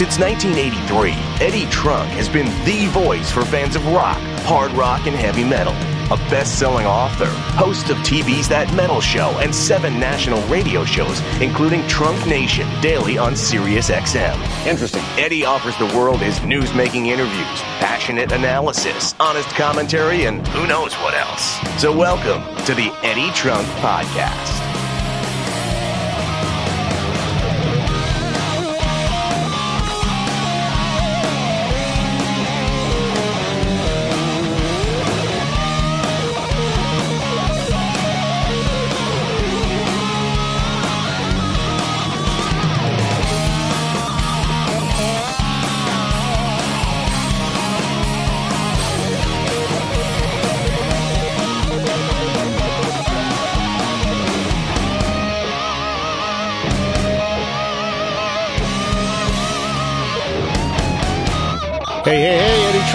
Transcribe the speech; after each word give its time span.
Since 0.00 0.18
1983, 0.18 1.10
Eddie 1.46 1.66
Trunk 1.66 2.08
has 2.12 2.26
been 2.26 2.46
the 2.64 2.86
voice 2.86 3.30
for 3.30 3.44
fans 3.44 3.76
of 3.76 3.86
rock, 3.88 4.16
hard 4.46 4.72
rock, 4.72 5.06
and 5.06 5.14
heavy 5.14 5.44
metal. 5.44 5.74
A 6.10 6.16
best-selling 6.30 6.86
author, 6.86 7.28
host 7.54 7.90
of 7.90 7.98
TV's 7.98 8.48
That 8.48 8.72
Metal 8.74 9.02
Show 9.02 9.28
and 9.40 9.54
seven 9.54 10.00
national 10.00 10.40
radio 10.48 10.86
shows, 10.86 11.20
including 11.42 11.86
Trunk 11.86 12.26
Nation 12.26 12.66
daily 12.80 13.18
on 13.18 13.36
Sirius 13.36 13.90
XM. 13.90 14.38
Interesting. 14.66 15.02
Eddie 15.22 15.44
offers 15.44 15.76
the 15.76 15.94
world 15.94 16.20
his 16.20 16.42
news-making 16.44 17.08
interviews, 17.08 17.60
passionate 17.78 18.32
analysis, 18.32 19.14
honest 19.20 19.50
commentary, 19.50 20.24
and 20.24 20.48
who 20.48 20.66
knows 20.66 20.94
what 20.94 21.12
else. 21.12 21.58
So 21.78 21.94
welcome 21.94 22.42
to 22.64 22.74
the 22.74 22.90
Eddie 23.02 23.30
Trunk 23.32 23.66
Podcast. 23.82 24.69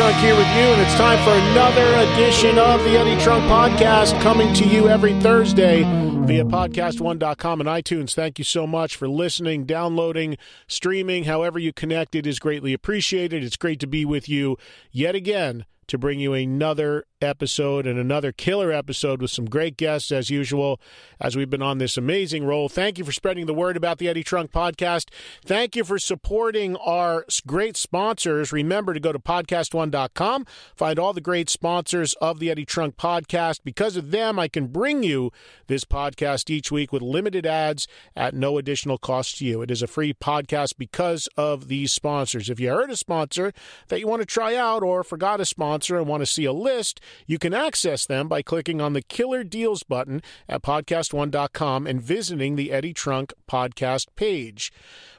Trunk 0.06 0.24
here 0.24 0.36
with 0.36 0.48
you, 0.50 0.62
and 0.62 0.82
it's 0.84 0.94
time 0.94 1.18
for 1.24 1.32
another 1.32 2.14
edition 2.14 2.60
of 2.60 2.84
the 2.84 2.92
Eddie 2.92 3.20
Trunk 3.24 3.44
Podcast 3.46 4.22
coming 4.22 4.54
to 4.54 4.64
you 4.64 4.88
every 4.88 5.20
Thursday 5.20 5.82
via 5.82 6.46
podcast1.com 6.46 7.60
and 7.60 7.68
iTunes. 7.68 8.14
Thank 8.14 8.38
you 8.38 8.46
so 8.46 8.68
much 8.68 8.96
for 8.96 9.08
listening, 9.10 9.66
downloading, 9.66 10.38
streaming, 10.68 11.24
however 11.24 11.58
you 11.58 11.74
connect. 11.74 12.14
It 12.14 12.28
is 12.28 12.38
greatly 12.38 12.72
appreciated. 12.72 13.44
It's 13.44 13.58
great 13.58 13.80
to 13.80 13.88
be 13.88 14.06
with 14.06 14.30
you 14.30 14.58
yet 14.92 15.16
again 15.16 15.66
to 15.88 15.98
bring 15.98 16.20
you 16.20 16.34
another 16.34 17.06
episode 17.22 17.88
and 17.88 17.98
another 17.98 18.32
killer 18.32 18.72
episode 18.72 19.22
with 19.22 19.32
some 19.32 19.46
great 19.46 19.78
guests 19.78 20.12
as 20.12 20.30
usual 20.30 20.80
as 21.20 21.36
we've 21.36 21.50
been 21.50 21.62
on 21.62 21.78
this 21.78 21.98
amazing 21.98 22.46
roll. 22.46 22.68
Thank 22.68 22.98
you 22.98 23.06
for 23.06 23.12
spreading 23.12 23.46
the 23.46 23.54
word 23.54 23.78
about 23.78 23.98
the 23.98 24.10
Eddie 24.10 24.24
Trunk 24.24 24.52
podcast. 24.52 25.10
Thank 25.44 25.76
you 25.76 25.84
for 25.84 25.98
supporting 25.98 26.76
our 26.78 27.26
great 27.46 27.78
sponsors. 27.78 28.52
Remember 28.52 28.94
to 28.94 29.00
go 29.00 29.12
to 29.12 29.20
podcast1.com, 29.20 30.46
find 30.76 31.00
all 31.00 31.14
the 31.14 31.22
great 31.22 31.50
sponsors 31.50 32.14
of 32.16 32.40
the 32.40 32.50
Eddie 32.50 32.66
Trunk 32.66 32.98
podcast. 32.98 33.60
Because 33.64 33.96
of 33.96 34.12
them, 34.12 34.40
I 34.40 34.48
can 34.48 34.68
bring 34.68 35.04
you 35.04 35.32
this 35.68 35.86
podcast 35.86 36.50
each 36.50 36.72
week 36.72 36.92
with 36.92 37.02
limited 37.02 37.46
ads 37.46 37.88
at 38.16 38.34
no 38.34 38.58
additional 38.58 38.98
cost 38.98 39.38
to 39.38 39.46
you. 39.46 39.62
It 39.62 39.72
is 39.72 39.82
a 39.82 39.88
free 39.88 40.14
podcast 40.14 40.78
because 40.78 41.28
of 41.38 41.68
these 41.68 41.92
sponsors. 41.92 42.50
If 42.50 42.60
you 42.60 42.70
heard 42.70 42.92
a 42.92 42.98
sponsor 42.98 43.54
that 43.88 44.00
you 44.00 44.08
want 44.08 44.22
to 44.22 44.26
try 44.26 44.56
out 44.56 44.84
or 44.84 45.04
forgot 45.04 45.42
a 45.42 45.46
sponsor 45.46 45.75
and 45.76 46.08
want 46.08 46.22
to 46.22 46.26
see 46.26 46.46
a 46.46 46.54
list, 46.54 47.00
you 47.28 47.38
can 47.38 47.54
access 47.54 48.06
them 48.06 48.28
by 48.28 48.42
clicking 48.42 48.82
on 48.82 48.94
the 48.94 49.02
Killer 49.02 49.44
Deals 49.44 49.84
button 49.84 50.22
at 50.48 50.62
podcast1.com 50.64 51.88
and 51.88 52.02
visiting 52.02 52.56
the 52.56 52.72
Eddie 52.72 52.94
Trunk 52.94 53.34
podcast 53.50 54.08
page. 54.16 54.72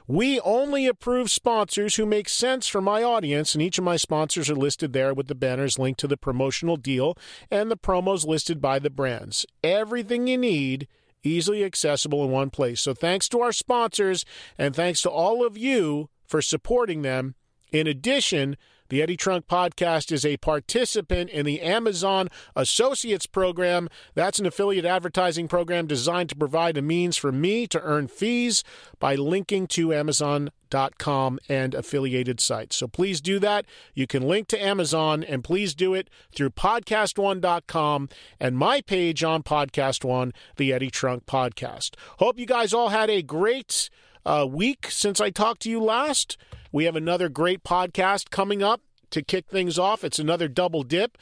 We 0.07 0.39
only 0.39 0.87
approve 0.87 1.29
sponsors 1.29 1.95
who 1.95 2.05
make 2.05 2.29
sense 2.29 2.67
for 2.67 2.81
my 2.81 3.03
audience, 3.03 3.53
and 3.53 3.61
each 3.61 3.77
of 3.77 3.83
my 3.83 3.97
sponsors 3.97 4.49
are 4.49 4.55
listed 4.55 4.93
there 4.93 5.13
with 5.13 5.27
the 5.27 5.35
banners 5.35 5.77
linked 5.77 5.99
to 5.99 6.07
the 6.07 6.17
promotional 6.17 6.77
deal 6.77 7.17
and 7.51 7.69
the 7.69 7.77
promos 7.77 8.25
listed 8.25 8.61
by 8.61 8.79
the 8.79 8.89
brands. 8.89 9.45
Everything 9.63 10.27
you 10.27 10.37
need 10.37 10.87
easily 11.23 11.63
accessible 11.63 12.23
in 12.23 12.31
one 12.31 12.49
place. 12.49 12.81
So 12.81 12.93
thanks 12.93 13.27
to 13.29 13.41
our 13.41 13.51
sponsors 13.51 14.25
and 14.57 14.75
thanks 14.75 15.01
to 15.01 15.09
all 15.09 15.45
of 15.45 15.57
you 15.57 16.09
for 16.25 16.41
supporting 16.41 17.01
them. 17.01 17.35
In 17.71 17.87
addition, 17.87 18.57
the 18.89 19.01
Eddie 19.01 19.17
Trunk 19.17 19.47
Podcast 19.47 20.11
is 20.11 20.25
a 20.25 20.37
participant 20.37 21.29
in 21.29 21.45
the 21.45 21.61
Amazon 21.61 22.29
Associates 22.55 23.25
Program. 23.25 23.89
That's 24.15 24.39
an 24.39 24.45
affiliate 24.45 24.85
advertising 24.85 25.47
program 25.47 25.87
designed 25.87 26.29
to 26.29 26.35
provide 26.35 26.77
a 26.77 26.81
means 26.81 27.17
for 27.17 27.31
me 27.31 27.67
to 27.67 27.81
earn 27.81 28.07
fees 28.07 28.63
by 28.99 29.15
linking 29.15 29.67
to 29.67 29.93
Amazon.com 29.93 31.39
and 31.49 31.75
affiliated 31.75 32.39
sites. 32.39 32.75
So 32.75 32.87
please 32.87 33.21
do 33.21 33.39
that. 33.39 33.65
You 33.93 34.07
can 34.07 34.23
link 34.23 34.47
to 34.49 34.61
Amazon 34.61 35.23
and 35.23 35.43
please 35.43 35.75
do 35.75 35.93
it 35.93 36.09
through 36.33 36.51
podcast1.com 36.51 38.09
and 38.39 38.57
my 38.57 38.81
page 38.81 39.23
on 39.23 39.43
Podcast 39.43 40.03
One, 40.03 40.33
the 40.55 40.71
Eddie 40.71 40.91
Trunk 40.91 41.25
Podcast. 41.25 41.95
Hope 42.19 42.39
you 42.39 42.45
guys 42.45 42.73
all 42.73 42.89
had 42.89 43.09
a 43.09 43.21
great 43.21 43.89
uh, 44.25 44.45
week 44.49 44.87
since 44.91 45.21
I 45.21 45.29
talked 45.29 45.61
to 45.61 45.69
you 45.69 45.81
last. 45.81 46.37
We 46.71 46.85
have 46.85 46.95
another 46.95 47.29
great 47.29 47.63
podcast 47.63 48.29
coming 48.29 48.61
up 48.61 48.81
to 49.11 49.21
kick 49.21 49.47
things 49.47 49.79
off. 49.79 50.03
It's 50.03 50.19
another 50.19 50.47
double 50.47 50.83
dip. 50.83 51.17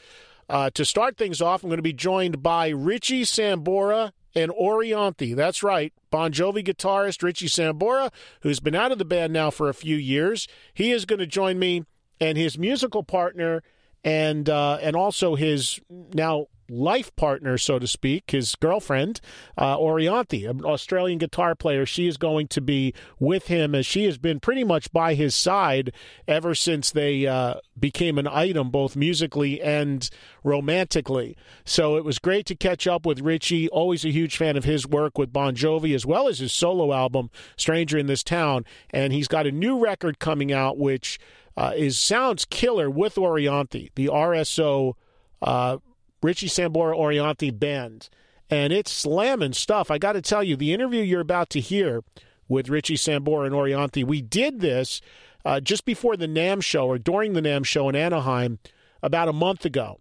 Uh, 0.47 0.69
to 0.71 0.85
start 0.85 1.17
things 1.17 1.41
off, 1.41 1.63
I'm 1.63 1.69
going 1.69 1.77
to 1.77 1.83
be 1.83 1.93
joined 1.93 2.43
by 2.43 2.69
Richie 2.69 3.23
Sambora 3.23 4.11
and 4.35 4.51
Orianthi. 4.51 5.35
That's 5.35 5.63
right, 5.63 5.93
Bon 6.11 6.31
Jovi 6.31 6.63
guitarist 6.63 7.23
Richie 7.23 7.47
Sambora, 7.47 8.11
who's 8.41 8.59
been 8.59 8.75
out 8.75 8.91
of 8.91 8.99
the 8.99 9.05
band 9.05 9.33
now 9.33 9.49
for 9.49 9.69
a 9.69 9.73
few 9.73 9.95
years. 9.95 10.47
He 10.73 10.91
is 10.91 11.05
going 11.05 11.19
to 11.19 11.25
join 11.27 11.57
me 11.57 11.85
and 12.19 12.37
his 12.37 12.57
musical 12.57 13.03
partner 13.03 13.63
and 14.03 14.49
uh, 14.49 14.77
and 14.81 14.95
also 14.95 15.35
his 15.35 15.79
now 15.89 16.47
life 16.69 17.15
partner, 17.15 17.57
so 17.57 17.79
to 17.79 17.87
speak, 17.87 18.31
his 18.31 18.55
girlfriend, 18.55 19.21
uh, 19.57 19.77
Orianthi, 19.77 20.49
an 20.49 20.63
Australian 20.63 21.17
guitar 21.17 21.55
player. 21.55 21.85
She 21.85 22.07
is 22.07 22.17
going 22.17 22.47
to 22.49 22.61
be 22.61 22.93
with 23.19 23.47
him 23.47 23.75
as 23.75 23.85
she 23.85 24.05
has 24.05 24.17
been 24.17 24.39
pretty 24.39 24.63
much 24.63 24.91
by 24.91 25.13
his 25.13 25.35
side 25.35 25.93
ever 26.27 26.55
since 26.55 26.91
they 26.91 27.27
uh, 27.27 27.55
became 27.79 28.17
an 28.17 28.27
item, 28.27 28.69
both 28.69 28.95
musically 28.95 29.61
and 29.61 30.09
romantically. 30.43 31.37
So 31.63 31.97
it 31.97 32.05
was 32.05 32.19
great 32.19 32.45
to 32.47 32.55
catch 32.55 32.87
up 32.87 33.05
with 33.05 33.21
Richie. 33.21 33.69
Always 33.69 34.05
a 34.05 34.11
huge 34.11 34.37
fan 34.37 34.57
of 34.57 34.63
his 34.63 34.87
work 34.87 35.17
with 35.17 35.33
Bon 35.33 35.55
Jovi, 35.55 35.93
as 35.93 36.05
well 36.05 36.27
as 36.27 36.39
his 36.39 36.53
solo 36.53 36.93
album, 36.93 37.29
Stranger 37.57 37.97
in 37.97 38.07
This 38.07 38.23
Town. 38.23 38.65
And 38.89 39.13
he's 39.13 39.27
got 39.27 39.47
a 39.47 39.51
new 39.51 39.77
record 39.77 40.19
coming 40.19 40.51
out, 40.51 40.77
which 40.77 41.19
uh, 41.57 41.73
is 41.75 41.99
sounds 41.99 42.45
killer 42.45 42.89
with 42.89 43.15
Orianthi, 43.15 43.91
the 43.95 44.07
RSO. 44.07 44.93
Uh, 45.41 45.77
Richie 46.25 46.47
Sambora 46.47 46.97
Orianthi 46.97 47.57
band. 47.57 48.09
And 48.49 48.73
it's 48.73 48.91
slamming 48.91 49.53
stuff. 49.53 49.89
I 49.89 49.97
got 49.97 50.13
to 50.13 50.21
tell 50.21 50.43
you, 50.43 50.55
the 50.55 50.73
interview 50.73 51.01
you're 51.01 51.21
about 51.21 51.49
to 51.51 51.59
hear 51.59 52.03
with 52.47 52.69
Richie 52.69 52.95
Sambora 52.95 53.47
and 53.47 53.55
Orianthi, 53.55 54.05
we 54.05 54.21
did 54.21 54.59
this 54.59 55.01
uh, 55.43 55.59
just 55.59 55.85
before 55.85 56.15
the 56.17 56.27
NAMM 56.27 56.61
show 56.61 56.87
or 56.87 56.97
during 56.97 57.33
the 57.33 57.41
NAMM 57.41 57.65
show 57.65 57.89
in 57.89 57.95
Anaheim 57.95 58.59
about 59.01 59.29
a 59.29 59.33
month 59.33 59.65
ago. 59.65 59.99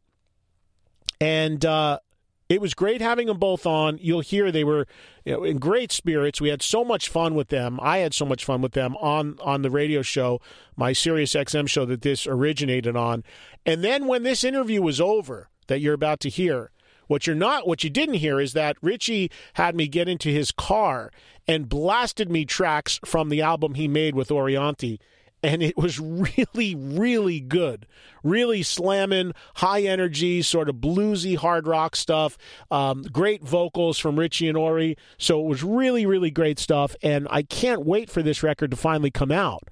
And 1.21 1.65
uh, 1.65 2.01
it 2.49 2.61
was 2.61 2.75
great 2.75 3.01
having 3.01 3.29
them 3.29 3.39
both 3.39 3.67
on. 3.67 3.99
You'll 4.01 4.21
hear 4.21 4.53
they 4.53 4.65
were 4.65 4.87
you 5.25 5.33
know, 5.33 5.45
in 5.45 5.59
great 5.59 5.91
spirits. 5.91 6.41
We 6.41 6.51
had 6.51 6.61
so 6.61 6.85
much 6.85 7.09
fun 7.09 7.35
with 7.35 7.49
them. 7.49 7.79
I 7.83 7.99
had 7.99 8.13
so 8.13 8.27
much 8.27 8.45
fun 8.45 8.61
with 8.61 8.73
them 8.73 8.97
on 8.97 9.39
on 9.43 9.63
the 9.63 9.71
radio 9.71 10.03
show, 10.03 10.41
my 10.77 10.93
Sirius 10.93 11.35
XM 11.35 11.69
show 11.69 11.87
that 11.87 12.03
this 12.03 12.27
originated 12.27 12.97
on. 12.97 13.25
And 13.65 13.83
then 13.83 14.07
when 14.07 14.23
this 14.23 14.45
interview 14.45 14.83
was 14.83 15.01
over, 15.01 15.49
that 15.67 15.81
you're 15.81 15.95
about 15.95 16.21
to 16.21 16.29
hear. 16.29 16.71
What 17.07 17.27
you're 17.27 17.37
not, 17.37 17.67
what 17.67 17.85
you 17.85 17.91
didn't 17.91 18.17
hear 18.17 18.41
is 18.41 18.53
that 18.55 18.77
Richie 18.81 19.31
had 19.55 19.75
me 19.75 19.89
get 19.89 20.09
into 20.09 20.31
his 20.31 20.53
car 20.53 21.11
and 21.47 21.69
blasted 21.69 22.31
me 22.31 22.45
tracks 22.45 22.99
from 23.05 23.29
the 23.29 23.43
album 23.43 23.75
he 23.75 23.89
made 23.89 24.15
with 24.15 24.29
Orianthi. 24.29 24.99
And 25.43 25.63
it 25.63 25.77
was 25.77 26.01
really, 26.01 26.75
really 26.75 27.41
good. 27.41 27.87
Really 28.23 28.63
slamming, 28.63 29.33
high 29.57 29.83
energy, 29.83 30.41
sort 30.41 30.71
of 30.71 30.77
bluesy 30.77 31.37
hard 31.37 31.67
rock 31.67 31.97
stuff. 31.97 32.39
Um, 32.71 33.03
great 33.03 33.43
vocals 33.43 33.99
from 33.99 34.19
Richie 34.19 34.49
and 34.49 34.57
Ori. 34.57 34.97
So 35.19 35.41
it 35.41 35.47
was 35.47 35.63
really, 35.63 36.07
really 36.07 36.31
great 36.31 36.59
stuff. 36.59 36.97
And 37.03 37.29
I 37.31 37.43
can't 37.43 37.85
wait 37.85 38.09
for 38.09 38.23
this 38.23 38.43
record 38.43 38.71
to 38.71 38.77
finally 38.77 39.11
come 39.11 39.31
out 39.31 39.65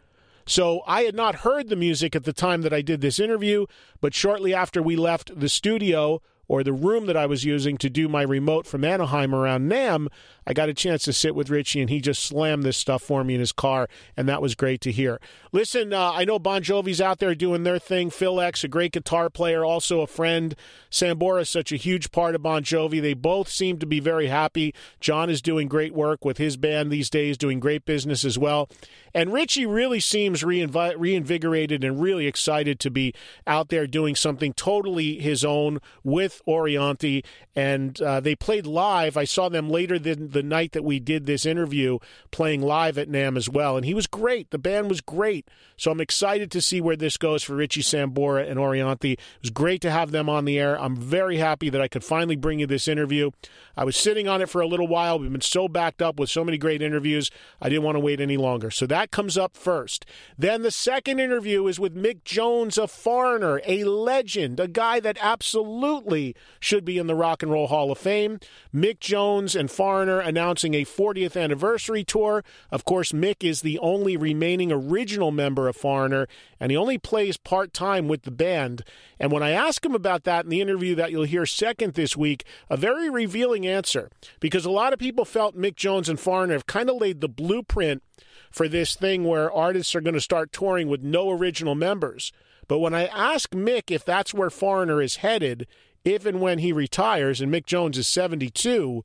So 0.47 0.83
I 0.87 1.03
had 1.03 1.15
not 1.15 1.37
heard 1.37 1.69
the 1.69 1.77
music 1.77 2.17
at 2.17 2.25
the 2.25 2.33
time 2.33 2.63
that 2.63 2.73
I 2.73 2.83
did 2.83 3.01
this 3.01 3.21
interview, 3.21 3.67
but 4.01 4.15
shortly 4.15 4.55
after 4.55 4.83
we 4.83 4.97
left 4.97 5.39
the 5.39 5.49
studio, 5.49 6.21
or 6.49 6.63
the 6.63 6.73
room 6.73 7.07
that 7.07 7.17
I 7.17 7.25
was 7.25 7.45
using 7.45 7.79
to 7.79 7.89
do 7.89 8.09
my 8.09 8.23
remote 8.23 8.67
from 8.67 8.85
Anaheim 8.85 9.35
around 9.35 9.71
NAMM, 9.71 10.09
I 10.47 10.53
got 10.53 10.69
a 10.69 10.75
chance 10.75 11.03
to 11.05 11.13
sit 11.13 11.35
with 11.35 11.51
Richie, 11.51 11.81
and 11.81 11.91
he 11.91 12.01
just 12.01 12.23
slammed 12.23 12.63
this 12.63 12.77
stuff 12.77 13.03
for 13.03 13.25
me 13.25 13.35
in 13.35 13.41
his 13.41 13.53
car, 13.53 13.89
and 14.17 14.29
that 14.29 14.43
was 14.43 14.55
great 14.55 14.81
to 14.83 14.93
hear. 14.93 15.21
Listen, 15.53 15.93
uh, 15.93 16.13
I 16.13 16.25
know 16.25 16.39
Bon 16.39 16.63
Jovi's 16.63 17.01
out 17.01 17.19
there 17.19 17.35
doing 17.35 17.63
their 17.63 17.79
thing. 17.79 18.11
Phil 18.11 18.41
X, 18.41 18.65
a 18.65 18.69
great 18.69 18.93
guitar 18.93 19.31
player, 19.31 19.65
also 19.65 20.01
a 20.01 20.07
friend. 20.07 20.55
Sambora 20.91 21.43
is 21.43 21.49
such 21.49 21.73
a 21.73 21.77
huge 21.77 22.11
part 22.11 22.35
of 22.35 22.43
Bon 22.43 22.63
Jovi. 22.63 23.01
They 23.01 23.15
both 23.15 23.49
seem 23.49 23.79
to 23.79 23.87
be 23.87 24.01
very 24.01 24.29
happy. 24.29 24.75
Jon 25.01 25.31
is 25.31 25.43
doing 25.43 25.69
great 25.69 25.95
work 25.95 26.25
with 26.25 26.39
his 26.39 26.57
band 26.57 26.91
these 26.91 27.11
days, 27.11 27.37
doing 27.37 27.61
great 27.61 27.85
business 27.85 28.25
as 28.25 28.39
well. 28.39 28.69
And 29.15 29.33
Richie 29.33 29.67
really 29.67 30.01
seems 30.01 30.43
reinvi- 30.43 30.95
reinvigorated 30.97 31.85
and 31.85 32.01
really 32.01 32.27
excited 32.27 32.81
to 32.81 32.91
be 32.91 33.15
out 33.47 33.69
there 33.69 33.87
doing 33.87 34.17
something 34.17 34.55
totally 34.55 35.19
his 35.19 35.45
own 35.45 35.81
with 36.03 36.41
Orianthi. 36.49 37.25
And 37.55 38.01
uh, 38.01 38.21
they 38.21 38.35
played 38.35 38.67
live. 38.67 39.17
I 39.17 39.25
saw 39.25 39.49
them 39.49 39.69
later 39.69 39.99
than 39.99 40.29
the 40.33 40.43
night 40.43 40.73
that 40.73 40.85
we 40.85 40.99
did 40.99 41.27
this 41.27 41.47
interview 41.47 41.99
playing 42.31 42.63
live 42.63 42.99
at 42.99 43.09
NAMM 43.09 43.37
as 43.37 43.49
well. 43.49 43.77
And 43.77 43.85
he 43.85 43.95
was 43.95 44.07
great. 44.07 44.51
The 44.51 44.59
band 44.59 44.89
was 44.89 45.01
great. 45.01 45.49
So 45.77 45.91
I'm 45.91 46.01
excited 46.01 46.51
to 46.53 46.63
see 46.63 46.81
where 46.81 46.97
this 46.97 47.17
goes 47.17 47.43
for 47.43 47.55
Richie 47.55 47.83
Sambora 47.83 48.49
and 48.49 48.59
Orianthi. 48.59 49.13
It 49.13 49.21
was 49.41 49.51
great 49.51 49.81
to 49.83 49.91
have 49.91 50.11
them 50.11 50.29
on 50.29 50.45
the 50.45 50.59
air. 50.59 50.81
I'm 50.81 50.97
very 50.97 51.39
happy 51.39 51.71
that 51.71 51.81
I 51.81 51.89
could 51.89 52.05
finally 52.05 52.37
bring 52.37 52.61
you 52.61 52.67
this 52.67 52.89
interview. 52.89 53.31
I 53.77 53.85
was 53.85 53.97
sitting 53.97 54.29
on 54.29 54.43
it 54.43 54.49
for 54.49 54.61
a 54.61 54.67
little 54.67 54.87
while. 54.89 55.19
We've 55.19 55.33
been 55.33 55.41
so 55.41 55.69
backed 55.69 56.03
up 56.03 56.19
with 56.19 56.31
so 56.31 56.45
many 56.45 56.59
great 56.59 56.83
interviews. 56.83 57.31
I 57.61 57.69
didn't 57.69 57.85
want 57.85 57.97
to 57.97 58.01
wait 58.01 58.21
any 58.21 58.37
longer. 58.37 58.71
So 58.71 58.87
that 58.87 59.11
comes 59.11 59.37
up 59.37 59.57
first. 59.57 60.07
Then 60.39 60.63
the 60.63 60.71
second 60.71 61.21
interview 61.21 61.67
is 61.67 61.81
with 61.81 61.97
Mick 61.97 62.25
Jones, 62.25 62.79
a 62.79 62.87
foreigner, 62.87 63.61
a 63.67 63.85
legend, 63.85 64.61
a 64.61 64.69
guy 64.69 65.01
that 65.01 65.19
absolutely 65.21 66.35
should 66.61 66.85
be 66.85 66.99
in 66.99 67.07
the 67.07 67.15
Rock 67.15 67.43
and 67.43 67.51
Roll 67.51 67.67
Hall 67.67 67.91
of 67.91 67.99
Fame. 67.99 68.39
Mick 68.75 69.01
Jones 69.01 69.57
and 69.57 69.71
Foreigner 69.71 70.21
announcing 70.23 70.75
a 70.75 70.85
40th 70.85 71.41
anniversary 71.41 72.05
tour. 72.05 72.45
Of 72.71 72.85
course, 72.85 73.13
Mick 73.13 73.45
is 73.45 73.61
the 73.61 73.79
only 73.79 74.17
remaining 74.17 74.73
original 74.73 75.31
member 75.31 75.69
of 75.69 75.77
Foreigner, 75.77 76.27
and 76.59 76.71
he 76.71 76.77
only 76.77 76.99
plays 76.99 77.37
part 77.37 77.73
time 77.75 78.09
with 78.09 78.23
the 78.23 78.31
band. 78.31 78.85
And 79.19 79.31
when 79.31 79.43
I 79.43 79.51
ask 79.51 79.85
him 79.85 79.95
about 79.95 80.25
that 80.25 80.45
in 80.45 80.51
the 80.51 80.61
interview 80.61 80.95
that 80.95 81.11
you'll 81.11 81.25
hear 81.25 81.47
second 81.47 81.95
this 81.95 82.17
week, 82.17 82.45
a 82.71 82.77
very 82.77 83.11
revealing 83.11 83.67
answer 83.67 84.11
because 84.41 84.65
a 84.65 84.71
lot 84.71 84.93
of 84.93 84.99
people 84.99 85.25
felt 85.25 85.57
Mick 85.57 85.77
Jones 85.77 86.09
and 86.09 86.19
Foreigner 86.19 86.55
have 86.55 86.67
kind 86.67 86.89
of 86.89 86.97
laid 86.97 87.21
the 87.21 87.29
blueprint 87.29 88.03
for 88.51 88.69
this 88.69 88.95
thing 88.95 89.25
where 89.25 89.53
artists 89.53 89.95
are 89.95 90.01
going 90.01 90.15
to 90.15 90.21
start 90.21 90.53
touring 90.53 90.89
with 90.89 91.03
no 91.03 91.31
original 91.31 91.75
members. 91.75 92.33
But 92.69 92.79
when 92.79 92.95
I 92.95 93.07
ask 93.07 93.51
Mick 93.51 93.91
if 93.91 94.05
that's 94.05 94.33
where 94.35 94.51
Foreigner 94.51 95.03
is 95.03 95.17
headed, 95.17 95.67
if 96.05 96.27
and 96.27 96.41
when 96.41 96.59
he 96.59 96.73
retires, 96.73 97.41
and 97.41 97.53
Mick 97.53 97.67
Jones 97.67 97.97
is 97.97 98.09
72, 98.09 99.05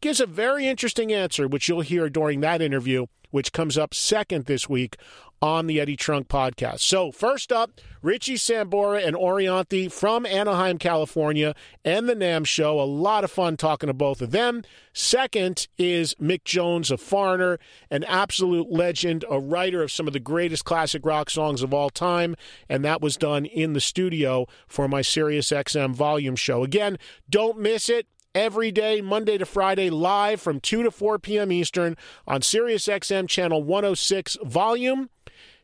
gives 0.00 0.20
a 0.20 0.26
very 0.26 0.66
interesting 0.66 1.12
answer, 1.12 1.48
which 1.48 1.68
you'll 1.68 1.80
hear 1.80 2.08
during 2.08 2.40
that 2.40 2.62
interview, 2.62 3.06
which 3.30 3.52
comes 3.52 3.76
up 3.76 3.94
second 3.94 4.46
this 4.46 4.68
week 4.68 4.96
on 5.42 5.66
the 5.66 5.80
Eddie 5.80 5.96
Trunk 5.96 6.28
podcast. 6.28 6.80
So, 6.80 7.12
first 7.12 7.52
up, 7.52 7.80
Richie 8.00 8.36
Sambora 8.36 9.06
and 9.06 9.14
Orianthi 9.14 9.92
from 9.92 10.24
Anaheim, 10.24 10.78
California, 10.78 11.54
and 11.84 12.08
the 12.08 12.14
NAMM 12.14 12.46
show. 12.46 12.80
A 12.80 12.82
lot 12.82 13.24
of 13.24 13.30
fun 13.30 13.56
talking 13.56 13.88
to 13.88 13.94
both 13.94 14.22
of 14.22 14.30
them. 14.30 14.62
Second 14.92 15.68
is 15.76 16.14
Mick 16.14 16.44
Jones, 16.44 16.90
a 16.90 16.96
foreigner, 16.96 17.58
an 17.90 18.04
absolute 18.04 18.70
legend, 18.70 19.24
a 19.30 19.38
writer 19.38 19.82
of 19.82 19.92
some 19.92 20.06
of 20.06 20.12
the 20.12 20.20
greatest 20.20 20.64
classic 20.64 21.04
rock 21.04 21.28
songs 21.28 21.62
of 21.62 21.74
all 21.74 21.90
time, 21.90 22.34
and 22.68 22.84
that 22.84 23.02
was 23.02 23.16
done 23.16 23.44
in 23.44 23.72
the 23.72 23.80
studio 23.80 24.46
for 24.66 24.88
my 24.88 25.02
Sirius 25.02 25.50
XM 25.50 25.94
volume 25.94 26.36
show. 26.36 26.64
Again, 26.64 26.98
don't 27.28 27.58
miss 27.58 27.88
it 27.88 28.06
every 28.36 28.70
day, 28.70 29.00
Monday 29.00 29.38
to 29.38 29.46
Friday, 29.46 29.88
live 29.88 30.42
from 30.42 30.60
2 30.60 30.82
to 30.82 30.90
4 30.90 31.18
p.m. 31.18 31.50
Eastern 31.50 31.96
on 32.26 32.42
Sirius 32.42 32.86
XM 32.86 33.26
channel 33.26 33.62
106 33.62 34.36
volume. 34.44 35.08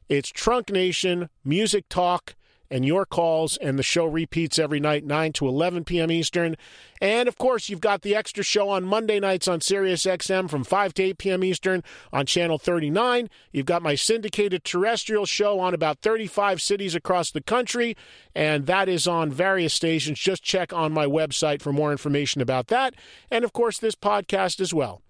It's 0.09 0.31
Trunk 0.31 0.71
Nation, 0.71 1.29
Music 1.45 1.87
Talk, 1.91 2.35
and 2.73 2.87
your 2.87 3.05
calls, 3.05 3.59
and 3.59 3.79
the 3.79 3.83
show 3.83 4.07
repeats 4.07 4.59
every 4.59 4.81
night, 4.81 5.05
9 5.05 5.33
to 5.35 5.47
11 5.47 5.85
p.m. 5.85 6.11
Eastern. 6.11 6.57
And 7.03 7.29
of 7.29 7.37
course, 7.37 7.69
you've 7.69 7.81
got 7.81 8.01
the 8.01 8.17
extra 8.17 8.43
show 8.43 8.71
on 8.71 8.85
Monday 8.85 9.21
nights 9.21 9.47
on 9.47 9.61
Sirius 9.61 10.05
XM 10.05 10.49
from 10.49 10.65
5 10.65 10.95
to 10.95 11.03
8 11.03 11.19
p.m. 11.19 11.45
Eastern 11.45 11.85
on 12.13 12.25
Channel 12.25 12.59
39. 12.59 13.29
You've 13.53 13.67
got 13.67 13.83
my 13.83 13.95
syndicated 13.95 14.65
terrestrial 14.65 15.27
show 15.27 15.61
on 15.61 15.75
about 15.75 16.01
35 16.01 16.63
cities 16.63 16.95
across 16.95 17.31
the 17.31 17.43
country, 17.43 17.95
and 18.35 18.65
that 18.67 18.89
is 18.89 19.07
on 19.07 19.31
various 19.31 19.75
stations. 19.75 20.19
Just 20.19 20.43
check 20.43 20.73
on 20.73 20.93
my 20.93 21.05
website 21.05 21.61
for 21.61 21.75
more 21.75 21.93
information 21.93 22.41
about 22.41 22.69
that. 22.69 22.95
And 23.31 23.45
of 23.45 23.53
course, 23.53 23.79
this 23.79 23.95
podcast 23.95 24.61
as 24.61 24.73
well 24.73 25.03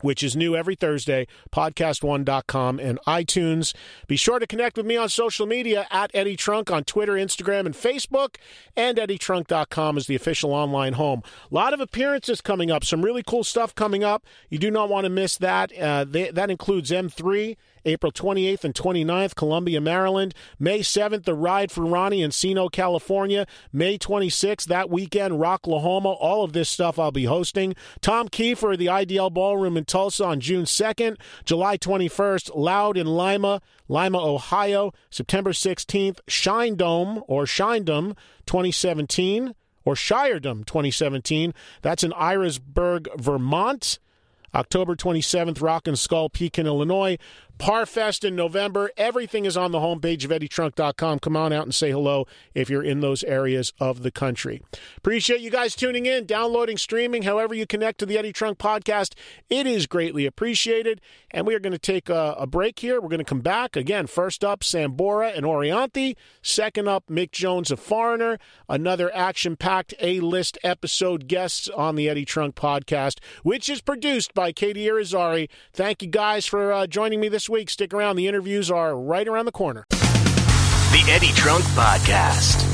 which 0.00 0.22
is 0.22 0.36
new 0.36 0.56
every 0.56 0.74
Thursday, 0.74 1.26
podcast1.com 1.52 2.80
and 2.80 2.98
iTunes. 3.06 3.74
Be 4.06 4.16
sure 4.16 4.38
to 4.38 4.46
connect 4.46 4.76
with 4.76 4.86
me 4.86 4.96
on 4.96 5.08
social 5.08 5.46
media 5.46 5.86
at 5.90 6.10
Eddie 6.14 6.36
Trunk 6.36 6.70
on 6.70 6.84
Twitter, 6.84 7.14
Instagram, 7.14 7.66
and 7.66 7.74
Facebook, 7.74 8.36
and 8.76 8.98
EddieTrunk.com 8.98 9.96
is 9.96 10.06
the 10.06 10.14
official 10.14 10.52
online 10.52 10.94
home. 10.94 11.22
A 11.50 11.54
lot 11.54 11.74
of 11.74 11.80
appearances 11.80 12.40
coming 12.40 12.70
up, 12.70 12.84
some 12.84 13.02
really 13.02 13.22
cool 13.22 13.44
stuff 13.44 13.74
coming 13.74 14.04
up. 14.04 14.24
You 14.48 14.58
do 14.58 14.70
not 14.70 14.88
want 14.88 15.04
to 15.04 15.10
miss 15.10 15.36
that. 15.38 15.76
Uh, 15.76 16.04
they, 16.04 16.30
that 16.30 16.50
includes 16.50 16.90
M3 16.90 17.56
April 17.84 18.12
28th 18.12 18.64
and 18.64 18.74
29th, 18.74 19.34
Columbia, 19.34 19.80
Maryland. 19.80 20.34
May 20.58 20.80
7th, 20.80 21.24
The 21.24 21.34
Ride 21.34 21.70
for 21.70 21.84
Ronnie 21.84 22.22
in 22.22 22.30
Encino, 22.30 22.70
California. 22.70 23.46
May 23.72 23.98
26th, 23.98 24.64
that 24.66 24.90
weekend, 24.90 25.34
Rocklahoma. 25.34 26.16
All 26.20 26.44
of 26.44 26.52
this 26.52 26.68
stuff 26.68 26.98
I'll 26.98 27.10
be 27.10 27.24
hosting. 27.24 27.74
Tom 28.00 28.28
Keifer, 28.28 28.76
the 28.76 28.86
IDL 28.86 29.32
Ballroom 29.32 29.76
in 29.76 29.84
Tulsa 29.84 30.24
on 30.24 30.40
June 30.40 30.64
2nd. 30.64 31.16
July 31.44 31.76
21st, 31.76 32.50
Loud 32.54 32.96
in 32.96 33.06
Lima, 33.06 33.60
Lima, 33.88 34.18
Ohio. 34.18 34.92
September 35.10 35.52
16th, 35.52 36.20
Shine 36.28 36.76
Dome 36.76 37.22
or 37.26 37.44
Shinedom 37.44 38.16
2017 38.46 39.54
or 39.84 39.94
Shiredom 39.94 40.66
2017. 40.66 41.54
That's 41.82 42.04
in 42.04 42.12
Irisburg, 42.12 43.08
Vermont. 43.16 43.98
October 44.54 44.96
27th, 44.96 45.60
Rock 45.60 45.86
and 45.86 45.98
Skull 45.98 46.30
Peak 46.30 46.58
in 46.58 46.66
Illinois. 46.66 47.18
Parfest 47.58 48.24
in 48.24 48.36
November. 48.36 48.90
Everything 48.96 49.44
is 49.44 49.56
on 49.56 49.72
the 49.72 49.80
homepage 49.80 50.24
of 50.24 50.30
EddieTrunk.com. 50.30 51.18
Come 51.18 51.36
on 51.36 51.52
out 51.52 51.64
and 51.64 51.74
say 51.74 51.90
hello 51.90 52.26
if 52.54 52.70
you're 52.70 52.84
in 52.84 53.00
those 53.00 53.24
areas 53.24 53.72
of 53.80 54.02
the 54.02 54.10
country. 54.10 54.62
Appreciate 54.96 55.40
you 55.40 55.50
guys 55.50 55.74
tuning 55.74 56.06
in, 56.06 56.24
downloading, 56.24 56.78
streaming, 56.78 57.24
however 57.24 57.54
you 57.54 57.66
connect 57.66 57.98
to 57.98 58.06
the 58.06 58.16
Eddie 58.16 58.32
Trunk 58.32 58.58
podcast. 58.58 59.14
It 59.50 59.66
is 59.66 59.86
greatly 59.86 60.24
appreciated. 60.24 61.00
And 61.30 61.46
we 61.46 61.54
are 61.54 61.60
going 61.60 61.72
to 61.72 61.78
take 61.78 62.08
a, 62.08 62.36
a 62.38 62.46
break 62.46 62.78
here. 62.78 63.00
We're 63.00 63.08
going 63.08 63.18
to 63.18 63.24
come 63.24 63.40
back. 63.40 63.76
Again, 63.76 64.06
first 64.06 64.44
up, 64.44 64.60
Sambora 64.60 65.36
and 65.36 65.44
Orianthi. 65.44 66.16
Second 66.42 66.88
up, 66.88 67.08
Mick 67.08 67.32
Jones, 67.32 67.70
a 67.70 67.76
foreigner. 67.76 68.38
Another 68.68 69.14
action 69.14 69.56
packed 69.56 69.94
A 70.00 70.20
list 70.20 70.58
episode 70.62 71.26
guests 71.26 71.68
on 71.68 71.96
the 71.96 72.08
Eddie 72.08 72.24
Trunk 72.24 72.54
podcast, 72.54 73.18
which 73.42 73.68
is 73.68 73.80
produced 73.80 74.32
by 74.32 74.52
Katie 74.52 74.86
Irizarry. 74.86 75.48
Thank 75.72 76.02
you 76.02 76.08
guys 76.08 76.46
for 76.46 76.72
uh, 76.72 76.86
joining 76.86 77.20
me 77.20 77.28
this 77.28 77.47
week. 77.48 77.70
Stick 77.70 77.94
around. 77.94 78.16
The 78.16 78.28
interviews 78.28 78.70
are 78.70 78.98
right 78.98 79.26
around 79.26 79.46
the 79.46 79.52
corner. 79.52 79.84
The 79.90 81.04
Eddie 81.08 81.32
Trunk 81.32 81.64
Podcast. 81.64 82.67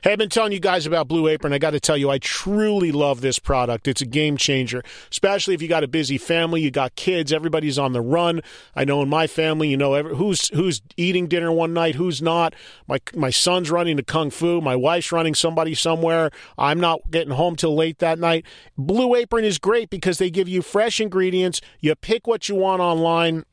Hey, 0.00 0.12
I've 0.12 0.18
been 0.18 0.28
telling 0.28 0.52
you 0.52 0.60
guys 0.60 0.86
about 0.86 1.08
Blue 1.08 1.26
Apron. 1.26 1.52
I 1.52 1.58
got 1.58 1.72
to 1.72 1.80
tell 1.80 1.96
you, 1.96 2.08
I 2.08 2.18
truly 2.18 2.92
love 2.92 3.20
this 3.20 3.40
product. 3.40 3.88
It's 3.88 4.00
a 4.00 4.06
game 4.06 4.36
changer, 4.36 4.84
especially 5.10 5.54
if 5.54 5.62
you 5.62 5.66
got 5.66 5.82
a 5.82 5.88
busy 5.88 6.18
family, 6.18 6.60
you 6.60 6.70
got 6.70 6.94
kids, 6.94 7.32
everybody's 7.32 7.80
on 7.80 7.94
the 7.94 8.00
run. 8.00 8.40
I 8.76 8.84
know 8.84 9.02
in 9.02 9.08
my 9.08 9.26
family, 9.26 9.68
you 9.68 9.76
know 9.76 10.00
who's 10.04 10.50
who's 10.50 10.82
eating 10.96 11.26
dinner 11.26 11.50
one 11.50 11.74
night, 11.74 11.96
who's 11.96 12.22
not. 12.22 12.54
My 12.86 13.00
my 13.16 13.30
son's 13.30 13.72
running 13.72 13.96
to 13.96 14.04
kung 14.04 14.30
fu, 14.30 14.60
my 14.60 14.76
wife's 14.76 15.10
running 15.10 15.34
somebody 15.34 15.74
somewhere. 15.74 16.30
I'm 16.56 16.78
not 16.78 17.10
getting 17.10 17.34
home 17.34 17.56
till 17.56 17.74
late 17.74 17.98
that 17.98 18.20
night. 18.20 18.46
Blue 18.76 19.16
Apron 19.16 19.44
is 19.44 19.58
great 19.58 19.90
because 19.90 20.18
they 20.18 20.30
give 20.30 20.48
you 20.48 20.62
fresh 20.62 21.00
ingredients. 21.00 21.60
You 21.80 21.96
pick 21.96 22.28
what 22.28 22.48
you 22.48 22.54
want 22.54 22.80
online 22.80 23.44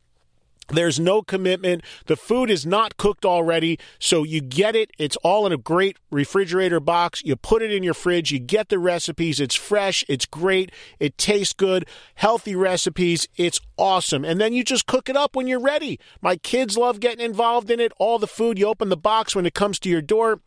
there's 0.67 0.99
no 0.99 1.21
commitment. 1.21 1.83
The 2.07 2.15
food 2.15 2.49
is 2.49 2.65
not 2.65 2.97
cooked 2.97 3.25
already, 3.25 3.79
so 3.99 4.23
you 4.23 4.41
get 4.41 4.75
it. 4.75 4.91
It's 4.97 5.15
all 5.17 5.45
in 5.45 5.51
a 5.51 5.57
great 5.57 5.97
refrigerator 6.09 6.79
box. 6.79 7.21
You 7.23 7.35
put 7.35 7.61
it 7.61 7.71
in 7.71 7.83
your 7.83 7.93
fridge. 7.93 8.31
You 8.31 8.39
get 8.39 8.69
the 8.69 8.79
recipes. 8.79 9.39
It's 9.39 9.55
fresh. 9.55 10.03
It's 10.07 10.25
great. 10.25 10.71
It 10.99 11.17
tastes 11.17 11.53
good. 11.53 11.87
Healthy 12.15 12.55
recipes. 12.55 13.27
It's 13.37 13.59
awesome. 13.77 14.25
And 14.25 14.41
then 14.41 14.53
you 14.53 14.63
just 14.63 14.87
cook 14.87 15.09
it 15.09 15.15
up 15.15 15.35
when 15.35 15.47
you're 15.47 15.59
ready. 15.59 15.99
My 16.21 16.37
kids 16.37 16.77
love 16.77 16.99
getting 16.99 17.23
involved 17.23 17.69
in 17.69 17.79
it. 17.79 17.91
All 17.97 18.17
the 18.17 18.27
food, 18.27 18.57
you 18.57 18.67
open 18.67 18.89
the 18.89 18.97
box 18.97 19.35
when 19.35 19.45
it 19.45 19.53
comes 19.53 19.77
to 19.79 19.89
your 19.89 20.01
door, 20.01 20.41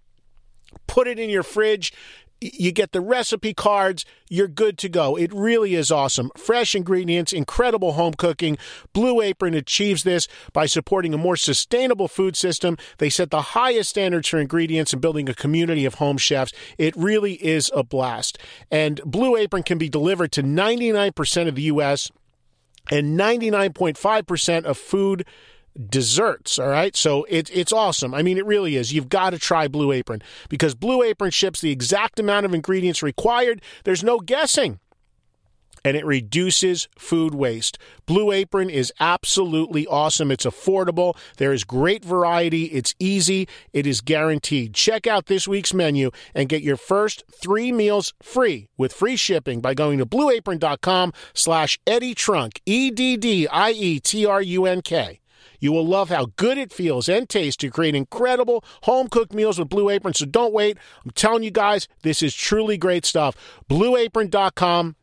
put 0.86 1.06
it 1.06 1.18
in 1.18 1.30
your 1.30 1.42
fridge 1.42 1.92
You 2.40 2.70
get 2.70 2.92
the 2.92 3.00
recipe 3.00 3.52
cards, 3.52 4.04
you're 4.28 4.48
good 4.48 4.78
to 4.78 4.88
go. 4.88 5.16
It 5.16 5.32
really 5.32 5.74
is 5.74 5.90
awesome. 5.90 6.30
Fresh 6.36 6.74
ingredients, 6.74 7.32
incredible 7.32 7.92
home 7.92 8.14
cooking. 8.14 8.58
Blue 8.92 9.20
Apron 9.20 9.54
achieves 9.54 10.04
this 10.04 10.28
by 10.52 10.66
supporting 10.66 11.12
a 11.12 11.18
more 11.18 11.36
sustainable 11.36 12.06
food 12.06 12.36
system. 12.36 12.76
They 12.98 13.10
set 13.10 13.30
the 13.30 13.42
highest 13.42 13.90
standards 13.90 14.28
for 14.28 14.38
ingredients 14.38 14.92
and 14.92 15.02
building 15.02 15.28
a 15.28 15.34
community 15.34 15.84
of 15.84 15.94
home 15.94 16.16
chefs. 16.16 16.52
It 16.78 16.94
really 16.96 17.34
is 17.44 17.72
a 17.74 17.82
blast. 17.82 18.38
And 18.70 19.00
Blue 19.04 19.36
Apron 19.36 19.64
can 19.64 19.78
be 19.78 19.88
delivered 19.88 20.30
to 20.32 20.42
99% 20.42 21.48
of 21.48 21.56
the 21.56 21.62
U.S. 21.62 22.10
and 22.90 23.18
99.5% 23.18 24.64
of 24.64 24.78
food 24.78 25.26
desserts. 25.78 26.58
All 26.58 26.68
right. 26.68 26.96
So 26.96 27.24
it's 27.28 27.50
it's 27.50 27.72
awesome. 27.72 28.14
I 28.14 28.22
mean, 28.22 28.38
it 28.38 28.46
really 28.46 28.76
is. 28.76 28.92
You've 28.92 29.08
got 29.08 29.30
to 29.30 29.38
try 29.38 29.68
Blue 29.68 29.92
Apron 29.92 30.22
because 30.48 30.74
Blue 30.74 31.02
Apron 31.02 31.30
ships 31.30 31.60
the 31.60 31.70
exact 31.70 32.18
amount 32.18 32.46
of 32.46 32.54
ingredients 32.54 33.02
required. 33.02 33.62
There's 33.84 34.04
no 34.04 34.18
guessing. 34.18 34.80
And 35.84 35.96
it 35.96 36.04
reduces 36.04 36.88
food 36.98 37.36
waste. 37.36 37.78
Blue 38.04 38.32
Apron 38.32 38.68
is 38.68 38.92
absolutely 38.98 39.86
awesome. 39.86 40.32
It's 40.32 40.44
affordable. 40.44 41.16
There 41.36 41.52
is 41.52 41.62
great 41.62 42.04
variety. 42.04 42.64
It's 42.64 42.96
easy. 42.98 43.48
It 43.72 43.86
is 43.86 44.00
guaranteed. 44.00 44.74
Check 44.74 45.06
out 45.06 45.26
this 45.26 45.46
week's 45.46 45.72
menu 45.72 46.10
and 46.34 46.48
get 46.48 46.62
your 46.62 46.76
first 46.76 47.22
three 47.40 47.70
meals 47.70 48.12
free 48.20 48.68
with 48.76 48.92
free 48.92 49.14
shipping 49.14 49.60
by 49.60 49.72
going 49.72 49.98
to 49.98 50.04
blueapron.com 50.04 51.12
slash 51.32 51.78
Eddie 51.86 52.14
Trunk, 52.14 52.60
E 52.66 52.90
You 55.58 55.72
will 55.72 55.86
love 55.86 56.08
how 56.08 56.26
good 56.36 56.58
it 56.58 56.72
feels 56.72 57.08
and 57.08 57.28
tastes 57.28 57.56
to 57.58 57.70
create 57.70 57.94
incredible 57.94 58.64
home 58.82 59.08
cooked 59.08 59.32
meals 59.32 59.58
with 59.58 59.68
Blue 59.68 59.90
Apron. 59.90 60.14
So 60.14 60.26
don't 60.26 60.52
wait. 60.52 60.78
I'm 61.04 61.10
telling 61.10 61.42
you 61.42 61.50
guys, 61.50 61.88
this 62.02 62.22
is 62.22 62.34
truly 62.34 62.76
great 62.76 63.04
stuff. 63.04 63.34
BlueApron.com 63.68 64.96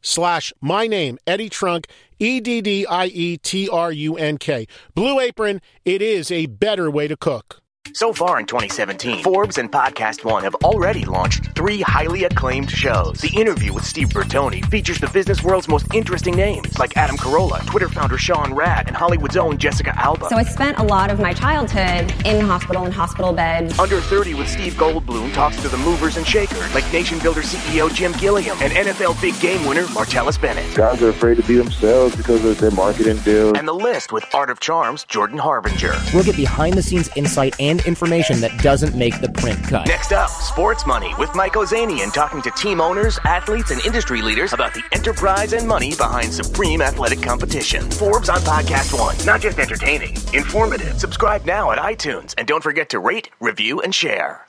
slash 0.00 0.52
my 0.60 0.86
name, 0.86 1.18
Eddie 1.26 1.48
Trunk, 1.48 1.88
E 2.18 2.40
D 2.40 2.60
D 2.60 2.86
I 2.86 3.06
E 3.06 3.36
T 3.36 3.68
R 3.68 3.92
U 3.92 4.16
N 4.16 4.38
K. 4.38 4.66
Blue 4.94 5.20
Apron, 5.20 5.60
it 5.84 6.02
is 6.02 6.30
a 6.30 6.46
better 6.46 6.90
way 6.90 7.08
to 7.08 7.16
cook. 7.16 7.62
So 7.94 8.12
far 8.12 8.38
in 8.38 8.46
2017, 8.46 9.22
Forbes 9.24 9.58
and 9.58 9.70
Podcast 9.70 10.24
One 10.24 10.44
have 10.44 10.54
already 10.56 11.04
launched 11.04 11.52
three 11.54 11.80
highly 11.80 12.24
acclaimed 12.24 12.70
shows. 12.70 13.18
The 13.18 13.34
interview 13.34 13.72
with 13.72 13.84
Steve 13.84 14.08
Bertoni 14.08 14.64
features 14.70 14.98
the 14.98 15.08
business 15.08 15.42
world's 15.42 15.68
most 15.68 15.86
interesting 15.94 16.36
names, 16.36 16.78
like 16.78 16.96
Adam 16.96 17.16
Carolla, 17.16 17.64
Twitter 17.66 17.88
founder 17.88 18.18
Sean 18.18 18.54
Rad, 18.54 18.86
and 18.86 18.96
Hollywood's 18.96 19.36
own 19.36 19.58
Jessica 19.58 19.92
Alba. 19.98 20.28
So 20.28 20.36
I 20.36 20.44
spent 20.44 20.78
a 20.78 20.82
lot 20.82 21.10
of 21.10 21.18
my 21.18 21.32
childhood 21.32 22.12
in 22.24 22.40
hospital 22.44 22.84
and 22.84 22.92
hospital 22.94 23.32
beds. 23.32 23.78
Under 23.78 24.00
30 24.00 24.34
with 24.34 24.48
Steve 24.48 24.74
Goldblum 24.74 25.32
talks 25.32 25.60
to 25.62 25.68
the 25.68 25.78
movers 25.78 26.16
and 26.16 26.26
shakers, 26.26 26.72
like 26.74 26.90
Nation 26.92 27.18
Builder 27.18 27.42
CEO 27.42 27.92
Jim 27.92 28.12
Gilliam 28.12 28.56
and 28.60 28.72
NFL 28.72 29.20
big 29.20 29.38
game 29.40 29.66
winner 29.66 29.84
Martellus 29.86 30.40
Bennett. 30.40 30.74
Guys 30.76 31.02
are 31.02 31.08
afraid 31.08 31.36
to 31.38 31.42
be 31.42 31.56
themselves 31.56 32.14
because 32.16 32.44
of 32.44 32.58
their 32.58 32.70
marketing 32.70 33.16
deals. 33.18 33.56
And 33.56 33.66
the 33.66 33.72
list 33.72 34.12
with 34.12 34.24
Art 34.34 34.50
of 34.50 34.60
Charms, 34.60 35.04
Jordan 35.04 35.38
Harbinger. 35.38 35.94
We'll 36.14 36.24
get 36.24 36.36
behind 36.36 36.74
the 36.74 36.82
scenes 36.82 37.08
insight 37.16 37.58
and 37.58 37.77
information 37.86 38.40
that 38.40 38.56
doesn't 38.62 38.94
make 38.94 39.20
the 39.20 39.28
print 39.28 39.62
cut. 39.64 39.86
Next 39.86 40.12
up, 40.12 40.30
Sports 40.30 40.86
Money 40.86 41.12
with 41.18 41.34
Mike 41.34 41.54
Ozanian 41.54 42.12
talking 42.12 42.42
to 42.42 42.50
team 42.52 42.80
owners, 42.80 43.18
athletes, 43.24 43.70
and 43.70 43.84
industry 43.84 44.22
leaders 44.22 44.52
about 44.52 44.74
the 44.74 44.82
enterprise 44.92 45.52
and 45.52 45.66
money 45.66 45.94
behind 45.94 46.32
supreme 46.32 46.80
athletic 46.82 47.22
competition. 47.22 47.90
Forbes 47.90 48.28
on 48.28 48.40
Podcast 48.40 48.98
One. 48.98 49.16
Not 49.26 49.40
just 49.40 49.58
entertaining, 49.58 50.16
informative. 50.32 50.98
Subscribe 50.98 51.44
now 51.44 51.72
at 51.72 51.78
iTunes 51.78 52.34
and 52.38 52.46
don't 52.46 52.62
forget 52.62 52.88
to 52.90 52.98
rate, 52.98 53.30
review, 53.40 53.80
and 53.80 53.94
share. 53.94 54.46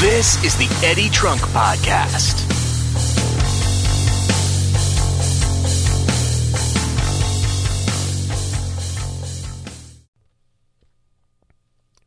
This 0.00 0.42
is 0.44 0.56
the 0.56 0.86
Eddie 0.86 1.10
Trunk 1.10 1.40
Podcast. 1.40 2.59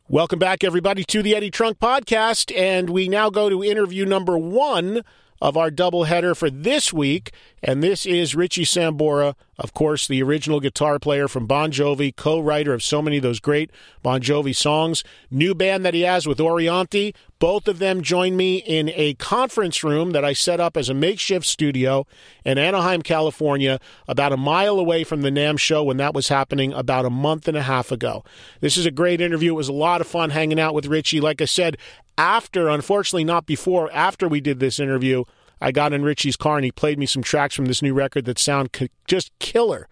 Welcome 0.10 0.38
back, 0.38 0.65
everybody, 0.65 1.05
to 1.05 1.24
the 1.24 1.33
Eddie 1.33 1.50
Trunk 1.50 1.79
Podcast. 1.79 2.53
And 2.57 2.89
we 2.89 3.07
now 3.07 3.29
go 3.29 3.48
to 3.48 3.63
interview 3.63 4.05
number 4.05 4.38
one 4.38 5.01
of 5.43 5.57
our 5.57 5.69
doubleheader 5.69 6.35
for 6.35 6.50
this 6.50 6.93
week. 6.93 7.33
And 7.62 7.83
this 7.83 8.05
is 8.05 8.33
Richie 8.33 8.63
Sambora, 8.63 9.35
of 9.57 9.73
course, 9.73 10.07
the 10.07 10.23
original 10.23 10.62
guitar 10.62 11.00
player 11.00 11.27
from 11.27 11.45
Bon 11.47 11.69
Jovi, 11.69 12.15
co 12.15 12.39
writer 12.39 12.73
of 12.73 12.81
so 12.81 13.01
many 13.01 13.17
of 13.17 13.23
those 13.23 13.41
great 13.41 13.69
Bon 14.01 14.21
Jovi 14.21 14.55
songs. 14.55 15.03
New 15.29 15.53
band 15.53 15.85
that 15.85 15.93
he 15.93 16.01
has 16.01 16.25
with 16.25 16.39
Orianthi. 16.39 17.13
Both 17.39 17.67
of 17.67 17.79
them 17.79 18.01
joined 18.01 18.38
me 18.38 18.57
in 18.57 18.89
a 18.95 19.15
conference 19.15 19.83
room 19.83 20.12
that 20.12 20.23
I 20.23 20.31
set 20.31 20.62
up 20.62 20.77
as 20.77 20.88
a 20.88 20.93
makeshift 20.93 21.45
studio 21.45 22.07
in 22.45 22.57
Anaheim, 22.57 23.01
California, 23.01 23.81
about 24.07 24.31
a 24.31 24.38
mile 24.38 24.79
away 24.79 25.03
from 25.03 25.23
the 25.23 25.29
NAMM 25.29 25.59
show 25.59 25.83
when 25.83 25.97
that 25.97 26.13
was 26.13 26.29
happening 26.29 26.71
about 26.71 27.05
a 27.05 27.09
month 27.09 27.50
and 27.50 27.57
a 27.57 27.63
half 27.63 27.91
ago. 27.91 28.23
This 28.62 28.77
is 28.77 28.85
a 28.85 28.91
great 28.91 29.19
interview. 29.19 29.51
It 29.51 29.57
was 29.57 29.67
a 29.67 29.73
lot 29.73 30.00
of 30.00 30.07
fun 30.07 30.29
hanging 30.29 30.59
out 30.59 30.73
with 30.73 30.85
Richie. 30.85 31.19
Like 31.19 31.41
I 31.41 31.45
said, 31.45 31.77
after, 32.17 32.70
unfortunately, 32.70 33.24
not 33.24 33.46
before, 33.46 33.91
after 33.91 34.27
we 34.27 34.41
did 34.41 34.60
this 34.60 34.79
interview, 34.79 35.24
I 35.60 35.72
got 35.72 35.93
in 35.93 36.03
Richie's 36.03 36.36
car 36.36 36.58
and 36.58 36.65
he 36.65 36.72
played 36.72 37.00
me 37.00 37.05
some 37.05 37.24
tracks 37.24 37.55
from 37.55 37.65
this 37.65 37.82
new 37.82 37.93
record 37.93 38.25
that 38.25 38.39
sound 38.39 38.77
just 39.08 39.32
killer. 39.39 39.88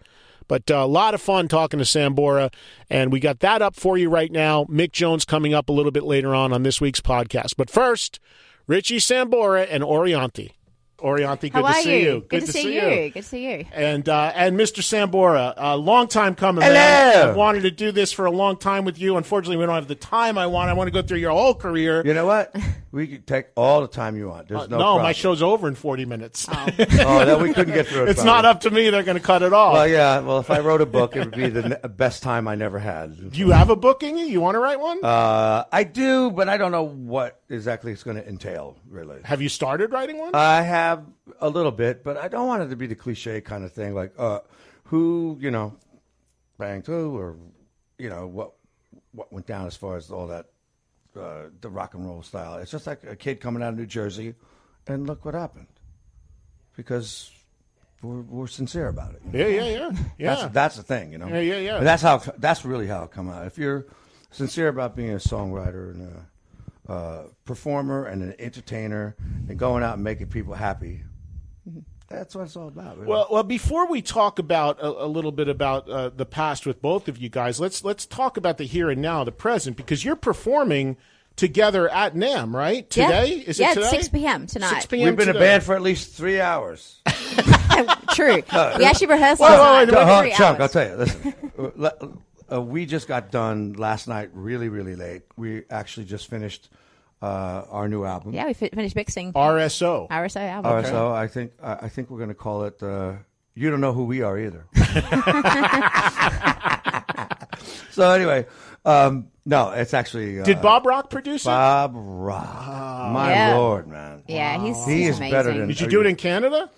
But 0.48 0.70
uh, 0.70 0.76
a 0.76 0.86
lot 0.86 1.14
of 1.14 1.22
fun 1.22 1.48
talking 1.48 1.78
to 1.78 1.84
Sambora, 1.84 2.52
and 2.90 3.10
we 3.10 3.20
got 3.20 3.40
that 3.40 3.62
up 3.62 3.74
for 3.74 3.96
you 3.96 4.10
right 4.10 4.30
now. 4.30 4.64
Mick 4.64 4.92
Jones 4.92 5.24
coming 5.24 5.54
up 5.54 5.68
a 5.68 5.72
little 5.72 5.92
bit 5.92 6.02
later 6.04 6.34
on 6.34 6.52
on 6.52 6.62
this 6.62 6.80
week's 6.80 7.00
podcast. 7.00 7.54
But 7.56 7.70
first, 7.70 8.20
Richie 8.66 8.98
Sambora 8.98 9.66
and 9.70 9.82
Orianthi. 9.82 10.52
Orianthi, 11.02 11.40
good 11.42 11.52
How 11.52 11.60
to 11.62 11.66
are 11.68 11.74
see 11.74 12.02
you? 12.02 12.12
you. 12.14 12.24
Good, 12.28 12.46
to, 12.46 12.52
see, 12.52 12.74
you. 12.74 13.10
Good 13.10 13.12
to 13.14 13.22
see 13.22 13.50
you. 13.50 13.64
And 13.72 14.08
uh, 14.08 14.32
and 14.34 14.58
Mr. 14.58 14.80
Sambora, 14.82 15.54
a 15.56 15.76
long 15.76 16.08
time 16.08 16.34
coming. 16.34 16.62
Hello. 16.62 16.74
Man. 16.74 17.28
I've 17.30 17.36
wanted 17.36 17.62
to 17.62 17.70
do 17.70 17.92
this 17.92 18.12
for 18.12 18.26
a 18.26 18.30
long 18.30 18.56
time 18.56 18.84
with 18.84 18.98
you. 18.98 19.16
Unfortunately, 19.16 19.56
we 19.56 19.66
don't 19.66 19.74
have 19.74 19.88
the 19.88 19.94
time 19.94 20.38
I 20.38 20.46
want. 20.46 20.70
I 20.70 20.74
want 20.74 20.88
to 20.88 20.92
go 20.92 21.02
through 21.02 21.18
your 21.18 21.32
whole 21.32 21.54
career. 21.54 22.02
You 22.04 22.14
know 22.14 22.26
what? 22.26 22.54
We 22.92 23.06
could 23.06 23.26
take 23.26 23.46
all 23.56 23.80
the 23.80 23.88
time 23.88 24.18
you 24.18 24.28
want. 24.28 24.48
There's 24.48 24.60
Uh, 24.60 24.66
no. 24.66 24.76
no, 24.76 24.82
problem. 24.84 25.02
my 25.04 25.12
show's 25.12 25.40
over 25.40 25.66
in 25.66 25.74
40 25.74 26.04
minutes. 26.04 26.46
Oh, 26.52 26.66
that 27.24 27.40
we 27.40 27.54
couldn't 27.54 27.72
get 27.72 27.86
through 27.86 28.02
it. 28.02 28.08
it's 28.10 28.22
probably. 28.22 28.42
not 28.42 28.44
up 28.44 28.60
to 28.60 28.70
me. 28.70 28.90
They're 28.90 29.02
going 29.02 29.16
to 29.16 29.22
cut 29.22 29.40
it 29.40 29.54
off. 29.54 29.72
Well, 29.72 29.88
yeah. 29.88 30.20
Well, 30.20 30.40
if 30.40 30.50
I 30.50 30.58
wrote 30.60 30.82
a 30.82 30.86
book, 30.86 31.16
it 31.16 31.20
would 31.20 31.34
be 31.34 31.48
the 31.48 31.70
ne- 31.70 31.88
best 31.88 32.22
time 32.22 32.46
I 32.46 32.54
never 32.54 32.78
had. 32.78 33.30
Do 33.32 33.38
you 33.38 33.50
have 33.52 33.70
a 33.70 33.76
book 33.76 34.02
in 34.02 34.18
You 34.18 34.26
You 34.26 34.42
want 34.42 34.56
to 34.56 34.58
write 34.58 34.78
one? 34.78 35.02
Uh, 35.02 35.64
I 35.72 35.84
do, 35.84 36.30
but 36.32 36.50
I 36.50 36.58
don't 36.58 36.70
know 36.70 36.82
what 36.82 37.40
exactly 37.48 37.92
it's 37.92 38.02
going 38.02 38.18
to 38.18 38.28
entail. 38.28 38.76
Really, 38.90 39.20
have 39.24 39.40
you 39.40 39.48
started 39.48 39.90
writing 39.90 40.18
one? 40.18 40.34
I 40.34 40.60
have 40.60 40.91
a 41.40 41.48
little 41.48 41.72
bit, 41.72 42.02
but 42.04 42.16
I 42.16 42.28
don't 42.28 42.46
want 42.46 42.62
it 42.62 42.68
to 42.68 42.76
be 42.76 42.86
the 42.86 42.94
cliche 42.94 43.40
kind 43.40 43.64
of 43.64 43.72
thing, 43.72 43.94
like 43.94 44.12
uh, 44.18 44.40
who 44.84 45.36
you 45.40 45.50
know 45.50 45.76
banged 46.58 46.86
who, 46.86 47.16
or 47.16 47.36
you 47.98 48.08
know 48.08 48.26
what 48.26 48.52
what 49.12 49.32
went 49.32 49.46
down 49.46 49.66
as 49.66 49.76
far 49.76 49.96
as 49.96 50.10
all 50.10 50.26
that 50.28 50.46
uh, 51.18 51.44
the 51.60 51.68
rock 51.68 51.94
and 51.94 52.04
roll 52.06 52.22
style. 52.22 52.56
It's 52.58 52.70
just 52.70 52.86
like 52.86 53.04
a 53.04 53.16
kid 53.16 53.40
coming 53.40 53.62
out 53.62 53.70
of 53.70 53.78
New 53.78 53.86
Jersey, 53.86 54.34
and 54.86 55.06
look 55.06 55.24
what 55.24 55.34
happened, 55.34 55.68
because 56.76 57.30
we're, 58.02 58.22
we're 58.22 58.46
sincere 58.46 58.88
about 58.88 59.14
it. 59.14 59.22
yeah, 59.32 59.46
yeah, 59.46 59.64
yeah, 59.64 59.90
yeah. 60.18 60.34
That's 60.34 60.52
that's 60.52 60.76
the 60.76 60.82
thing, 60.82 61.12
you 61.12 61.18
know. 61.18 61.28
Yeah, 61.28 61.40
yeah, 61.40 61.58
yeah. 61.58 61.76
And 61.78 61.86
that's 61.86 62.02
how 62.02 62.18
that's 62.38 62.64
really 62.64 62.86
how 62.86 63.04
it 63.04 63.10
come 63.10 63.30
out. 63.30 63.46
If 63.46 63.58
you're 63.58 63.86
sincere 64.30 64.68
about 64.68 64.96
being 64.96 65.10
a 65.10 65.16
songwriter 65.16 65.90
and 65.92 66.08
a 66.08 66.26
uh, 66.88 67.22
performer 67.44 68.06
and 68.06 68.22
an 68.22 68.34
entertainer 68.38 69.14
and 69.48 69.58
going 69.58 69.82
out 69.82 69.94
and 69.94 70.04
making 70.04 70.26
people 70.28 70.54
happy, 70.54 71.02
that's 72.08 72.34
what 72.34 72.42
it's 72.42 72.56
all 72.56 72.68
about. 72.68 72.96
really. 72.96 73.08
Well, 73.08 73.26
well, 73.30 73.42
before 73.42 73.86
we 73.88 74.02
talk 74.02 74.38
about 74.38 74.78
a, 74.80 75.04
a 75.04 75.06
little 75.06 75.32
bit 75.32 75.48
about 75.48 75.88
uh, 75.88 76.10
the 76.10 76.26
past 76.26 76.66
with 76.66 76.82
both 76.82 77.08
of 77.08 77.16
you 77.18 77.28
guys, 77.28 77.58
let's 77.60 77.84
let's 77.84 78.04
talk 78.04 78.36
about 78.36 78.58
the 78.58 78.64
here 78.64 78.90
and 78.90 79.00
now, 79.00 79.24
the 79.24 79.32
present, 79.32 79.76
because 79.76 80.04
you're 80.04 80.16
performing 80.16 80.96
together 81.36 81.88
at 81.88 82.14
NAMM, 82.14 82.52
right? 82.52 82.88
Today 82.90 83.36
Yeah. 83.36 83.44
is 83.48 83.58
yeah, 83.58 83.70
it 83.70 83.74
today? 83.76 83.86
it's 83.86 83.96
6 83.96 84.08
p.m. 84.08 84.46
tonight. 84.46 84.68
6 84.74 84.86
p.m. 84.86 85.06
We've 85.06 85.16
been 85.16 85.30
a 85.30 85.32
today. 85.32 85.44
band 85.46 85.62
for 85.62 85.74
at 85.74 85.80
least 85.80 86.12
three 86.12 86.38
hours. 86.40 87.00
True. 88.12 88.34
we 88.34 88.84
actually 88.84 89.06
rehearsed 89.06 89.40
Wait, 89.40 89.48
last 89.48 89.88
wait, 89.88 89.94
night 89.94 89.94
wait, 89.94 89.94
for 89.94 89.96
Uh, 89.98 90.20
three 90.20 90.32
Chunk, 90.32 90.60
I'll 90.60 90.68
hours. 92.52 92.66
tell 92.66 92.68
you. 92.68 92.68
Listen, 92.68 92.68
uh, 92.68 92.72
we 92.72 92.86
just 92.86 93.08
got 93.08 93.30
done 93.30 93.72
last 93.74 94.08
night, 94.08 94.30
really, 94.32 94.68
really 94.68 94.96
late. 94.96 95.22
We 95.36 95.62
actually 95.70 96.06
just 96.06 96.28
finished 96.28 96.68
uh, 97.22 97.64
our 97.70 97.88
new 97.88 98.04
album. 98.04 98.32
Yeah, 98.34 98.46
we 98.46 98.52
fi- 98.54 98.70
finished 98.70 98.96
mixing 98.96 99.32
RSO. 99.32 100.08
RSO 100.08 100.40
album. 100.40 100.72
RSO. 100.84 101.12
I 101.12 101.26
think 101.28 101.52
I 101.62 101.72
I 101.86 101.88
think 101.88 102.10
we're 102.10 102.18
going 102.18 102.28
to 102.30 102.34
call 102.34 102.64
it. 102.64 102.82
Uh, 102.82 103.14
you 103.54 103.70
don't 103.70 103.80
know 103.80 103.92
who 103.92 104.04
we 104.04 104.22
are 104.22 104.38
either. 104.38 104.66
so 107.90 108.10
anyway, 108.10 108.46
um, 108.84 109.28
no, 109.44 109.70
it's 109.70 109.94
actually. 109.94 110.40
Uh, 110.40 110.44
Did 110.44 110.62
Bob 110.62 110.86
Rock 110.86 111.10
produce 111.10 111.42
it? 111.42 111.46
Bob 111.46 111.92
Rock? 111.94 113.12
My 113.12 113.30
Yeah. 113.32 113.56
lord, 113.56 113.86
man. 113.88 114.22
Yeah, 114.26 114.58
he's, 114.64 114.84
He 114.86 114.92
he's 115.02 115.08
is 115.10 115.16
amazing. 115.18 115.32
better 115.32 115.52
than- 115.52 115.68
Did 115.68 115.80
you 115.80 115.88
do 115.88 116.00
it 116.00 116.06
in 116.06 116.16
Canada? 116.16 116.70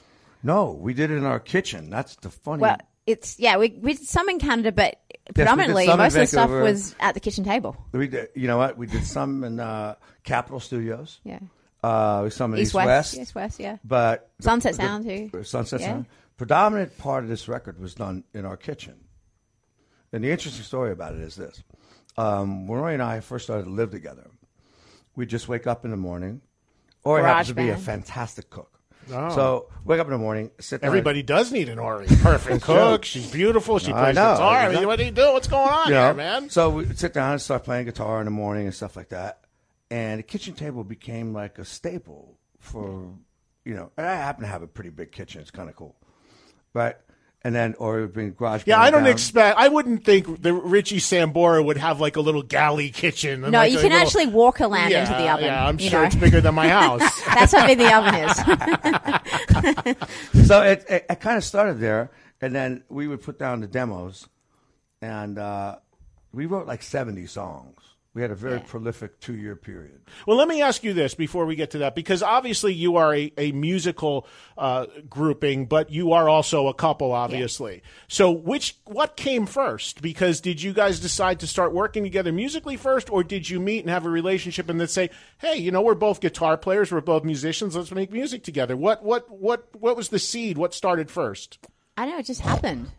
No, 0.43 0.73
we 0.73 0.93
did 0.95 1.11
it 1.11 1.15
in 1.17 1.25
our 1.25 1.41
kitchen. 1.41 1.89
That's 1.91 2.17
the 2.17 2.29
funny. 2.31 2.61
Well, 2.63 2.77
it's 3.07 3.39
yeah, 3.39 3.57
we 3.57 3.71
we 3.81 3.95
did 3.95 4.07
some 4.09 4.29
in 4.29 4.39
Canada, 4.39 4.73
but 4.73 4.97
did 5.04 5.04
predominantly 5.33 5.85
in 5.87 5.97
most 5.97 6.15
of 6.15 6.21
the 6.21 6.27
stuff 6.27 6.51
was 6.51 6.95
at 7.01 7.15
the 7.15 7.21
kitchen 7.21 7.45
table. 7.45 7.77
we 7.93 8.09
did, 8.09 8.29
you 8.35 8.47
know 8.47 8.59
what? 8.59 8.77
We 8.77 8.87
did 8.87 9.07
some 9.07 9.45
in 9.45 9.61
uh, 9.61 9.95
Capitol 10.23 10.61
Studios. 10.61 11.21
Yeah. 11.25 11.39
Uh, 11.83 12.31
some 12.31 12.55
in 12.55 12.61
East 12.61 12.69
East, 12.69 12.75
West, 12.75 12.87
West, 12.87 13.19
East 13.19 13.35
West, 13.35 13.61
yeah. 13.61 13.77
But 13.85 14.31
Sunset 14.41 14.73
the- 14.73 14.83
Sound, 14.83 15.05
too. 15.05 15.45
Sunset 15.45 15.81
Yeah. 15.81 15.87
Sound. 15.87 16.07
Predominant 16.37 16.99
part 16.99 17.23
of 17.25 17.31
this 17.31 17.47
record 17.47 17.79
was 17.79 17.95
done 17.95 18.25
in 18.33 18.45
our 18.45 18.57
kitchen. 18.57 19.05
And 20.13 20.25
the 20.25 20.31
interesting 20.31 20.65
story 20.65 20.93
about 20.93 21.15
it 21.15 21.21
is 21.21 21.37
this: 21.37 21.63
um, 22.17 22.67
when 22.67 22.81
Ori 22.81 22.95
and 22.95 23.03
I 23.03 23.21
first 23.21 23.45
started 23.45 23.65
to 23.65 23.71
live 23.71 23.91
together, 23.91 24.31
we'd 25.15 25.29
just 25.29 25.49
wake 25.49 25.67
up 25.67 25.85
in 25.85 25.91
the 25.91 25.97
morning, 25.97 26.41
or 27.05 27.23
happens 27.23 27.49
to 27.49 27.55
be 27.55 27.69
a 27.69 27.77
fantastic 27.77 28.51
cook. 28.51 28.74
Oh. 29.13 29.35
So 29.35 29.67
wake 29.85 30.01
up 30.01 30.07
in 30.07 30.13
the 30.13 30.19
morning, 30.19 30.51
sit 30.61 30.81
down. 30.81 30.89
Everybody 30.89 31.23
does 31.23 31.53
need 31.53 31.69
an 31.69 31.79
Ori. 31.79 32.07
Perfect 32.07 32.63
cook. 32.63 33.05
She's 33.05 33.31
beautiful. 33.31 33.79
She 33.79 33.93
I 33.93 34.01
plays 34.01 34.17
know, 34.17 34.33
guitar. 34.35 34.57
I 34.59 34.75
mean, 34.75 34.87
what 34.87 34.99
do 34.99 35.05
you 35.05 35.11
do? 35.11 35.33
What's 35.33 35.49
going 35.49 35.69
on 35.69 35.89
you 35.89 35.95
know? 35.95 36.05
here, 36.07 36.15
man? 36.15 36.51
So 36.51 36.71
we 36.71 36.95
sit 36.95 37.13
down 37.13 37.33
and 37.33 37.43
start 37.43 37.65
playing 37.65 37.87
guitar 37.87 38.21
in 38.21 38.25
the 38.25 38.31
morning 38.31 38.67
and 38.67 38.75
stuff 38.75 38.97
like 38.97 39.11
that. 39.11 39.41
And 39.91 40.19
the 40.19 40.23
kitchen 40.23 40.55
table 40.55 40.85
became 40.85 41.33
like 41.33 41.59
a 41.59 41.65
staple 41.65 42.39
for, 42.59 43.13
you 43.65 43.75
know, 43.75 43.91
and 43.97 44.07
I 44.07 44.15
happen 44.15 44.43
to 44.43 44.49
have 44.49 44.63
a 44.63 44.67
pretty 44.67 44.91
big 44.91 45.13
kitchen. 45.13 45.41
It's 45.41 45.51
kind 45.51 45.69
of 45.69 45.77
cool. 45.77 45.97
Right? 46.73 46.97
And 47.47 47.55
then, 47.55 47.75
or 47.79 47.99
it 47.99 48.01
would 48.01 48.13
bring 48.15 48.33
garage. 48.33 48.63
Yeah, 48.65 48.81
I 48.81 48.91
don't 48.91 49.03
down. 49.05 49.13
expect. 49.13 49.59
I 49.59 49.69
wouldn't 49.69 50.03
think 50.03 50.41
the 50.41 50.55
Richie 50.55 50.97
Sambora 50.99 51.63
would 51.63 51.77
have 51.77 52.01
like 52.01 52.17
a 52.17 52.23
little 52.23 52.41
galley 52.43 52.89
kitchen. 52.89 53.43
and 53.45 53.53
No, 53.53 53.59
like 53.59 53.71
you 53.71 53.77
can 53.79 53.91
little- 53.91 53.99
actually 54.07 54.27
walk 54.29 54.61
a 54.61 54.67
lamb 54.67 54.91
yeah, 54.91 55.01
into 55.03 55.13
the 55.23 55.29
oven. 55.31 55.45
Yeah, 55.45 55.67
I'm 55.69 55.77
sure 55.77 56.01
know. 56.01 56.07
it's 56.07 56.15
bigger 56.15 56.41
than 56.41 56.55
my 56.55 56.69
house. 56.81 57.03
That's 57.27 57.53
how 57.53 57.67
big 57.67 57.77
the 57.77 57.95
oven 57.95 58.15
is. 58.15 58.35
so 60.49 60.63
it, 60.63 60.85
it, 60.89 61.05
it 61.11 61.21
kind 61.21 61.37
of 61.37 61.45
started 61.45 61.81
there, 61.81 62.11
and 62.41 62.55
then 62.55 62.83
we 62.89 63.07
would 63.09 63.21
put 63.23 63.39
down 63.39 63.61
the 63.61 63.67
demos, 63.67 64.27
and 65.03 65.39
uh, 65.39 65.77
we 66.33 66.47
wrote 66.47 66.67
like 66.67 66.83
70 66.83 67.27
songs. 67.27 67.77
We 68.15 68.23
had 68.23 68.31
a 68.31 68.37
very 68.37 68.61
prolific 68.61 69.19
two 69.19 69.35
year 69.35 69.57
period. 69.57 70.01
Well, 70.25 70.37
let 70.37 70.47
me 70.47 70.63
ask 70.63 70.85
you 70.85 70.93
this 70.93 71.17
before 71.17 71.47
we 71.47 71.57
get 71.57 71.73
to 71.73 71.79
that, 71.79 71.97
because 71.97 72.23
obviously 72.23 72.73
you 72.73 72.95
are 72.95 73.13
a, 73.13 73.33
a 73.37 73.51
musical 73.51 74.29
uh, 74.57 74.87
grouping, 75.11 75.67
but 75.67 75.91
you 75.91 76.13
are 76.13 76.29
also 76.29 76.69
a 76.69 76.75
couple, 76.75 77.11
obviously. 77.11 77.83
So, 78.07 78.31
which 78.31 78.77
what 78.85 79.17
came 79.17 79.47
first? 79.47 80.01
Because 80.01 80.41
did 80.41 80.63
you 80.63 80.73
guys 80.73 81.01
decide 81.01 81.41
to 81.41 81.49
start 81.49 81.75
working 81.75 82.05
together 82.05 82.31
musically 82.31 82.77
first, 82.77 83.11
or 83.11 83.25
did 83.25 83.51
you 83.51 83.59
meet 83.59 83.81
and 83.81 83.91
have 83.91 84.07
a 84.07 84.11
relationship 84.11 84.71
and 84.71 84.79
then 84.79 84.87
say, 84.87 85.11
"Hey, 85.39 85.57
you 85.57 85.73
know, 85.73 85.83
we're 85.83 85.97
both 85.97 86.21
guitar 86.21 86.57
players, 86.57 86.93
we're 86.93 87.01
both 87.01 87.25
musicians, 87.25 87.75
let's 87.75 87.91
make 87.91 88.13
music 88.13 88.45
together"? 88.45 88.77
What 88.77 89.03
what 89.03 89.29
what 89.29 89.67
what 89.75 89.97
was 89.97 90.11
the 90.11 90.21
seed? 90.21 90.57
What 90.57 90.73
started 90.73 91.11
first? 91.11 91.59
I 91.97 92.05
don't 92.05 92.15
know 92.15 92.21
it 92.21 92.27
just 92.27 92.43
happened. 92.43 92.93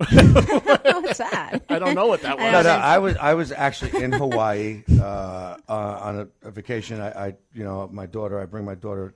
What's 0.00 1.18
that? 1.18 1.60
I 1.68 1.78
don't 1.78 1.94
know 1.94 2.06
what 2.06 2.22
that 2.22 2.38
was. 2.38 2.52
No, 2.52 2.62
no, 2.62 2.70
I 2.70 2.98
was 2.98 3.16
I 3.16 3.34
was 3.34 3.52
actually 3.52 4.02
in 4.02 4.12
Hawaii 4.12 4.82
uh, 4.98 5.02
uh, 5.02 5.56
on 5.68 6.18
a, 6.20 6.48
a 6.48 6.50
vacation. 6.50 7.00
I, 7.00 7.26
I, 7.28 7.34
you 7.54 7.64
know, 7.64 7.88
my 7.92 8.06
daughter. 8.06 8.40
I 8.40 8.46
bring 8.46 8.64
my 8.64 8.74
daughter 8.74 9.14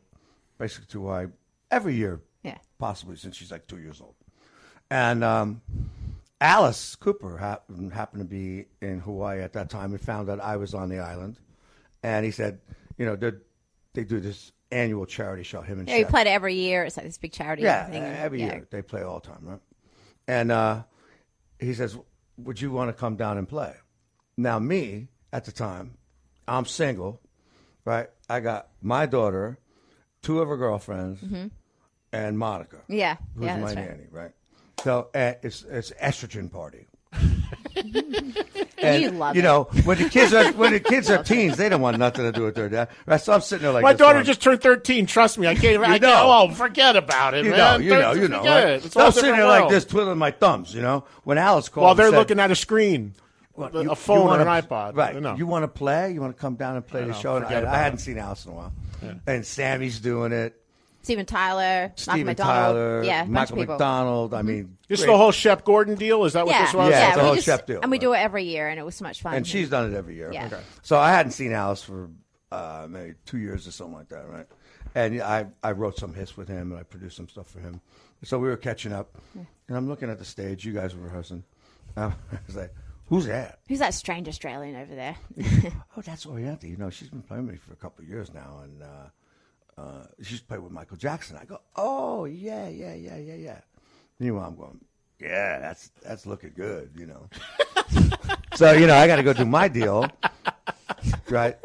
basically 0.58 0.86
to 0.92 1.00
Hawaii 1.00 1.26
every 1.70 1.94
year, 1.94 2.20
Yeah. 2.42 2.58
possibly 2.78 3.16
since 3.16 3.36
she's 3.36 3.50
like 3.50 3.66
two 3.66 3.78
years 3.78 4.00
old. 4.00 4.14
And 4.90 5.24
um, 5.24 5.62
Alice 6.40 6.94
Cooper 6.96 7.38
happened 7.38 7.92
happened 7.92 8.20
to 8.22 8.28
be 8.28 8.66
in 8.80 9.00
Hawaii 9.00 9.40
at 9.40 9.54
that 9.54 9.70
time 9.70 9.92
and 9.92 10.00
found 10.00 10.28
out 10.28 10.40
I 10.40 10.56
was 10.56 10.74
on 10.74 10.88
the 10.90 10.98
island, 10.98 11.38
and 12.02 12.24
he 12.24 12.30
said, 12.30 12.60
you 12.98 13.06
know, 13.06 13.16
they 13.16 13.32
they 13.94 14.04
do 14.04 14.20
this 14.20 14.52
annual 14.70 15.06
charity 15.06 15.42
show. 15.44 15.62
Him 15.62 15.78
and 15.80 15.88
Yeah, 15.88 15.96
we 15.96 16.00
Shep. 16.02 16.10
played 16.10 16.26
it 16.26 16.30
every 16.30 16.54
year. 16.56 16.84
It's 16.84 16.96
like 16.96 17.06
this 17.06 17.16
big 17.18 17.32
charity 17.32 17.62
Yeah, 17.62 17.86
thing. 17.86 18.02
every 18.02 18.40
yeah. 18.40 18.46
year 18.46 18.66
they 18.70 18.82
play 18.82 19.02
all 19.02 19.20
the 19.20 19.28
time, 19.28 19.38
right? 19.42 19.60
And 20.26 20.50
uh, 20.52 20.82
he 21.58 21.74
says, 21.74 21.96
"Would 22.38 22.60
you 22.60 22.70
want 22.70 22.88
to 22.88 22.92
come 22.92 23.16
down 23.16 23.38
and 23.38 23.48
play?" 23.48 23.74
Now, 24.36 24.58
me 24.58 25.08
at 25.32 25.44
the 25.44 25.52
time, 25.52 25.96
I'm 26.48 26.64
single, 26.66 27.20
right? 27.84 28.08
I 28.28 28.40
got 28.40 28.68
my 28.82 29.06
daughter, 29.06 29.58
two 30.22 30.40
of 30.40 30.48
her 30.48 30.56
girlfriends, 30.56 31.20
Mhm. 31.20 31.50
and 32.12 32.38
Monica. 32.38 32.78
Yeah, 32.88 33.16
who's 33.36 33.46
yeah, 33.46 33.56
my 33.58 33.62
right. 33.66 33.74
nanny, 33.74 34.06
right? 34.10 34.32
So 34.82 35.08
uh, 35.14 35.34
it's 35.42 35.62
it's 35.62 35.90
estrogen 35.92 36.50
party. 36.50 36.88
You 38.84 39.10
love 39.12 39.34
you 39.34 39.40
it. 39.40 39.44
know 39.44 39.64
when 39.84 39.96
the 39.96 40.10
kids 40.10 40.34
are 40.34 40.52
when 40.52 40.72
the 40.72 40.80
kids 40.92 41.08
are 41.10 41.22
teens, 41.22 41.56
they 41.56 41.68
don't 41.70 41.80
want 41.80 41.98
nothing 41.98 42.24
to 42.24 42.32
do 42.32 42.42
with 42.44 42.54
their 42.54 42.68
dad. 42.68 42.88
Right? 43.06 43.18
So 43.20 43.32
I'm 43.32 43.40
sitting 43.40 43.62
there 43.62 43.72
like 43.72 43.82
my 43.82 43.92
this 43.94 43.98
daughter 43.98 44.14
going, 44.16 44.26
just 44.26 44.42
turned 44.42 44.60
13. 44.60 45.06
Trust 45.06 45.38
me, 45.38 45.46
I 45.46 45.54
can't. 45.54 45.82
I 45.82 45.86
can't 45.98 46.02
know. 46.02 46.48
oh, 46.50 46.54
forget 46.54 46.94
about 46.94 47.32
it, 47.34 47.44
you 47.46 47.52
man. 47.52 47.58
know, 47.58 47.76
you 47.84 47.90
know, 47.98 48.12
you 48.12 48.28
know. 48.28 48.44
Right? 48.44 48.82
So 48.82 49.00
I'm 49.00 49.12
sitting 49.12 49.30
different 49.30 49.36
there 49.38 49.46
like 49.46 49.70
this, 49.70 49.84
twiddling 49.86 50.18
my 50.18 50.32
thumbs. 50.32 50.74
You 50.74 50.82
know, 50.82 51.04
when 51.22 51.38
Alice 51.38 51.68
called, 51.70 51.84
while 51.84 51.94
they're 51.94 52.10
said, 52.10 52.16
looking 52.18 52.40
at 52.40 52.50
a 52.50 52.54
screen, 52.54 53.14
"Well, 53.56 53.70
a 53.74 53.82
you- 53.84 53.88
you 53.88 53.94
phone 53.94 54.26
wanna- 54.26 54.44
or 54.44 54.48
an 54.48 54.62
iPod. 54.62 54.96
Right. 54.96 55.18
No. 55.18 55.34
You 55.34 55.46
want 55.46 55.62
to 55.62 55.68
play? 55.68 56.12
You 56.12 56.20
want 56.20 56.36
to 56.36 56.40
come 56.40 56.56
down 56.56 56.76
and 56.76 56.86
play 56.86 57.00
I 57.00 57.04
the 57.04 57.12
know, 57.12 57.18
show? 57.18 57.36
I, 57.38 57.46
I 57.72 57.78
hadn't 57.78 58.00
it. 58.00 58.02
seen 58.02 58.18
Alice 58.18 58.44
in 58.44 58.52
a 58.52 58.54
while. 58.54 58.72
And 59.26 59.46
Sammy's 59.46 59.98
doing 60.00 60.32
it. 60.32 60.60
Steven 61.04 61.26
Tyler, 61.26 61.82
Michael 61.82 61.96
Steven 61.96 62.26
McDonald. 62.26 62.74
Tyler, 62.76 63.02
yeah, 63.04 63.20
a 63.20 63.24
bunch 63.24 63.30
Michael 63.30 63.54
of 63.54 63.58
people. 63.60 63.74
McDonald. 63.74 64.34
I 64.34 64.42
mean, 64.42 64.76
This 64.88 64.98
is 65.00 65.04
great. 65.04 65.12
the 65.12 65.18
whole 65.18 65.30
Shep 65.32 65.64
Gordon 65.64 65.94
deal. 65.94 66.24
Is 66.24 66.32
that 66.32 66.46
what 66.46 66.54
yeah, 66.54 66.64
this 66.64 66.74
was? 66.74 66.90
Yeah, 66.90 67.08
it's 67.08 67.16
a 67.16 67.20
we 67.20 67.24
whole 67.26 67.34
just- 67.34 67.46
Shep 67.46 67.66
deal, 67.66 67.80
and 67.82 67.90
we 67.90 67.96
right. 67.96 68.00
do 68.00 68.12
it 68.14 68.18
every 68.18 68.44
year, 68.44 68.68
and 68.68 68.80
it 68.80 68.84
was 68.84 68.96
so 68.96 69.04
much 69.04 69.22
fun. 69.22 69.34
and 69.34 69.46
she's 69.46 69.68
done 69.68 69.92
it 69.92 69.96
every 69.96 70.16
year. 70.16 70.32
Yeah. 70.32 70.46
Okay. 70.46 70.60
So 70.82 70.98
I 70.98 71.10
hadn't 71.12 71.32
seen 71.32 71.52
Alice 71.52 71.82
for 71.82 72.10
uh, 72.50 72.86
maybe 72.88 73.14
two 73.26 73.38
years 73.38 73.68
or 73.68 73.70
something 73.70 73.94
like 73.96 74.08
that, 74.08 74.28
right? 74.28 74.46
And 74.94 75.20
I, 75.22 75.46
I 75.62 75.72
wrote 75.72 75.98
some 75.98 76.14
hits 76.14 76.36
with 76.36 76.48
him 76.48 76.70
and 76.70 76.80
I 76.80 76.84
produced 76.84 77.16
some 77.16 77.28
stuff 77.28 77.48
for 77.48 77.58
him. 77.60 77.80
So 78.22 78.38
we 78.38 78.48
were 78.48 78.56
catching 78.56 78.92
up, 78.92 79.14
and 79.34 79.76
I'm 79.76 79.88
looking 79.88 80.08
at 80.08 80.18
the 80.18 80.24
stage. 80.24 80.64
You 80.64 80.72
guys 80.72 80.94
were 80.96 81.02
rehearsing. 81.02 81.44
I 81.96 82.12
was 82.46 82.56
like, 82.56 82.72
"Who's 83.06 83.26
that?" 83.26 83.58
Who's 83.68 83.80
that 83.80 83.92
strange 83.92 84.28
Australian 84.28 84.76
over 84.76 84.94
there? 84.94 85.16
oh, 85.96 86.00
that's 86.00 86.24
Orianthi. 86.24 86.70
You 86.70 86.76
know, 86.78 86.88
she's 86.88 87.10
been 87.10 87.20
playing 87.22 87.44
with 87.46 87.52
me 87.56 87.58
for 87.58 87.72
a 87.74 87.76
couple 87.76 88.02
of 88.02 88.08
years 88.08 88.32
now, 88.32 88.60
and 88.64 88.82
uh, 88.82 88.86
uh, 89.76 90.04
she's 90.22 90.40
played 90.40 90.60
with 90.60 90.72
Michael 90.72 90.96
Jackson. 90.96 91.36
I 91.40 91.44
go, 91.44 91.60
"Oh, 91.76 92.24
yeah, 92.26 92.68
yeah, 92.68 92.94
yeah, 92.94 93.16
yeah, 93.16 93.34
yeah." 93.34 93.60
Meanwhile, 94.18 94.46
I'm 94.48 94.56
going, 94.56 94.80
"Yeah, 95.20 95.58
that's 95.60 95.90
that's 96.02 96.26
looking 96.26 96.52
good," 96.56 96.90
you 96.96 97.06
know. 97.06 97.28
so 98.54 98.72
you 98.72 98.86
know, 98.86 98.94
I 98.94 99.06
got 99.06 99.16
to 99.16 99.22
go 99.22 99.32
do 99.32 99.44
my 99.44 99.68
deal, 99.68 100.06
right? 101.28 101.56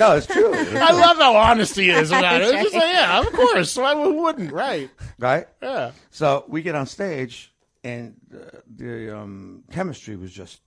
No, 0.00 0.16
it's 0.16 0.26
true. 0.26 0.52
It's 0.54 0.70
I 0.74 0.88
true. 0.88 1.00
love 1.00 1.18
how 1.18 1.36
honest 1.36 1.76
he 1.76 1.90
is 1.90 2.10
about 2.10 2.40
it. 2.40 2.48
It's 2.54 2.62
just 2.62 2.74
like, 2.74 2.82
yeah, 2.84 3.20
of 3.20 3.26
course. 3.32 3.76
Why 3.76 3.94
who 3.94 4.22
wouldn't? 4.22 4.50
Right. 4.52 4.90
right? 5.18 5.46
Yeah. 5.62 5.92
So 6.10 6.44
we 6.48 6.62
get 6.62 6.74
on 6.74 6.86
stage, 6.86 7.52
and 7.84 8.16
uh, 8.34 8.58
the 8.74 9.16
um, 9.16 9.64
chemistry 9.70 10.16
was 10.16 10.32
just 10.32 10.60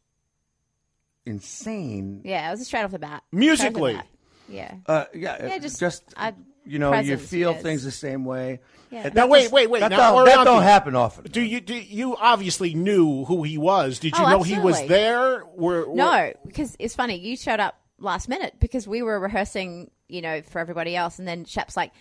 insane. 1.26 2.22
yeah, 2.24 2.48
it 2.48 2.52
was 2.52 2.66
straight 2.68 2.84
off 2.84 2.92
the 2.92 3.00
bat. 3.00 3.24
Musically. 3.32 3.94
Straight 3.94 3.98
off 3.98 4.08
the 4.48 4.54
bat. 4.54 4.56
Yeah. 4.56 4.76
Uh, 4.86 5.06
yeah, 5.14 5.48
Yeah, 5.48 5.58
just- 5.58 5.80
just 5.80 6.04
I- 6.16 6.34
you 6.66 6.80
know, 6.80 6.90
you 6.94 7.12
presence, 7.14 7.30
feel 7.30 7.52
yes. 7.52 7.62
things 7.62 7.84
the 7.84 7.92
same 7.92 8.26
way. 8.26 8.60
Yeah. 8.92 9.04
Now 9.04 9.10
that 9.10 9.30
wait, 9.30 9.52
wait, 9.52 9.70
wait. 9.70 9.80
That, 9.80 9.92
now, 9.92 10.14
don't, 10.14 10.26
that 10.26 10.38
Orianthi, 10.38 10.46
don't 10.46 10.64
happen 10.64 10.96
often. 10.96 11.26
Do 11.26 11.42
you 11.42 11.62
do 11.62 11.76
you 11.76 12.16
obviously 12.16 12.74
knew 12.74 13.26
who 13.26 13.44
he 13.44 13.58
was? 13.58 14.00
Did 14.00 14.14
oh, 14.16 14.20
you 14.20 14.26
Oh, 14.26 14.30
know 14.30 14.44
he 14.44 14.60
was 14.60 14.76
absolutely. 14.76 14.88
there? 14.96 15.46
Were, 15.46 15.90
were- 15.90 15.96
No, 15.96 16.34
because 16.46 16.76
it's 16.80 16.96
funny. 16.96 17.18
You 17.18 17.36
showed 17.36 17.60
up 17.60 17.80
last 18.00 18.30
minute 18.30 18.56
because 18.60 18.88
we 18.88 19.02
were 19.02 19.20
rehearsing, 19.20 19.92
you 20.08 20.22
know, 20.22 20.42
for 20.42 20.60
everybody 20.60 20.96
else, 20.96 21.20
and 21.20 21.28
then 21.28 21.46
Shep's 21.46 21.76
like, 21.78 21.92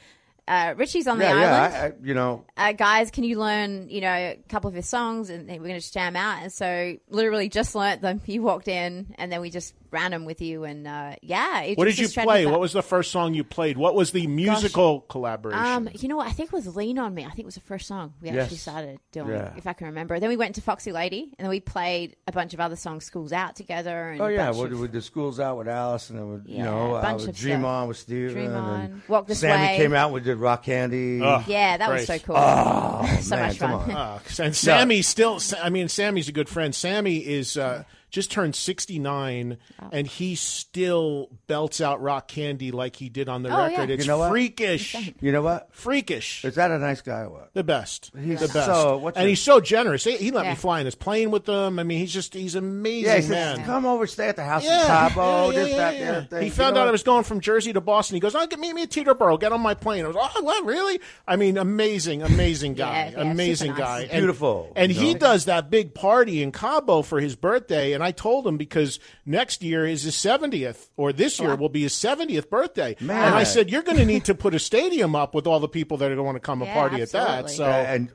uh, 0.48 0.74
"Richie's 0.76 1.06
on 1.06 1.18
the 1.18 1.24
yeah, 1.24 1.34
yeah. 1.40 1.62
island. 1.62 1.74
I, 1.74 1.86
I, 1.86 1.92
you 2.02 2.14
know, 2.14 2.44
uh, 2.56 2.72
guys, 2.72 3.10
can 3.10 3.24
you 3.24 3.38
learn, 3.38 3.88
you 3.88 4.00
know, 4.00 4.08
a 4.12 4.38
couple 4.48 4.68
of 4.68 4.74
his 4.74 4.88
songs 4.88 5.30
and 5.30 5.48
we're 5.48 5.56
going 5.58 5.70
to 5.70 5.80
just 5.80 5.94
jam 5.94 6.16
out. 6.16 6.42
And 6.42 6.52
so 6.52 6.96
literally 7.08 7.48
just 7.48 7.74
learnt 7.74 8.00
them. 8.02 8.20
You 8.26 8.42
walked 8.42 8.68
in 8.68 9.14
and 9.18 9.30
then 9.30 9.40
we 9.40 9.50
just 9.50 9.74
ran 9.92 10.10
them 10.10 10.24
with 10.24 10.40
you. 10.42 10.64
And, 10.64 10.86
uh, 10.88 11.14
yeah. 11.22 11.60
It 11.62 11.78
What 11.78 11.84
just 11.86 11.96
did 11.96 12.02
you 12.02 12.06
was 12.20 12.24
play? 12.24 12.44
the 12.44 12.50
What 12.50 12.60
was 12.60 12.72
the 12.72 12.82
first 12.82 13.10
song 13.12 13.32
you 13.34 13.44
played? 13.44 13.76
What 13.76 13.94
was 13.94 14.10
the 14.12 14.26
musical 14.26 15.00
collaboration? 15.02 15.64
Um, 15.64 15.88
you 15.94 16.08
know 16.08 16.16
what? 16.16 16.26
I 16.26 16.32
think 16.32 16.48
it 16.48 16.52
was 16.52 16.74
"Lean 16.76 16.98
on 16.98 17.14
Me." 17.14 17.22
I 17.24 17.28
think 17.28 17.40
it 17.40 17.44
was 17.46 17.54
the 17.54 17.60
first 17.60 17.86
song 17.86 18.12
we 18.20 18.30
Yes. 18.30 18.44
actually 18.44 18.56
started 18.58 18.98
doing, 19.12 19.30
Yeah. 19.30 19.52
if 19.56 19.66
I 19.66 19.72
can 19.72 19.86
remember. 19.88 20.18
Then 20.18 20.28
we 20.30 20.36
went 20.36 20.56
to 20.56 20.60
Foxy 20.60 20.90
Lady, 20.92 21.32
and 21.38 21.44
then 21.44 21.48
we 21.50 21.60
played 21.60 22.16
a 22.26 22.32
bunch 22.32 22.54
of 22.54 22.60
other 22.60 22.76
songs, 22.76 23.04
"Schools 23.04 23.32
Out" 23.32 23.54
together. 23.56 24.10
And 24.10 24.20
oh 24.20 24.26
yeah, 24.26 24.46
bunch 24.50 24.58
with, 24.62 24.72
of- 24.72 24.80
with 24.80 24.92
the 24.92 25.00
schools 25.02 25.38
out 25.38 25.58
with 25.58 25.68
Alice, 25.68 26.10
and 26.10 26.18
then 26.18 26.28
with, 26.32 26.48
you 26.48 26.62
know, 26.62 26.96
a 26.96 27.00
uh, 27.00 27.14
with 27.14 27.28
of 27.28 27.36
Dream 27.36 27.60
stuff. 27.60 27.64
On 27.66 27.88
with 27.88 27.96
Steven. 27.98 28.32
Dream 28.34 28.46
and 28.46 28.56
On, 28.56 29.02
Walk 29.08 29.26
This 29.28 29.40
Sammy 29.40 29.62
Way. 29.68 29.76
came 29.76 29.92
out 29.94 30.12
with 30.12 30.24
the 30.24 30.33
Rock 30.38 30.64
Candy. 30.64 31.20
Oh, 31.22 31.42
yeah, 31.46 31.76
that 31.76 31.90
was 31.90 32.06
so 32.06 32.18
cool. 32.18 32.36
Oh, 32.38 33.18
so 33.20 33.36
man, 33.36 33.48
much 33.48 33.58
come 33.58 33.80
fun. 33.80 33.90
on. 33.90 33.96
Uh, 33.96 34.18
and 34.40 34.56
Sammy 34.56 35.02
still, 35.02 35.40
I 35.62 35.70
mean, 35.70 35.88
Sammy's 35.88 36.28
a 36.28 36.32
good 36.32 36.48
friend. 36.48 36.74
Sammy 36.74 37.18
is 37.18 37.56
uh, 37.56 37.84
just 38.14 38.30
turned 38.30 38.54
69, 38.54 39.58
and 39.90 40.06
he 40.06 40.36
still 40.36 41.28
belts 41.48 41.80
out 41.80 42.00
rock 42.00 42.28
candy 42.28 42.70
like 42.70 42.94
he 42.94 43.08
did 43.08 43.28
on 43.28 43.42
the 43.42 43.48
Oh, 43.52 43.56
record. 43.56 43.88
yeah. 43.88 43.94
It's 43.96 44.04
You 44.04 44.08
know 44.12 44.18
what? 44.18 44.30
freakish. 44.30 44.94
You 45.20 45.32
know 45.32 45.42
what? 45.42 45.68
Freakish. 45.72 46.44
Is 46.44 46.54
that 46.54 46.70
a 46.70 46.78
nice 46.78 47.00
guy 47.00 47.22
or 47.22 47.30
what? 47.30 47.50
The 47.54 47.64
best. 47.64 48.12
He's 48.16 48.38
the 48.38 48.46
best. 48.46 48.66
so- 48.66 48.98
what's 48.98 49.16
and 49.16 49.24
your- 49.24 49.30
he's 49.30 49.42
so 49.42 49.58
generous. 49.60 50.04
He, 50.04 50.16
he 50.16 50.30
let 50.30 50.44
Yeah. 50.44 50.50
me 50.50 50.56
fly 50.56 50.78
in 50.78 50.86
his 50.86 50.94
plane 50.94 51.32
with 51.32 51.44
them. 51.44 51.80
I 51.80 51.82
mean, 51.82 51.98
he's 51.98 52.12
just, 52.12 52.34
he's 52.34 52.54
amazing, 52.54 53.04
Yeah, 53.06 53.18
he 53.20 53.28
man. 53.28 53.56
says, 53.56 53.66
come 53.66 53.84
over, 53.84 54.06
stay 54.06 54.28
at 54.28 54.36
the 54.36 54.44
house 54.44 54.62
in 54.64 54.70
Cabo, 54.86 55.50
Yeah, 55.50 55.58
this, 55.58 55.68
yeah, 55.70 55.76
that, 55.76 55.94
yeah, 55.98 56.04
the 56.04 56.16
other 56.18 56.26
thing. 56.26 56.40
He 56.42 56.46
You 56.46 56.52
found 56.52 56.74
know 56.76 56.82
out 56.82 56.88
I 56.88 56.92
was 56.92 57.02
going 57.02 57.24
from 57.24 57.40
Jersey 57.40 57.72
to 57.72 57.80
Boston. 57.80 58.14
He 58.14 58.20
goes, 58.20 58.36
"Oh, 58.36 58.46
meet 58.58 58.74
me 58.74 58.82
at 58.82 58.90
Teterboro. 58.90 59.40
Get 59.40 59.52
on 59.52 59.60
my 59.60 59.74
plane." 59.74 60.04
I 60.04 60.08
was, 60.08 60.16
"Oh, 60.16 60.42
what? 60.42 60.64
Really?" 60.64 61.00
I 61.26 61.34
mean, 61.34 61.58
amazing, 61.58 62.22
amazing 62.22 62.74
guy, 62.74 63.10
Yeah, 63.12 63.22
yeah, 63.24 63.30
amazing 63.32 63.70
super 63.72 63.80
nice. 63.80 63.88
guy, 63.88 64.00
And- 64.02 64.20
Beautiful, 64.20 64.72
And 64.76 64.92
you 64.94 65.00
he 65.00 65.14
does 65.14 65.46
that 65.46 65.68
big 65.70 65.94
party 65.94 66.42
in 66.42 66.52
Cabo 66.52 67.02
for 67.02 67.18
his 67.18 67.34
birthday, 67.34 67.92
and 67.92 68.03
And 68.03 68.03
I 68.04 68.12
told 68.12 68.46
him 68.46 68.56
because 68.56 69.00
next 69.26 69.62
year 69.62 69.86
is 69.86 70.02
his 70.02 70.14
70th, 70.14 70.90
or 70.96 71.12
this 71.12 71.40
year 71.40 71.56
will 71.56 71.68
be 71.68 71.82
his 71.82 71.94
70th 71.94 72.48
birthday. 72.50 72.96
Man. 73.00 73.24
And 73.24 73.34
I 73.34 73.44
said, 73.44 73.70
you're 73.70 73.82
going 73.82 73.98
to 73.98 74.04
need 74.04 74.24
to 74.26 74.34
put 74.34 74.54
a 74.54 74.58
stadium 74.58 75.16
up 75.16 75.34
with 75.34 75.46
all 75.46 75.60
the 75.60 75.68
people 75.68 75.96
that 75.98 76.06
are 76.06 76.08
going 76.14 76.18
to 76.18 76.22
wanna 76.22 76.40
come 76.40 76.62
a 76.62 76.66
Yeah, 76.66 76.74
party 76.74 77.00
at 77.02 77.10
that. 77.12 77.50
So 77.50 77.64
and 77.64 78.10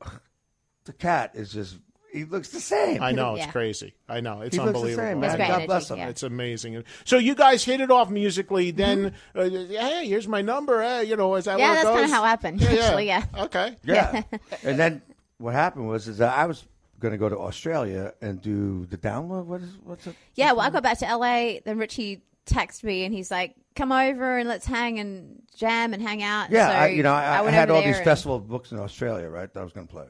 the 0.84 0.92
cat 0.92 1.32
is 1.34 1.52
just 1.52 1.76
he 2.12 2.24
looks 2.24 2.48
the 2.48 2.60
same. 2.60 3.02
I 3.02 3.12
know 3.12 3.34
it's 3.36 3.44
Yeah. 3.44 3.52
crazy. 3.52 3.94
I 4.08 4.20
know 4.20 4.40
it's 4.40 4.54
He 4.56 4.60
looks 4.60 4.72
the 4.72 4.76
unbelievable. 4.78 5.04
same, 5.10 5.20
That's 5.20 5.32
man. 5.38 5.46
God 5.48 5.50
energy, 5.56 5.66
bless 5.66 5.90
him. 5.90 5.98
yeah. 5.98 6.08
It's 6.08 6.22
amazing. 6.22 6.84
So 7.04 7.18
you 7.18 7.34
guys 7.34 7.64
hit 7.64 7.80
it 7.82 7.90
off 7.90 8.08
musically. 8.10 8.70
Then, 8.70 9.12
uh, 9.34 9.44
hey, 9.44 10.06
here's 10.08 10.26
my 10.26 10.40
number. 10.40 10.82
Hey, 10.82 11.04
you 11.04 11.16
know, 11.16 11.34
is 11.34 11.44
that 11.44 11.58
Yeah, 11.58 11.66
where 11.66 11.72
it 11.72 11.76
that's 11.76 11.84
goes? 11.90 12.00
kinda 12.00 12.14
how 12.16 12.24
it 12.24 12.28
happened, 12.28 12.62
actually, 12.62 13.06
yeah. 13.06 13.24
Okay. 13.36 13.76
Yeah. 13.84 14.22
and 14.62 14.78
then 14.78 15.02
what 15.36 15.52
happened 15.54 15.86
was 15.88 16.08
is 16.08 16.18
that 16.18 16.36
I 16.36 16.46
was 16.46 16.64
going 16.98 17.12
to 17.12 17.18
go 17.18 17.28
to 17.28 17.38
Australia 17.38 18.12
and 18.20 18.40
do 18.40 18.86
the 18.86 18.98
download. 18.98 19.46
What 19.46 19.62
is 19.62 19.76
what's 19.84 20.06
it? 20.06 20.16
Yeah, 20.34 20.52
well, 20.52 20.62
I 20.62 20.70
got 20.70 20.82
back 20.82 20.98
to 20.98 21.16
LA. 21.16 21.60
Then 21.64 21.78
Richie 21.78 22.22
texted 22.46 22.84
me 22.84 23.04
and 23.04 23.14
he's 23.14 23.30
like, 23.30 23.54
"Come 23.76 23.92
over 23.92 24.38
and 24.38 24.48
let's 24.48 24.66
hang 24.66 24.98
and 24.98 25.42
jam 25.56 25.94
and 25.94 26.02
hang 26.02 26.22
out." 26.22 26.50
Yeah, 26.50 26.68
so 26.68 26.74
I, 26.74 26.86
you 26.88 27.02
know, 27.02 27.12
I, 27.12 27.38
I 27.38 27.42
went 27.42 27.54
had 27.54 27.70
all 27.70 27.82
these 27.82 27.96
and- 27.96 28.04
festival 28.04 28.40
books 28.40 28.72
in 28.72 28.78
Australia, 28.78 29.28
right? 29.28 29.52
That 29.52 29.60
I 29.60 29.64
was 29.64 29.72
going 29.72 29.86
to 29.86 29.92
play, 29.92 30.06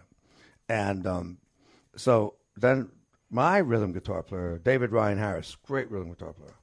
and 0.69 1.07
um, 1.07 1.39
so 1.97 2.35
then 2.57 2.91
my 3.31 3.59
rhythm 3.59 3.93
guitar 3.93 4.23
player, 4.23 4.59
David 4.59 4.93
Ryan 4.93 5.19
Harris, 5.19 5.57
great 5.67 5.91
rhythm 5.91 6.09
guitar 6.11 6.33
player, 6.33 6.55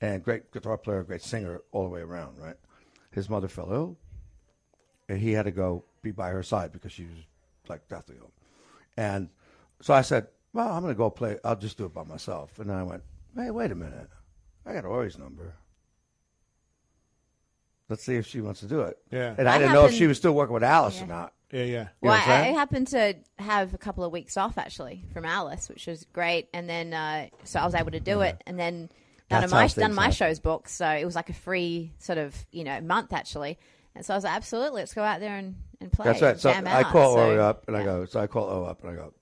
and 0.00 0.22
great 0.22 0.52
guitar 0.52 0.78
player, 0.78 1.02
great 1.02 1.22
singer 1.22 1.62
all 1.72 1.82
the 1.84 1.90
way 1.90 2.00
around, 2.00 2.38
right? 2.38 2.56
His 3.10 3.28
mother 3.28 3.48
fell 3.48 3.72
ill, 3.72 3.96
and 5.08 5.18
he 5.18 5.32
had 5.32 5.44
to 5.44 5.50
go 5.50 5.84
be 6.02 6.10
by 6.12 6.30
her 6.30 6.42
side 6.42 6.72
because 6.72 6.92
she 6.92 7.04
was 7.04 7.18
like 7.68 7.88
deathly 7.88 8.16
ill, 8.20 8.30
and 8.96 9.30
so 9.84 9.92
I 9.92 10.00
said, 10.00 10.28
"Well, 10.54 10.68
I'm 10.72 10.80
going 10.82 10.94
to 10.94 10.98
go 10.98 11.10
play. 11.10 11.36
I'll 11.44 11.56
just 11.56 11.76
do 11.76 11.84
it 11.84 11.92
by 11.92 12.04
myself." 12.04 12.58
And 12.58 12.70
then 12.70 12.76
I 12.76 12.82
went, 12.82 13.02
"Hey, 13.36 13.50
wait 13.50 13.70
a 13.70 13.74
minute, 13.74 14.08
I 14.64 14.72
got 14.72 14.84
Ori's 14.86 15.18
number." 15.18 15.54
Let's 17.88 18.02
see 18.02 18.16
if 18.16 18.26
she 18.26 18.40
wants 18.40 18.60
to 18.60 18.66
do 18.66 18.80
it. 18.80 18.96
Yeah. 19.10 19.34
And 19.36 19.46
I, 19.48 19.56
I 19.56 19.58
didn't 19.58 19.72
know 19.74 19.80
if 19.80 19.84
happened- 19.90 19.98
she 19.98 20.06
was 20.06 20.16
still 20.16 20.32
working 20.32 20.54
with 20.54 20.62
Alice 20.64 21.02
or 21.02 21.06
not. 21.06 21.34
Yeah, 21.52 21.64
yeah. 21.64 21.64
You 21.66 21.74
know 21.76 21.88
Well, 22.00 22.12
what 22.12 22.22
I'm 22.24 22.30
I, 22.30 22.34
I 22.34 22.42
saying? 22.44 22.54
happened 22.56 22.86
to 22.88 23.14
have 23.38 23.74
a 23.74 23.78
couple 23.78 24.04
of 24.04 24.10
weeks 24.10 24.36
off 24.38 24.56
actually 24.58 25.04
from 25.12 25.24
Alice, 25.26 25.68
which 25.68 25.86
was 25.86 26.04
great, 26.12 26.48
and 26.54 26.68
then 26.68 26.92
uh, 26.94 27.26
so 27.44 27.60
I 27.60 27.64
was 27.66 27.74
able 27.74 27.90
to 27.92 28.00
do 28.00 28.22
it, 28.22 28.42
and 28.46 28.58
then 28.58 28.88
none 29.30 29.42
That's 29.42 29.44
of 29.44 29.50
how 29.50 29.56
my 29.58 29.68
things 29.68 29.76
none 29.76 29.90
of 29.90 29.96
my 29.96 30.02
happen. 30.04 30.16
shows 30.16 30.40
booked, 30.40 30.70
so 30.70 30.88
it 30.88 31.04
was 31.04 31.14
like 31.14 31.28
a 31.28 31.34
free 31.34 31.92
sort 31.98 32.18
of 32.18 32.34
you 32.50 32.64
know 32.64 32.80
month 32.80 33.12
actually, 33.12 33.58
and 33.94 34.04
so 34.04 34.14
I 34.14 34.16
was 34.16 34.24
like, 34.24 34.32
absolutely, 34.34 34.80
let's 34.80 34.94
go 34.94 35.02
out 35.04 35.20
there 35.20 35.36
and, 35.36 35.54
and 35.80 35.92
play. 35.92 36.06
That's 36.06 36.22
right. 36.22 36.40
So 36.40 36.50
jam 36.52 36.66
I 36.66 36.80
out. 36.82 36.86
call 36.86 37.14
So, 37.14 37.20
Ori 37.20 37.38
up 37.38 37.68
and 37.68 37.76
I 37.76 37.84
go. 37.84 38.04
So 38.06 38.18
I 38.18 38.26
call 38.26 38.48
O 38.48 38.64
up 38.64 38.82
and 38.82 38.90
I 38.90 38.94
go. 38.94 39.12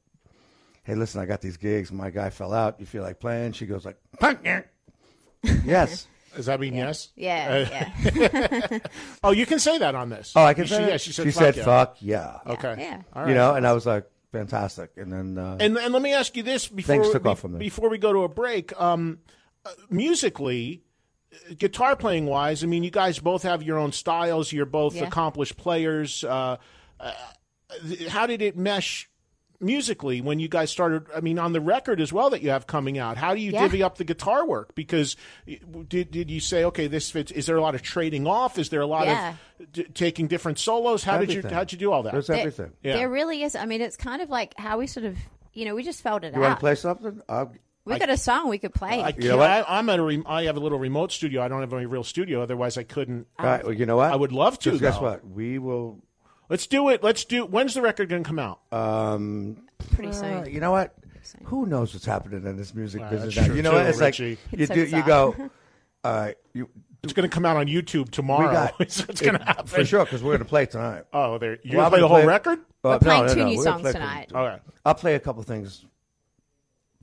Hey, 0.85 0.95
listen, 0.97 1.21
I 1.21 1.27
got 1.27 1.41
these 1.41 1.57
gigs. 1.57 1.93
My 1.93 2.11
guy 2.11 2.31
fell 2.31 2.53
out. 2.53 2.81
You 2.81 2.87
feel 2.87 3.03
like 3.03 3.21
playing? 3.21 3.53
She 3.53 3.67
goes 3.67 3.85
like, 3.85 3.99
yes. 5.65 6.07
Does 6.37 6.47
that 6.47 6.61
mean 6.61 6.75
yes? 6.75 7.11
Yeah, 7.15 7.67
Uh, 7.71 8.11
yeah. 8.15 8.79
Oh, 9.25 9.33
you 9.33 9.45
can 9.45 9.59
say 9.59 9.77
that 9.79 9.95
on 9.95 10.09
this. 10.09 10.33
Oh, 10.35 10.43
I 10.45 10.55
can 10.55 10.65
You 10.65 10.69
say. 10.69 10.77
should- 10.77 10.85
it? 10.85 10.89
Yeah, 10.91 10.97
she 10.97 11.13
said. 11.13 11.25
She 11.27 11.31
fuck 11.33 11.43
said, 11.43 11.57
yeah. 11.57 11.65
"Fuck 11.65 11.97
yeah." 12.01 12.39
Okay. 12.47 12.75
Yeah. 12.79 13.03
All 13.13 13.23
right. 13.23 13.29
You 13.29 13.35
know, 13.35 13.55
and 13.55 13.67
I 13.67 13.73
was 13.75 13.85
like, 13.85 14.07
fantastic. 14.33 14.93
And 14.97 15.13
then 15.13 15.37
uh, 15.37 15.59
And 15.61 15.77
and 15.77 15.93
let 15.93 16.01
me 16.01 16.15
ask 16.15 16.35
you 16.37 16.43
this 16.43 16.69
before 16.69 16.97
Things 16.97 17.11
took 17.11 17.25
be- 17.25 17.29
off 17.29 17.41
from 17.41 17.53
there. 17.53 17.59
before 17.59 17.91
we 17.91 17.99
go 17.99 18.13
to 18.15 18.21
a 18.21 18.29
break. 18.31 18.73
Um, 18.81 19.19
uh, 19.67 19.71
musically, 19.91 20.83
uh, 21.35 21.55
guitar 21.59 21.97
playing 21.97 22.25
wise, 22.25 22.65
I 22.65 22.67
mean, 22.67 22.83
you 22.83 22.91
guys 22.91 23.19
both 23.19 23.43
have 23.43 23.63
your 23.63 23.77
own 23.79 23.93
styles. 23.93 24.53
You're 24.53 24.65
both 24.65 24.95
Yeah. 24.97 25.05
accomplished 25.05 25.59
players. 25.59 26.25
Uh, 26.25 26.57
uh, 26.99 27.13
how 28.09 28.27
did 28.27 28.41
it 28.41 28.57
mesh? 28.57 29.11
Musically, 29.63 30.21
when 30.21 30.39
you 30.41 30.49
guys 30.49 30.71
started, 30.71 31.07
I 31.15 31.21
mean, 31.21 31.39
on 31.39 31.53
the 31.53 31.61
record 31.61 32.01
as 32.01 32.13
well 32.13 32.31
that 32.31 32.43
you 32.43 32.51
have 32.51 32.67
coming 32.67 32.99
out, 32.99 33.17
how 33.17 33.33
do 33.35 33.41
you 33.41 33.53
Yeah. 33.53 33.63
divvy 33.63 33.83
up 33.83 33.97
the 33.97 34.05
guitar 34.05 34.45
work? 34.47 34.75
Because 34.75 35.17
uh, 35.51 35.55
did 35.89 36.11
did 36.11 36.31
you 36.31 36.41
say, 36.41 36.65
okay, 36.65 36.89
this 36.89 37.11
fits? 37.11 37.31
Is 37.33 37.47
there 37.47 37.57
a 37.57 37.63
lot 37.63 37.75
of 37.75 37.83
trading 37.83 38.27
off? 38.27 38.59
Is 38.59 38.69
there 38.71 38.81
a 38.81 38.87
lot 38.87 39.07
Yeah. 39.07 39.35
of 39.61 39.73
d- 39.73 39.85
taking 39.95 40.27
different 40.27 40.59
solos? 40.59 41.05
How 41.05 41.19
did 41.19 41.33
you 41.33 41.43
how'd 41.49 41.71
you 41.73 41.79
do 41.79 41.93
all 41.93 42.03
that? 42.03 42.13
there's 42.13 42.27
There- 42.27 42.37
everything. 42.39 42.73
Yeah. 42.83 42.97
There 42.97 43.09
really 43.09 43.43
is. 43.45 43.55
I 43.55 43.65
mean, 43.67 43.81
it's 43.81 43.97
kind 43.97 44.21
of 44.21 44.29
like 44.29 44.53
how 44.59 44.79
we 44.79 44.87
sort 44.89 45.07
of, 45.07 45.17
you 45.55 45.65
know, 45.65 45.75
we 45.75 45.83
just 45.85 46.03
felt 46.03 46.25
it 46.25 46.29
out. 46.29 46.35
You 46.35 46.41
want 46.41 46.57
to 46.57 46.61
play 46.61 46.75
something? 46.75 47.23
I'll, 47.29 47.53
we 47.85 47.99
got 47.99 48.11
a 48.11 48.17
song 48.17 48.49
we 48.49 48.59
could 48.59 48.73
play. 48.75 49.03
I 49.03 49.09
You 49.19 49.31
know? 49.31 49.41
I, 49.41 49.79
I'm 49.79 49.89
at 49.89 49.99
a. 49.99 50.03
Re, 50.03 50.23
I 50.27 50.45
have 50.45 50.57
a 50.57 50.61
little 50.61 50.79
remote 50.79 51.11
studio. 51.13 51.43
I 51.43 51.49
don't 51.49 51.61
have 51.61 51.73
a 51.73 51.87
real 51.87 52.05
studio. 52.05 52.41
Otherwise, 52.43 52.79
I 52.79 52.85
couldn't. 52.85 53.27
all 53.39 53.47
right. 53.47 53.65
Well, 53.65 53.73
you 53.73 53.87
know 53.87 53.97
what? 53.97 54.13
I 54.13 54.17
would 54.17 54.31
love 54.33 54.59
to, 54.61 54.79
guess 54.79 55.01
what? 55.01 55.27
We 55.27 55.59
will. 55.59 56.01
Let's 56.53 56.67
do 56.67 56.91
it. 56.91 57.03
Let's 57.03 57.25
do. 57.25 57.47
When's 57.47 57.73
the 57.73 57.81
record 57.81 58.11
going 58.11 58.23
to 58.25 58.29
come 58.29 58.39
out? 58.39 58.61
Um, 58.71 59.57
Pretty 59.95 60.11
uh, 60.11 60.13
soon. 60.13 60.53
you 60.53 60.61
know 60.61 60.71
what? 60.73 60.95
Who 61.45 61.65
knows 61.65 61.95
what's 61.95 62.05
happening 62.05 62.45
in 62.45 62.57
this 62.59 62.75
music 62.75 63.01
Uh, 63.01 63.09
business? 63.09 63.35
that's 63.35 63.49
now? 63.49 63.55
You 63.55 63.63
true, 63.63 63.71
know 63.71 63.73
what? 63.79 63.85
too, 63.85 63.89
It's 63.89 64.01
like 64.03 64.19
you 64.19 64.37
It's 64.53 64.71
do. 64.71 64.85
You 64.85 65.03
go. 65.03 65.35
All 66.05 66.13
right. 66.15 66.37
You. 66.53 66.69
it's 67.03 67.15
going 67.15 67.27
to 67.27 67.35
come 67.35 67.47
out 67.47 67.57
on 67.57 67.69
YouTube 67.69 68.11
tomorrow. 68.11 68.53
Got. 68.53 68.75
It's 68.81 69.09
what's 69.09 69.23
going 69.23 69.39
to 69.39 69.45
happen 69.45 69.67
for 69.67 69.83
sure 69.85 70.05
because 70.05 70.23
we're 70.23 70.33
going 70.33 70.41
to 70.41 70.45
play 70.45 70.67
tonight. 70.67 71.05
Oh, 71.15 71.39
there. 71.39 71.59
You 71.63 71.79
Well, 71.79 71.89
going 71.89 71.91
to 71.91 71.91
play 71.91 72.01
the 72.01 72.03
gonna 72.03 72.09
whole 72.09 72.17
play- 72.19 72.27
record? 72.27 72.59
Uh, 72.85 72.89
We're 72.91 72.99
playing 72.99 73.21
no, 73.23 73.27
no, 73.29 73.35
two 73.35 73.41
no, 73.41 73.49
new 73.49 73.57
we're 73.57 73.63
songs 73.63 73.81
play- 73.81 73.93
tonight. 73.93 74.33
Okay. 74.35 74.63
I'll 74.85 74.95
play 74.95 75.15
a 75.15 75.21
couple 75.21 75.43
things 75.45 75.87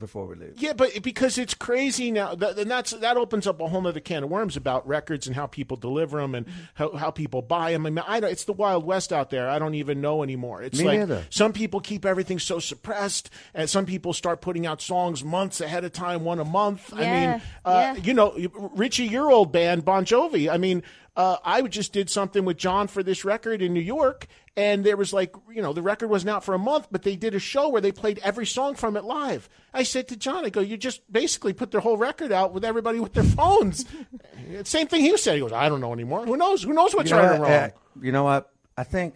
before 0.00 0.26
we 0.26 0.34
leave. 0.34 0.54
Yeah, 0.56 0.72
but 0.72 1.02
because 1.02 1.38
it's 1.38 1.54
crazy 1.54 2.10
now, 2.10 2.34
that, 2.34 2.58
and 2.58 2.68
that's 2.68 2.90
that 2.90 3.16
opens 3.16 3.46
up 3.46 3.60
a 3.60 3.68
whole 3.68 3.86
other 3.86 4.00
can 4.00 4.24
of 4.24 4.30
worms 4.30 4.56
about 4.56 4.88
records 4.88 5.28
and 5.28 5.36
how 5.36 5.46
people 5.46 5.76
deliver 5.76 6.20
them 6.20 6.34
and 6.34 6.46
how, 6.74 6.96
how 6.96 7.12
people 7.12 7.42
buy 7.42 7.70
them. 7.70 7.86
I 7.86 7.90
mean, 7.90 8.04
I 8.06 8.18
don't, 8.18 8.32
it's 8.32 8.44
the 8.44 8.52
wild 8.52 8.84
west 8.84 9.12
out 9.12 9.30
there. 9.30 9.48
I 9.48 9.60
don't 9.60 9.74
even 9.74 10.00
know 10.00 10.24
anymore. 10.24 10.62
It's 10.62 10.80
Me 10.80 10.84
like 10.86 10.98
neither. 10.98 11.24
some 11.30 11.52
people 11.52 11.78
keep 11.78 12.04
everything 12.04 12.40
so 12.40 12.58
suppressed, 12.58 13.30
and 13.54 13.70
some 13.70 13.86
people 13.86 14.12
start 14.12 14.40
putting 14.40 14.66
out 14.66 14.82
songs 14.82 15.22
months 15.22 15.60
ahead 15.60 15.84
of 15.84 15.92
time, 15.92 16.24
one 16.24 16.40
a 16.40 16.44
month. 16.44 16.92
I 16.92 16.98
mean, 16.98 17.42
uh, 17.64 17.94
yeah. 17.94 17.94
you 17.96 18.14
know, 18.14 18.34
Richie, 18.74 19.06
your 19.06 19.30
old 19.30 19.52
band 19.52 19.84
Bon 19.84 20.04
Jovi. 20.04 20.50
I 20.50 20.56
mean, 20.56 20.82
uh, 21.16 21.36
I 21.44 21.62
just 21.62 21.92
did 21.92 22.08
something 22.08 22.44
with 22.44 22.56
Jon 22.56 22.88
for 22.88 23.02
this 23.02 23.24
record 23.24 23.62
in 23.62 23.74
New 23.74 23.80
York, 23.80 24.26
and 24.56 24.84
there 24.84 24.96
was 24.96 25.12
like, 25.12 25.34
you 25.52 25.60
know, 25.60 25.72
the 25.72 25.82
record 25.82 26.08
wasn't 26.08 26.30
out 26.30 26.44
for 26.44 26.54
a 26.54 26.58
month, 26.58 26.88
but 26.90 27.02
they 27.02 27.16
did 27.16 27.34
a 27.34 27.38
show 27.38 27.68
where 27.68 27.80
they 27.80 27.92
played 27.92 28.18
every 28.22 28.46
song 28.46 28.74
from 28.74 28.96
it 28.96 29.04
live. 29.04 29.48
I 29.74 29.82
said 29.82 30.08
to 30.08 30.16
Jon, 30.16 30.44
I 30.44 30.50
go, 30.50 30.60
you 30.60 30.76
just 30.76 31.10
basically 31.12 31.52
put 31.52 31.70
their 31.70 31.80
whole 31.80 31.96
record 31.96 32.32
out 32.32 32.52
with 32.52 32.64
everybody 32.64 33.00
with 33.00 33.12
their 33.12 33.24
phones. 33.24 33.84
Same 34.64 34.86
thing 34.86 35.00
he 35.02 35.16
said. 35.16 35.34
He 35.34 35.40
goes, 35.40 35.52
I 35.52 35.68
don't 35.68 35.80
know 35.80 35.92
anymore. 35.92 36.24
Who 36.26 36.36
knows? 36.36 36.62
Who 36.62 36.72
knows 36.72 36.94
what's 36.94 37.10
you 37.10 37.16
know 37.16 37.22
right 37.22 37.40
what? 37.40 37.48
wrong? 37.48 37.50
Uh, 37.50 37.70
you 38.00 38.12
know 38.12 38.24
what? 38.24 38.52
I 38.76 38.84
think 38.84 39.14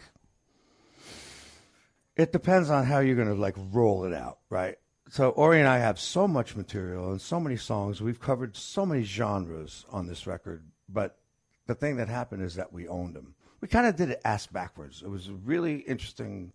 it 2.16 2.32
depends 2.32 2.70
on 2.70 2.84
how 2.84 3.00
you're 3.00 3.16
going 3.16 3.28
to 3.28 3.34
like 3.34 3.56
roll 3.72 4.04
it 4.04 4.12
out, 4.12 4.38
right? 4.50 4.76
So 5.10 5.30
Ori 5.30 5.60
and 5.60 5.68
I 5.68 5.78
have 5.78 6.00
so 6.00 6.26
much 6.26 6.56
material 6.56 7.10
and 7.10 7.20
so 7.20 7.38
many 7.38 7.56
songs. 7.56 8.00
We've 8.00 8.20
covered 8.20 8.56
so 8.56 8.84
many 8.84 9.04
genres 9.04 9.84
on 9.90 10.06
this 10.06 10.26
record, 10.26 10.64
but 10.88 11.18
the 11.66 11.74
thing 11.74 11.96
that 11.96 12.08
happened 12.08 12.42
is 12.42 12.54
that 12.56 12.72
we 12.72 12.86
owned 12.88 13.14
them. 13.14 13.34
We 13.60 13.68
kind 13.68 13.86
of 13.86 13.96
did 13.96 14.10
it 14.10 14.20
ass 14.24 14.46
backwards. 14.46 15.02
It 15.02 15.08
was 15.08 15.28
a 15.28 15.32
really 15.34 15.76
interesting 15.76 16.52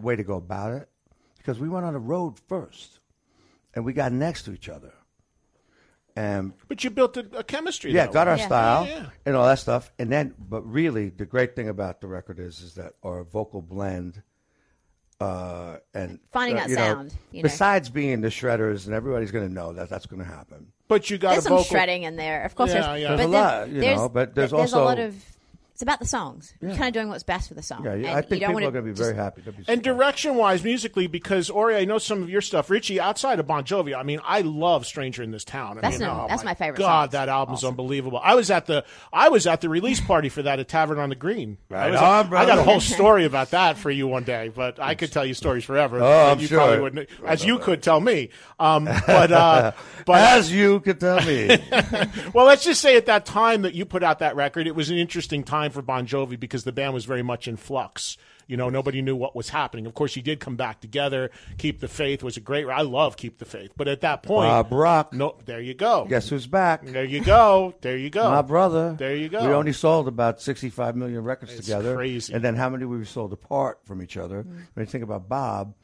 way 0.00 0.16
to 0.16 0.22
go 0.24 0.36
about 0.36 0.72
it 0.74 0.88
because 1.38 1.58
we 1.58 1.68
went 1.68 1.86
on 1.86 1.94
the 1.94 1.98
road 1.98 2.38
first, 2.48 3.00
and 3.74 3.84
we 3.84 3.92
got 3.92 4.12
next 4.12 4.42
to 4.44 4.52
each 4.52 4.68
other. 4.68 4.92
And 6.14 6.54
But 6.68 6.82
you 6.82 6.90
built 6.90 7.16
a, 7.18 7.26
a 7.38 7.44
chemistry. 7.44 7.92
yeah, 7.92 8.06
though. 8.06 8.12
got 8.12 8.28
our 8.28 8.36
Yeah. 8.38 8.46
style 8.46 8.86
Yeah, 8.86 8.96
yeah. 9.02 9.08
and 9.26 9.36
all 9.36 9.46
that 9.46 9.58
stuff. 9.58 9.92
And 9.98 10.10
then, 10.10 10.34
but 10.38 10.62
really, 10.62 11.10
the 11.10 11.26
great 11.26 11.54
thing 11.54 11.68
about 11.68 12.00
the 12.00 12.06
record 12.06 12.38
is, 12.38 12.60
is 12.60 12.74
that 12.74 12.94
our 13.02 13.22
vocal 13.22 13.60
blend, 13.60 14.22
uh, 15.20 15.76
and 15.94 16.18
Finding 16.32 16.56
uh, 16.58 16.60
that 16.62 16.70
you 16.70 16.76
know, 16.76 16.82
sound, 16.82 17.14
you 17.32 17.38
know. 17.38 17.42
besides 17.48 17.88
being 17.88 18.20
the 18.20 18.28
shredders, 18.28 18.86
and 18.86 18.94
everybody's 18.94 19.30
going 19.30 19.46
to 19.48 19.52
know 19.52 19.72
that 19.72 19.88
that's 19.88 20.06
going 20.06 20.20
to 20.20 20.28
happen. 20.28 20.66
But 20.88 21.10
you 21.10 21.18
got 21.18 21.32
There's 21.32 21.46
a 21.46 21.48
some 21.48 21.56
vocal. 21.58 21.64
shredding 21.64 22.02
in 22.04 22.16
there, 22.16 22.44
of 22.44 22.54
course. 22.54 22.70
Yeah, 22.72 22.96
there's, 22.96 23.00
yeah. 23.02 23.08
but 23.08 23.16
There's 23.16 23.28
a 23.28 23.32
lot, 23.32 23.68
you 23.68 23.80
know, 23.80 24.08
but 24.08 24.34
there's 24.34 24.50
there's 24.50 24.72
a 24.72 24.76
also- 24.76 24.84
lot 24.84 24.98
of. 24.98 25.14
It's 25.76 25.82
about 25.82 25.98
the 25.98 26.06
songs. 26.06 26.54
You're 26.62 26.70
kind 26.70 26.84
of 26.88 26.94
doing 26.94 27.10
what's 27.10 27.22
best 27.22 27.48
for 27.48 27.54
the 27.54 27.60
song. 27.62 27.84
Yeah, 27.84 27.96
yeah. 27.96 28.16
I 28.16 28.22
think 28.22 28.40
people 28.42 28.56
are 28.56 28.60
going 28.70 28.74
to 28.76 28.80
be 28.80 28.90
just- 28.92 29.02
very 29.02 29.14
happy. 29.14 29.42
They'll 29.42 29.52
be 29.52 29.62
And 29.68 29.82
direction 29.82 30.36
wise, 30.36 30.64
musically, 30.64 31.06
because 31.06 31.50
Ori, 31.50 31.76
I 31.76 31.84
know 31.84 31.98
some 31.98 32.22
of 32.22 32.30
your 32.30 32.40
stuff. 32.40 32.70
Richie, 32.70 32.98
outside 32.98 33.40
of 33.40 33.46
Bon 33.46 33.62
Jovi, 33.62 33.94
I 33.94 34.02
mean, 34.02 34.20
I 34.24 34.40
love 34.40 34.86
"Stranger 34.86 35.22
in 35.22 35.32
This 35.32 35.44
Town." 35.44 35.76
I 35.76 35.82
That's 35.82 35.98
mean, 35.98 36.08
no- 36.08 36.22
oh 36.22 36.26
that's 36.30 36.44
my 36.44 36.54
favorite 36.54 36.78
God, 36.78 37.02
songs. 37.02 37.12
that 37.12 37.28
album's 37.28 37.62
unbelievable. 37.62 38.18
I 38.24 38.34
was 38.36 38.50
at 38.50 38.64
the 38.64 38.86
I 39.12 39.28
was 39.28 39.46
at 39.46 39.60
the 39.60 39.68
release 39.68 40.00
party 40.00 40.30
for 40.30 40.40
that 40.44 40.60
at 40.60 40.66
Tavern 40.68 40.98
on 40.98 41.10
the 41.10 41.14
Green. 41.14 41.58
I, 41.70 41.74
Right 41.74 41.90
was 41.90 42.00
on, 42.00 42.34
I 42.34 42.46
got 42.46 42.58
a 42.58 42.62
whole 42.62 42.80
story 42.80 43.26
about 43.26 43.50
that 43.50 43.76
for 43.76 43.90
you 43.90 44.06
one 44.06 44.24
day, 44.24 44.48
but 44.48 44.80
I 44.80 44.94
could 44.94 45.12
tell 45.12 45.26
you 45.26 45.34
stories 45.34 45.64
forever. 45.64 46.00
Oh, 46.02 46.32
I'm 46.32 46.40
you 46.40 46.46
sure. 46.46 46.56
probably 46.56 46.80
wouldn't, 46.80 47.08
as 47.26 47.44
you 47.44 47.58
could 47.66 47.82
tell 47.82 48.00
me. 48.00 48.30
Um, 48.58 48.86
but 48.86 49.30
uh, 49.30 49.72
but 50.06 50.20
As 50.22 50.50
you 50.50 50.80
could 50.80 51.00
tell 51.00 51.20
me, 51.20 51.48
well, 52.32 52.46
let's 52.46 52.64
just 52.64 52.80
say 52.80 52.96
at 52.96 53.04
that 53.06 53.26
time 53.26 53.60
that 53.62 53.74
you 53.74 53.84
put 53.84 54.02
out 54.02 54.20
that 54.20 54.36
record, 54.36 54.66
it 54.66 54.74
was 54.74 54.88
an 54.88 54.96
interesting 54.96 55.44
time 55.44 55.65
for 55.72 55.82
Bon 55.82 56.06
Jovi 56.06 56.38
because 56.38 56.64
the 56.64 56.72
band 56.72 56.94
was 56.94 57.04
very 57.04 57.22
much 57.22 57.46
in 57.48 57.56
flux. 57.56 58.16
You 58.48 58.56
know, 58.56 58.68
nobody 58.70 59.02
knew 59.02 59.16
what 59.16 59.34
was 59.34 59.48
happening. 59.48 59.86
Of 59.86 59.94
course, 59.94 60.14
he 60.14 60.22
did 60.22 60.38
come 60.38 60.54
back 60.54 60.80
together. 60.80 61.32
Keep 61.58 61.80
the 61.80 61.88
Faith 61.88 62.22
was 62.22 62.36
a 62.36 62.40
great. 62.40 62.64
I 62.66 62.82
love 62.82 63.16
Keep 63.16 63.38
the 63.38 63.44
Faith, 63.44 63.72
but 63.76 63.88
at 63.88 64.02
that 64.02 64.22
point, 64.22 64.48
Bob 64.48 64.72
Rock. 64.72 65.12
no, 65.12 65.36
there 65.46 65.60
you 65.60 65.74
go. 65.74 66.04
Guess 66.08 66.28
who's 66.28 66.46
back? 66.46 66.84
There 66.86 67.04
you 67.04 67.20
go. 67.24 67.74
There 67.80 67.96
you 67.96 68.08
go. 68.08 68.30
My 68.30 68.42
brother. 68.42 68.94
There 68.96 69.16
you 69.16 69.28
go. 69.28 69.44
We 69.48 69.52
only 69.52 69.72
sold 69.72 70.06
about 70.06 70.40
65 70.40 70.94
million 70.94 71.24
records 71.24 71.54
It's 71.54 71.62
together. 71.66 71.96
crazy. 71.96 72.32
And 72.34 72.44
then 72.44 72.54
how 72.54 72.68
many 72.68 72.84
we 72.84 73.04
sold 73.04 73.32
apart 73.32 73.80
from 73.84 74.00
each 74.00 74.16
other? 74.16 74.42
When 74.42 74.66
you 74.76 74.86
think 74.86 75.02
about 75.02 75.28
Bob, 75.28 75.74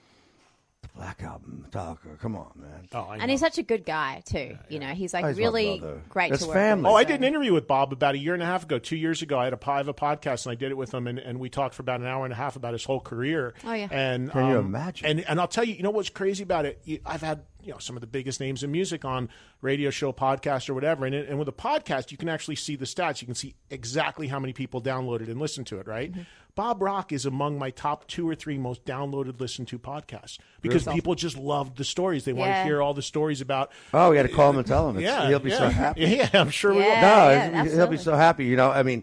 Black 0.95 1.23
Album, 1.23 1.67
Metallica. 1.69 2.19
Come 2.21 2.37
on, 2.37 2.53
man. 2.57 2.87
Oh, 2.93 3.01
I 3.01 3.17
And 3.17 3.31
he's 3.31 3.41
such 3.41 3.57
a 3.57 3.63
good 3.63 3.85
guy 3.87 4.23
too. 4.27 4.59
You 4.69 4.79
know, 4.79 4.89
he's 4.89 5.15
like 5.15 5.25
He's 5.27 5.37
my 5.37 5.43
really 5.43 5.79
brother. 5.79 6.03
great 6.11 6.31
That's 6.31 6.43
to 6.43 6.49
work 6.49 6.55
family. 6.57 6.83
with. 6.85 6.93
Oh, 6.93 6.97
I 6.97 7.03
so- 7.03 7.09
did 7.09 7.21
an 7.21 7.25
interview 7.25 7.55
with 7.55 7.67
Bob 7.67 7.93
about 7.95 8.15
a 8.15 8.19
year 8.19 8.35
and 8.35 8.43
a 8.43 8.47
half 8.47 8.65
ago, 8.65 8.79
two 8.79 8.97
years 8.97 9.23
ago. 9.23 9.39
I 9.39 9.45
had 9.45 9.55
a 9.55 9.71
I 9.71 9.79
have 9.79 9.89
a 9.89 9.95
podcast 9.95 10.45
and 10.45 10.53
I 10.53 10.55
did 10.55 10.71
it 10.71 10.77
with 10.77 10.93
him, 10.93 11.07
and, 11.07 11.19
and 11.19 11.41
we 11.41 11.49
talked 11.49 11.75
for 11.75 11.81
about 11.83 12.01
an 12.01 12.07
hour 12.07 12.25
and 12.25 12.33
a 12.33 12.37
half 12.37 12.57
about 12.57 12.75
his 12.75 12.85
whole 12.85 13.01
career. 13.01 13.55
Oh, 13.65 13.73
yeah. 13.73 13.89
And 13.91 14.31
Can 14.31 14.49
you 14.51 14.59
um, 14.59 14.67
imagine? 14.67 15.07
And 15.07 15.21
and 15.27 15.41
I'll 15.41 15.49
tell 15.49 15.65
you, 15.65 15.75
you 15.75 15.83
know 15.83 15.91
what's 15.91 16.11
crazy 16.11 16.43
about 16.43 16.67
it? 16.67 16.81
You- 16.85 17.01
I've 17.07 17.23
had 17.23 17.43
you 17.62 17.72
know 17.72 17.79
some 17.79 17.96
of 17.96 18.01
the 18.01 18.07
biggest 18.07 18.40
names 18.40 18.62
in 18.62 18.72
music 18.72 19.05
on 19.05 19.29
radio 19.61 19.90
show, 19.90 20.12
podcast, 20.12 20.68
or 20.68 20.75
whatever. 20.75 21.07
And 21.07 21.14
it, 21.14 21.29
and 21.29 21.38
with 21.38 21.48
a 21.48 21.53
podcast, 21.53 22.11
you 22.11 22.16
can 22.16 22.29
actually 22.29 22.57
see 22.57 22.77
the 22.77 22.85
stats. 22.85 23.20
You 23.20 23.27
can 23.27 23.35
see 23.35 23.55
exactly 23.70 24.29
how 24.29 24.38
many 24.38 24.53
people 24.53 24.81
downloaded 24.81 25.29
and 25.29 25.40
listened 25.40 25.66
to 25.68 25.79
it. 25.79 25.87
Right? 25.87 26.12
Mm-hmm. 26.12 26.22
Bob 26.55 26.83
Rock 26.83 27.12
is 27.12 27.25
among 27.25 27.59
my 27.59 27.70
top 27.70 28.07
two 28.09 28.29
or 28.29 28.35
three 28.35 28.59
most 28.59 28.85
downloaded, 28.85 29.40
listened 29.40 29.68
to 29.68 29.79
podcasts 29.79 30.38
because 30.61 30.85
people 30.85 31.14
just 31.14 31.38
loved 31.38 31.79
the 31.79 31.85
stories. 31.85 32.25
They 32.25 32.35
want 32.35 32.53
to 32.53 32.64
hear 32.64 32.83
all 32.83 32.92
the 32.92 33.03
stories 33.03 33.40
about. 33.40 33.72
Oh, 33.94 34.11
we 34.11 34.18
had 34.18 34.29
to 34.29 34.35
call 34.35 34.51
him 34.51 34.59
and 34.59 34.66
tell 34.66 34.88
him. 34.90 34.96
It's, 34.96 35.05
Yeah, 35.05 35.29
he'll 35.29 35.38
be 35.38 35.51
yeah. 35.51 35.59
so 35.59 35.68
happy. 35.68 36.03
Yeah, 36.12 36.29
I'm 36.35 36.51
sure 36.51 36.72
we 36.72 36.81
will. 36.81 36.85
No, 36.85 37.31
yeah, 37.31 37.64
he'll 37.64 37.87
be 37.87 37.96
so 37.96 38.14
happy. 38.14 38.44
You 38.44 38.57
know, 38.57 38.70
I 38.70 38.83
mean, 38.83 39.03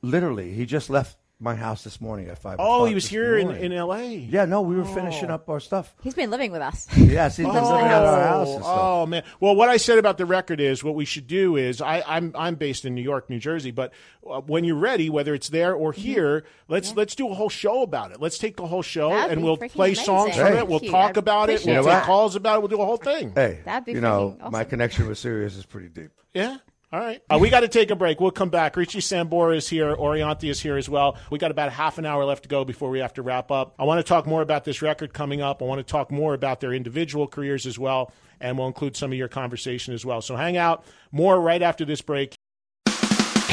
literally, 0.00 0.52
he 0.52 0.64
just 0.64 0.88
left 0.88 1.16
my 1.40 1.54
house 1.54 1.82
this 1.84 2.00
morning 2.00 2.28
at 2.28 2.38
five. 2.38 2.56
Oh, 2.58 2.84
he 2.84 2.94
was 2.94 3.06
here 3.08 3.38
in, 3.38 3.50
in 3.50 3.72
L.A. 3.72 4.16
Yeah, 4.16 4.44
no, 4.44 4.60
we 4.60 4.76
were 4.76 4.84
finishing 4.84 5.30
up 5.30 5.48
our 5.48 5.58
stuff. 5.58 5.94
He's 6.02 6.14
been 6.14 6.30
living 6.30 6.52
with 6.52 6.60
us. 6.62 6.86
Yes, 6.96 7.36
he's 7.38 7.46
been 7.46 7.54
living 7.54 7.86
at 7.86 8.04
our 8.04 8.22
house 8.22 8.48
and 8.50 8.62
stuff. 8.62 8.78
Oh 8.80 9.06
man! 9.06 9.22
Well, 9.40 9.56
what 9.56 9.68
I 9.68 9.78
said 9.78 9.98
about 9.98 10.18
the 10.18 10.26
record 10.26 10.60
is 10.60 10.84
what 10.84 10.94
we 10.94 11.04
should 11.04 11.26
do 11.26 11.56
is 11.56 11.80
I, 11.80 12.02
I'm 12.06 12.32
I'm 12.36 12.54
based 12.56 12.84
in 12.84 12.94
New 12.94 13.02
York, 13.02 13.28
New 13.30 13.38
Jersey, 13.40 13.70
but 13.70 13.92
uh, 14.28 14.40
when 14.42 14.64
you're 14.64 14.76
ready, 14.76 15.08
whether 15.10 15.34
it's 15.34 15.48
there 15.48 15.74
or 15.74 15.92
Mm-hmm. 15.92 16.00
here, 16.02 16.44
let's 16.68 16.94
let's 16.94 17.14
do 17.14 17.28
a 17.30 17.34
whole 17.34 17.48
show 17.48 17.82
about 17.82 18.12
it. 18.12 18.20
Let's 18.20 18.38
take 18.38 18.56
the 18.56 18.66
whole 18.66 18.82
show 18.82 19.08
That'd 19.10 19.32
and 19.32 19.42
we'll 19.42 19.56
play 19.56 19.88
amazing. 19.88 20.04
songs 20.04 20.36
from 20.36 20.52
it. 20.56 20.68
We'll 20.68 20.78
Thank 20.78 20.92
talk 20.92 21.16
I 21.16 21.20
about 21.20 21.50
it. 21.50 21.64
We'll 21.64 21.82
that. 21.84 22.00
take 22.00 22.04
calls 22.04 22.36
about 22.36 22.56
it. 22.56 22.58
We'll 22.60 22.68
do 22.68 22.80
a 22.80 22.84
whole 22.84 22.96
thing. 22.96 23.32
Hey, 23.34 23.60
That'd 23.64 23.86
be 23.86 23.92
you 23.92 24.00
know, 24.00 24.36
freaking 24.40 24.52
my 24.52 24.64
connection 24.64 25.08
with 25.08 25.18
Sirius 25.18 25.56
is 25.56 25.66
pretty 25.66 25.88
deep. 25.88 26.10
Yeah. 26.34 26.58
All 26.92 26.98
right. 26.98 27.22
Uh, 27.30 27.38
we 27.40 27.50
got 27.50 27.60
to 27.60 27.68
take 27.68 27.92
a 27.92 27.96
break. 27.96 28.20
We'll 28.20 28.32
come 28.32 28.50
back. 28.50 28.76
Richie 28.76 28.98
Sambora 28.98 29.56
is 29.56 29.68
here. 29.68 29.94
Orianthi 29.94 30.50
is 30.50 30.60
here 30.60 30.76
as 30.76 30.88
well. 30.88 31.16
We 31.30 31.38
got 31.38 31.52
about 31.52 31.70
half 31.70 31.98
an 31.98 32.06
hour 32.06 32.24
left 32.24 32.42
to 32.42 32.48
go 32.48 32.64
before 32.64 32.90
we 32.90 32.98
have 32.98 33.14
to 33.14 33.22
wrap 33.22 33.52
up. 33.52 33.74
I 33.78 33.84
want 33.84 34.00
to 34.00 34.02
talk 34.02 34.26
more 34.26 34.42
about 34.42 34.64
this 34.64 34.82
record 34.82 35.12
coming 35.12 35.40
up. 35.40 35.62
I 35.62 35.66
want 35.66 35.78
to 35.78 35.84
talk 35.84 36.10
more 36.10 36.34
about 36.34 36.58
their 36.58 36.72
individual 36.72 37.28
careers 37.28 37.64
as 37.64 37.78
well, 37.78 38.12
and 38.40 38.58
we'll 38.58 38.66
include 38.66 38.96
some 38.96 39.12
of 39.12 39.18
your 39.18 39.28
conversation 39.28 39.94
as 39.94 40.04
well. 40.04 40.20
So 40.20 40.34
hang 40.34 40.56
out. 40.56 40.84
More 41.12 41.40
right 41.40 41.62
after 41.62 41.84
this 41.84 42.02
break. 42.02 42.34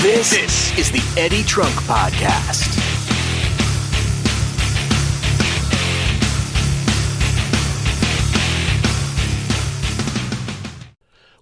This, 0.01 0.31
this 0.31 0.77
is 0.79 0.91
the 0.91 1.21
Eddie 1.21 1.43
Trunk 1.43 1.73
Podcast. 1.81 2.76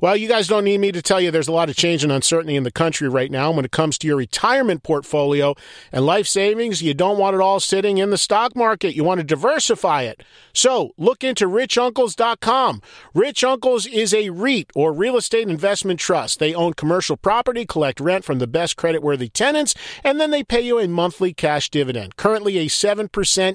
Well, 0.01 0.17
you 0.17 0.27
guys 0.27 0.49
don't 0.49 0.65
need 0.65 0.79
me 0.79 0.91
to 0.91 1.01
tell 1.01 1.21
you 1.21 1.31
there's 1.31 1.47
a 1.47 1.53
lot 1.53 1.69
of 1.69 1.77
change 1.77 2.03
and 2.03 2.12
uncertainty 2.12 2.58
in 2.58 2.63
the 2.63 2.71
country 2.71 3.08
right 3.08 3.31
now. 3.31 3.51
When 3.51 3.63
it 3.63 3.71
comes 3.71 3.97
to 3.99 4.08
your 4.08 4.17
retirement 4.17 4.84
portfolio 4.84 5.55
and 5.89 6.05
life 6.05 6.27
savings, 6.27 6.84
you 6.84 6.93
don't 6.93 7.17
want 7.17 7.34
it 7.34 7.41
all 7.41 7.62
sitting 7.62 7.97
in 7.97 8.10
the 8.10 8.17
stock 8.17 8.58
market. 8.58 8.93
You 8.93 9.05
want 9.05 9.19
to 9.19 9.23
diversify 9.23 10.01
it. 10.01 10.21
So 10.53 10.93
look 10.97 11.23
into 11.23 11.47
richuncles.com. 11.47 12.81
Rich 13.13 13.43
Uncles 13.45 13.86
is 13.86 14.13
a 14.13 14.31
REIT 14.31 14.69
or 14.75 14.91
real 14.91 15.15
estate 15.15 15.47
investment 15.47 16.01
trust. 16.01 16.39
They 16.39 16.53
own 16.53 16.73
commercial 16.73 17.15
property, 17.15 17.65
collect 17.65 18.01
rent 18.01 18.25
from 18.25 18.39
the 18.39 18.47
best 18.47 18.75
credit-worthy 18.75 19.29
tenants, 19.29 19.75
and 20.03 20.19
then 20.19 20.31
they 20.31 20.43
pay 20.43 20.62
you 20.62 20.77
a 20.77 20.89
monthly 20.89 21.34
cash 21.34 21.69
dividend. 21.69 22.17
Currently 22.17 22.58
a 22.58 22.65
7% 22.65 23.10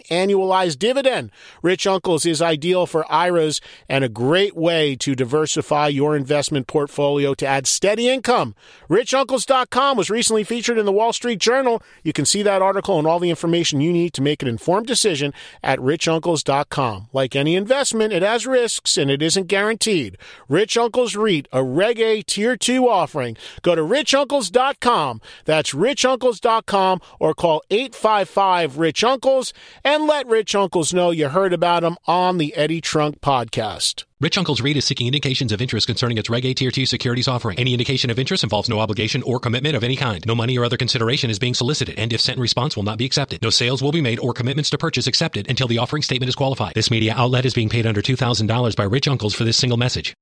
annualized 0.06 0.78
dividend. 0.78 1.32
Rich 1.62 1.86
Uncles 1.86 2.24
is 2.24 2.40
ideal 2.40 2.86
for 2.86 3.10
IRAs 3.12 3.60
and 3.90 4.04
a 4.04 4.08
great 4.08 4.56
way 4.56 4.96
to 4.96 5.14
diversify 5.14 5.88
your 5.88 6.16
investment 6.16 6.29
portfolio 6.66 7.34
to 7.34 7.46
add 7.46 7.66
steady 7.66 8.08
income. 8.08 8.54
RichUncles.com 8.88 9.96
was 9.96 10.10
recently 10.10 10.44
featured 10.44 10.78
in 10.78 10.86
the 10.86 10.92
Wall 10.92 11.12
Street 11.12 11.38
Journal. 11.38 11.82
You 12.02 12.12
can 12.12 12.24
see 12.24 12.42
that 12.42 12.62
article 12.62 12.98
and 12.98 13.06
all 13.06 13.18
the 13.18 13.30
information 13.30 13.80
you 13.80 13.92
need 13.92 14.12
to 14.14 14.22
make 14.22 14.42
an 14.42 14.48
informed 14.48 14.86
decision 14.86 15.32
at 15.62 15.78
RichUncles.com. 15.78 17.08
Like 17.12 17.34
any 17.34 17.56
investment, 17.56 18.12
it 18.12 18.22
has 18.22 18.46
risks 18.46 18.96
and 18.96 19.10
it 19.10 19.22
isn't 19.22 19.48
guaranteed. 19.48 20.16
Rich 20.48 20.76
Uncles 20.76 21.16
REIT, 21.16 21.48
a 21.52 21.62
Reg 21.64 22.00
A 22.00 22.22
Tier 22.22 22.56
2 22.56 22.88
offering. 22.88 23.36
Go 23.62 23.74
to 23.74 23.82
RichUncles.com. 23.82 25.20
That's 25.44 25.74
RichUncles.com 25.74 27.00
or 27.18 27.34
call 27.34 27.62
855 27.70 28.78
Rich 28.78 29.04
Uncles 29.04 29.52
and 29.84 30.06
let 30.06 30.26
Rich 30.26 30.54
Uncles 30.54 30.94
know 30.94 31.10
you 31.10 31.28
heard 31.28 31.52
about 31.52 31.82
them 31.82 31.96
on 32.06 32.38
the 32.38 32.54
Eddie 32.54 32.80
Trunk 32.80 33.20
podcast. 33.20 34.04
Rich 34.22 34.36
Uncle's 34.36 34.60
REIT 34.60 34.76
is 34.76 34.84
seeking 34.84 35.06
indications 35.06 35.50
of 35.50 35.62
interest 35.62 35.86
concerning 35.86 36.18
its 36.18 36.28
Reg 36.28 36.44
A 36.44 36.52
Tier 36.52 36.70
2 36.70 36.84
securities 36.84 37.26
offering. 37.26 37.58
Any 37.58 37.72
indication 37.72 38.10
of 38.10 38.18
interest 38.18 38.42
involves 38.42 38.68
no 38.68 38.78
obligation 38.78 39.22
or 39.22 39.40
commitment 39.40 39.74
of 39.74 39.82
any 39.82 39.96
kind. 39.96 40.22
No 40.26 40.34
money 40.34 40.58
or 40.58 40.64
other 40.66 40.76
consideration 40.76 41.30
is 41.30 41.38
being 41.38 41.54
solicited, 41.54 41.98
and 41.98 42.12
if 42.12 42.20
sent 42.20 42.36
in 42.36 42.42
response 42.42 42.76
will 42.76 42.82
not 42.82 42.98
be 42.98 43.06
accepted. 43.06 43.40
No 43.40 43.48
sales 43.48 43.82
will 43.82 43.92
be 43.92 44.02
made 44.02 44.18
or 44.18 44.34
commitments 44.34 44.68
to 44.70 44.78
purchase 44.78 45.06
accepted 45.06 45.48
until 45.48 45.68
the 45.68 45.78
offering 45.78 46.02
statement 46.02 46.28
is 46.28 46.34
qualified. 46.34 46.74
This 46.74 46.90
media 46.90 47.14
outlet 47.16 47.46
is 47.46 47.54
being 47.54 47.70
paid 47.70 47.86
under 47.86 48.02
$2,000 48.02 48.76
by 48.76 48.84
Rich 48.84 49.08
Uncles 49.08 49.34
for 49.34 49.44
this 49.44 49.56
single 49.56 49.78
message. 49.78 50.12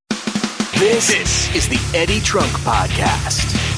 This, 0.79 1.09
this 1.09 1.57
is 1.57 1.69
the 1.69 1.99
Eddie 1.99 2.21
Trunk 2.21 2.53
Podcast. 2.59 3.78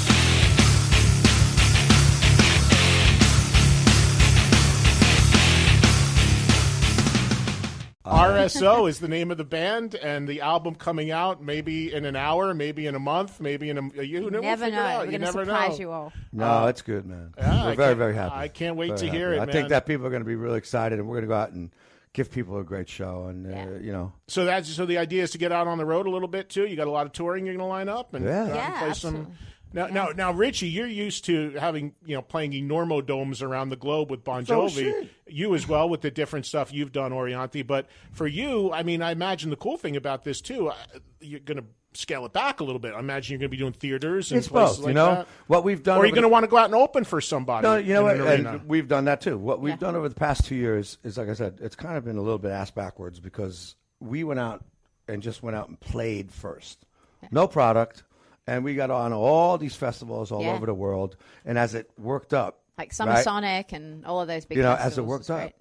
RSO 8.11 8.89
is 8.89 8.99
the 8.99 9.09
name 9.09 9.31
of 9.31 9.39
the 9.39 9.45
band, 9.45 9.95
and 9.95 10.29
the 10.29 10.41
album 10.41 10.75
coming 10.75 11.11
out 11.11 11.43
maybe 11.43 11.93
in 11.93 12.05
an 12.05 12.17
hour, 12.17 12.53
maybe 12.55 12.87
in 12.87 12.95
a 12.95 12.99
month, 12.99 13.41
maybe 13.41 13.71
in 13.71 13.79
a 13.79 13.83
you 14.03 14.25
You 14.25 14.31
never 14.31 14.41
we'll 14.41 14.69
it 14.69 14.73
know. 14.73 14.79
out. 14.81 14.99
We're 15.01 15.05
You 15.07 15.11
going 15.19 15.21
to 15.21 15.27
never 15.27 15.45
surprise 15.45 15.71
know. 15.73 15.77
you 15.79 15.91
all. 15.93 16.13
No, 16.33 16.67
it's 16.67 16.83
good, 16.83 17.07
man. 17.07 17.35
yeah, 17.39 17.65
we're 17.65 17.71
I 17.73 17.75
very, 17.75 17.77
can't- 17.89 17.99
very 17.99 18.15
happy. 18.15 18.35
I 18.37 18.49
can't 18.49 18.77
wait 18.77 18.89
Very 18.89 18.99
to 19.01 19.11
hear 19.11 19.33
it, 19.33 19.37
I 19.41 19.47
man. 19.47 19.53
think 19.53 19.69
that 19.71 19.87
people 19.87 20.07
are 20.07 20.11
going 20.11 20.23
to 20.23 20.27
be 20.29 20.35
really 20.37 20.59
excited, 20.59 20.99
and 20.99 21.09
we're 21.09 21.17
going 21.17 21.25
to 21.25 21.29
go 21.29 21.35
out 21.41 21.53
and 21.53 21.71
give 22.13 22.31
people 22.31 22.59
a 22.59 22.65
great 22.65 22.89
show. 22.89 23.27
And 23.27 23.47
uh, 23.47 23.79
you 23.81 23.93
know, 23.93 24.13
So 24.29 24.45
that's 24.45 24.69
so 24.69 24.85
the 24.87 24.99
idea 24.99 25.23
is 25.23 25.31
to 25.33 25.39
get 25.39 25.53
out 25.53 25.67
on 25.69 25.79
the 25.79 25.87
road 25.87 26.07
a 26.07 26.11
little 26.11 26.29
bit 26.29 26.49
too. 26.49 26.67
You 26.67 26.77
got 26.77 26.89
a 26.89 26.91
lot 26.91 27.07
of 27.07 27.13
touring 27.13 27.47
you're 27.47 27.55
going 27.55 27.65
to 27.65 27.69
line 27.71 27.89
up 27.89 28.15
and, 28.15 28.25
Yeah. 28.25 28.31
go 28.33 28.41
and 28.47 28.55
Yeah, 28.55 28.79
play 28.81 28.89
absolutely. 28.91 29.25
some. 29.25 29.33
Now, 29.73 29.87
now, 29.87 30.09
now, 30.17 30.33
Richie, 30.33 30.69
you're 30.69 30.87
used 30.87 31.25
to 31.27 31.51
having 31.53 31.95
you 32.05 32.17
know 32.17 32.23
playing 32.23 32.53
enormo 32.53 33.05
domes 33.05 33.41
around 33.43 33.69
the 33.69 33.77
globe 33.77 34.11
with 34.11 34.25
Bon 34.25 34.45
Oh, 34.49 34.67
Jovi. 34.67 34.71
shit. 34.73 35.09
you 35.29 35.55
as 35.55 35.69
well 35.69 35.89
with 35.89 36.01
the 36.01 36.11
different 36.11 36.47
stuff 36.47 36.73
you've 36.73 36.93
done, 36.93 37.13
Orianthi. 37.13 37.65
But 37.67 37.87
for 38.13 38.27
you, 38.27 38.73
I 38.73 38.83
mean, 38.83 39.01
I 39.03 39.13
imagine 39.13 39.51
the 39.51 39.57
cool 39.57 39.77
thing 39.77 39.97
about 39.97 40.25
this 40.25 40.41
too, 40.41 40.69
uh, 40.69 40.75
you're 41.21 41.39
going 41.41 41.59
to 41.59 41.65
scale 41.93 42.25
it 42.25 42.33
back 42.33 42.61
a 42.61 42.65
little 42.65 42.79
bit. 42.81 42.95
I 42.95 42.99
imagine 43.01 43.33
you're 43.33 43.39
going 43.41 43.49
to 43.51 43.57
be 43.57 43.59
doing 43.59 43.73
theaters 43.73 44.31
and 44.33 44.39
it's 44.39 44.49
places 44.49 44.77
both. 44.79 44.85
like 44.87 44.91
you 44.91 44.95
know 44.95 45.15
that. 45.17 45.29
what 45.49 45.65
we've 45.65 45.83
done. 45.83 45.99
Or 45.99 46.03
are 46.03 46.07
you 46.07 46.11
over 46.13 46.15
going 46.17 46.23
to 46.23 46.29
want 46.29 46.45
to 46.45 46.49
go 46.49 46.57
out 46.57 46.67
and 46.67 46.75
open 46.75 47.05
for 47.05 47.21
somebody? 47.21 47.67
No, 47.67 47.77
you 47.77 47.95
know 47.95 48.03
what? 48.05 48.17
an? 48.21 48.47
And 48.47 48.65
we've 48.69 48.87
done 48.89 49.05
that 49.07 49.21
too. 49.21 49.37
What 49.39 49.61
we've 49.61 49.73
Yeah. 49.75 49.77
done 49.79 49.97
over 49.97 50.09
the 50.09 50.15
past 50.15 50.45
two 50.47 50.55
years 50.57 50.99
is, 51.05 51.17
like 51.19 51.29
I 51.29 51.35
said, 51.35 51.59
it's 51.61 51.77
kind 51.77 51.97
of 51.97 52.05
been 52.05 52.17
a 52.17 52.23
little 52.23 52.39
bit 52.39 52.51
ass 52.53 52.71
backwards 52.71 53.19
because 53.21 53.75
we 54.01 54.23
went 54.25 54.39
out 54.41 54.65
and 55.09 55.23
just 55.23 55.43
went 55.43 55.57
out 55.57 55.69
and 55.69 55.79
played 55.81 56.31
first. 56.33 56.87
No 57.33 57.47
product. 57.49 58.03
And 58.47 58.65
we 58.65 58.75
got 58.75 58.91
on 58.91 59.13
all 59.13 59.59
these 59.59 59.75
festivals 59.77 60.33
all 60.33 60.43
Yeah. 60.43 60.55
over 60.55 60.67
the 60.67 60.75
world. 60.75 61.17
And 61.45 61.59
as 61.59 61.75
it 61.75 61.91
worked 61.99 62.33
up, 62.35 62.63
Like 62.79 62.93
Summer 62.93 63.13
right, 63.13 63.25
Sonic 63.25 63.73
and 63.73 64.05
all 64.07 64.21
of 64.21 64.29
those 64.29 64.45
big 64.47 64.57
you 64.57 64.63
know, 64.65 64.75
as 64.75 64.97
it 64.99 65.05
worked 65.05 65.23
It's 65.23 65.31
up, 65.31 65.41
great. 65.41 65.55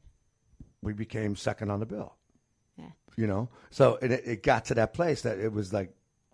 we 0.82 0.94
became 0.94 1.36
second 1.36 1.70
on 1.70 1.80
the 1.82 1.86
bill. 1.86 2.16
Yeah. 2.78 2.86
You 3.18 3.28
know, 3.28 3.50
so 3.70 3.98
it, 4.02 4.12
it 4.12 4.44
got 4.44 4.66
to 4.66 4.76
that 4.76 4.94
place 4.94 5.22
that 5.24 5.38
it 5.38 5.52
was 5.52 5.74
like, 5.74 5.94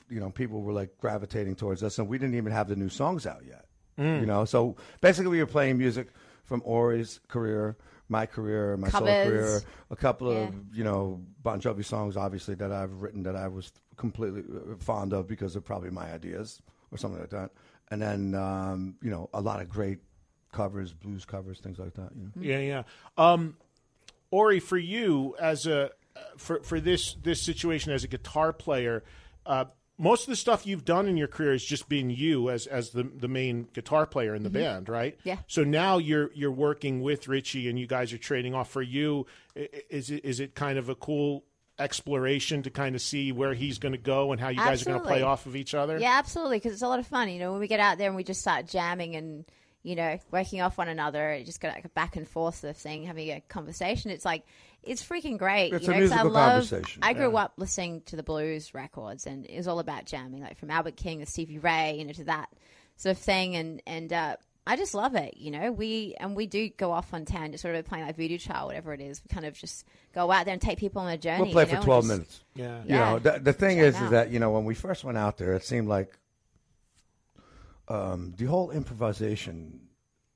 you 0.09 0.19
know, 0.19 0.29
people 0.29 0.61
were 0.61 0.73
like 0.73 0.97
gravitating 0.99 1.55
towards 1.55 1.81
us, 1.83 1.97
and 1.97 2.07
we 2.07 2.19
didn't 2.19 2.35
even 2.35 2.51
have 2.51 2.67
the 2.67 2.75
new 2.75 2.89
songs 2.89 3.25
out 3.25 3.43
yet. 3.45 3.65
Mm. 3.97 4.19
You 4.19 4.25
know, 4.27 4.45
so 4.45 4.75
basically 5.01 5.29
we 5.31 5.39
were 5.39 5.47
playing 5.47 5.77
music 5.79 6.09
from 6.43 6.61
Ori's 6.63 7.19
career, 7.27 7.75
my 8.09 8.25
career, 8.25 8.77
my 8.77 8.89
solo 8.89 9.05
career, 9.23 9.61
a 9.89 9.95
couple 9.95 10.31
Yeah. 10.31 10.39
of 10.47 10.55
you 10.75 10.83
know 10.83 11.21
Bon 11.41 11.59
Jovi 11.59 11.83
songs, 11.83 12.15
obviously 12.17 12.55
that 12.55 12.71
I've 12.71 13.01
written 13.01 13.23
that 13.23 13.35
I 13.35 13.47
was 13.47 13.71
completely 13.97 14.41
uh, 14.41 14.75
fond 14.77 15.13
of 15.13 15.27
because 15.27 15.55
of 15.55 15.63
probably 15.65 15.89
my 15.89 16.11
ideas 16.11 16.61
or 16.91 16.97
something 16.97 17.19
like 17.19 17.31
that, 17.31 17.51
and 17.91 18.01
then 18.01 18.35
um, 18.35 18.95
you 19.01 19.09
know 19.09 19.29
a 19.33 19.41
lot 19.41 19.61
of 19.61 19.69
great 19.69 19.99
covers, 20.51 20.93
blues 20.93 21.25
covers, 21.25 21.59
things 21.59 21.79
like 21.79 21.93
that. 21.95 22.11
You 22.15 22.23
know? 22.23 22.31
Yeah, 22.41 22.59
yeah. 22.59 22.83
Um, 23.17 23.57
Ori, 24.31 24.59
for 24.59 24.77
you 24.77 25.35
as 25.39 25.65
a 25.67 25.91
for 26.37 26.61
for 26.63 26.79
this 26.79 27.15
this 27.23 27.41
situation 27.41 27.91
as 27.91 28.03
a 28.03 28.07
guitar 28.07 28.53
player, 28.53 29.03
uh, 29.45 29.65
most 29.97 30.23
of 30.23 30.29
the 30.29 30.35
stuff 30.35 30.65
you've 30.65 30.85
done 30.85 31.07
in 31.07 31.17
your 31.17 31.27
career 31.27 31.51
has 31.51 31.63
just 31.63 31.87
been 31.87 32.09
you 32.09 32.49
as 32.49 32.67
as 32.67 32.89
the 32.89 33.03
the 33.03 33.27
main 33.27 33.67
guitar 33.73 34.05
player 34.05 34.35
in 34.35 34.43
the 34.43 34.49
mm-hmm. 34.49 34.59
band, 34.59 34.89
right? 34.89 35.17
Yeah. 35.23 35.37
So 35.47 35.63
now 35.63 35.97
you're 35.97 36.31
you're 36.33 36.51
working 36.51 37.01
with 37.01 37.27
Richie, 37.27 37.69
and 37.69 37.79
you 37.79 37.87
guys 37.87 38.11
are 38.13 38.17
trading 38.17 38.53
off. 38.53 38.69
For 38.69 38.81
you, 38.81 39.25
is 39.55 40.09
it 40.09 40.25
is 40.25 40.39
it 40.39 40.55
kind 40.55 40.77
of 40.77 40.89
a 40.89 40.95
cool 40.95 41.43
exploration 41.77 42.63
to 42.63 42.69
kind 42.69 42.95
of 42.95 43.01
see 43.01 43.31
where 43.31 43.53
he's 43.53 43.79
going 43.79 43.91
to 43.91 43.97
go 43.97 44.31
and 44.31 44.39
how 44.39 44.49
you 44.49 44.57
guys 44.57 44.81
are 44.81 44.85
going 44.85 44.99
to 44.99 45.05
play 45.05 45.21
off 45.21 45.45
of 45.45 45.55
each 45.55 45.73
other? 45.73 45.97
Yeah, 45.99 46.15
absolutely, 46.17 46.57
because 46.57 46.73
it's 46.73 46.81
a 46.81 46.87
lot 46.87 46.99
of 46.99 47.07
fun. 47.07 47.29
You 47.29 47.39
know, 47.39 47.51
when 47.51 47.61
we 47.61 47.67
get 47.67 47.79
out 47.79 47.97
there 47.97 48.07
and 48.07 48.15
we 48.15 48.23
just 48.23 48.41
start 48.41 48.67
jamming 48.67 49.15
and 49.15 49.45
you 49.85 49.95
know, 49.95 50.17
working 50.31 50.61
off 50.61 50.79
one 50.79 50.87
another, 50.87 51.39
just 51.45 51.61
got 51.61 51.75
like 51.75 51.85
a 51.85 51.89
back 51.89 52.15
and 52.15 52.27
forth 52.27 52.55
sort 52.55 52.71
of 52.71 52.77
thing, 52.77 53.03
having 53.03 53.29
a 53.29 53.39
conversation. 53.41 54.09
It's 54.09 54.25
like 54.25 54.43
it's 54.85 55.03
freaking 55.03 55.37
great. 55.37 55.73
It's 55.73 55.87
you 55.87 55.93
a 55.93 55.99
know, 55.99 56.07
'cause 56.07 56.11
I 56.17 56.21
love. 56.23 56.69
conversation, 56.69 57.01
I 57.03 57.13
grew 57.13 57.31
yeah. 57.31 57.43
up 57.43 57.53
listening 57.57 58.01
to 58.07 58.15
the 58.15 58.23
blues 58.23 58.73
records, 58.73 59.25
and 59.27 59.45
it 59.45 59.57
was 59.57 59.67
all 59.67 59.79
about 59.79 60.05
jamming, 60.05 60.41
like 60.41 60.57
from 60.57 60.71
Albert 60.71 60.95
King 60.97 61.19
to 61.19 61.25
Stevie 61.25 61.59
Ray, 61.59 61.95
you 61.97 62.05
know, 62.05 62.13
to 62.13 62.23
that 62.25 62.49
sort 62.97 63.15
of 63.17 63.21
thing, 63.21 63.55
and 63.55 63.81
and 63.85 64.11
uh, 64.13 64.35
I 64.67 64.77
just 64.77 64.93
love 64.93 65.15
it. 65.15 65.37
You 65.37 65.51
know, 65.51 65.71
we 65.71 66.15
and 66.19 66.35
we 66.35 66.47
do 66.47 66.69
go 66.69 66.91
off 66.91 67.13
on 67.13 67.25
town, 67.25 67.51
just 67.51 67.61
sort 67.61 67.75
of 67.75 67.85
playing 67.85 68.05
like 68.05 68.15
Voodoo 68.15 68.37
Child, 68.37 68.67
whatever 68.67 68.93
it 68.93 69.01
is. 69.01 69.21
We 69.23 69.33
kind 69.33 69.45
of 69.45 69.53
just 69.53 69.85
go 70.13 70.31
out 70.31 70.45
there 70.45 70.53
and 70.53 70.61
take 70.61 70.79
people 70.79 71.01
on 71.01 71.11
a 71.11 71.17
journey. 71.17 71.43
We'll 71.43 71.51
play 71.51 71.65
you 71.67 71.73
know, 71.73 71.79
for 71.79 71.85
12 71.85 72.03
just- 72.03 72.09
minutes. 72.11 72.43
Yeah. 72.55 72.83
You 72.83 72.89
know, 72.91 73.19
the, 73.19 73.39
the 73.39 73.53
thing 73.53 73.77
Check 73.77 73.85
is, 73.85 73.95
it 73.95 73.97
is 73.97 74.03
out. 74.05 74.11
that, 74.11 74.31
you 74.31 74.39
know, 74.39 74.51
when 74.51 74.65
we 74.65 74.73
first 74.73 75.03
went 75.03 75.17
out 75.17 75.37
there, 75.37 75.53
it 75.53 75.63
seemed 75.63 75.87
like 75.87 76.17
um, 77.87 78.33
the 78.37 78.45
whole 78.45 78.71
improvisation 78.71 79.81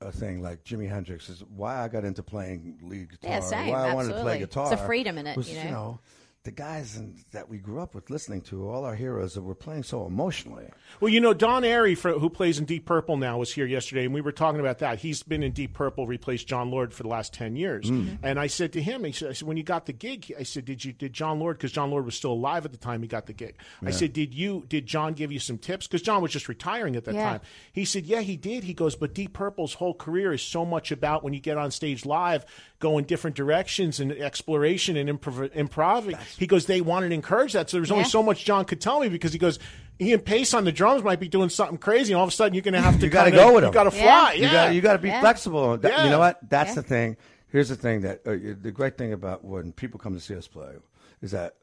uh, 0.00 0.10
thing, 0.10 0.42
like 0.42 0.64
Jimi 0.64 0.88
Hendrix, 0.88 1.28
is 1.28 1.44
why 1.54 1.82
I 1.82 1.88
got 1.88 2.04
into 2.04 2.22
playing 2.22 2.78
lead 2.82 3.10
guitar. 3.10 3.30
Yeah, 3.30 3.40
same, 3.40 3.68
why 3.68 3.90
I 3.90 3.94
wanted 3.94 4.08
to 4.08 4.14
absolutely. 4.14 4.22
play 4.22 4.38
It's 4.72 4.80
a 4.80 4.86
freedom 4.86 5.18
in 5.18 5.26
it, 5.26 5.36
was, 5.36 5.50
you 5.50 5.64
know? 5.64 5.98
The 6.44 6.50
guys 6.50 6.96
in, 6.96 7.16
that 7.32 7.50
we 7.50 7.58
grew 7.58 7.80
up 7.80 7.94
with 7.94 8.08
listening 8.08 8.40
to, 8.42 8.66
all 8.70 8.86
our 8.86 8.94
heroes 8.94 9.34
that 9.34 9.42
were 9.42 9.54
playing 9.54 9.82
so 9.82 10.06
emotionally. 10.06 10.70
Well, 10.98 11.12
you 11.12 11.20
know, 11.20 11.34
Don 11.34 11.64
Airey, 11.64 11.94
for, 11.98 12.12
who 12.12 12.30
plays 12.30 12.58
in 12.58 12.64
Deep 12.64 12.86
Purple 12.86 13.18
now, 13.18 13.36
was 13.36 13.52
here 13.52 13.66
yesterday, 13.66 14.06
and 14.06 14.14
we 14.14 14.22
were 14.22 14.32
talking 14.32 14.58
about 14.58 14.78
that. 14.78 15.00
He's 15.00 15.22
been 15.22 15.42
in 15.42 15.52
Deep 15.52 15.74
Purple, 15.74 16.06
replaced 16.06 16.48
Jon 16.48 16.70
Lord 16.70 16.94
for 16.94 17.02
the 17.02 17.10
last 17.10 17.34
ten 17.34 17.56
years. 17.56 17.90
Mm. 17.90 18.20
And 18.22 18.40
I 18.40 18.46
said 18.46 18.72
to 18.72 18.80
him, 18.82 19.04
I 19.04 19.10
said, 19.10 19.28
I 19.28 19.32
said, 19.34 19.48
when 19.48 19.58
you 19.58 19.62
got 19.62 19.84
the 19.84 19.92
gig, 19.92 20.32
I 20.38 20.44
said, 20.44 20.64
did 20.64 20.82
you 20.82 20.94
did 20.94 21.12
Jon 21.12 21.40
Lord 21.40 21.58
because 21.58 21.72
Jon 21.72 21.90
Lord 21.90 22.06
was 22.06 22.14
still 22.14 22.32
alive 22.32 22.64
at 22.64 22.72
the 22.72 22.78
time 22.78 23.02
he 23.02 23.08
got 23.08 23.26
the 23.26 23.34
gig? 23.34 23.56
I 23.82 23.86
Yeah. 23.86 23.90
said, 23.96 24.14
did 24.14 24.32
you 24.32 24.64
did 24.66 24.86
Jon 24.86 25.12
give 25.12 25.30
you 25.30 25.40
some 25.40 25.58
tips 25.58 25.86
because 25.88 26.00
Jon 26.00 26.22
was 26.22 26.32
just 26.32 26.48
retiring 26.48 26.96
at 26.96 27.04
that 27.04 27.16
Yeah. 27.16 27.32
time? 27.32 27.40
He 27.70 27.84
said, 27.84 28.06
yeah, 28.06 28.22
he 28.22 28.38
did. 28.38 28.64
He 28.64 28.72
goes, 28.72 28.96
but 28.96 29.12
Deep 29.14 29.34
Purple's 29.34 29.74
whole 29.74 29.92
career 29.92 30.32
is 30.32 30.40
so 30.40 30.64
much 30.64 30.90
about 30.90 31.22
when 31.22 31.34
you 31.34 31.40
get 31.40 31.58
on 31.58 31.70
stage 31.70 32.06
live, 32.06 32.46
go 32.80 32.98
in 32.98 33.04
different 33.04 33.36
directions 33.36 34.00
and 34.00 34.10
exploration 34.10 34.96
and 34.96 35.08
improv. 35.08 35.50
improv. 35.54 36.16
He 36.38 36.46
goes, 36.48 36.66
they 36.66 36.80
wanted 36.80 37.10
to 37.10 37.14
encourage 37.14 37.52
that, 37.52 37.70
so 37.70 37.76
there's 37.76 37.90
only 37.92 38.04
so 38.04 38.22
much 38.22 38.44
Jon 38.44 38.64
could 38.64 38.80
tell 38.80 38.98
me 39.00 39.08
because 39.08 39.32
he 39.32 39.38
goes. 39.38 39.58
Ian 40.02 40.20
Paice 40.20 40.54
on 40.54 40.64
the 40.64 40.72
drums 40.72 41.04
might 41.04 41.20
be 41.20 41.28
doing 41.28 41.50
something 41.50 41.76
crazy, 41.76 42.14
and 42.14 42.18
all 42.18 42.24
of 42.24 42.30
a 42.30 42.32
sudden 42.32 42.54
you're 42.54 42.62
going 42.62 42.72
to 42.72 42.80
have 42.80 42.98
to 43.00 43.04
You 43.04 43.10
got 43.10 43.24
to 43.24 43.30
go 43.30 43.52
with 43.54 43.64
him. 43.64 43.68
You 43.68 43.74
got 43.74 43.84
to 43.84 43.90
fly. 43.90 44.32
You 44.32 44.44
Yeah, 44.44 44.52
got 44.68 44.74
you 44.74 44.80
got 44.80 44.92
to 44.94 44.98
be 44.98 45.08
Yeah. 45.08 45.20
flexible. 45.20 45.78
Yeah. 45.82 46.04
You 46.04 46.10
know 46.10 46.18
what? 46.18 46.38
That's 46.48 46.70
Yeah. 46.70 46.74
the 46.76 46.82
thing. 46.82 47.16
Here's 47.48 47.68
the 47.68 47.76
thing 47.76 48.00
that 48.00 48.26
uh, 48.26 48.30
the 48.62 48.72
great 48.72 48.96
thing 48.96 49.12
about 49.12 49.44
when 49.44 49.72
people 49.72 50.00
come 50.00 50.14
to 50.14 50.20
see 50.20 50.34
us 50.34 50.48
play 50.48 50.72
is 51.20 51.32
that 51.32 51.56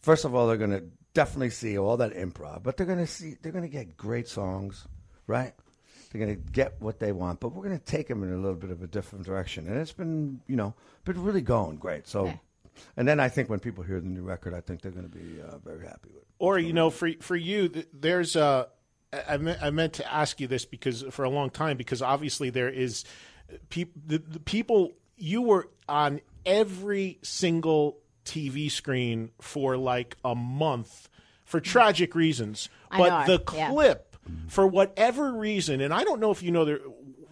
first 0.00 0.24
of 0.24 0.34
all 0.34 0.48
they're 0.48 0.56
going 0.56 0.72
to 0.72 0.82
definitely 1.14 1.50
see 1.50 1.78
all 1.78 1.96
that 1.98 2.12
improv, 2.14 2.64
but 2.64 2.76
they're 2.76 2.86
going 2.86 2.98
to 2.98 3.06
see 3.06 3.36
they're 3.40 3.52
going 3.52 3.62
to 3.62 3.68
get 3.68 3.96
great 3.96 4.26
songs, 4.26 4.88
right? 5.28 5.52
They're 6.10 6.24
going 6.24 6.36
to 6.36 6.52
get 6.52 6.80
what 6.80 6.98
they 6.98 7.12
want, 7.12 7.40
but 7.40 7.48
we're 7.50 7.64
going 7.64 7.78
to 7.78 7.84
take 7.84 8.08
them 8.08 8.22
in 8.22 8.32
a 8.32 8.36
little 8.36 8.56
bit 8.56 8.70
of 8.70 8.82
a 8.82 8.86
different 8.86 9.26
direction, 9.26 9.66
and 9.66 9.76
it's 9.78 9.92
been 9.92 10.40
you 10.46 10.56
know 10.56 10.74
been 11.04 11.22
really 11.22 11.42
going 11.42 11.76
great. 11.76 12.06
So. 12.06 12.26
Yeah. 12.26 12.36
And 12.96 13.08
then 13.08 13.18
I 13.18 13.28
think 13.28 13.50
when 13.50 13.58
people 13.58 13.82
hear 13.82 13.98
the 13.98 14.06
new 14.06 14.22
record, 14.22 14.54
I 14.54 14.60
think 14.60 14.82
they're 14.82 14.92
going 14.92 15.10
to 15.10 15.10
be 15.10 15.42
uh, 15.42 15.58
very 15.64 15.84
happy 15.84 16.10
with 16.14 16.22
it. 16.22 16.28
Or 16.38 16.60
you 16.60 16.72
know, 16.72 16.90
for 16.90 17.10
for 17.20 17.34
you, 17.34 17.68
th- 17.68 17.88
there's 17.92 18.36
uh, 18.36 18.66
I, 19.12 19.34
I 19.34 19.36
meant, 19.38 19.62
I 19.62 19.70
meant 19.70 19.94
to 19.94 20.12
ask 20.12 20.40
you 20.40 20.46
this 20.46 20.64
because 20.64 21.02
for 21.10 21.24
a 21.24 21.28
long 21.28 21.50
time, 21.50 21.76
because 21.76 22.02
obviously 22.02 22.50
there 22.50 22.68
is 22.68 23.04
peop, 23.68 23.92
the, 24.06 24.18
the 24.18 24.40
people 24.40 24.92
you 25.16 25.42
were 25.42 25.68
on 25.88 26.20
every 26.44 27.18
single 27.22 27.98
TV 28.24 28.70
screen 28.70 29.30
for 29.40 29.76
like 29.76 30.16
a 30.24 30.34
month 30.34 31.08
for 31.44 31.60
tragic 31.60 32.14
reasons, 32.14 32.68
I 32.90 32.98
but 32.98 33.26
know, 33.26 33.36
the 33.36 33.42
clip 33.42 34.07
for 34.48 34.66
whatever 34.66 35.32
reason, 35.32 35.80
and 35.80 35.92
I 35.92 36.04
don't 36.04 36.20
know 36.20 36.30
if 36.30 36.42
you 36.42 36.50
know 36.50 36.64
the, 36.64 36.80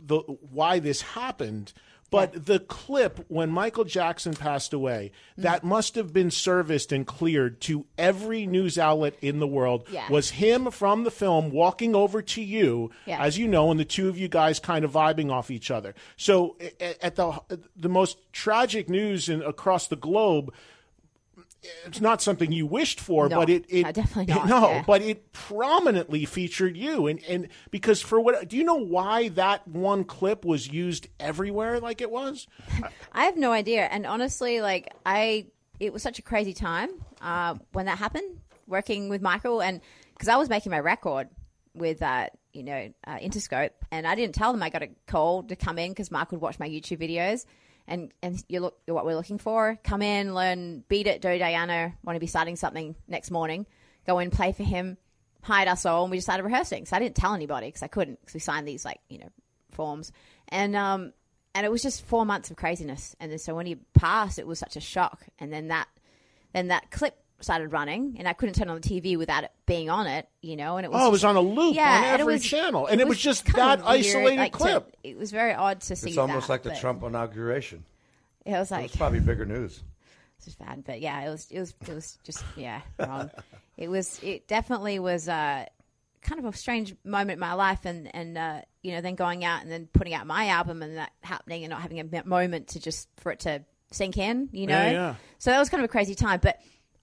the 0.05 0.17
why 0.51 0.79
this 0.79 1.03
happened. 1.03 1.73
But 2.09 2.47
the 2.47 2.61
clip 2.61 3.25
when 3.29 3.51
Michael 3.51 3.83
Jackson 3.83 4.33
passed 4.35 4.73
away, 4.73 5.11
Mm. 5.37 5.43
that 5.43 5.65
must 5.65 5.97
have 5.97 6.13
been 6.13 6.31
serviced 6.31 6.93
and 6.93 7.05
cleared 7.05 7.61
to 7.63 7.85
every 7.99 8.47
news 8.47 8.79
outlet 8.79 9.15
in 9.21 9.41
the 9.41 9.47
world. 9.47 9.89
Yeah. 9.91 10.09
Was 10.09 10.31
him 10.31 10.71
from 10.71 11.03
the 11.03 11.11
film 11.11 11.51
walking 11.51 11.97
over 11.97 12.23
to 12.23 12.41
you, 12.41 12.91
Yeah. 13.07 13.21
as 13.21 13.39
you 13.39 13.49
know, 13.49 13.73
and 13.73 13.81
the 13.81 13.85
two 13.85 14.09
of 14.09 14.17
you 14.17 14.29
guys 14.29 14.61
kind 14.61 14.85
of 14.85 14.93
vibing 14.93 15.33
off 15.33 15.51
each 15.51 15.69
other. 15.69 15.97
So 16.17 16.57
at 17.01 17.17
the 17.17 17.41
the 17.75 17.89
most 17.89 18.19
tragic 18.33 18.89
news 18.89 19.29
in, 19.29 19.43
across 19.43 19.89
the 19.89 19.97
globe, 19.97 20.55
it's 21.85 22.01
not 22.01 22.23
something 22.23 22.53
you 22.53 22.67
wished 22.67 23.01
for, 23.01 23.29
No, 23.29 23.37
but 23.37 23.51
it, 23.51 23.65
it 23.69 23.95
definitely 23.95 24.35
not, 24.35 24.49
no, 24.49 24.71
yeah. 24.71 24.85
but 24.87 25.03
it 25.03 25.33
prominently 25.33 26.25
featured 26.25 26.77
you, 26.77 27.07
and 27.07 27.23
and 27.25 27.49
because 27.71 28.01
for 28.01 28.21
what 28.21 28.49
do 28.49 28.57
you 28.57 28.65
know 28.65 28.75
why 28.77 29.29
that 29.31 29.67
one 29.67 30.05
clip 30.05 30.45
was 30.45 30.69
used 30.69 31.09
everywhere 31.19 31.81
like 31.81 32.01
it 32.01 32.11
was? 32.11 32.47
I 33.13 33.25
have 33.25 33.37
no 33.37 33.53
idea. 33.53 33.85
And 33.85 34.07
honestly, 34.07 34.61
like 34.61 34.93
I, 35.05 35.47
it 35.81 35.93
was 35.93 36.03
such 36.03 36.19
a 36.19 36.23
crazy 36.23 36.53
time 36.53 36.91
uh, 37.21 37.57
when 37.73 37.87
that 37.87 37.99
happened. 37.99 38.41
Working 38.69 39.09
with 39.09 39.23
Michael, 39.23 39.63
and 39.63 39.81
because 40.13 40.29
I 40.29 40.37
was 40.37 40.49
making 40.49 40.73
my 40.73 40.81
record 40.81 41.29
with, 41.73 42.03
uh, 42.03 42.27
you 42.53 42.65
know, 42.65 42.93
uh, 43.07 43.19
Interscope, 43.19 43.71
and 43.93 44.09
I 44.09 44.17
didn't 44.17 44.35
tell 44.35 44.51
them 44.51 44.61
I 44.61 44.71
got 44.71 44.83
a 44.83 44.89
call 45.07 45.45
to 45.45 45.55
come 45.55 45.79
in 45.79 45.93
because 45.93 46.11
Michael 46.11 46.39
would 46.39 46.43
watch 46.43 46.59
my 46.59 46.69
YouTube 46.69 46.99
videos. 47.01 47.45
And 47.89 48.13
and 48.23 48.43
you 48.49 48.61
look 48.61 48.79
what 48.87 49.05
we're 49.05 49.15
looking 49.15 49.39
for. 49.39 49.79
Come 49.85 50.03
in, 50.03 50.35
learn, 50.35 50.85
beat 50.89 51.07
it, 51.07 51.23
do 51.23 51.39
Diana. 51.39 51.95
Want 52.05 52.17
to 52.17 52.21
be 52.21 52.27
starting 52.27 52.57
something 52.57 52.97
next 53.07 53.31
morning. 53.31 53.67
Go 54.07 54.19
in, 54.19 54.31
play 54.31 54.53
for 54.53 54.65
him. 54.65 54.97
Hired 55.43 55.69
us 55.69 55.87
all, 55.87 56.03
and 56.03 56.11
we 56.11 56.17
just 56.17 56.27
started 56.27 56.43
rehearsing. 56.43 56.87
So 56.87 56.97
I 56.97 56.99
didn't 56.99 57.15
tell 57.15 57.35
anybody 57.35 57.69
because 57.69 57.83
I 57.83 57.89
couldn't 57.89 58.21
because 58.21 58.35
we 58.35 58.41
signed 58.41 58.67
these 58.67 58.85
like 58.85 59.01
you 59.09 59.19
know 59.19 59.29
forms. 59.71 60.11
And 60.49 60.75
um, 60.75 61.13
and 61.57 61.65
it 61.65 61.73
was 61.73 61.83
just 61.83 62.05
four 62.05 62.27
months 62.27 62.51
of 62.51 62.59
craziness. 62.59 63.17
And 63.19 63.33
then 63.33 63.39
so 63.39 63.55
when 63.55 63.65
he 63.65 63.77
passed, 63.95 64.39
it 64.39 64.47
was 64.47 64.59
such 64.59 64.77
a 64.77 64.81
shock. 64.81 65.27
And 65.39 65.51
then 65.51 65.69
that, 65.69 65.89
then 66.53 66.69
that 66.69 66.91
clip 66.91 67.17
started 67.41 67.73
running, 67.73 68.17
and 68.19 68.27
I 68.27 68.33
couldn't 68.33 68.55
turn 68.55 68.69
on 68.71 68.81
the 68.81 68.89
TV 68.89 69.17
without 69.19 69.45
it 69.45 69.51
being 69.67 69.91
on 69.91 70.07
it, 70.07 70.29
you 70.43 70.57
know. 70.57 70.77
And 70.77 70.85
it 70.87 70.91
was 70.91 71.03
Oh, 71.03 71.09
it 71.09 71.11
was 71.11 71.25
on 71.25 71.37
a 71.37 71.41
loop 71.41 71.75
yeah, 71.77 71.83
on 71.99 72.05
and 72.05 72.21
every 72.21 72.35
was- 72.35 72.45
channel, 72.45 72.87
and 72.87 73.01
it 73.01 73.07
was 73.09 73.19
just 73.19 73.45
that 73.55 73.79
weird, 73.79 73.89
isolated 73.89 74.39
like, 74.39 74.53
to- 74.53 74.59
clip. 74.59 74.97
it 75.05 75.17
was 75.19 75.31
very 75.31 75.53
odd 75.55 75.81
to 75.83 75.97
see. 75.97 76.11
It's 76.11 76.19
almost 76.19 76.47
that, 76.49 76.53
like 76.53 76.63
the 76.63 76.75
Trump 76.75 77.03
inauguration. 77.03 77.85
It 78.45 78.53
was 78.53 78.71
like 78.71 78.79
It 78.79 78.83
like 78.83 78.91
was 78.93 78.97
probably 78.99 79.21
bigger 79.21 79.45
news. 79.45 79.83
it's 80.37 80.47
just 80.47 80.59
bad, 80.59 80.85
but 80.85 81.01
yeah, 81.01 81.21
it 81.27 81.31
was 81.31 81.51
it 81.51 81.61
was 81.61 81.75
it 81.89 81.95
was 81.95 82.19
just 82.25 82.45
yeah 82.57 82.81
wrong. 82.99 83.31
it 83.77 83.89
was 83.89 84.19
it 84.23 84.47
definitely 84.49 84.99
was 84.99 85.29
uh, 85.29 85.67
kind 86.23 86.39
of 86.39 86.45
a 86.45 86.57
strange 86.57 86.95
moment 87.05 87.33
in 87.33 87.41
my 87.41 87.55
life, 87.55 87.85
and 87.85 88.15
and 88.15 88.39
uh, 88.39 88.61
you 88.83 88.93
know 88.93 89.01
then 89.01 89.15
going 89.15 89.45
out 89.45 89.63
and 89.63 89.71
then 89.71 89.89
putting 89.93 90.15
out 90.15 90.27
my 90.27 90.49
album 90.49 90.83
and 90.83 90.97
that 90.97 91.13
happening 91.23 91.65
and 91.65 91.71
not 91.71 91.83
having 91.83 92.01
a 92.01 92.25
moment 92.25 92.69
to 92.69 92.81
just 92.81 93.09
for 93.17 93.33
it 93.33 93.41
to 93.41 93.63
sink 93.91 94.17
in, 94.17 94.49
you 94.53 94.67
know. 94.67 94.81
Yeah, 94.81 94.91
yeah. 94.91 95.15
So 95.39 95.51
that 95.51 95.59
was 95.59 95.69
kind 95.69 95.83
of 95.83 95.89
a 95.89 95.93
crazy 95.93 96.15
time, 96.15 96.41
but 96.43 96.59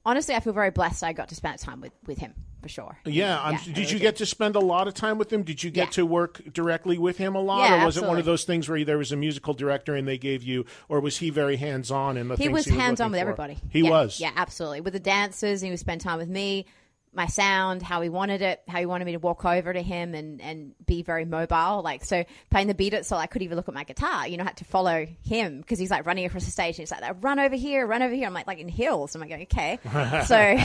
honestly, 0.06 0.36
I 0.36 0.40
feel 0.40 0.54
very 0.54 0.72
blessed. 0.72 1.04
I 1.04 1.14
got 1.14 1.30
to 1.30 1.36
spend 1.36 1.60
time 1.60 1.82
with 1.82 1.94
with 2.06 2.18
him 2.18 2.34
for 2.62 2.70
sure. 2.70 2.98
Yeah, 3.06 3.42
I'm, 3.42 3.56
I 3.56 3.58
did 3.58 3.78
really 3.78 3.92
you 3.92 4.00
get 4.00 4.16
to 4.18 4.26
spend 4.26 4.56
a 4.56 4.60
lot 4.60 4.88
of 4.88 4.94
time 4.94 5.18
with 5.18 5.32
him? 5.34 5.44
Did 5.44 5.62
you 5.64 5.70
get 5.70 5.88
Yeah. 5.88 5.92
to 5.92 6.06
work 6.06 6.42
directly 6.54 6.98
with 6.98 7.18
him 7.18 7.36
a 7.36 7.42
lot, 7.42 7.70
Yeah, 7.70 7.82
or 7.84 7.86
was 7.88 7.98
it 7.98 8.06
one 8.06 8.18
of 8.18 8.24
those 8.26 8.46
things 8.46 8.70
where 8.70 8.84
there 8.86 8.98
was 8.98 9.12
a 9.12 9.18
musical 9.18 9.54
director 9.54 9.96
and 9.96 10.08
they 10.08 10.18
gave 10.18 10.44
you, 10.44 10.66
or 10.88 11.02
was 11.02 11.18
he 11.18 11.30
very 11.30 11.58
hands 11.58 11.92
on 11.92 12.16
in 12.16 12.30
the 12.30 12.36
he 12.38 12.44
things 12.46 12.54
was 12.54 12.66
he 12.66 12.76
hands 12.78 13.02
on 13.02 13.12
with 13.12 13.18
for? 13.20 13.22
everybody. 13.22 13.58
He 13.70 13.82
Yeah, 13.82 13.90
was. 13.90 14.20
Yeah, 14.20 14.32
absolutely. 14.36 14.80
With 14.82 14.94
the 14.94 15.00
dancers, 15.00 15.60
he 15.62 15.70
would 15.70 15.80
spend 15.80 16.00
time 16.02 16.20
with 16.20 16.30
me, 16.30 16.66
my 17.16 17.28
sound, 17.28 17.82
how 17.84 18.02
he 18.02 18.10
wanted 18.10 18.42
it, 18.42 18.62
how 18.68 18.80
he 18.80 18.86
wanted 18.86 19.06
me 19.06 19.12
to 19.12 19.20
walk 19.20 19.46
over 19.46 19.72
to 19.72 19.82
him 19.82 20.16
and, 20.16 20.42
and 20.42 20.74
be 20.86 21.04
very 21.04 21.26
mobile. 21.26 21.82
Like, 21.84 22.04
so 22.06 22.24
playing 22.50 22.68
the 22.68 22.74
beat 22.74 22.94
it 22.94 23.06
so 23.06 23.16
I 23.18 23.28
could 23.28 23.42
even 23.44 23.56
look 23.56 23.68
at 23.68 23.74
my 23.74 23.84
guitar. 23.84 24.28
You 24.28 24.38
know, 24.38 24.44
I 24.44 24.48
had 24.48 24.58
to 24.58 24.66
follow 24.66 25.06
him 25.24 25.60
because 25.62 25.78
he's 25.80 25.92
like 25.92 26.06
running 26.06 26.26
across 26.26 26.46
the 26.46 26.52
stage 26.52 26.80
and 26.80 26.88
he's 26.88 26.92
like, 26.92 27.04
run 27.24 27.40
over 27.40 27.56
here, 27.56 27.86
run 27.86 28.02
over 28.02 28.14
here. 28.16 28.26
I'm 28.26 28.34
like, 28.34 28.48
like 28.48 28.60
in 28.60 28.68
hills. 28.68 29.14
I'm 29.16 29.22
like, 29.22 29.32
okay. 29.44 29.80
so, 30.26 30.58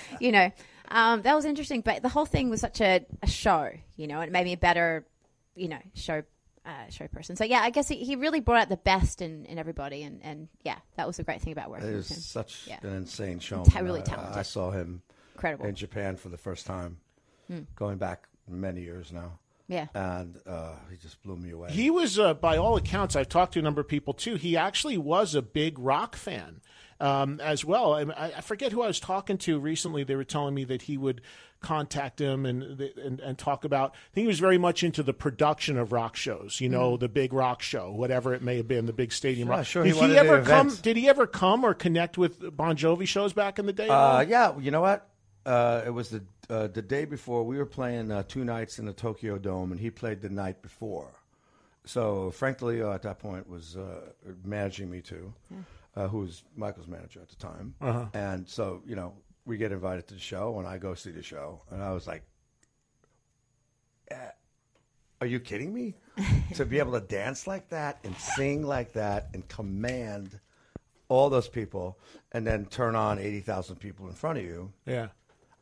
you 0.20 0.32
know, 0.32 0.50
um, 0.88 1.22
that 1.22 1.34
was 1.34 1.44
interesting. 1.44 1.80
But 1.80 2.02
the 2.02 2.08
whole 2.08 2.26
thing 2.26 2.50
was 2.50 2.60
such 2.60 2.80
a, 2.80 3.04
a 3.22 3.26
show, 3.26 3.70
you 3.96 4.06
know, 4.06 4.20
it 4.20 4.30
made 4.30 4.44
me 4.44 4.52
a 4.52 4.56
better, 4.56 5.04
you 5.54 5.68
know, 5.68 5.78
show 5.94 6.22
uh, 6.64 6.90
show 6.90 7.06
person. 7.06 7.36
So 7.36 7.44
yeah, 7.44 7.60
I 7.60 7.70
guess 7.70 7.86
he, 7.88 7.96
he 8.04 8.16
really 8.16 8.40
brought 8.40 8.60
out 8.62 8.68
the 8.68 8.76
best 8.76 9.22
in, 9.22 9.44
in 9.46 9.56
everybody, 9.56 10.02
and, 10.02 10.20
and 10.24 10.48
yeah, 10.64 10.74
that 10.96 11.06
was 11.06 11.20
a 11.20 11.22
great 11.22 11.40
thing 11.40 11.52
about 11.52 11.70
working 11.70 11.88
It 11.88 11.94
with 11.94 12.10
him. 12.10 12.16
is 12.16 12.24
such 12.26 12.66
Yeah. 12.66 12.78
an 12.82 12.92
insane 12.92 13.38
show. 13.38 13.62
Ta- 13.64 13.78
really 13.80 14.02
talented. 14.02 14.36
I 14.36 14.42
saw 14.42 14.72
him 14.72 15.00
Incredible. 15.36 15.66
in 15.66 15.74
Japan 15.74 16.16
for 16.16 16.28
the 16.28 16.38
first 16.38 16.66
time, 16.66 16.98
Hmm. 17.48 17.60
going 17.76 17.98
back 17.98 18.26
many 18.48 18.80
years 18.82 19.12
now. 19.12 19.38
Yeah. 19.68 19.86
and 19.94 20.38
uh, 20.46 20.74
he 20.90 20.96
just 20.96 21.20
blew 21.24 21.36
me 21.36 21.50
away. 21.50 21.70
He 21.72 21.90
was, 21.90 22.18
uh, 22.20 22.34
by 22.34 22.56
all 22.56 22.76
accounts, 22.76 23.16
I've 23.16 23.28
talked 23.28 23.54
to 23.54 23.58
a 23.58 23.62
number 23.62 23.80
of 23.80 23.88
people 23.88 24.14
too. 24.14 24.36
He 24.36 24.56
actually 24.56 24.96
was 24.96 25.34
a 25.34 25.42
big 25.42 25.76
rock 25.80 26.14
fan 26.14 26.60
um, 27.00 27.40
as 27.40 27.64
well. 27.64 27.94
I, 27.94 28.32
I 28.36 28.40
forget 28.42 28.70
who 28.70 28.82
I 28.82 28.86
was 28.86 29.00
talking 29.00 29.38
to 29.38 29.58
recently. 29.58 30.04
They 30.04 30.14
were 30.14 30.22
telling 30.22 30.54
me 30.54 30.62
that 30.64 30.82
he 30.82 30.96
would 30.96 31.20
contact 31.60 32.20
him 32.20 32.46
and 32.46 32.80
and, 32.80 33.18
and 33.18 33.36
talk 33.38 33.64
about. 33.64 33.90
I 33.90 34.14
think 34.14 34.22
he 34.24 34.28
was 34.28 34.38
very 34.38 34.56
much 34.58 34.84
into 34.84 35.02
the 35.02 35.12
production 35.14 35.76
of 35.78 35.90
rock 35.90 36.14
shows. 36.14 36.60
You 36.60 36.68
know, 36.68 36.96
the 36.96 37.08
big 37.08 37.32
rock 37.32 37.60
show, 37.60 37.90
whatever 37.90 38.34
it 38.34 38.42
may 38.42 38.58
have 38.58 38.68
been, 38.68 38.86
the 38.86 38.92
big 38.92 39.10
stadium 39.12 39.48
Sure, 39.48 39.56
rock. 39.56 39.66
sure, 39.66 39.82
did 39.82 39.88
he 39.94 39.94
he, 39.96 40.00
wanted 40.00 40.14
to 40.14 40.20
ever 40.20 40.42
come? 40.42 40.66
events. 40.68 40.80
Did 40.80 40.96
he 40.96 41.08
ever 41.08 41.26
come 41.26 41.64
or 41.64 41.74
connect 41.74 42.16
with 42.16 42.56
Bon 42.56 42.76
Jovi 42.76 43.08
shows 43.08 43.32
back 43.32 43.58
in 43.58 43.66
the 43.66 43.72
day? 43.72 43.88
at 43.88 43.90
Uh, 43.90 44.24
yeah, 44.28 44.56
you 44.60 44.70
know 44.70 44.80
what? 44.80 45.08
Uh, 45.46 45.82
it 45.86 45.90
was 45.90 46.08
the 46.10 46.22
uh, 46.50 46.66
the 46.66 46.82
day 46.82 47.04
before 47.04 47.44
we 47.44 47.56
were 47.56 47.66
playing 47.66 48.10
uh, 48.10 48.24
two 48.26 48.44
nights 48.44 48.80
in 48.80 48.84
the 48.84 48.92
Tokyo 48.92 49.38
Dome, 49.38 49.70
and 49.70 49.80
he 49.80 49.90
played 49.90 50.20
the 50.20 50.28
night 50.28 50.60
before. 50.60 51.08
so 51.84 52.30
Frank 52.32 52.58
DiLeo 52.58 52.92
at 52.92 53.02
that 53.02 53.20
point 53.20 53.48
was 53.48 53.76
uh, 53.76 54.00
managing 54.44 54.90
me 54.90 55.00
too, 55.00 55.32
uh, 55.94 56.08
who 56.08 56.18
was 56.18 56.42
Michael's 56.56 56.88
manager 56.88 57.20
at 57.20 57.28
the 57.28 57.36
time. 57.36 57.74
Uh-huh. 57.80 58.06
And 58.12 58.48
so, 58.48 58.82
you 58.86 58.96
know, 58.96 59.14
we 59.44 59.56
get 59.56 59.70
invited 59.70 60.08
to 60.08 60.14
the 60.14 60.20
show, 60.20 60.58
and 60.58 60.66
I 60.66 60.78
go 60.78 60.94
see 60.94 61.12
the 61.12 61.22
show, 61.22 61.62
and 61.70 61.80
I 61.80 61.92
was 61.92 62.08
like, 62.08 62.24
"Uh, 64.10 64.32
"Are 65.20 65.28
you 65.28 65.38
kidding 65.38 65.72
me? 65.72 65.94
to 66.54 66.64
be 66.64 66.78
able 66.80 66.92
to 66.92 67.00
dance 67.00 67.46
like 67.46 67.68
that 67.68 68.00
and 68.02 68.16
sing 68.16 68.66
like 68.66 68.94
that 68.94 69.28
and 69.32 69.46
command 69.48 70.40
all 71.08 71.30
those 71.30 71.48
people, 71.48 72.00
and 72.32 72.44
then 72.44 72.66
turn 72.66 72.96
on 72.96 73.20
eighty 73.20 73.40
thousand 73.40 73.76
people 73.76 74.08
in 74.08 74.12
front 74.14 74.38
of 74.38 74.44
you." 74.44 74.72
Yeah. 74.86 75.08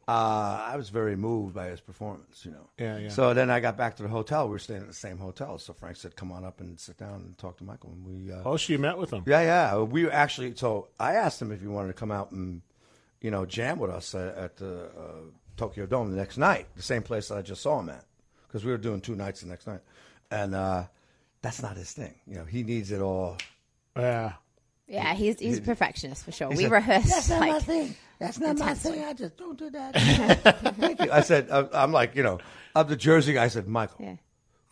Uh, 0.07 0.62
I 0.72 0.76
was 0.76 0.90
very 0.90 1.16
moved 1.16 1.55
by 1.55 1.68
his 1.68 1.80
performance, 1.80 2.44
you 2.44 2.50
know. 2.50 2.68
Yeah, 2.78 2.98
yeah. 2.98 3.09
So 3.09 3.32
then 3.32 3.50
I 3.50 3.61
got 3.61 3.76
back 3.76 3.96
to 3.96 4.02
the 4.02 4.09
hotel. 4.09 4.46
We 4.46 4.52
were 4.52 4.59
staying 4.59 4.82
at 4.82 4.88
the 4.88 4.92
same 4.94 5.16
hotel. 5.18 5.59
So 5.59 5.72
Frank 5.72 5.96
said, 5.96 6.14
"Come 6.14 6.30
on 6.30 6.44
up 6.44 6.61
and 6.61 6.78
sit 6.78 6.98
down 6.98 7.14
and 7.22 7.38
talk 7.38 7.57
to 7.59 7.64
Michael." 7.64 7.92
And 7.92 8.05
we, 8.05 8.32
uh, 8.32 8.42
Oh, 8.44 8.57
so 8.59 8.72
you 8.72 8.78
met 8.78 8.98
with 8.98 9.12
him? 9.12 9.22
yeah, 9.26 9.40
yeah. 9.40 9.78
We 9.78 10.05
were 10.05 10.12
actually. 10.12 10.55
So 10.57 10.88
I 11.00 11.14
asked 11.14 11.40
him 11.40 11.52
if 11.52 11.61
he 11.62 11.66
wanted 11.68 11.88
to 11.88 11.94
come 11.94 12.11
out 12.11 12.32
and, 12.32 12.61
you 13.22 13.30
know, 13.30 13.46
jam 13.46 13.78
with 13.78 13.90
us 13.90 14.14
at, 14.14 14.36
at 14.36 14.57
the 14.57 14.84
uh, 14.84 15.20
Tokyo 15.57 15.86
Dome 15.86 16.11
the 16.11 16.16
next 16.16 16.36
night, 16.36 16.66
the 16.76 16.82
same 16.82 17.02
place 17.02 17.28
that 17.28 17.38
I 17.38 17.42
just 17.42 17.62
saw 17.62 17.80
him 17.80 17.88
at, 17.88 18.05
because 18.46 18.64
we 18.64 18.72
were 18.72 18.78
doing 18.78 19.00
two 19.00 19.14
nights 19.14 19.40
the 19.40 19.48
next 19.48 19.66
night, 19.66 19.80
and 20.30 20.55
uh, 20.55 20.84
that's 21.40 21.62
not 21.62 21.76
his 21.78 21.92
thing. 21.92 22.14
You 22.26 22.36
know, 22.36 22.44
he 22.44 22.62
needs 22.62 22.90
it 22.92 23.00
all. 23.00 23.38
Yeah. 23.96 24.32
Yeah, 24.86 25.14
he's 25.14 25.38
he's 25.40 25.59
a 25.59 25.62
perfectionist 25.62 26.24
for 26.26 26.32
sure. 26.32 26.50
He 26.50 26.57
we 26.59 26.62
said, 26.64 26.72
rehearsed 26.72 27.09
That's 27.09 27.30
not 27.30 27.40
like 27.40 27.52
my 27.52 27.59
thing. 27.61 27.94
That's 28.25 28.41
not 28.41 28.59
my 28.59 28.75
thing. 28.75 29.05
I 29.05 29.12
just 29.12 29.37
don't 29.37 29.59
do 29.59 29.70
that. 29.70 29.95
Thank 30.79 31.01
you. 31.01 31.11
I 31.12 31.20
said, 31.20 31.49
uh, 31.51 31.68
I'm 31.72 31.93
like, 31.93 32.16
you 32.16 32.22
know, 32.22 32.39
I'm 32.75 32.87
the 32.89 32.97
Jersey 32.97 33.35
guy. 33.35 33.45
I 33.45 33.49
said, 33.49 33.68
Michael, 33.68 33.97
Yeah. 34.05 34.16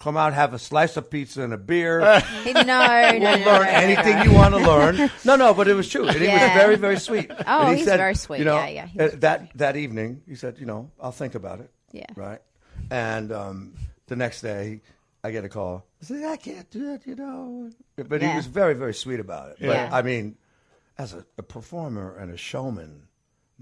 come 0.00 0.16
out, 0.16 0.32
have 0.32 0.54
a 0.54 0.58
slice 0.58 0.96
of 0.96 1.10
pizza 1.10 1.42
and 1.42 1.52
a 1.52 1.58
beer. 1.58 2.00
He- 2.44 2.52
no, 2.54 2.62
no, 2.62 3.08
we'll 3.12 3.20
no, 3.20 3.30
learn 3.30 3.40
no, 3.44 3.58
no, 3.58 3.60
anything 3.68 4.16
no. 4.16 4.22
you 4.24 4.32
want 4.32 4.54
to 4.54 4.60
learn. 4.60 5.10
No, 5.24 5.36
no, 5.36 5.52
but 5.54 5.68
it 5.68 5.74
was 5.74 5.88
true. 5.88 6.06
And 6.08 6.16
he 6.18 6.24
Yeah. 6.24 6.54
was 6.54 6.62
very, 6.62 6.76
very 6.76 6.98
sweet. 6.98 7.30
Oh, 7.30 7.60
And 7.60 7.70
he 7.70 7.76
he's 7.76 7.84
said, 7.86 7.98
very 7.98 8.14
sweet. 8.14 8.38
You 8.38 8.44
know, 8.46 8.56
Yeah, 8.56 8.68
yeah, 8.68 8.86
he 8.86 8.98
uh, 9.00 9.02
was- 9.04 9.12
that 9.20 9.50
that 9.56 9.76
evening, 9.76 10.22
he 10.26 10.34
said, 10.34 10.58
you 10.58 10.66
know, 10.66 10.90
I'll 11.00 11.12
think 11.12 11.34
about 11.34 11.60
it. 11.60 11.70
Yeah. 11.92 12.06
Right. 12.16 12.40
And 12.90 13.30
um, 13.32 13.74
the 14.06 14.16
next 14.16 14.40
day, 14.40 14.80
I 15.22 15.30
get 15.30 15.44
a 15.44 15.48
call. 15.48 15.84
I 16.00 16.04
said, 16.06 16.24
I 16.24 16.36
can't 16.36 16.68
do 16.70 16.94
it, 16.94 17.06
you 17.06 17.14
know. 17.14 17.70
But 17.96 18.22
he 18.22 18.26
Yeah. 18.28 18.36
was 18.36 18.46
very, 18.46 18.74
very 18.74 18.94
sweet 18.94 19.20
about 19.20 19.50
it. 19.50 19.56
But 19.60 19.66
Yeah. 19.76 19.90
I 19.92 20.02
mean, 20.02 20.36
as 20.98 21.12
a, 21.14 21.24
a 21.38 21.42
performer 21.42 22.16
and 22.16 22.32
a 22.32 22.36
showman, 22.36 23.02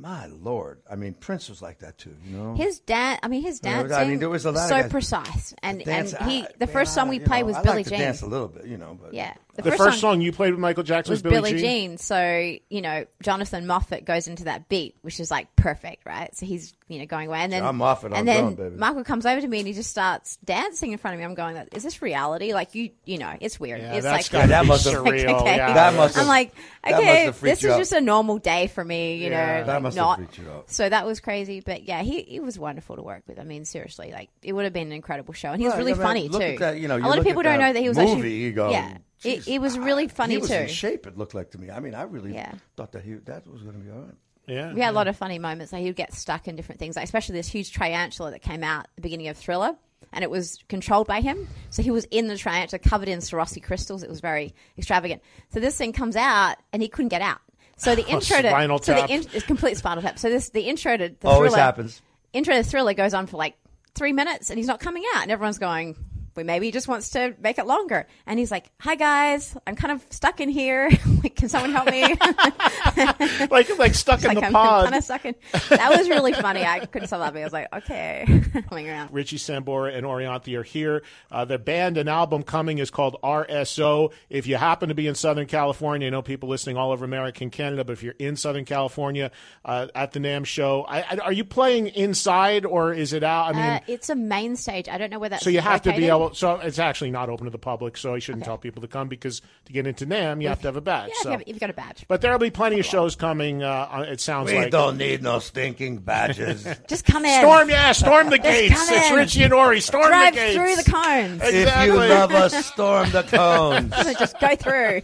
my 0.00 0.26
lord. 0.26 0.80
I 0.90 0.96
mean, 0.96 1.14
Prince 1.14 1.48
was 1.48 1.60
like 1.60 1.80
that 1.80 1.98
too. 1.98 2.14
You 2.24 2.36
know. 2.36 2.54
His 2.54 2.80
dance, 2.80 3.20
I 3.22 3.28
mean, 3.28 3.42
his 3.42 3.60
You 3.62 3.70
know, 3.70 3.76
dancing, 3.82 3.96
I 3.98 4.04
mean, 4.08 4.18
there 4.18 4.28
was 4.30 4.46
a 4.46 4.52
lot 4.52 4.62
of 4.64 4.68
so 4.68 4.80
guys- 4.82 4.90
precise, 4.90 5.54
and 5.62 5.84
Dance, 5.84 6.14
and 6.14 6.30
he, 6.30 6.42
I- 6.42 6.48
the 6.58 6.66
first 6.66 6.94
song 6.94 7.08
we 7.08 7.18
you 7.18 7.24
played 7.24 7.40
know, 7.40 7.46
was 7.48 7.56
I 7.56 7.62
Billie 7.62 7.76
like 7.76 7.84
to 7.86 7.90
Jean. 7.90 8.00
dance 8.00 8.22
a 8.22 8.26
little 8.26 8.48
bit, 8.48 8.66
you 8.66 8.76
know. 8.78 8.98
But 9.00 9.14
Yeah, 9.14 9.34
The, 9.56 9.72
first, 9.72 10.00
song, 10.00 10.20
you 10.22 10.32
played 10.32 10.52
with 10.52 10.60
Michael 10.60 10.82
Jackson 10.84 11.12
was 11.12 11.22
was 11.22 11.30
Billie 11.30 11.58
Jean. 11.58 11.98
So 11.98 12.56
you 12.70 12.80
know, 12.80 13.04
Jonathan 13.22 13.66
Moffett 13.66 14.04
goes 14.04 14.26
into 14.26 14.44
that 14.44 14.68
beat, 14.68 14.96
which 15.02 15.20
is 15.20 15.30
like 15.30 15.54
perfect, 15.56 16.06
right? 16.06 16.34
So 16.36 16.46
he's 16.46 16.72
you 16.88 16.98
know 16.98 17.06
going 17.06 17.28
away, 17.28 17.40
and 17.40 17.52
then 17.52 17.62
John 17.62 17.76
Moffett 17.78 18.06
on 18.06 18.14
and 18.14 18.28
then 18.28 18.40
drum, 18.40 18.54
baby. 18.54 18.76
Michael 18.76 19.04
comes 19.04 19.26
over 19.26 19.40
to 19.40 19.46
me 19.46 19.58
and 19.58 19.66
he 19.68 19.74
just 19.74 19.90
starts 19.90 20.38
dancing 20.44 20.92
in 20.92 20.98
front 20.98 21.14
of 21.14 21.18
me. 21.18 21.24
I'm 21.24 21.34
going, 21.34 21.56
is 21.72 21.82
this 21.82 22.00
reality? 22.02 22.52
Like 22.54 22.74
you, 22.74 22.90
you 23.04 23.18
know, 23.18 23.32
it's 23.40 23.60
weird. 23.60 23.80
Yeah, 23.80 23.94
it's 23.94 24.04
that's 24.04 24.32
like 24.32 24.32
gotta 24.32 24.48
that 24.48 24.66
must 24.66 24.86
have- 24.86 24.94
surreal. 25.04 25.40
okay. 25.42 25.56
Yeah. 25.56 25.74
That 25.74 25.94
must 25.94 26.16
I'm 26.16 26.26
like, 26.26 26.52
okay, 26.86 27.30
this 27.42 27.62
is 27.62 27.76
just 27.76 27.92
a 27.92 28.00
normal 28.00 28.38
day 28.38 28.66
for 28.68 28.84
me, 28.84 29.16
you 29.16 29.30
know. 29.30 29.64
That 29.94 30.00
like, 30.00 30.08
must 30.08 30.18
not. 30.18 30.18
freaked 30.18 30.38
you 30.38 30.50
out. 30.52 30.70
So 30.70 30.88
that 30.88 31.06
was 31.06 31.20
crazy, 31.20 31.60
but 31.60 31.82
yeah, 31.84 32.02
he, 32.02 32.22
he 32.22 32.40
was 32.40 32.58
wonderful 32.58 32.96
to 32.96 33.02
work 33.02 33.22
with. 33.26 33.38
I 33.38 33.44
mean, 33.44 33.64
seriously, 33.64 34.10
like 34.12 34.30
it 34.42 34.52
would 34.52 34.64
have 34.64 34.72
been 34.72 34.88
an 34.88 34.92
incredible 34.92 35.34
show, 35.34 35.50
and 35.50 35.60
he 35.60 35.66
was 35.66 35.72
Right, 35.74 35.78
really 35.78 35.92
I 35.92 35.96
mean, 35.96 36.02
funny 36.02 36.28
look 36.28 36.40
too. 36.42 36.46
at 36.48 36.58
that, 36.58 36.78
you 36.80 36.88
know, 36.88 36.96
a 36.96 36.98
you 36.98 37.04
lot 37.04 37.10
of 37.12 37.16
look 37.18 37.26
people 37.26 37.40
at 37.40 37.44
don't 37.44 37.58
that 37.58 37.66
know 37.68 37.72
that 37.74 37.80
he 37.80 37.88
was 37.88 37.98
movie, 37.98 38.12
actually. 38.12 38.34
you 38.36 38.52
go, 38.52 38.70
yeah, 38.70 38.96
it, 39.24 39.46
it 39.48 39.60
was 39.60 39.78
really 39.78 40.08
funny 40.08 40.34
he 40.34 40.38
was 40.38 40.48
too. 40.50 40.54
in 40.56 40.68
shape. 40.68 41.06
It 41.06 41.16
looked 41.18 41.34
like 41.34 41.50
to 41.52 41.58
me. 41.58 41.70
I 41.70 41.80
mean, 41.80 41.94
I 41.94 42.02
really 42.02 42.34
Yeah. 42.34 42.52
thought 42.76 42.92
that 42.92 43.02
he 43.04 43.14
that 43.14 43.46
was 43.46 43.62
going 43.62 43.74
to 43.74 43.80
be 43.80 43.90
all 43.90 43.98
right. 44.00 44.14
Yeah. 44.46 44.72
We 44.72 44.80
had 44.80 44.90
a 44.90 44.96
lot 44.96 45.06
of 45.06 45.16
funny 45.16 45.38
moments. 45.38 45.72
Like 45.72 45.80
he 45.82 45.86
would 45.88 45.96
get 45.96 46.12
stuck 46.12 46.48
in 46.48 46.56
different 46.56 46.78
things, 46.80 46.96
like 46.96 47.04
especially 47.04 47.34
this 47.36 47.46
huge 47.48 47.72
tarantula 47.72 48.32
that 48.32 48.42
came 48.42 48.64
out 48.64 48.84
at 48.84 48.90
the 48.96 49.02
beginning 49.02 49.28
of 49.28 49.36
Thriller, 49.36 49.76
and 50.12 50.24
it 50.24 50.30
was 50.30 50.58
controlled 50.68 51.06
by 51.06 51.20
him. 51.20 51.46
So 51.68 51.82
he 51.82 51.90
was 51.92 52.04
in 52.06 52.26
the 52.26 52.36
tarantula, 52.36 52.80
covered 52.80 53.08
in 53.08 53.20
Swarovski 53.20 53.62
crystals. 53.62 54.02
It 54.02 54.08
was 54.10 54.20
very 54.20 54.54
extravagant. 54.76 55.22
So 55.52 55.60
this 55.60 55.76
thing 55.76 55.92
comes 55.92 56.16
out, 56.16 56.56
and 56.72 56.82
he 56.82 56.88
couldn't 56.88 57.10
get 57.10 57.22
out. 57.22 57.38
So 57.80 57.94
the 57.94 58.04
oh, 58.08 58.14
intro 58.14 58.42
to 58.42 58.48
Spinal 58.48 58.78
so 58.78 58.92
the 58.92 59.00
tap. 59.00 59.10
in, 59.10 59.26
it's 59.32 59.46
complete 59.46 59.76
spinal 59.78 60.02
tap. 60.02 60.18
So 60.18 60.28
this 60.28 60.50
the 60.50 60.62
intro 60.62 60.96
to 60.96 61.08
the 61.08 61.28
Always 61.28 61.52
thriller, 61.52 61.62
happens. 61.62 62.02
Intro 62.32 62.54
to 62.54 62.62
Thriller 62.62 62.94
goes 62.94 63.14
on 63.14 63.26
for 63.26 63.38
like 63.38 63.56
three 63.94 64.12
minutes, 64.12 64.50
and 64.50 64.58
he's 64.58 64.66
not 64.66 64.80
coming 64.80 65.02
out, 65.14 65.22
and 65.22 65.30
everyone's 65.30 65.58
going. 65.58 65.96
Well, 66.36 66.46
maybe 66.46 66.66
he 66.66 66.72
just 66.72 66.88
wants 66.88 67.10
to 67.10 67.34
make 67.40 67.58
it 67.58 67.66
longer. 67.66 68.06
And 68.26 68.38
he's 68.38 68.50
like, 68.50 68.70
"Hi 68.80 68.94
guys, 68.94 69.56
I'm 69.66 69.74
kind 69.76 69.92
of 69.92 70.06
stuck 70.10 70.40
in 70.40 70.48
here. 70.48 70.88
like, 71.22 71.36
can 71.36 71.48
someone 71.48 71.72
help 71.72 71.90
me?" 71.90 72.02
like 73.50 73.78
like 73.78 73.94
stuck 73.94 74.20
in 74.22 74.28
like 74.28 74.38
the 74.40 74.46
I'm 74.46 74.52
pod. 74.52 74.84
kind 74.84 74.96
of 74.96 75.04
stuck 75.04 75.24
in. 75.24 75.34
That 75.70 75.96
was 75.96 76.08
really 76.08 76.32
funny. 76.32 76.64
I 76.64 76.80
couldn't 76.86 77.08
stop 77.08 77.20
laughing. 77.20 77.42
I 77.42 77.44
was 77.44 77.52
like, 77.52 77.68
okay, 77.72 78.42
coming 78.68 78.88
around. 78.88 79.12
Richie 79.12 79.36
Sambora 79.38 79.94
and 79.96 80.06
Orianthi 80.06 80.56
are 80.58 80.62
here. 80.62 81.02
Uh, 81.30 81.44
their 81.44 81.58
band 81.58 81.96
and 81.98 82.08
album 82.08 82.42
coming 82.42 82.78
is 82.78 82.90
called 82.90 83.16
RSO. 83.22 84.12
If 84.28 84.46
you 84.46 84.56
happen 84.56 84.88
to 84.88 84.94
be 84.94 85.06
in 85.06 85.14
Southern 85.14 85.46
California, 85.46 86.06
I 86.06 86.10
know 86.10 86.22
people 86.22 86.48
listening 86.48 86.76
all 86.76 86.92
over 86.92 87.04
America 87.04 87.42
and 87.44 87.52
Canada, 87.52 87.84
but 87.84 87.92
if 87.92 88.02
you're 88.02 88.14
in 88.18 88.36
Southern 88.36 88.64
California 88.64 89.30
uh, 89.64 89.88
at 89.94 90.12
the 90.12 90.20
NAMM 90.20 90.44
show, 90.46 90.84
I, 90.88 91.00
I, 91.02 91.16
are 91.24 91.32
you 91.32 91.44
playing 91.44 91.88
inside 91.88 92.64
or 92.64 92.92
is 92.92 93.12
it 93.12 93.22
out? 93.22 93.48
I 93.48 93.52
mean, 93.52 93.62
Uh, 93.62 93.80
it's 93.86 94.08
a 94.10 94.14
main 94.14 94.56
stage. 94.56 94.88
I 94.88 94.98
don't 94.98 95.10
know 95.10 95.18
where 95.18 95.28
that's. 95.28 95.44
so 95.44 95.50
you 95.50 95.60
have 95.60 95.82
to 95.82 95.92
be 95.92 96.08
located. 96.20 96.42
able. 96.42 96.60
So 96.60 96.66
it's 96.66 96.78
actually 96.78 97.10
not 97.10 97.28
open 97.28 97.44
to 97.46 97.50
the 97.50 97.58
public. 97.58 97.96
So 97.96 98.14
I 98.14 98.18
shouldn't 98.18 98.44
tell 98.44 98.58
people 98.58 98.82
to 98.82 98.88
come 98.88 99.08
because 99.08 99.40
to 99.66 99.72
get 99.72 99.86
into 99.86 100.06
NAMM, 100.06 100.42
you 100.42 100.48
have 100.48 100.60
to 100.62 100.68
have 100.68 100.76
a 100.76 100.80
badge. 100.80 101.10
Yeah, 101.16 101.22
so. 101.22 101.28
you 101.28 101.32
have, 101.32 101.40
if 101.42 101.48
you've 101.48 101.60
got 101.60 101.70
a 101.70 101.74
badge, 101.74 102.04
But 102.08 102.20
there'll 102.20 102.38
be 102.38 102.50
plenty 102.50 102.80
of 102.80 102.86
shows 102.86 103.16
coming. 103.16 103.62
Uh, 103.62 104.06
it 104.08 104.20
sounds 104.20 104.50
We 104.50 104.56
like. 104.56 104.64
We 104.66 104.70
don't 104.70 104.96
need 104.96 105.22
no 105.22 105.38
stinking 105.38 105.98
badges. 105.98 106.66
just 106.88 107.04
come 107.04 107.24
in. 107.24 107.40
Storm, 107.40 107.68
yeah, 107.70 107.92
storm 107.92 108.30
the 108.30 108.36
Just 108.38 108.48
gates. 108.48 108.74
come 108.88 108.98
It's. 108.98 109.10
Richie 109.12 109.44
and 109.44 109.52
Ori. 109.54 109.80
Storm 109.80 110.08
Drive 110.08 110.34
the 110.34 110.40
gates. 110.40 110.54
Drive 110.54 110.66
through 110.74 110.84
the 110.84 110.90
cones. 110.90 111.42
if 111.44 111.52
you 111.54 111.60
Exactly. 111.60 112.08
love 112.08 112.32
us, 112.32 112.66
storm 112.72 113.10
the 113.10 113.22
cones. 113.22 114.18
just 114.18 114.38
go 114.40 114.56
through. 114.56 115.02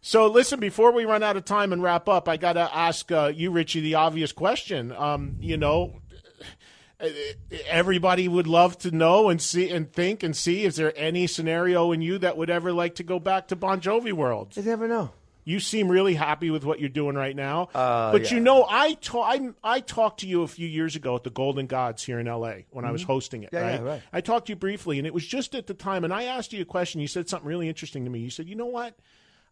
So 0.00 0.28
listen, 0.28 0.60
before 0.60 0.92
we 0.92 1.04
run 1.04 1.22
out 1.22 1.36
of 1.36 1.44
time 1.44 1.72
and 1.72 1.82
wrap 1.82 2.08
up, 2.08 2.28
I 2.28 2.36
got 2.36 2.54
to 2.54 2.74
ask 2.74 3.10
uh, 3.12 3.32
you, 3.34 3.50
Richie, 3.50 3.80
the 3.80 3.96
obvious 3.96 4.32
question. 4.32 4.92
Um, 4.92 5.36
you 5.40 5.56
know, 5.56 6.00
everybody 7.66 8.28
would 8.28 8.46
love 8.46 8.78
to 8.78 8.90
know 8.90 9.28
and 9.28 9.40
see 9.40 9.70
and 9.70 9.92
think 9.92 10.22
and 10.22 10.36
see. 10.36 10.64
Is 10.64 10.76
there 10.76 10.92
any 10.96 11.26
scenario 11.26 11.92
in 11.92 12.02
you 12.02 12.18
that 12.18 12.36
would 12.36 12.50
ever 12.50 12.72
like 12.72 12.96
to 12.96 13.02
go 13.02 13.18
back 13.18 13.48
to 13.48 13.56
Bon 13.56 13.80
Jovi 13.80 14.12
world? 14.12 14.56
You 14.56 14.62
never 14.62 14.88
know. 14.88 15.10
You 15.44 15.60
seem 15.60 15.88
really 15.88 16.12
happy 16.12 16.50
with 16.50 16.62
what 16.62 16.78
you're 16.78 16.90
doing 16.90 17.16
right 17.16 17.34
now, 17.34 17.70
Uh, 17.74 18.12
but 18.12 18.30
you 18.30 18.38
know, 18.38 18.66
I, 18.68 18.92
ta- 18.94 19.22
I 19.22 19.48
I 19.64 19.80
talked 19.80 20.20
to 20.20 20.26
you 20.26 20.42
a 20.42 20.48
few 20.48 20.68
years 20.68 20.94
ago 20.94 21.16
at 21.16 21.24
the 21.24 21.30
Golden 21.30 21.66
Gods 21.66 22.02
here 22.04 22.18
in 22.18 22.28
L.A. 22.28 22.66
when 22.70 22.84
I 22.84 22.90
was 22.90 23.02
hosting 23.02 23.44
it. 23.44 23.52
Mm-hmm. 23.52 23.56
Yeah, 23.64 23.70
right? 23.70 23.80
yeah, 23.80 23.88
right. 23.92 24.02
I 24.12 24.20
talked 24.20 24.48
to 24.48 24.52
you 24.52 24.56
briefly, 24.56 24.98
and 24.98 25.06
it 25.06 25.14
was 25.14 25.26
just 25.26 25.54
at 25.54 25.66
the 25.66 25.72
time. 25.72 26.04
And 26.04 26.12
I 26.12 26.24
asked 26.24 26.52
you 26.52 26.60
a 26.60 26.66
question. 26.66 27.00
You 27.00 27.08
said 27.08 27.30
something 27.30 27.48
really 27.48 27.66
interesting 27.66 28.04
to 28.04 28.10
me. 28.10 28.18
You 28.18 28.28
said, 28.28 28.46
"You 28.46 28.56
know 28.56 28.66
what? 28.66 28.98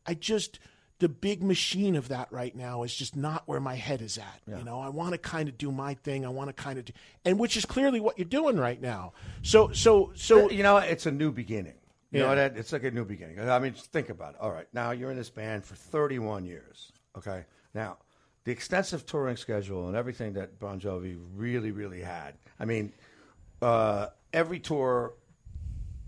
I 0.07 0.13
just." 0.13 0.59
The 0.99 1.09
big 1.11 1.43
machine 1.43 1.95
of 1.95 2.09
that 2.09 2.33
right 2.33 2.55
now 2.57 2.83
is 2.83 2.95
just 2.95 3.15
not 3.17 3.43
where 3.47 3.61
my 3.61 3.75
head 3.75 4.01
is 4.01 4.17
at. 4.17 4.41
You 4.47 4.65
know, 4.65 4.81
I 4.81 4.89
want 4.89 5.13
to 5.13 5.19
kind 5.19 5.49
of 5.49 5.59
do 5.59 5.71
my 5.71 5.93
thing. 5.95 6.25
I 6.25 6.31
want 6.31 6.49
to 6.49 6.55
kind 6.55 6.79
of 6.79 6.87
do, 6.87 6.93
and 7.25 7.39
which 7.39 7.57
is 7.57 7.67
clearly 7.67 8.01
what 8.01 8.19
you're 8.19 8.25
doing 8.25 8.57
right 8.57 8.81
now. 8.81 9.13
So, 9.43 9.73
so, 9.73 10.13
so, 10.15 10.51
you 10.51 10.63
know, 10.63 10.79
it's 10.79 11.05
a 11.07 11.11
new 11.13 11.31
beginning. 11.33 11.75
You 12.13 12.21
know 12.21 12.29
Yeah. 12.31 12.35
that 12.37 12.57
it's 12.57 12.73
like 12.73 12.85
a 12.85 12.91
new 12.91 13.05
beginning. 13.05 13.39
I 13.41 13.59
mean, 13.59 13.75
think 13.75 14.09
about 14.09 14.35
it. 14.35 14.41
All 14.41 14.51
right, 14.53 14.67
now 14.73 14.93
you're 14.93 15.11
in 15.11 15.17
this 15.19 15.29
band 15.29 15.65
for 15.65 15.75
31 15.75 16.45
years. 16.45 16.93
Okay, 17.19 17.45
now 17.75 17.99
the 18.45 18.53
extensive 18.53 19.05
touring 19.05 19.37
schedule 19.37 19.89
and 19.89 19.97
everything 19.97 20.33
that 20.35 20.59
Bon 20.61 20.81
Jovi 20.81 21.19
really, 21.35 21.73
really 21.73 22.01
had. 22.01 22.35
I 22.61 22.65
mean, 22.65 22.93
uh, 23.61 24.07
every 24.33 24.61
tour 24.61 25.15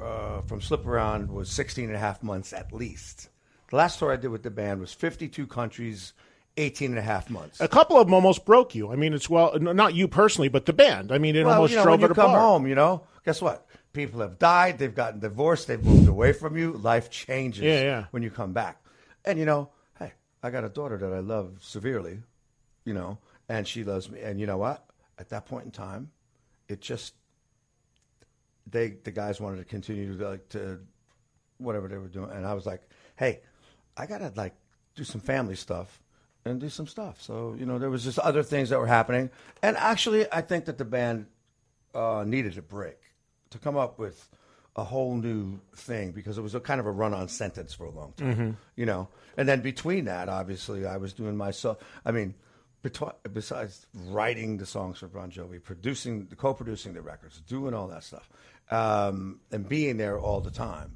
uh, 0.00 0.40
from 0.42 0.60
Slip 0.60 0.86
Around 0.86 1.30
was 1.30 1.50
16 1.50 1.86
and 1.86 1.96
a 1.96 1.98
half 1.98 2.22
months 2.22 2.52
at 2.52 2.72
least. 2.72 3.28
The 3.70 3.76
last 3.76 3.98
tour 3.98 4.12
I 4.12 4.16
did 4.16 4.28
with 4.28 4.42
the 4.42 4.50
band 4.50 4.80
was 4.80 4.92
52 4.92 5.46
countries, 5.46 6.14
18 6.56 6.90
and 6.90 6.98
a 6.98 7.02
half 7.02 7.28
months. 7.30 7.60
a 7.60 7.68
couple 7.68 7.98
of 7.98 8.06
them 8.06 8.14
almost 8.14 8.44
broke 8.44 8.74
you. 8.74 8.90
I 8.90 8.96
mean, 8.96 9.12
it's 9.14 9.28
well, 9.28 9.58
not 9.58 9.94
you 9.94 10.08
personally, 10.08 10.48
but 10.48 10.66
the 10.66 10.72
band. 10.72 11.12
I 11.12 11.18
mean, 11.18 11.36
it 11.36 11.44
well, 11.44 11.54
almost 11.56 11.72
you 11.72 11.76
know, 11.76 11.84
drove 11.84 12.00
when 12.00 12.10
it 12.10 12.12
you 12.12 12.14
come 12.14 12.30
apart. 12.30 12.40
home, 12.42 12.66
you 12.66 12.74
know, 12.74 13.02
guess 13.24 13.42
what? 13.42 13.66
People 13.92 14.20
have 14.20 14.38
died. 14.38 14.78
They've 14.78 14.94
gotten 14.94 15.20
divorced. 15.20 15.66
They've 15.66 15.82
moved 15.82 16.08
away 16.08 16.32
from 16.32 16.56
you. 16.56 16.72
Life 16.72 17.10
changes 17.10 17.62
Yeah, 17.62 17.80
yeah. 17.82 18.04
when 18.10 18.22
you 18.22 18.30
come 18.30 18.52
back. 18.52 18.82
And 19.24 19.38
you 19.38 19.44
know, 19.44 19.70
hey, 19.98 20.12
I 20.42 20.50
got 20.50 20.64
a 20.64 20.68
daughter 20.68 20.96
that 20.98 21.12
I 21.12 21.18
love 21.20 21.58
severely, 21.60 22.20
you 22.84 22.94
know, 22.94 23.18
and 23.48 23.66
she 23.68 23.84
loves 23.84 24.10
me. 24.10 24.20
And 24.20 24.40
you 24.40 24.46
know 24.46 24.58
what? 24.58 24.84
At 25.18 25.28
that 25.30 25.46
point 25.46 25.66
in 25.66 25.70
time, 25.72 26.10
it 26.68 26.80
just 26.80 27.14
they 28.70 28.90
the 29.04 29.10
guys 29.10 29.40
wanted 29.40 29.58
to 29.58 29.64
continue 29.64 30.16
to 30.16 30.28
like 30.28 30.48
to 30.50 30.80
whatever 31.58 31.88
they 31.88 31.98
were 31.98 32.08
doing, 32.08 32.30
and 32.30 32.46
I 32.46 32.54
was 32.54 32.66
like, 32.66 32.82
hey, 33.16 33.40
I 33.98 34.06
gotta 34.06 34.32
like 34.36 34.54
do 34.94 35.04
some 35.04 35.20
family 35.20 35.56
stuff 35.56 36.00
and 36.44 36.60
do 36.60 36.68
some 36.68 36.86
stuff. 36.86 37.20
So 37.20 37.54
you 37.58 37.66
know, 37.66 37.78
there 37.78 37.90
was 37.90 38.04
just 38.04 38.18
other 38.18 38.42
things 38.42 38.68
that 38.70 38.78
were 38.78 38.86
happening, 38.86 39.30
and 39.62 39.76
actually, 39.76 40.26
I 40.32 40.40
think 40.40 40.66
that 40.66 40.78
the 40.78 40.84
band 40.84 41.26
uh, 41.94 42.24
needed 42.26 42.56
a 42.58 42.62
break 42.62 42.98
to 43.50 43.58
come 43.58 43.76
up 43.76 43.98
with 43.98 44.28
a 44.76 44.84
whole 44.84 45.16
new 45.16 45.58
thing 45.74 46.12
because 46.12 46.38
it 46.38 46.42
was 46.42 46.54
a 46.54 46.60
kind 46.60 46.78
of 46.78 46.86
a 46.86 46.90
run 46.90 47.12
on 47.12 47.26
sentence 47.28 47.74
for 47.74 47.84
a 47.86 47.90
long 47.90 48.12
time, 48.12 48.36
Mhm. 48.36 48.56
you 48.76 48.86
know. 48.86 49.08
And 49.36 49.48
then 49.48 49.60
between 49.60 50.04
that, 50.04 50.28
obviously, 50.28 50.86
I 50.86 50.96
was 50.98 51.12
doing 51.12 51.36
my 51.36 51.50
so. 51.50 51.78
I 52.04 52.12
mean, 52.12 52.34
betwi- 52.84 53.14
besides 53.32 53.86
writing 53.94 54.58
the 54.58 54.66
songs 54.66 54.98
for 55.00 55.08
Bon 55.08 55.30
Jovi, 55.32 55.60
producing, 55.60 56.28
co-producing 56.36 56.92
the 56.94 57.02
records, 57.02 57.40
doing 57.40 57.74
all 57.74 57.88
that 57.88 58.04
stuff, 58.04 58.28
um, 58.70 59.40
and 59.50 59.68
being 59.68 59.96
there 59.96 60.18
all 60.18 60.40
the 60.40 60.50
time, 60.52 60.92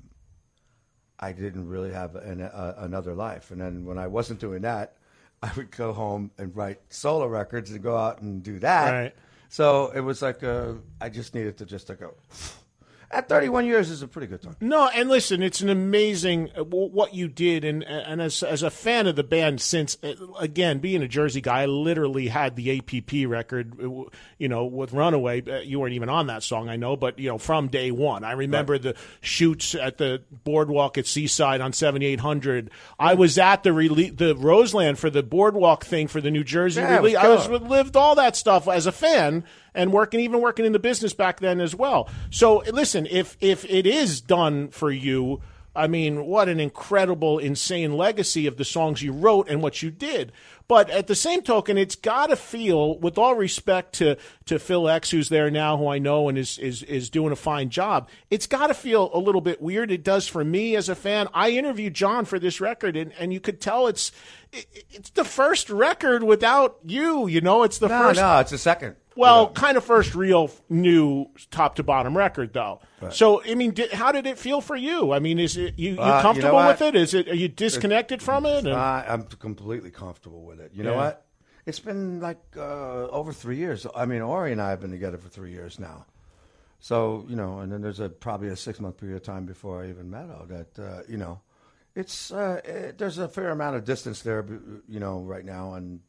I 1.22 1.32
didn't 1.32 1.68
really 1.68 1.92
have 1.92 2.16
an, 2.16 2.42
uh, 2.42 2.74
another 2.78 3.14
life. 3.14 3.52
And 3.52 3.60
then 3.60 3.84
when 3.84 3.96
I 3.96 4.08
wasn't 4.08 4.40
doing 4.40 4.62
that, 4.62 4.96
I 5.42 5.50
would 5.56 5.70
go 5.70 5.92
home 5.92 6.32
and 6.36 6.54
write 6.54 6.80
solo 6.88 7.26
records 7.26 7.70
and 7.70 7.82
go 7.82 7.96
out 7.96 8.20
and 8.20 8.42
do 8.42 8.58
that. 8.58 8.90
Right. 8.90 9.14
So 9.48 9.92
it 9.94 10.00
was 10.00 10.20
like 10.20 10.42
uh, 10.42 10.74
I 11.00 11.08
just 11.08 11.34
needed 11.34 11.58
to 11.58 11.66
just 11.66 11.86
to 11.86 11.94
go. 11.94 12.14
At 13.12 13.28
31 13.28 13.66
years 13.66 13.90
is 13.90 14.00
a 14.00 14.08
pretty 14.08 14.26
good 14.26 14.40
time. 14.40 14.56
No, 14.60 14.88
and 14.88 15.10
listen, 15.10 15.42
it's 15.42 15.60
an 15.60 15.68
amazing 15.68 16.48
uh, 16.52 16.64
w- 16.64 16.88
what 16.88 17.12
you 17.12 17.28
did, 17.28 17.62
and 17.62 17.84
and 17.84 18.22
as 18.22 18.42
as 18.42 18.62
a 18.62 18.70
fan 18.70 19.06
of 19.06 19.16
the 19.16 19.22
band, 19.22 19.60
since 19.60 19.98
uh, 20.02 20.14
again 20.40 20.78
being 20.78 21.02
a 21.02 21.08
Jersey 21.08 21.42
guy, 21.42 21.62
I 21.62 21.66
literally 21.66 22.28
had 22.28 22.56
the 22.56 22.78
APP 22.78 23.28
record, 23.30 23.74
uh, 23.84 24.04
you 24.38 24.48
know, 24.48 24.64
with 24.64 24.94
Runaway. 24.94 25.42
Uh, 25.46 25.60
You 25.60 25.80
weren't 25.80 25.92
even 25.92 26.08
on 26.08 26.28
that 26.28 26.42
song, 26.42 26.70
I 26.70 26.76
know, 26.76 26.96
but 26.96 27.18
you 27.18 27.28
know, 27.28 27.36
from 27.36 27.68
day 27.68 27.90
one, 27.90 28.24
I 28.24 28.32
remember 28.32 28.78
the 28.78 28.94
shoots 29.20 29.74
at 29.74 29.98
the 29.98 30.22
boardwalk 30.44 30.96
at 30.96 31.06
Seaside 31.06 31.60
on 31.60 31.74
seventy 31.74 32.06
eight 32.06 32.20
hundred. 32.20 32.70
I 32.98 33.12
was 33.12 33.36
at 33.36 33.62
the 33.62 33.70
rele- 33.70 34.16
the 34.16 34.34
Roseland 34.34 34.98
for 34.98 35.10
the 35.10 35.22
boardwalk 35.22 35.84
thing 35.84 36.08
for 36.08 36.22
the 36.22 36.30
New 36.30 36.44
Jersey 36.44 36.80
Yeah, 36.80 36.96
release. 36.96 37.16
I 37.16 37.28
was 37.28 37.46
lived 37.48 37.94
all 37.94 38.14
that 38.14 38.36
stuff 38.36 38.68
as 38.68 38.86
a 38.86 38.92
fan 38.92 39.44
and 39.74 39.92
working 39.92 40.20
even 40.20 40.40
working 40.40 40.64
in 40.64 40.72
the 40.72 40.78
business 40.78 41.12
back 41.12 41.40
then 41.40 41.60
as 41.60 41.74
well. 41.74 42.08
So 42.30 42.62
listen, 42.72 43.06
if 43.10 43.36
if 43.40 43.64
it 43.64 43.86
is 43.86 44.20
done 44.20 44.68
for 44.68 44.90
you, 44.90 45.40
I 45.74 45.86
mean, 45.86 46.26
what 46.26 46.48
an 46.50 46.60
incredible, 46.60 47.38
insane 47.38 47.96
legacy 47.96 48.46
of 48.46 48.58
the 48.58 48.64
songs 48.64 49.02
you 49.02 49.12
wrote 49.12 49.48
and 49.48 49.62
what 49.62 49.82
you 49.82 49.90
did. 49.90 50.32
But 50.68 50.90
at 50.90 51.06
the 51.06 51.14
same 51.14 51.42
token, 51.42 51.78
it's 51.78 51.96
got 51.96 52.28
to 52.28 52.36
feel, 52.36 52.98
with 52.98 53.16
all 53.16 53.34
respect 53.34 53.94
to, 53.94 54.16
to 54.46 54.58
Phil 54.58 54.88
X, 54.88 55.10
who's 55.10 55.28
there 55.28 55.50
now, 55.50 55.76
who 55.76 55.88
I 55.88 55.98
know 55.98 56.28
and 56.28 56.36
is, 56.36 56.58
is, 56.58 56.82
is 56.82 57.10
doing 57.10 57.32
a 57.32 57.36
fine 57.36 57.70
job, 57.70 58.08
it's 58.30 58.46
got 58.46 58.66
to 58.66 58.74
feel 58.74 59.10
a 59.14 59.18
little 59.18 59.40
bit 59.40 59.62
weird. 59.62 59.90
It 59.90 60.04
does 60.04 60.28
for 60.28 60.44
me 60.44 60.76
as 60.76 60.88
a 60.88 60.94
fan. 60.94 61.28
I 61.32 61.50
interviewed 61.50 61.94
John 61.94 62.26
for 62.26 62.38
this 62.38 62.60
record, 62.60 62.96
and, 62.96 63.12
and 63.18 63.32
you 63.32 63.40
could 63.40 63.60
tell 63.60 63.86
it's 63.86 64.12
it, 64.52 64.66
it's 64.90 65.10
the 65.10 65.24
first 65.24 65.70
record 65.70 66.22
without 66.22 66.78
you. 66.84 67.26
You 67.26 67.40
know, 67.40 67.62
it's 67.62 67.78
the 67.78 67.88
no, 67.88 67.98
first. 67.98 68.20
no, 68.20 68.38
it's 68.40 68.50
the 68.50 68.58
second. 68.58 68.96
Well, 69.16 69.50
kind 69.50 69.76
of 69.76 69.84
first 69.84 70.14
real 70.14 70.50
new 70.68 71.26
top 71.50 71.76
to 71.76 71.82
bottom 71.82 72.16
record 72.16 72.52
though. 72.52 72.80
Right. 73.00 73.12
So, 73.12 73.42
I 73.44 73.54
mean, 73.54 73.72
did, 73.72 73.92
how 73.92 74.12
did 74.12 74.26
it 74.26 74.38
feel 74.38 74.60
for 74.60 74.76
you? 74.76 75.12
I 75.12 75.18
mean, 75.18 75.38
is 75.38 75.56
it 75.56 75.78
you, 75.78 75.94
you 75.94 76.00
Uh, 76.00 76.06
you 76.06 76.12
know 76.12 76.22
comfortable 76.22 76.58
with 76.58 76.82
it? 76.82 76.94
Is 76.94 77.14
it 77.14 77.28
are 77.28 77.34
you 77.34 77.48
disconnected 77.48 78.22
from 78.22 78.46
it? 78.46 78.66
I, 78.66 79.04
I'm 79.08 79.24
completely 79.24 79.90
comfortable 79.90 80.44
with 80.44 80.60
it. 80.60 80.72
You 80.74 80.84
know 80.84 80.94
what? 80.96 81.26
It's 81.64 81.78
been 81.80 82.20
like 82.20 82.40
uh, 82.56 83.06
over 83.08 83.32
three 83.32 83.56
years. 83.56 83.86
I 83.94 84.04
mean, 84.06 84.20
Ori 84.20 84.50
and 84.52 84.60
I 84.60 84.70
have 84.70 84.80
been 84.80 84.90
together 84.90 85.18
for 85.18 85.28
three 85.28 85.52
years 85.52 85.78
now. 85.78 86.06
So 86.80 87.24
you 87.28 87.36
know, 87.36 87.60
and 87.60 87.70
then 87.70 87.80
there's 87.80 88.00
a 88.00 88.08
probably 88.08 88.48
a 88.48 88.56
six 88.56 88.80
month 88.80 88.96
period 88.96 89.16
of 89.16 89.22
time 89.22 89.46
before 89.46 89.84
I 89.84 89.88
even 89.88 90.10
met 90.10 90.26
her. 90.26 90.44
That 90.48 90.78
uh, 90.78 91.02
you 91.08 91.16
know, 91.18 91.40
it's 91.94 92.32
uh, 92.32 92.60
it, 92.64 92.98
there's 92.98 93.18
a 93.18 93.28
fair 93.28 93.50
amount 93.50 93.76
of 93.76 93.84
distance 93.84 94.22
there. 94.22 94.44
You 94.88 94.98
know, 94.98 95.20
right 95.20 95.44
now, 95.44 95.74
and 95.74 96.00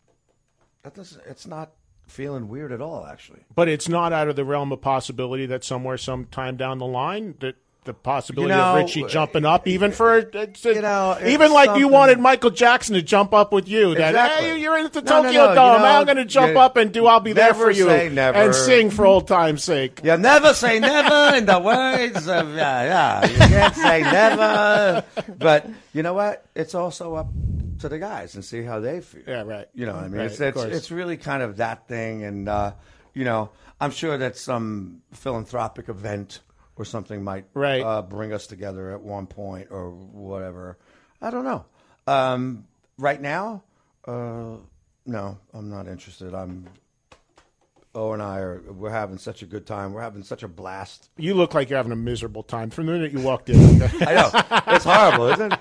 that 0.82 0.96
doesn't. 0.96 1.22
It's 1.28 1.46
not 1.46 1.74
feeling 2.14 2.48
weird 2.48 2.72
at 2.72 2.82
all. 2.82 3.06
Actually, 3.06 3.42
but 3.56 3.68
it's 3.68 3.90
not 3.90 4.14
out 4.14 4.28
of 4.28 4.36
the 4.36 4.46
realm 4.46 4.72
of 4.72 4.82
possibility 4.82 5.46
that 5.48 5.64
somewhere, 5.64 5.98
sometime 5.98 6.56
down 6.56 6.78
the 6.78 6.86
line, 6.86 7.36
that 7.42 7.56
the 7.86 7.94
possibility 7.94 8.54
You 8.54 8.58
know, 8.58 8.76
of 8.76 8.76
Richie 8.78 9.04
jumping 9.10 9.46
up, 9.46 9.68
even 9.68 9.92
for 9.92 10.14
uh, 10.14 10.24
it's, 10.34 10.64
you 10.64 10.82
know, 10.82 11.18
even 11.26 11.52
like 11.52 11.78
you 11.78 11.88
wanted 11.90 12.20
Michael 12.20 12.50
Jackson 12.50 12.96
to 12.96 13.02
jump 13.02 13.34
up 13.34 13.52
with 13.52 13.68
you. 13.68 13.96
That 13.96 14.12
Exactly. 14.12 14.48
hey, 14.52 14.62
you're 14.62 14.78
in 14.78 14.90
the 14.90 15.02
No, 15.02 15.22
no, 15.22 15.24
Tokyo 15.24 15.44
no, 15.44 15.50
you 15.50 15.56
Dome. 15.56 15.82
know, 15.82 15.88
I'm 15.88 16.06
going 16.06 16.18
to 16.18 16.26
jump 16.26 16.56
up 16.56 16.78
and 16.78 16.92
do. 16.94 17.08
I'll 17.08 17.20
be 17.20 17.34
there 17.34 17.54
for 17.54 17.72
you 17.72 17.86
say 17.88 18.10
never. 18.10 18.38
and 18.38 18.56
sing 18.56 18.90
for 18.90 19.06
old 19.06 19.28
time's 19.28 19.64
sake. 19.64 20.00
You 20.04 20.16
never 20.18 20.54
say 20.54 20.80
never 20.80 21.36
in 21.36 21.46
the 21.46 21.60
words 21.60 22.28
of 22.28 22.56
yeah, 22.56 22.84
yeah. 23.24 23.30
You 23.30 23.38
can't 23.38 23.76
say 23.76 24.02
never. 24.02 25.04
But 25.38 25.70
you 25.94 26.04
know 26.04 26.14
what? 26.14 26.46
It's 26.56 26.76
also 26.76 27.16
up 27.16 27.28
to 27.84 27.90
the 27.90 28.00
guys 28.00 28.36
and 28.36 28.44
see 28.44 28.64
how 28.64 28.80
they 28.80 29.00
feel. 29.02 29.22
Yeah, 29.28 29.44
right. 29.44 29.68
You 29.74 29.86
know 29.86 29.94
what 29.94 30.04
I 30.06 30.08
mean? 30.08 30.18
Right, 30.20 30.26
it's 30.32 30.40
it's, 30.40 30.62
it's 30.64 30.92
really 30.92 31.18
kind 31.18 31.44
of 31.44 31.58
that 31.58 31.88
thing, 31.88 32.24
and 32.24 32.50
uh, 32.50 32.74
you 33.14 33.24
know, 33.26 33.52
I'm 33.80 33.92
sure 33.92 34.18
that 34.18 34.36
some 34.38 35.02
philanthropic 35.12 35.90
event 35.90 36.40
or 36.76 36.86
something 36.86 37.24
might 37.24 37.46
Right. 37.54 37.82
uh, 37.82 38.02
bring 38.02 38.34
us 38.34 38.48
together 38.48 38.92
at 38.92 39.02
one 39.02 39.28
point 39.28 39.68
or 39.70 39.92
whatever. 39.92 40.78
I 41.22 41.30
don't 41.30 41.44
know. 41.46 41.66
Um, 42.08 42.66
right 42.98 43.22
now, 43.22 43.64
uh, 44.08 44.56
no, 45.06 45.38
I'm 45.54 45.70
not 45.70 45.88
interested. 45.88 46.34
I'm. 46.34 46.68
O 47.96 48.12
and 48.14 48.24
I 48.24 48.40
are 48.40 48.60
we're 48.72 48.90
having 48.90 49.20
such 49.20 49.44
a 49.44 49.46
good 49.46 49.68
time. 49.68 49.94
We're 49.94 50.02
having 50.02 50.24
such 50.24 50.42
a 50.42 50.48
blast. 50.48 51.12
You 51.16 51.36
look 51.36 51.54
like 51.54 51.70
you're 51.70 51.78
having 51.78 51.92
a 51.92 51.96
miserable 51.96 52.42
time 52.42 52.72
from 52.72 52.88
the 52.88 52.94
minute 52.94 53.12
you 53.12 53.20
walked 53.22 53.52
in. 53.52 53.60
I 54.02 54.14
know 54.16 54.32
it's 54.74 54.84
horrible, 54.84 55.28
isn't 55.28 55.54
it? 55.54 55.60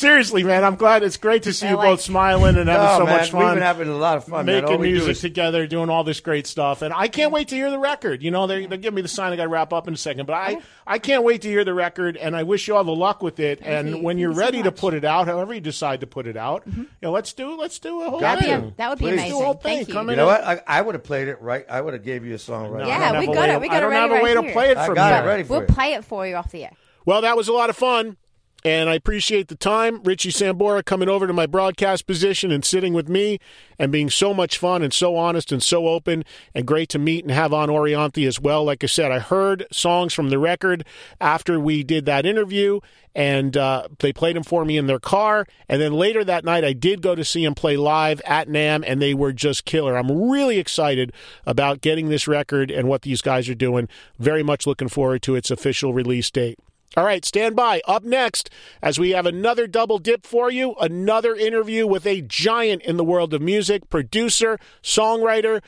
Seriously, 0.00 0.44
man, 0.44 0.64
I'm 0.64 0.76
glad. 0.76 1.02
It's 1.02 1.18
great 1.18 1.42
to 1.42 1.52
see 1.52 1.68
you 1.68 1.76
both 1.76 2.00
smiling 2.00 2.56
and 2.56 2.70
having 2.70 2.86
No, 2.86 2.98
so 3.00 3.04
man, 3.04 3.18
much 3.18 3.30
fun. 3.32 3.44
we've 3.44 3.54
been 3.56 3.62
having 3.62 3.88
a 3.88 3.96
lot 3.98 4.16
of 4.16 4.24
fun, 4.24 4.46
man. 4.46 4.62
making 4.62 4.70
All 4.70 4.78
we 4.78 4.86
do 4.88 4.92
music 4.94 5.10
is- 5.10 5.20
together, 5.20 5.66
doing 5.66 5.90
all 5.90 6.04
this 6.04 6.20
great 6.20 6.46
stuff, 6.46 6.80
and 6.80 6.94
I 6.94 7.08
can't 7.08 7.30
wait 7.32 7.48
to 7.48 7.54
hear 7.54 7.70
the 7.70 7.78
record. 7.78 8.22
You 8.22 8.30
know, 8.30 8.46
they 8.46 8.64
they 8.64 8.78
give 8.78 8.94
me 8.94 9.02
the 9.02 9.08
sign. 9.08 9.30
I 9.30 9.36
got 9.36 9.42
to 9.42 9.48
wrap 9.50 9.74
up 9.74 9.88
in 9.88 9.92
a 9.92 9.98
second, 9.98 10.24
but 10.24 10.32
I 10.32 10.56
I 10.86 10.98
can't 11.00 11.22
wait 11.22 11.42
to 11.42 11.48
hear 11.48 11.66
the 11.66 11.74
record, 11.74 12.16
and 12.16 12.34
I 12.34 12.44
wish 12.44 12.66
you 12.66 12.76
all 12.76 12.84
the 12.84 12.94
luck 12.94 13.22
with 13.22 13.40
it. 13.40 13.60
and 13.62 13.90
you. 13.90 13.98
when 13.98 14.16
you're 14.16 14.30
you 14.30 14.36
so 14.36 14.40
ready 14.40 14.62
to 14.62 14.72
put 14.72 14.94
it 14.94 15.04
out, 15.04 15.26
however 15.26 15.52
you 15.52 15.60
decide 15.60 16.00
to 16.00 16.06
put 16.06 16.26
it 16.26 16.36
out, 16.38 16.66
mm-hmm. 16.66 16.80
you 16.80 16.86
know, 17.02 17.12
let's 17.12 17.34
do 17.34 17.54
let's 17.58 17.78
do 17.78 18.00
a 18.00 18.08
whole 18.08 18.20
That'd 18.20 18.42
be- 18.42 18.46
thing. 18.50 18.72
that 18.78 18.88
would 18.88 18.98
be 19.00 19.04
Let's 19.04 19.16
do 19.16 19.20
a 19.20 19.24
amazing. 19.26 19.44
whole 19.44 19.54
thing. 19.54 19.76
Thank 19.76 19.88
you. 19.88 19.94
Come 19.94 20.06
You 20.06 20.12
in 20.12 20.16
know 20.16 20.30
and- 20.30 20.46
what? 20.46 20.62
I, 20.66 20.78
I 20.78 20.80
would 20.80 20.94
have 20.94 21.04
played 21.04 21.28
it 21.28 21.42
right. 21.42 21.66
I 21.68 21.78
would 21.82 21.92
have 21.92 22.02
gave 22.04 22.24
you 22.24 22.34
a 22.34 22.38
song 22.38 22.70
right. 22.70 22.84
No, 22.84 22.88
now. 22.88 22.94
I 22.94 22.98
Yeah, 23.00 23.12
don't 23.12 23.20
we 23.20 23.26
have 23.26 23.34
a 23.34 23.34
got 23.34 23.40
way 23.42 23.50
it. 23.50 23.52
to- 23.52 23.58
We 23.58 23.66
I 23.66 23.68
got 23.68 23.76
it 23.76 23.80
don't 23.80 23.90
ready 23.90 24.00
have 24.00 24.10
a 24.10 24.14
right 24.14 24.22
way 24.22 24.34
to 24.34 24.42
here. 24.44 24.52
play 24.52 24.70
it 24.70 24.76
I 24.78 24.86
from 24.86 24.94
got 24.94 25.12
here. 25.12 25.26
ready 25.26 25.42
for 25.42 25.50
We'll 25.52 25.60
you. 25.60 25.66
play 25.66 25.92
it 25.92 26.04
for 26.06 26.26
you 26.26 26.36
off 26.36 26.50
the 26.50 26.64
air. 26.64 26.72
Well, 27.04 27.20
that 27.22 27.36
was 27.36 27.48
a 27.48 27.52
lot 27.52 27.68
of 27.68 27.76
fun. 27.76 28.16
And 28.62 28.90
I 28.90 28.94
appreciate 28.94 29.48
the 29.48 29.54
time. 29.54 30.02
Richie 30.02 30.30
Sambora 30.30 30.84
coming 30.84 31.08
over 31.08 31.26
to 31.26 31.32
my 31.32 31.46
broadcast 31.46 32.06
position 32.06 32.50
and 32.50 32.62
sitting 32.62 32.92
with 32.92 33.08
me 33.08 33.38
and 33.78 33.90
being 33.90 34.10
so 34.10 34.34
much 34.34 34.58
fun 34.58 34.82
and 34.82 34.92
so 34.92 35.16
honest 35.16 35.50
and 35.50 35.62
so 35.62 35.88
open 35.88 36.24
and 36.54 36.66
great 36.66 36.90
to 36.90 36.98
meet 36.98 37.24
and 37.24 37.32
have 37.32 37.54
on 37.54 37.70
Orianthi 37.70 38.26
as 38.26 38.38
well. 38.38 38.64
Like 38.64 38.84
I 38.84 38.86
said, 38.86 39.10
I 39.10 39.18
heard 39.18 39.66
songs 39.72 40.12
from 40.12 40.28
the 40.28 40.38
record 40.38 40.84
after 41.20 41.58
we 41.58 41.82
did 41.82 42.04
that 42.04 42.26
interview 42.26 42.80
and 43.14 43.56
uh, 43.56 43.88
they 44.00 44.12
played 44.12 44.36
them 44.36 44.44
for 44.44 44.66
me 44.66 44.76
in 44.76 44.86
their 44.86 45.00
car. 45.00 45.46
And 45.66 45.80
then 45.80 45.94
later 45.94 46.22
that 46.22 46.44
night, 46.44 46.62
I 46.62 46.74
did 46.74 47.00
go 47.00 47.14
to 47.14 47.24
see 47.24 47.44
him 47.44 47.54
play 47.54 47.78
live 47.78 48.20
at 48.26 48.46
NAMM 48.46 48.84
and 48.86 49.00
they 49.00 49.14
were 49.14 49.32
just 49.32 49.64
killer. 49.64 49.96
I'm 49.96 50.30
really 50.30 50.58
excited 50.58 51.12
about 51.46 51.80
getting 51.80 52.10
this 52.10 52.28
record 52.28 52.70
and 52.70 52.88
what 52.88 53.02
these 53.02 53.22
guys 53.22 53.48
are 53.48 53.54
doing. 53.54 53.88
Very 54.18 54.42
much 54.42 54.66
looking 54.66 54.88
forward 54.88 55.22
to 55.22 55.34
its 55.34 55.50
official 55.50 55.94
release 55.94 56.30
date. 56.30 56.58
All 56.96 57.04
right, 57.04 57.24
stand 57.24 57.54
by. 57.54 57.80
Up 57.86 58.02
next, 58.02 58.50
as 58.82 58.98
we 58.98 59.10
have 59.10 59.24
another 59.24 59.68
double 59.68 59.98
dip 59.98 60.26
for 60.26 60.50
you, 60.50 60.74
another 60.80 61.36
interview 61.36 61.86
with 61.86 62.04
a 62.04 62.20
giant 62.22 62.82
in 62.82 62.96
the 62.96 63.04
world 63.04 63.32
of 63.32 63.40
music, 63.40 63.88
producer, 63.88 64.58
songwriter, 64.82 65.62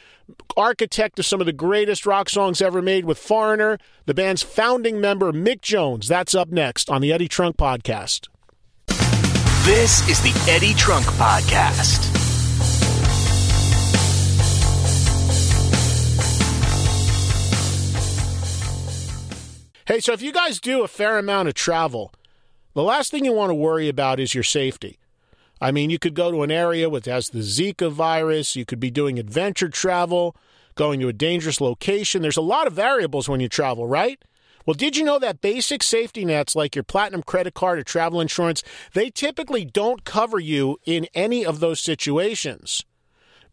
architect 0.57 1.20
of 1.20 1.27
some 1.27 1.41
of 1.41 1.47
the 1.47 1.53
greatest 1.53 2.07
rock 2.07 2.29
songs 2.29 2.61
ever 2.61 2.83
made 2.83 3.05
with 3.05 3.18
Foreigner, 3.18 3.79
the 4.07 4.14
band's 4.14 4.43
founding 4.43 5.01
member, 5.01 5.33
Mick 5.33 5.61
Jones. 5.61 6.09
That's 6.09 6.35
up 6.35 6.49
next 6.49 6.91
on 6.91 7.01
the 7.01 7.12
Eddie 7.12 7.29
Trunk 7.29 7.57
Podcast. 7.57 8.27
This 9.64 10.09
is 10.09 10.20
the 10.23 10.51
Eddie 10.51 10.75
Trunk 10.75 11.05
Podcast. 11.07 12.22
Hey, 19.93 20.01
so 20.01 20.14
if 20.14 20.22
you 20.22 20.32
guys 20.32 20.59
do 20.59 20.82
a 20.82 20.88
fair 20.88 21.18
amount 21.18 21.49
of 21.49 21.55
travel, 21.55 22.14
the 22.72 22.82
last 22.82 23.11
thing 23.11 23.26
you 23.26 23.34
want 23.34 23.51
to 23.51 23.55
worry 23.55 23.90
about 23.90 24.20
is 24.20 24.32
your 24.32 24.43
safety. 24.43 24.99
I 25.61 25.70
mean, 25.70 25.90
you 25.90 25.99
could 25.99 26.14
go 26.14 26.30
to 26.30 26.43
an 26.43 26.51
area 26.51 26.88
with 26.88 27.05
has 27.05 27.28
the 27.28 27.40
Zika 27.40 27.93
virus, 27.93 28.57
you 28.57 28.64
could 28.64 28.80
be 28.80 28.90
doing 28.90 29.18
adventure 29.18 29.68
travel, 29.68 30.34
going 30.76 30.99
to 31.01 31.09
a 31.09 31.12
dangerous 31.12 31.61
location. 31.61 32.22
There's 32.22 32.38
a 32.38 32.40
lot 32.40 32.66
of 32.66 32.72
variables 32.72 33.28
when 33.28 33.40
you 33.40 33.51
travel, 33.51 33.86
right? 33.86 34.18
Well, 34.64 34.72
did 34.72 34.97
you 34.97 35.05
know 35.05 35.18
that 35.18 35.43
basic 35.43 35.82
safety 35.82 36.24
nets 36.24 36.57
like 36.57 36.74
your 36.74 36.84
platinum 36.84 37.22
credit 37.22 37.53
card 37.53 37.78
or 37.78 37.82
travel 37.82 38.18
insurance, 38.18 38.62
they 38.95 39.11
typically 39.11 39.66
don't 39.66 40.05
cover 40.05 40.40
you 40.40 40.78
in 40.86 41.07
any 41.12 41.45
of 41.45 41.61
those 41.61 41.80
situations. 41.80 42.82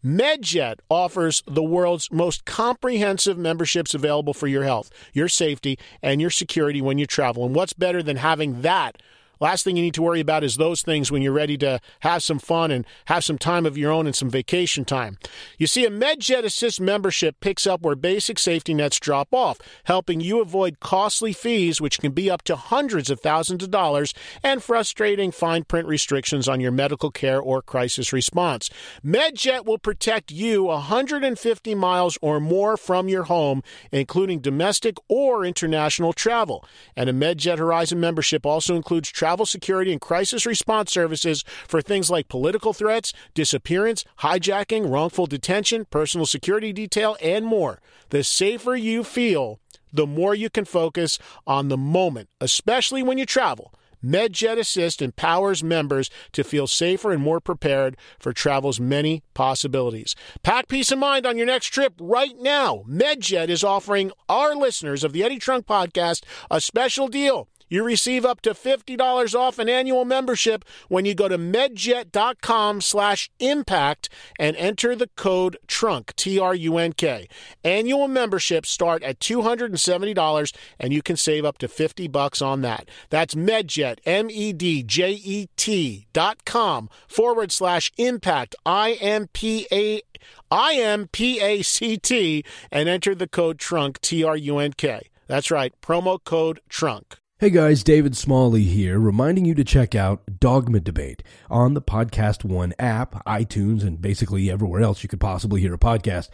MedJet 0.04 0.76
offers 0.88 1.42
the 1.46 1.62
world's 1.62 2.10
most 2.10 2.44
comprehensive 2.46 3.36
memberships 3.36 3.92
available 3.92 4.32
for 4.32 4.46
your 4.46 4.64
health, 4.64 4.90
your 5.12 5.28
safety, 5.28 5.78
and 6.02 6.20
your 6.20 6.30
security 6.30 6.80
when 6.80 6.98
you 6.98 7.06
travel. 7.06 7.44
And 7.44 7.54
what's 7.54 7.74
better 7.74 8.02
than 8.02 8.16
having 8.16 8.62
that 8.62 9.02
Last 9.40 9.64
thing 9.64 9.74
you 9.74 9.82
need 9.82 9.94
to 9.94 10.02
worry 10.02 10.20
about 10.20 10.44
is 10.44 10.56
those 10.56 10.82
things 10.82 11.10
when 11.10 11.22
you're 11.22 11.32
ready 11.32 11.56
to 11.58 11.80
have 12.00 12.22
some 12.22 12.38
fun 12.38 12.70
and 12.70 12.84
have 13.06 13.24
some 13.24 13.38
time 13.38 13.64
of 13.64 13.78
your 13.78 13.90
own 13.90 14.06
and 14.06 14.14
some 14.14 14.28
vacation 14.28 14.84
time. 14.84 15.16
You 15.56 15.66
see, 15.66 15.86
a 15.86 15.90
MedJet 15.90 16.44
Assist 16.44 16.78
membership 16.78 17.40
picks 17.40 17.66
up 17.66 17.80
where 17.80 17.96
basic 17.96 18.38
safety 18.38 18.74
nets 18.74 19.00
drop 19.00 19.32
off, 19.32 19.58
helping 19.84 20.20
you 20.20 20.42
avoid 20.42 20.78
costly 20.80 21.32
fees, 21.32 21.80
which 21.80 22.00
can 22.00 22.12
be 22.12 22.30
up 22.30 22.42
to 22.42 22.56
hundreds 22.56 23.08
of 23.08 23.20
thousands 23.20 23.64
of 23.64 23.70
dollars, 23.70 24.12
and 24.42 24.62
frustrating 24.62 25.30
fine 25.30 25.64
print 25.64 25.88
restrictions 25.88 26.46
on 26.46 26.60
your 26.60 26.72
medical 26.72 27.10
care 27.10 27.40
or 27.40 27.62
crisis 27.62 28.12
response. 28.12 28.68
MedJet 29.02 29.64
will 29.64 29.78
protect 29.78 30.30
you 30.30 30.64
150 30.64 31.74
miles 31.74 32.18
or 32.20 32.40
more 32.40 32.76
from 32.76 33.08
your 33.08 33.22
home, 33.22 33.62
including 33.90 34.40
domestic 34.40 34.96
or 35.08 35.46
international 35.46 36.12
travel. 36.12 36.62
And 36.94 37.08
a 37.08 37.14
MedJet 37.14 37.58
Horizon 37.58 38.00
membership 38.00 38.44
also 38.44 38.76
includes 38.76 39.08
travel 39.08 39.29
security 39.46 39.92
and 39.92 40.00
crisis 40.00 40.46
response 40.46 40.92
services 40.92 41.44
for 41.66 41.80
things 41.80 42.10
like 42.10 42.28
political 42.28 42.72
threats, 42.72 43.12
disappearance, 43.34 44.04
hijacking, 44.20 44.90
wrongful 44.90 45.26
detention, 45.26 45.86
personal 45.86 46.26
security 46.26 46.72
detail, 46.72 47.16
and 47.22 47.44
more. 47.46 47.80
The 48.10 48.24
safer 48.24 48.74
you 48.74 49.04
feel, 49.04 49.60
the 49.92 50.06
more 50.06 50.34
you 50.34 50.50
can 50.50 50.64
focus 50.64 51.18
on 51.46 51.68
the 51.68 51.76
moment, 51.76 52.28
especially 52.40 53.02
when 53.02 53.18
you 53.18 53.26
travel. 53.26 53.72
MedJet 54.04 54.58
Assist 54.58 55.02
empowers 55.02 55.62
members 55.62 56.08
to 56.32 56.42
feel 56.42 56.66
safer 56.66 57.12
and 57.12 57.22
more 57.22 57.38
prepared 57.38 57.98
for 58.18 58.32
travel's 58.32 58.80
many 58.80 59.22
possibilities. 59.34 60.16
Pack 60.42 60.68
peace 60.68 60.90
of 60.90 60.98
mind 60.98 61.26
on 61.26 61.36
your 61.36 61.46
next 61.46 61.66
trip 61.66 61.92
right 62.00 62.34
now. 62.38 62.84
MedJet 62.88 63.48
is 63.48 63.62
offering 63.62 64.10
our 64.26 64.54
listeners 64.54 65.04
of 65.04 65.12
the 65.12 65.22
Eddie 65.22 65.38
Trunk 65.38 65.66
podcast 65.66 66.22
a 66.50 66.62
special 66.62 67.08
deal. 67.08 67.49
You 67.70 67.84
receive 67.84 68.26
up 68.26 68.42
to 68.42 68.50
$50 68.50 69.38
off 69.38 69.60
an 69.60 69.68
annual 69.68 70.04
membership 70.04 70.64
when 70.88 71.04
you 71.04 71.14
go 71.14 71.28
to 71.28 71.38
medjet.com 71.38 72.80
slash 72.80 73.30
impact 73.38 74.08
and 74.38 74.56
enter 74.56 74.96
the 74.96 75.08
code 75.16 75.56
TRUNK, 75.68 76.14
T-R-U-N-K. 76.16 77.28
Annual 77.62 78.08
memberships 78.08 78.70
start 78.70 79.04
at 79.04 79.20
$270 79.20 80.52
and 80.80 80.92
you 80.92 81.00
can 81.00 81.16
save 81.16 81.44
up 81.44 81.58
to 81.58 81.68
50 81.68 82.08
bucks 82.08 82.42
on 82.42 82.62
that. 82.62 82.88
That's 83.08 83.36
medjet, 83.36 84.00
M-E-D-J-E-T 84.04 86.06
dot 86.12 86.44
com 86.44 86.90
forward 87.06 87.52
slash 87.52 87.92
impact, 87.96 88.56
I-M-P-A 88.66 90.02
I-M-P-A-C-T 90.50 92.44
and 92.72 92.88
enter 92.88 93.14
the 93.14 93.28
code 93.28 93.58
TRUNK, 93.58 94.00
T-R-U-N-K. 94.00 95.00
That's 95.28 95.50
right, 95.50 95.72
promo 95.80 96.22
code 96.22 96.60
TRUNK. 96.68 97.19
Hey 97.40 97.48
guys, 97.48 97.82
David 97.82 98.18
Smalley 98.18 98.64
here, 98.64 98.98
reminding 98.98 99.46
you 99.46 99.54
to 99.54 99.64
check 99.64 99.94
out 99.94 100.40
Dogma 100.40 100.78
Debate 100.78 101.22
on 101.48 101.72
the 101.72 101.80
Podcast 101.80 102.44
One 102.44 102.74
app, 102.78 103.24
iTunes, 103.24 103.82
and 103.82 103.98
basically 103.98 104.50
everywhere 104.50 104.82
else 104.82 105.02
you 105.02 105.08
could 105.08 105.20
possibly 105.20 105.62
hear 105.62 105.72
a 105.72 105.78
podcast. 105.78 106.28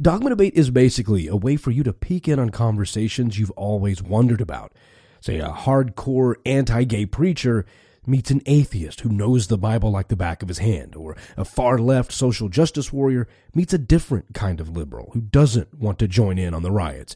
Dogma 0.00 0.30
Debate 0.30 0.54
is 0.54 0.70
basically 0.70 1.28
a 1.28 1.36
way 1.36 1.56
for 1.56 1.72
you 1.72 1.82
to 1.82 1.92
peek 1.92 2.26
in 2.26 2.38
on 2.38 2.48
conversations 2.48 3.38
you've 3.38 3.50
always 3.50 4.02
wondered 4.02 4.40
about. 4.40 4.72
Say 5.20 5.40
a 5.40 5.50
hardcore 5.50 6.36
anti-gay 6.46 7.04
preacher 7.04 7.66
meets 8.06 8.30
an 8.30 8.40
atheist 8.46 9.02
who 9.02 9.10
knows 9.10 9.48
the 9.48 9.58
Bible 9.58 9.90
like 9.90 10.08
the 10.08 10.16
back 10.16 10.40
of 10.40 10.48
his 10.48 10.60
hand, 10.60 10.96
or 10.96 11.18
a 11.36 11.44
far 11.44 11.76
left 11.76 12.12
social 12.12 12.48
justice 12.48 12.90
warrior 12.90 13.28
meets 13.54 13.74
a 13.74 13.78
different 13.78 14.32
kind 14.32 14.58
of 14.58 14.74
liberal 14.74 15.10
who 15.12 15.20
doesn't 15.20 15.74
want 15.74 15.98
to 15.98 16.08
join 16.08 16.38
in 16.38 16.54
on 16.54 16.62
the 16.62 16.72
riots. 16.72 17.14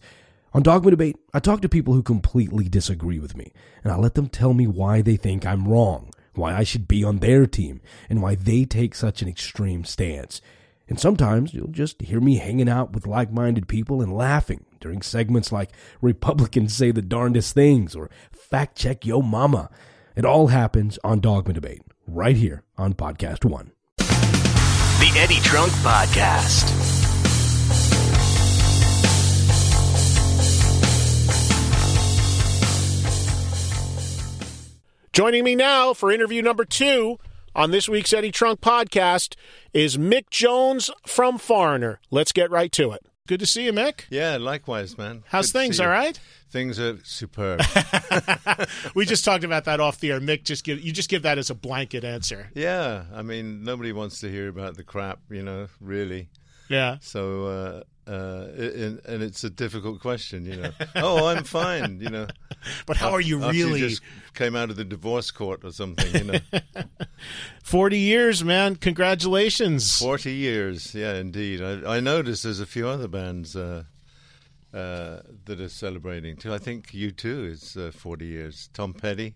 On 0.52 0.64
Dogma 0.64 0.90
Debate, 0.90 1.16
I 1.32 1.38
talk 1.38 1.60
to 1.60 1.68
people 1.68 1.94
who 1.94 2.02
completely 2.02 2.68
disagree 2.68 3.20
with 3.20 3.36
me, 3.36 3.52
and 3.84 3.92
I 3.92 3.96
let 3.96 4.14
them 4.14 4.28
tell 4.28 4.52
me 4.52 4.66
why 4.66 5.00
they 5.00 5.14
think 5.16 5.46
I'm 5.46 5.68
wrong, 5.68 6.10
why 6.34 6.56
I 6.56 6.64
should 6.64 6.88
be 6.88 7.04
on 7.04 7.18
their 7.18 7.46
team, 7.46 7.80
and 8.08 8.20
why 8.20 8.34
they 8.34 8.64
take 8.64 8.96
such 8.96 9.22
an 9.22 9.28
extreme 9.28 9.84
stance. 9.84 10.40
And 10.88 10.98
sometimes 10.98 11.54
you'll 11.54 11.68
just 11.68 12.02
hear 12.02 12.20
me 12.20 12.38
hanging 12.38 12.68
out 12.68 12.92
with 12.92 13.06
like 13.06 13.30
minded 13.30 13.68
people 13.68 14.02
and 14.02 14.12
laughing 14.12 14.64
during 14.80 15.02
segments 15.02 15.52
like 15.52 15.70
Republicans 16.02 16.74
say 16.74 16.90
the 16.90 17.00
darndest 17.00 17.54
things 17.54 17.94
or 17.94 18.10
fact 18.32 18.76
check 18.76 19.06
yo 19.06 19.22
mama. 19.22 19.70
It 20.16 20.24
all 20.24 20.48
happens 20.48 20.98
on 21.04 21.20
Dogma 21.20 21.52
Debate, 21.52 21.82
right 22.08 22.36
here 22.36 22.64
on 22.76 22.94
Podcast 22.94 23.44
One. 23.44 23.70
The 23.98 25.12
Eddie 25.16 25.40
Trunk 25.42 25.70
Podcast. 25.74 26.89
Joining 35.12 35.42
me 35.42 35.56
now 35.56 35.92
for 35.92 36.12
interview 36.12 36.40
number 36.40 36.64
two 36.64 37.18
on 37.52 37.72
this 37.72 37.88
week's 37.88 38.12
Eddie 38.12 38.30
Trunk 38.30 38.60
podcast 38.60 39.34
is 39.72 39.96
Mick 39.96 40.30
Jones 40.30 40.88
from 41.04 41.36
Foreigner. 41.36 42.00
Let's 42.12 42.30
get 42.30 42.48
right 42.48 42.70
to 42.70 42.92
it. 42.92 43.04
Good 43.26 43.40
to 43.40 43.46
see 43.46 43.64
you, 43.64 43.72
Mick. 43.72 44.02
Yeah, 44.08 44.36
likewise, 44.36 44.96
man. 44.96 45.24
How's 45.26 45.50
Good 45.50 45.58
things? 45.58 45.80
All 45.80 45.88
right. 45.88 46.16
Things 46.52 46.78
are 46.78 46.98
superb. 47.02 47.60
we 48.94 49.04
just 49.04 49.24
talked 49.24 49.42
about 49.42 49.64
that 49.64 49.80
off 49.80 49.98
the 49.98 50.12
air. 50.12 50.20
Mick, 50.20 50.44
just 50.44 50.62
give 50.62 50.80
you 50.80 50.92
just 50.92 51.08
give 51.08 51.22
that 51.22 51.38
as 51.38 51.50
a 51.50 51.56
blanket 51.56 52.04
answer. 52.04 52.48
yeah, 52.54 53.06
I 53.12 53.22
mean, 53.22 53.64
nobody 53.64 53.92
wants 53.92 54.20
to 54.20 54.30
hear 54.30 54.46
about 54.46 54.76
the 54.76 54.84
crap, 54.84 55.18
you 55.28 55.42
know, 55.42 55.66
really. 55.80 56.28
Yeah. 56.68 56.98
So, 57.00 57.46
uh, 57.46 57.82
uh, 58.06 58.46
and, 58.56 59.00
and 59.06 59.22
it's 59.22 59.44
a 59.44 59.50
difficult 59.50 60.00
question, 60.00 60.44
you 60.46 60.56
know. 60.56 60.70
oh, 60.96 61.26
I'm 61.26 61.44
fine, 61.44 62.00
you 62.00 62.10
know. 62.10 62.26
But 62.86 62.98
how 62.98 63.12
are 63.12 63.22
you 63.22 63.42
After 63.42 63.52
really? 63.56 63.80
just 63.80 64.02
came 64.34 64.54
out 64.54 64.68
of 64.68 64.76
the 64.76 64.84
divorce 64.84 65.30
court 65.30 65.64
or 65.64 65.72
something, 65.72 66.14
you 66.14 66.32
know. 66.32 66.40
Forty 67.62 67.98
years, 67.98 68.44
man. 68.44 68.76
Congratulations. 68.76 69.98
40 69.98 70.32
years, 70.32 70.94
yeah, 70.94 71.14
indeed. 71.14 71.62
I, 71.62 71.96
I 71.96 72.00
noticed 72.00 72.42
there's 72.42 72.60
a 72.60 72.66
few 72.66 72.86
other 72.86 73.08
bands 73.08 73.56
uh, 73.56 73.84
uh, 74.74 75.20
that 75.46 75.58
are 75.58 75.68
celebrating 75.70 76.36
too. 76.36 76.52
I 76.52 76.58
think 76.58 76.88
U2 76.88 77.50
is 77.50 77.76
uh, 77.78 77.92
40 77.94 78.26
years. 78.26 78.68
Tom 78.74 78.92
Petty. 78.92 79.34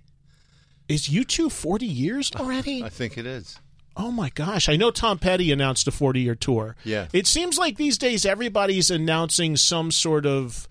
Is 0.87 1.09
U2 1.09 1.51
forty 1.51 1.87
years 1.87 2.31
already? 2.37 2.83
I 2.85 2.91
think 2.91 3.17
it 3.17 3.25
is. 3.25 3.59
Oh 3.97 4.11
my 4.11 4.31
gosh! 4.31 4.69
I 4.69 4.77
know 4.77 4.91
Tom 4.91 5.19
Petty 5.19 5.53
announced 5.53 5.87
a 5.87 5.93
forty-year 5.93 6.35
tour. 6.35 6.75
Yeah. 6.85 7.07
It 7.13 7.27
seems 7.27 7.59
like 7.59 7.77
these 7.77 7.97
days 7.99 8.27
everybody's 8.27 8.91
announcing 8.91 9.57
some 9.57 9.91
sort 9.93 10.27
of 10.27 10.69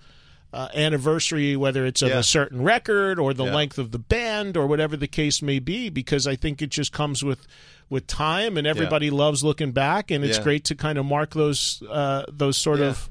uh, 0.51 0.67
anniversary, 0.75 1.55
whether 1.55 1.85
it's 1.85 2.01
of 2.03 2.09
Yeah. 2.09 2.19
a 2.19 2.23
certain 2.23 2.61
record 2.61 3.17
or 3.17 3.33
the 3.33 3.45
Yeah. 3.45 3.55
length 3.55 3.79
of 3.79 3.91
the 3.91 3.97
band 3.97 4.55
or 4.55 4.67
whatever 4.67 4.95
the 4.95 5.07
case 5.07 5.41
may 5.41 5.57
be, 5.59 5.89
because 5.89 6.27
I 6.27 6.35
think 6.35 6.61
it 6.61 6.69
just 6.69 6.91
comes 6.91 7.23
with 7.23 7.47
with 7.89 8.07
time, 8.07 8.57
and 8.57 8.65
everybody 8.67 9.09
loves 9.09 9.43
looking 9.43 9.71
back, 9.71 10.11
and 10.11 10.23
it's 10.23 10.37
Yeah. 10.37 10.43
great 10.43 10.63
to 10.65 10.75
kind 10.75 10.97
of 10.97 11.05
mark 11.05 11.33
those 11.33 11.81
uh, 11.89 12.25
those 12.31 12.57
sort 12.57 12.79
Yeah. 12.79 12.87
of 12.87 13.09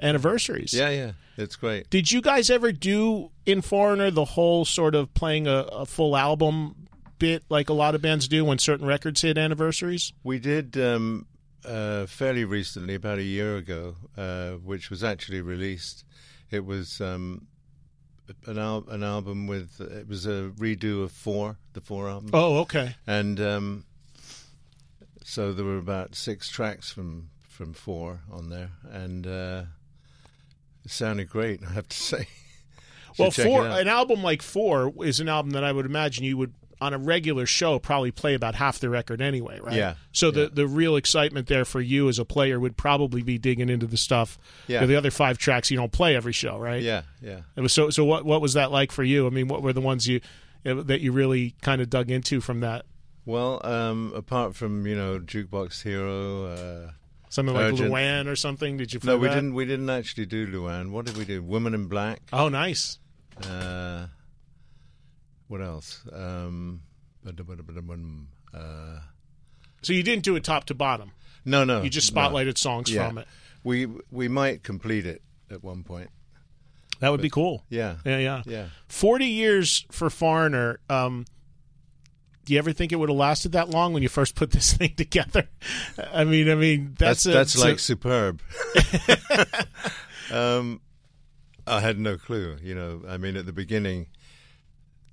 anniversaries. 0.00 0.72
Yeah, 0.74 0.90
yeah, 0.90 1.12
it's 1.36 1.56
great. 1.56 1.90
Did 1.90 2.12
you 2.12 2.20
guys 2.20 2.50
ever 2.50 2.72
do 2.72 3.30
in 3.46 3.62
Foreigner 3.62 4.10
the 4.10 4.24
whole 4.24 4.64
sort 4.64 4.94
of 4.94 5.12
playing 5.14 5.46
a, 5.46 5.66
a 5.72 5.86
full 5.86 6.16
album 6.16 6.74
bit 7.18 7.44
like 7.48 7.68
a 7.68 7.72
lot 7.72 7.94
of 7.94 8.02
bands 8.02 8.28
do 8.28 8.44
when 8.44 8.58
certain 8.58 8.86
records 8.86 9.22
hit 9.22 9.38
anniversaries? 9.38 10.12
We 10.22 10.38
did 10.38 10.76
um, 10.76 11.26
uh, 11.64 12.06
fairly 12.06 12.44
recently, 12.44 12.94
about 12.94 13.18
a 13.18 13.22
year 13.22 13.56
ago, 13.56 13.96
uh, 14.16 14.52
which 14.52 14.90
was 14.90 15.04
actually 15.04 15.40
released. 15.40 16.04
It 16.50 16.64
was 16.64 17.00
um, 17.00 17.46
an, 18.46 18.58
al- 18.58 18.88
an 18.88 19.02
album 19.02 19.46
with 19.46 19.80
it 19.80 20.08
was 20.08 20.26
a 20.26 20.52
redo 20.56 21.02
of 21.02 21.12
four, 21.12 21.56
the 21.72 21.80
four 21.80 22.08
album. 22.08 22.30
Oh, 22.32 22.58
okay. 22.60 22.96
and 23.06 23.40
um, 23.40 23.84
so 25.24 25.52
there 25.52 25.64
were 25.64 25.78
about 25.78 26.14
six 26.14 26.48
tracks 26.48 26.90
from 26.90 27.30
from 27.48 27.72
four 27.72 28.20
on 28.30 28.50
there, 28.50 28.70
and 28.90 29.26
uh, 29.26 29.62
it 30.84 30.90
sounded 30.90 31.28
great. 31.28 31.62
I 31.68 31.72
have 31.72 31.88
to 31.88 31.96
say. 31.96 32.28
Well, 33.18 33.32
four 33.32 33.66
an 33.66 33.88
album 33.88 34.22
like 34.22 34.42
Four 34.42 34.92
is 35.04 35.18
an 35.18 35.28
album 35.28 35.50
that 35.52 35.64
I 35.64 35.72
would 35.72 35.86
imagine 35.86 36.22
you 36.24 36.36
would 36.36 36.54
on 36.80 36.94
a 36.94 36.98
regular 36.98 37.44
show 37.46 37.78
probably 37.78 38.10
play 38.10 38.34
about 38.34 38.54
half 38.54 38.78
the 38.78 38.88
record 38.88 39.20
anyway, 39.20 39.58
right? 39.60 39.74
Yeah, 39.74 39.94
So 40.12 40.30
the 40.30 40.48
the 40.48 40.66
real 40.66 40.96
excitement 40.96 41.46
there 41.48 41.64
for 41.64 41.80
you 41.80 42.08
as 42.08 42.18
a 42.18 42.24
player 42.24 42.60
would 42.60 42.76
probably 42.76 43.22
be 43.22 43.38
digging 43.38 43.68
into 43.68 43.86
the 43.86 43.96
stuff. 43.96 44.38
Yeah. 44.66 44.86
The 44.86 44.96
other 44.96 45.10
five 45.10 45.38
tracks 45.38 45.70
you 45.70 45.76
don't 45.76 45.92
play 45.92 46.14
every 46.16 46.32
show, 46.32 46.58
right? 46.58 46.82
Yeah, 46.82 47.02
yeah. 47.20 47.40
It 47.56 47.60
was 47.60 47.72
so 47.72 47.90
so. 47.90 48.04
What 48.04 48.24
what 48.24 48.40
was 48.40 48.52
that 48.54 48.70
like 48.70 48.92
for 48.92 49.02
you? 49.02 49.26
I 49.26 49.30
mean, 49.30 49.48
what 49.48 49.62
were 49.62 49.72
the 49.72 49.80
ones 49.80 50.06
you 50.06 50.20
that 50.64 51.00
you 51.00 51.12
really 51.12 51.54
kind 51.62 51.80
of 51.80 51.88
dug 51.90 52.10
into 52.10 52.40
from 52.40 52.60
that? 52.60 52.84
Well, 53.26 53.60
um, 53.66 54.12
apart 54.14 54.54
from 54.56 54.86
you 54.86 54.96
know 54.96 55.18
Jukebox 55.18 55.82
Hero, 55.82 56.44
uh, 56.46 56.90
Something 57.30 57.54
like 57.54 57.72
Urgent- 57.74 57.90
Luanne 57.92 58.26
or 58.26 58.36
something? 58.36 58.78
Did 58.78 58.94
you 58.94 59.00
play 59.00 59.12
No, 59.12 59.18
we 59.18 59.28
that? 59.28 59.34
didn't. 59.34 59.52
We 59.54 59.66
didn't 59.66 59.90
actually 59.90 60.24
do 60.26 60.46
Luanne. 60.46 60.90
What 60.92 61.04
did 61.04 61.16
we 61.18 61.24
do? 61.26 61.42
Woman 61.42 61.74
in 61.74 61.86
Black. 61.86 62.20
Oh, 62.32 62.48
nice. 62.48 62.98
Uh, 63.42 64.06
what 65.48 65.60
else? 65.60 66.02
Um, 66.12 66.82
uh, 68.54 68.98
So 69.82 69.92
you 69.92 70.02
didn't 70.02 70.24
do 70.24 70.36
it 70.36 70.44
top 70.44 70.64
to 70.66 70.74
bottom. 70.74 71.12
no, 71.44 71.64
no. 71.64 71.82
You 71.82 71.90
just 71.90 72.14
no. 72.14 72.20
spotlighted 72.22 72.56
songs 72.58 72.90
Yeah. 72.90 73.08
from 73.08 73.18
it. 73.18 73.28
We 73.64 73.86
we 74.10 74.28
might 74.28 74.62
complete 74.62 75.04
it 75.06 75.22
at 75.50 75.62
one 75.64 75.82
point. 75.82 76.10
That 77.00 77.10
would 77.10 77.20
be 77.22 77.30
cool. 77.30 77.64
Yeah. 77.68 77.96
Yeah, 78.04 78.18
yeah. 78.18 78.42
Yeah. 78.46 78.66
40 78.88 79.26
years 79.26 79.86
for 79.92 80.10
Foreigner. 80.10 80.80
Um, 80.90 81.26
do 82.44 82.52
you 82.54 82.58
ever 82.58 82.72
think 82.72 82.90
it 82.92 82.96
would 82.96 83.08
have 83.08 83.18
lasted 83.18 83.52
that 83.52 83.68
long 83.68 83.92
when 83.92 84.02
you 84.02 84.08
first 84.08 84.34
put 84.34 84.50
this 84.50 84.72
thing 84.76 84.94
together? 84.96 85.48
I 86.12 86.24
mean, 86.24 86.48
I 86.50 86.54
mean 86.54 86.94
that's 86.98 87.24
that's, 87.24 87.26
a, 87.26 87.30
that's 87.30 87.54
a- 87.56 87.60
like 87.60 87.78
superb. 87.78 88.40
um, 90.32 90.80
I 91.66 91.80
had 91.80 91.98
no 91.98 92.16
clue. 92.16 92.56
You 92.62 92.74
know, 92.74 93.02
I 93.08 93.16
mean, 93.16 93.36
at 93.36 93.46
the 93.46 93.52
beginning, 93.52 94.06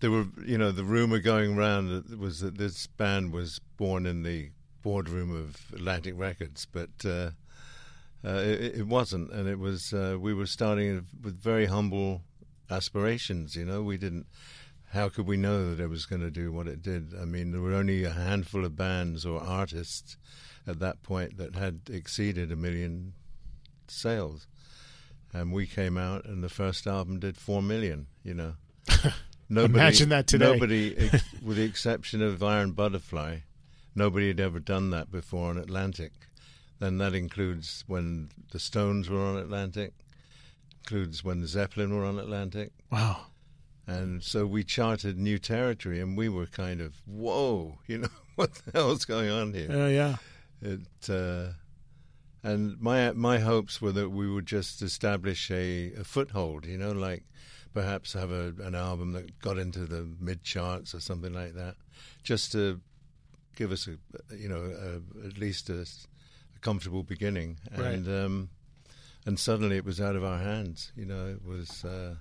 there 0.06 0.12
were 0.12 0.28
you 0.46 0.56
know 0.56 0.72
the 0.72 0.84
rumor 0.84 1.18
going 1.18 1.58
around 1.58 2.16
was 2.20 2.40
that 2.42 2.60
this 2.60 2.86
band 2.86 3.34
was 3.34 3.60
born 3.76 4.06
in 4.06 4.22
the 4.22 4.52
boardroom 4.84 5.36
of 5.36 5.74
Atlantic 5.74 6.14
Records, 6.16 6.68
but. 6.72 6.92
Uh, 7.04 7.32
uh, 8.24 8.42
it, 8.42 8.80
it 8.80 8.88
wasn't, 8.88 9.32
and 9.32 9.48
it 9.48 9.60
was. 9.60 9.94
Uh, 9.94 10.18
we 10.20 10.34
were 10.34 10.48
starting 10.48 11.06
with 11.22 11.40
very 11.40 11.68
humble 11.68 12.24
aspirations. 12.72 13.56
You 13.56 13.66
know, 13.66 13.84
we 13.84 13.98
didn't. 13.98 14.26
How 14.94 15.10
could 15.10 15.28
we 15.28 15.38
know 15.38 15.70
that 15.70 15.84
it 15.84 15.90
was 15.90 16.08
going 16.08 16.24
to 16.24 16.32
do 16.32 16.52
what 16.52 16.68
it 16.68 16.82
did? 16.82 17.14
I 17.14 17.26
mean, 17.26 17.52
there 17.52 17.62
were 17.62 17.76
only 17.76 18.04
a 18.04 18.10
handful 18.10 18.66
of 18.66 18.76
bands 18.76 19.28
or 19.28 19.40
artists 19.40 20.18
at 20.66 20.80
that 20.80 21.04
point 21.04 21.38
that 21.38 21.56
had 21.56 21.82
exceeded 21.88 22.52
a 22.52 22.56
million 22.56 23.14
sales, 23.88 24.48
and 25.32 25.54
we 25.54 25.68
came 25.68 25.96
out, 25.96 26.26
and 26.26 26.44
the 26.44 26.50
first 26.50 26.88
album 26.88 27.20
did 27.20 27.38
four 27.38 27.62
million. 27.62 28.08
You 28.24 28.34
know, 28.34 28.54
nobody, 29.50 29.74
Imagine 29.74 30.10
that 30.10 30.28
today. 30.28 30.52
Nobody, 30.52 30.98
ex- 30.98 31.24
with 31.42 31.58
the 31.58 31.64
exception 31.64 32.22
of 32.22 32.42
Iron 32.44 32.72
Butterfly, 32.72 33.40
nobody 33.96 34.28
had 34.28 34.40
ever 34.40 34.60
done 34.60 34.90
that 34.92 35.12
before 35.12 35.50
on 35.50 35.58
Atlantic. 35.58 36.12
Then 36.80 36.98
that 36.98 37.14
includes 37.14 37.84
when 37.88 38.30
the 38.52 38.60
Stones 38.60 39.10
were 39.10 39.22
on 39.22 39.38
Atlantic, 39.38 39.94
includes 40.84 41.24
when 41.24 41.42
the 41.42 41.48
Zeppelin 41.48 41.96
were 41.96 42.06
on 42.06 42.20
Atlantic. 42.20 42.72
Wow. 42.92 43.28
And 43.88 44.24
so 44.24 44.46
we 44.46 44.64
charted 44.64 45.18
new 45.18 45.38
territory, 45.38 46.02
and 46.02 46.18
we 46.18 46.28
were 46.28 46.48
kind 46.48 46.82
of, 46.82 46.96
whoa, 47.06 47.78
you 47.88 48.00
know, 48.00 48.10
what 48.36 48.54
the 48.56 48.72
hell's 48.74 49.06
going 49.06 49.30
on 49.30 49.54
here? 49.54 49.70
Yeah, 49.70 49.88
yeah. 49.88 50.16
It, 50.62 51.10
uh, 51.10 51.54
and 52.44 52.80
my 52.80 53.12
my 53.12 53.40
hopes 53.40 53.82
were 53.82 53.92
that 53.92 54.10
we 54.10 54.32
would 54.32 54.46
just 54.46 54.82
establish 54.82 55.50
a, 55.52 55.94
a 55.94 56.04
foothold, 56.04 56.66
you 56.66 56.78
know, 56.78 56.92
like 56.92 57.24
perhaps 57.76 58.14
have 58.14 58.32
a, 58.32 58.54
an 58.64 58.74
album 58.74 59.12
that 59.12 59.40
got 59.40 59.60
into 59.60 59.86
the 59.86 60.08
mid 60.20 60.42
charts 60.44 60.96
or 60.96 61.00
something 61.00 61.34
like 61.34 61.54
that, 61.54 61.76
just 62.24 62.52
to 62.54 62.82
give 63.56 63.72
us 63.72 63.88
a, 63.88 64.36
you 64.36 64.50
know, 64.50 64.64
a, 64.64 65.28
at 65.28 65.38
least 65.38 65.70
a, 65.70 65.82
a 65.82 66.60
comfortable 66.62 67.04
beginning. 67.04 67.60
Right. 67.78 67.94
And 67.94 68.08
um, 68.08 68.50
and 69.28 69.40
suddenly 69.40 69.78
it 69.78 69.86
was 69.86 70.02
out 70.02 70.16
of 70.16 70.24
our 70.24 70.40
hands. 70.40 70.92
You 70.96 71.06
know, 71.06 71.28
it 71.28 71.46
was. 71.46 71.86
Uh, 71.86 72.16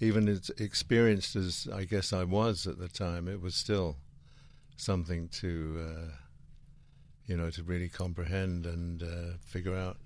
even 0.00 0.28
as 0.28 0.50
experienced 0.58 1.36
as 1.36 1.68
I 1.72 1.84
guess 1.84 2.12
I 2.12 2.24
was 2.24 2.66
at 2.66 2.78
the 2.78 2.88
time, 2.88 3.28
it 3.28 3.40
was 3.40 3.54
still 3.54 3.98
something 4.76 5.28
to, 5.28 5.78
uh, 5.80 6.10
you 7.24 7.36
know, 7.36 7.50
to 7.50 7.62
really 7.62 7.88
comprehend 7.88 8.66
and 8.66 9.00
uh, 9.00 9.36
figure 9.44 9.76
out. 9.76 9.98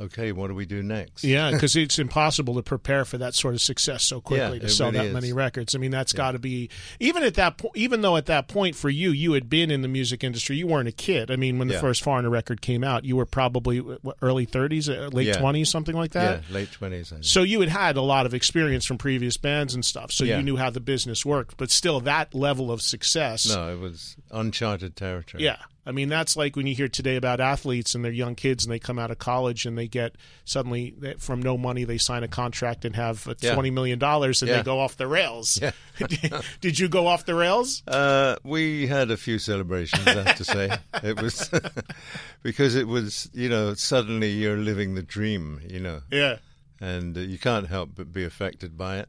Okay, 0.00 0.32
what 0.32 0.48
do 0.48 0.54
we 0.54 0.64
do 0.64 0.82
next? 0.82 1.24
Yeah, 1.24 1.50
because 1.50 1.76
it's 1.76 1.98
impossible 1.98 2.54
to 2.54 2.62
prepare 2.62 3.04
for 3.04 3.18
that 3.18 3.34
sort 3.34 3.52
of 3.54 3.60
success 3.60 4.02
so 4.02 4.20
quickly 4.20 4.56
Yeah, 4.56 4.62
to 4.62 4.68
sell 4.70 4.90
really 4.90 5.08
that 5.08 5.12
many 5.12 5.32
records. 5.34 5.74
I 5.74 5.78
mean, 5.78 5.90
that's 5.90 6.14
got 6.14 6.32
to 6.32 6.38
be 6.38 6.70
even 7.00 7.22
at 7.22 7.34
that 7.34 7.58
point. 7.58 7.76
Even 7.76 8.00
though 8.00 8.16
at 8.16 8.26
that 8.26 8.48
point 8.48 8.76
for 8.76 8.88
you, 8.88 9.10
you 9.10 9.32
had 9.32 9.50
been 9.50 9.70
in 9.70 9.82
the 9.82 9.88
music 9.88 10.24
industry, 10.24 10.56
you 10.56 10.66
weren't 10.66 10.88
a 10.88 10.92
kid. 10.92 11.30
I 11.30 11.36
mean, 11.36 11.58
when 11.58 11.68
the 11.68 11.74
Yeah. 11.74 11.80
first 11.80 12.02
Foreigner 12.02 12.30
record 12.30 12.62
came 12.62 12.82
out, 12.82 13.04
you 13.04 13.14
were 13.16 13.26
probably 13.26 13.78
what, 13.80 14.16
early 14.22 14.46
thirties, 14.46 14.88
uh, 14.88 15.10
late 15.12 15.26
Yeah. 15.26 15.38
twenties, 15.38 15.68
something 15.68 15.94
like 15.94 16.12
that. 16.12 16.44
Yeah, 16.48 16.54
late 16.54 16.72
twenties. 16.72 17.12
So 17.20 17.42
you 17.42 17.60
had 17.60 17.68
had 17.68 17.96
a 17.98 18.02
lot 18.02 18.24
of 18.24 18.32
experience 18.32 18.86
from 18.86 18.96
previous 18.96 19.36
bands 19.36 19.74
and 19.74 19.84
stuff, 19.84 20.12
so 20.12 20.24
Yeah. 20.24 20.38
you 20.38 20.42
knew 20.42 20.56
how 20.56 20.70
the 20.70 20.80
business 20.80 21.26
worked. 21.26 21.58
But 21.58 21.70
still, 21.70 22.00
that 22.00 22.34
level 22.34 22.72
of 22.72 22.80
success, 22.80 23.54
No, 23.54 23.70
it 23.72 23.78
was 23.78 24.16
uncharted 24.30 24.96
territory. 24.96 25.44
yeah. 25.44 25.56
I 25.86 25.92
mean, 25.92 26.10
that's 26.10 26.36
like 26.36 26.56
when 26.56 26.66
you 26.66 26.74
hear 26.74 26.88
today 26.88 27.16
about 27.16 27.40
athletes 27.40 27.94
and 27.94 28.04
they're 28.04 28.12
young 28.12 28.34
kids 28.34 28.64
and 28.64 28.72
they 28.72 28.78
come 28.78 28.98
out 28.98 29.10
of 29.10 29.18
college 29.18 29.64
and 29.64 29.78
they 29.78 29.88
get 29.88 30.16
suddenly 30.44 30.94
from 31.18 31.40
no 31.40 31.56
money 31.56 31.84
they 31.84 31.96
sign 31.96 32.22
a 32.22 32.28
contract 32.28 32.84
and 32.84 32.94
have 32.96 33.26
uh, 33.26 33.34
Yeah. 33.40 33.54
twenty 33.54 33.70
million 33.70 33.98
dollars 33.98 34.42
and 34.42 34.50
Yeah. 34.50 34.58
they 34.58 34.62
go 34.62 34.78
off 34.78 34.98
the 34.98 35.06
rails. 35.06 35.58
Yeah. 35.60 35.70
Did 36.60 36.78
you 36.78 36.88
go 36.88 37.06
off 37.06 37.24
the 37.24 37.34
rails? 37.34 37.82
Uh, 37.88 38.36
we 38.44 38.86
had 38.88 39.10
a 39.10 39.16
few 39.16 39.38
celebrations, 39.38 40.06
I 40.06 40.22
have 40.22 40.36
to 40.36 40.44
say. 40.44 40.70
It 41.02 41.20
was 41.20 41.50
because 42.42 42.74
it 42.74 42.86
was, 42.86 43.30
you 43.32 43.48
know, 43.48 43.72
suddenly 43.74 44.30
you're 44.30 44.58
living 44.58 44.94
the 44.94 45.02
dream, 45.02 45.60
you 45.66 45.80
know. 45.80 46.02
Yeah. 46.10 46.36
And 46.80 47.16
uh, 47.16 47.20
you 47.20 47.38
can't 47.38 47.68
help 47.68 47.90
but 47.94 48.12
be 48.12 48.24
affected 48.24 48.76
by 48.76 48.98
it. 48.98 49.08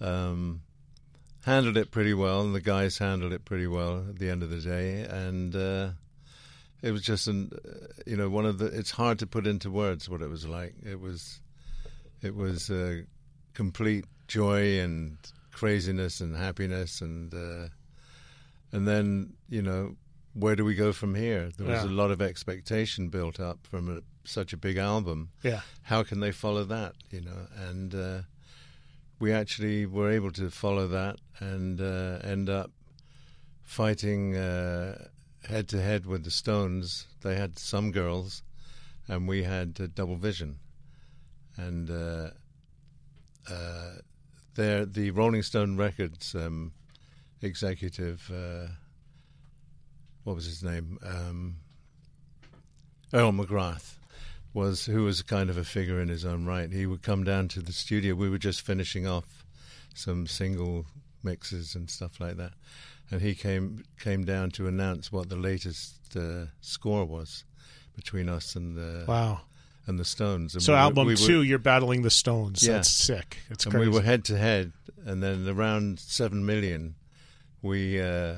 Um, 0.00 0.60
handled 1.46 1.76
it 1.78 1.90
pretty 1.90 2.12
well, 2.12 2.42
and 2.42 2.54
the 2.54 2.60
guys 2.60 2.98
handled 2.98 3.32
it 3.32 3.44
pretty 3.46 3.66
well 3.66 4.04
at 4.10 4.18
the 4.18 4.28
end 4.28 4.42
of 4.42 4.50
the 4.50 4.60
day. 4.60 5.00
And 5.02 5.56
uh, 5.56 5.90
it 6.82 6.90
was 6.90 7.00
just, 7.02 7.26
an, 7.28 7.50
uh, 7.64 7.86
you 8.06 8.16
know, 8.16 8.28
one 8.28 8.44
of 8.44 8.58
the. 8.58 8.66
It's 8.66 8.90
hard 8.90 9.18
to 9.20 9.26
put 9.26 9.46
into 9.46 9.70
words 9.70 10.08
what 10.08 10.20
it 10.22 10.28
was 10.28 10.46
like. 10.46 10.74
It 10.84 11.00
was, 11.00 11.40
it 12.20 12.34
was 12.36 12.68
uh, 12.70 13.02
complete 13.54 14.04
joy 14.28 14.78
and 14.80 15.16
craziness 15.52 16.20
and 16.20 16.36
happiness 16.36 17.00
and 17.00 17.32
uh, 17.32 17.68
and 18.72 18.86
then 18.86 19.32
you 19.48 19.62
know 19.62 19.96
where 20.34 20.54
do 20.54 20.62
we 20.66 20.74
go 20.74 20.92
from 20.92 21.14
here 21.14 21.48
there 21.56 21.66
was 21.66 21.82
Yeah. 21.82 21.88
a 21.88 21.94
lot 21.94 22.10
of 22.10 22.20
expectation 22.20 23.08
built 23.08 23.40
up 23.40 23.60
from 23.62 23.88
a, 23.96 24.00
such 24.28 24.52
a 24.52 24.58
big 24.58 24.76
album 24.76 25.30
Yeah. 25.42 25.60
how 25.82 26.02
can 26.02 26.20
they 26.20 26.30
follow 26.32 26.64
that 26.64 26.92
you 27.10 27.22
know 27.22 27.46
and 27.70 27.94
uh, 27.94 28.18
we 29.18 29.32
actually 29.32 29.86
were 29.86 30.10
able 30.10 30.30
to 30.32 30.50
follow 30.50 30.86
that 30.88 31.16
and 31.40 31.80
uh, 31.80 32.18
end 32.22 32.48
up 32.48 32.70
fighting 33.62 34.34
head 35.48 35.68
to 35.68 35.80
head 35.80 36.06
with 36.06 36.24
the 36.24 36.30
Stones. 36.30 37.06
They 37.22 37.36
had 37.36 37.58
some 37.58 37.92
girls, 37.92 38.42
and 39.08 39.28
we 39.28 39.42
had 39.42 39.78
uh, 39.80 39.86
Double 39.94 40.16
Vision, 40.16 40.58
and 41.56 41.90
uh, 41.90 42.30
uh, 43.50 43.92
there 44.54 44.84
the 44.84 45.10
Rolling 45.10 45.42
Stone 45.42 45.76
Records 45.76 46.34
um, 46.34 46.72
executive. 47.42 48.30
Uh, 48.32 48.68
what 50.24 50.34
was 50.34 50.46
his 50.46 50.62
name? 50.62 50.98
Um, 51.04 51.56
Earl 53.12 53.32
McGrath 53.32 53.95
was 54.56 54.86
who 54.86 55.04
was 55.04 55.22
kind 55.22 55.50
of 55.50 55.56
a 55.58 55.64
figure 55.64 56.00
in 56.00 56.08
his 56.08 56.24
own 56.24 56.46
right. 56.46 56.72
He 56.72 56.86
would 56.86 57.02
come 57.02 57.22
down 57.24 57.46
to 57.48 57.60
the 57.60 57.72
studio. 57.72 58.14
We 58.14 58.30
were 58.30 58.38
just 58.38 58.62
finishing 58.62 59.06
off 59.06 59.44
some 59.94 60.26
single 60.26 60.86
mixes 61.22 61.74
and 61.74 61.90
stuff 61.90 62.18
like 62.20 62.36
that, 62.38 62.52
and 63.10 63.20
he 63.20 63.34
came 63.34 63.84
came 64.00 64.24
down 64.24 64.50
to 64.52 64.66
announce 64.66 65.12
what 65.12 65.28
the 65.28 65.36
latest 65.36 66.16
uh, 66.16 66.46
score 66.60 67.04
was 67.04 67.44
between 67.94 68.28
us 68.28 68.56
and 68.56 68.76
the 68.76 69.04
Wow. 69.06 69.40
and 69.86 69.98
the 69.98 70.04
Stones. 70.04 70.54
And 70.54 70.62
So 70.62 70.72
we 70.72 70.78
album 70.78 71.06
we 71.06 71.12
were- 71.14 71.16
two, 71.18 71.42
you're 71.42 71.58
battling 71.58 72.02
the 72.02 72.10
Stones. 72.10 72.66
Yeah. 72.66 72.74
That's 72.74 72.90
sick. 72.90 73.38
It's 73.50 73.64
and 73.66 73.74
crazy. 73.74 73.88
we 73.88 73.94
were 73.94 74.02
head 74.02 74.24
to 74.24 74.38
head, 74.38 74.72
and 75.04 75.22
then 75.22 75.46
around 75.48 75.98
seven 76.00 76.44
million, 76.46 76.94
we 77.62 78.00
uh, 78.00 78.36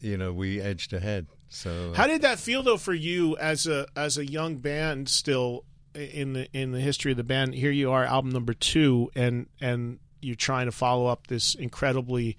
you 0.00 0.16
know 0.16 0.32
we 0.32 0.60
edged 0.60 0.92
ahead. 0.92 1.26
So 1.56 1.92
How 1.94 2.06
did 2.06 2.20
that 2.22 2.38
feel 2.38 2.62
though 2.62 2.76
for 2.76 2.92
you 2.94 3.36
as 3.38 3.66
a 3.66 3.86
as 3.96 4.18
a 4.18 4.26
young 4.26 4.56
band 4.56 5.08
still 5.08 5.64
in 5.94 6.34
the 6.34 6.48
in 6.52 6.72
the 6.72 6.80
history 6.80 7.12
of 7.12 7.16
the 7.16 7.24
band? 7.24 7.54
Here 7.54 7.70
you 7.70 7.90
are, 7.92 8.04
album 8.04 8.30
number 8.30 8.52
two, 8.52 9.10
and 9.14 9.46
and 9.60 9.98
you're 10.20 10.36
trying 10.36 10.66
to 10.66 10.72
follow 10.72 11.06
up 11.06 11.28
this 11.28 11.54
incredibly 11.54 12.36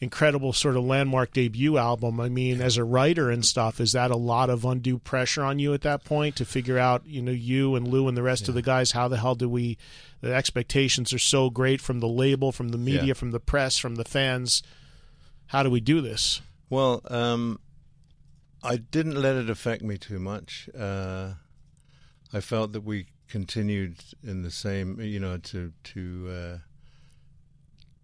incredible 0.00 0.52
sort 0.52 0.76
of 0.76 0.84
landmark 0.84 1.32
debut 1.32 1.78
album. 1.78 2.20
I 2.20 2.28
mean, 2.28 2.60
as 2.60 2.76
a 2.76 2.84
writer 2.84 3.30
and 3.30 3.42
stuff, 3.44 3.80
is 3.80 3.92
that 3.92 4.10
a 4.10 4.16
lot 4.16 4.50
of 4.50 4.64
undue 4.64 4.98
pressure 4.98 5.42
on 5.42 5.58
you 5.58 5.72
at 5.72 5.80
that 5.82 6.04
point 6.04 6.36
to 6.36 6.44
figure 6.44 6.76
out, 6.78 7.06
you 7.06 7.22
know, 7.22 7.32
you 7.32 7.74
and 7.76 7.88
Lou 7.88 8.08
and 8.08 8.16
the 8.16 8.22
rest 8.22 8.48
of 8.48 8.54
the 8.54 8.60
guys, 8.60 8.90
how 8.90 9.08
the 9.08 9.16
hell 9.16 9.34
do 9.36 9.48
we? 9.48 9.78
The 10.20 10.34
expectations 10.34 11.12
are 11.14 11.18
so 11.18 11.48
great 11.48 11.80
from 11.80 12.00
the 12.00 12.08
label, 12.08 12.52
from 12.52 12.68
the 12.70 12.76
media, 12.78 13.04
Yeah. 13.04 13.12
from 13.14 13.30
the 13.30 13.40
press, 13.40 13.78
from 13.78 13.94
the 13.94 14.04
fans. 14.04 14.62
How 15.46 15.62
do 15.62 15.70
we 15.70 15.80
do 15.80 16.02
this? 16.02 16.42
Well, 16.68 17.00
um, 17.08 17.60
I 18.64 18.76
didn't 18.76 19.20
let 19.20 19.36
it 19.36 19.50
affect 19.50 19.82
me 19.82 19.98
too 19.98 20.18
much. 20.18 20.70
Uh, 20.76 21.34
I 22.32 22.40
felt 22.40 22.72
that 22.72 22.80
we 22.80 23.06
continued 23.28 23.96
in 24.22 24.42
the 24.42 24.50
same, 24.50 25.00
you 25.00 25.20
know, 25.20 25.36
to 25.38 25.72
to 25.92 26.28
uh, 26.30 26.58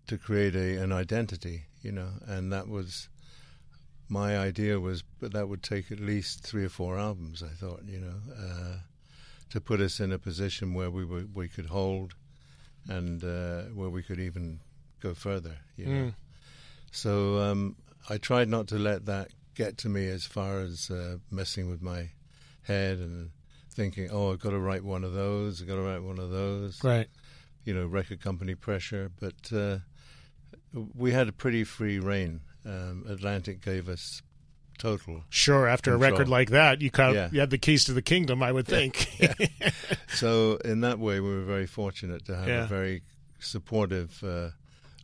to 0.06 0.18
create 0.18 0.54
a 0.54 0.76
an 0.82 0.92
identity, 0.92 1.62
you 1.82 1.92
know, 1.92 2.10
and 2.26 2.52
that 2.52 2.68
was 2.68 3.08
my 4.08 4.36
idea 4.36 4.78
was, 4.78 5.02
but 5.20 5.32
that 5.32 5.48
would 5.48 5.62
take 5.62 5.90
at 5.90 6.00
least 6.00 6.42
three 6.42 6.64
or 6.64 6.68
four 6.68 6.98
albums. 6.98 7.42
I 7.42 7.54
thought, 7.54 7.84
you 7.86 8.00
know, 8.00 8.16
uh, 8.36 8.76
to 9.50 9.60
put 9.60 9.80
us 9.80 10.00
in 10.00 10.12
a 10.12 10.18
position 10.18 10.74
where 10.74 10.90
we 10.90 11.04
were 11.04 11.24
we 11.32 11.48
could 11.48 11.66
hold, 11.66 12.14
and 12.88 13.24
uh, 13.24 13.62
where 13.74 13.88
we 13.88 14.02
could 14.02 14.20
even 14.20 14.60
go 15.00 15.14
further, 15.14 15.56
you 15.76 15.86
know. 15.86 16.04
Mm. 16.04 16.14
So 16.92 17.38
um, 17.38 17.76
I 18.08 18.18
tried 18.18 18.48
not 18.48 18.66
to 18.68 18.78
let 18.78 19.06
that 19.06 19.30
get 19.54 19.76
to 19.78 19.88
me 19.88 20.06
as 20.08 20.24
far 20.24 20.60
as 20.60 20.90
uh, 20.90 21.16
messing 21.30 21.68
with 21.68 21.82
my 21.82 22.10
head 22.62 22.98
and 22.98 23.30
thinking, 23.72 24.08
oh, 24.10 24.32
I've 24.32 24.40
got 24.40 24.50
to 24.50 24.58
write 24.58 24.84
one 24.84 25.04
of 25.04 25.12
those, 25.12 25.60
I've 25.62 25.68
got 25.68 25.76
to 25.76 25.82
write 25.82 26.02
one 26.02 26.18
of 26.18 26.30
those. 26.30 26.82
Right. 26.84 27.08
You 27.64 27.74
know, 27.74 27.86
record 27.86 28.20
company 28.20 28.54
pressure. 28.54 29.10
But 29.20 29.52
uh, 29.52 29.78
we 30.94 31.12
had 31.12 31.28
a 31.28 31.32
pretty 31.32 31.64
free 31.64 31.98
reign. 31.98 32.40
um, 32.64 33.04
Atlantic 33.08 33.60
gave 33.62 33.88
us 33.88 34.22
total. 34.78 35.24
Sure, 35.28 35.66
after 35.68 35.92
control. 35.92 36.08
a 36.08 36.12
record 36.12 36.28
like 36.28 36.50
that, 36.50 36.80
you 36.80 36.90
kind 36.90 37.10
of, 37.10 37.16
Yeah. 37.16 37.28
you 37.32 37.40
had 37.40 37.50
the 37.50 37.58
keys 37.58 37.84
to 37.84 37.92
the 37.92 38.02
kingdom, 38.02 38.42
I 38.42 38.50
would 38.52 38.66
think. 38.66 39.08
So 40.14 40.56
in 40.64 40.80
that 40.80 40.98
way, 40.98 41.20
we 41.20 41.28
were 41.30 41.44
very 41.44 41.66
fortunate 41.66 42.24
to 42.26 42.36
have 42.36 42.48
Yeah. 42.48 42.64
a 42.64 42.66
very 42.66 43.02
supportive 43.38 44.22
uh, 44.24 44.50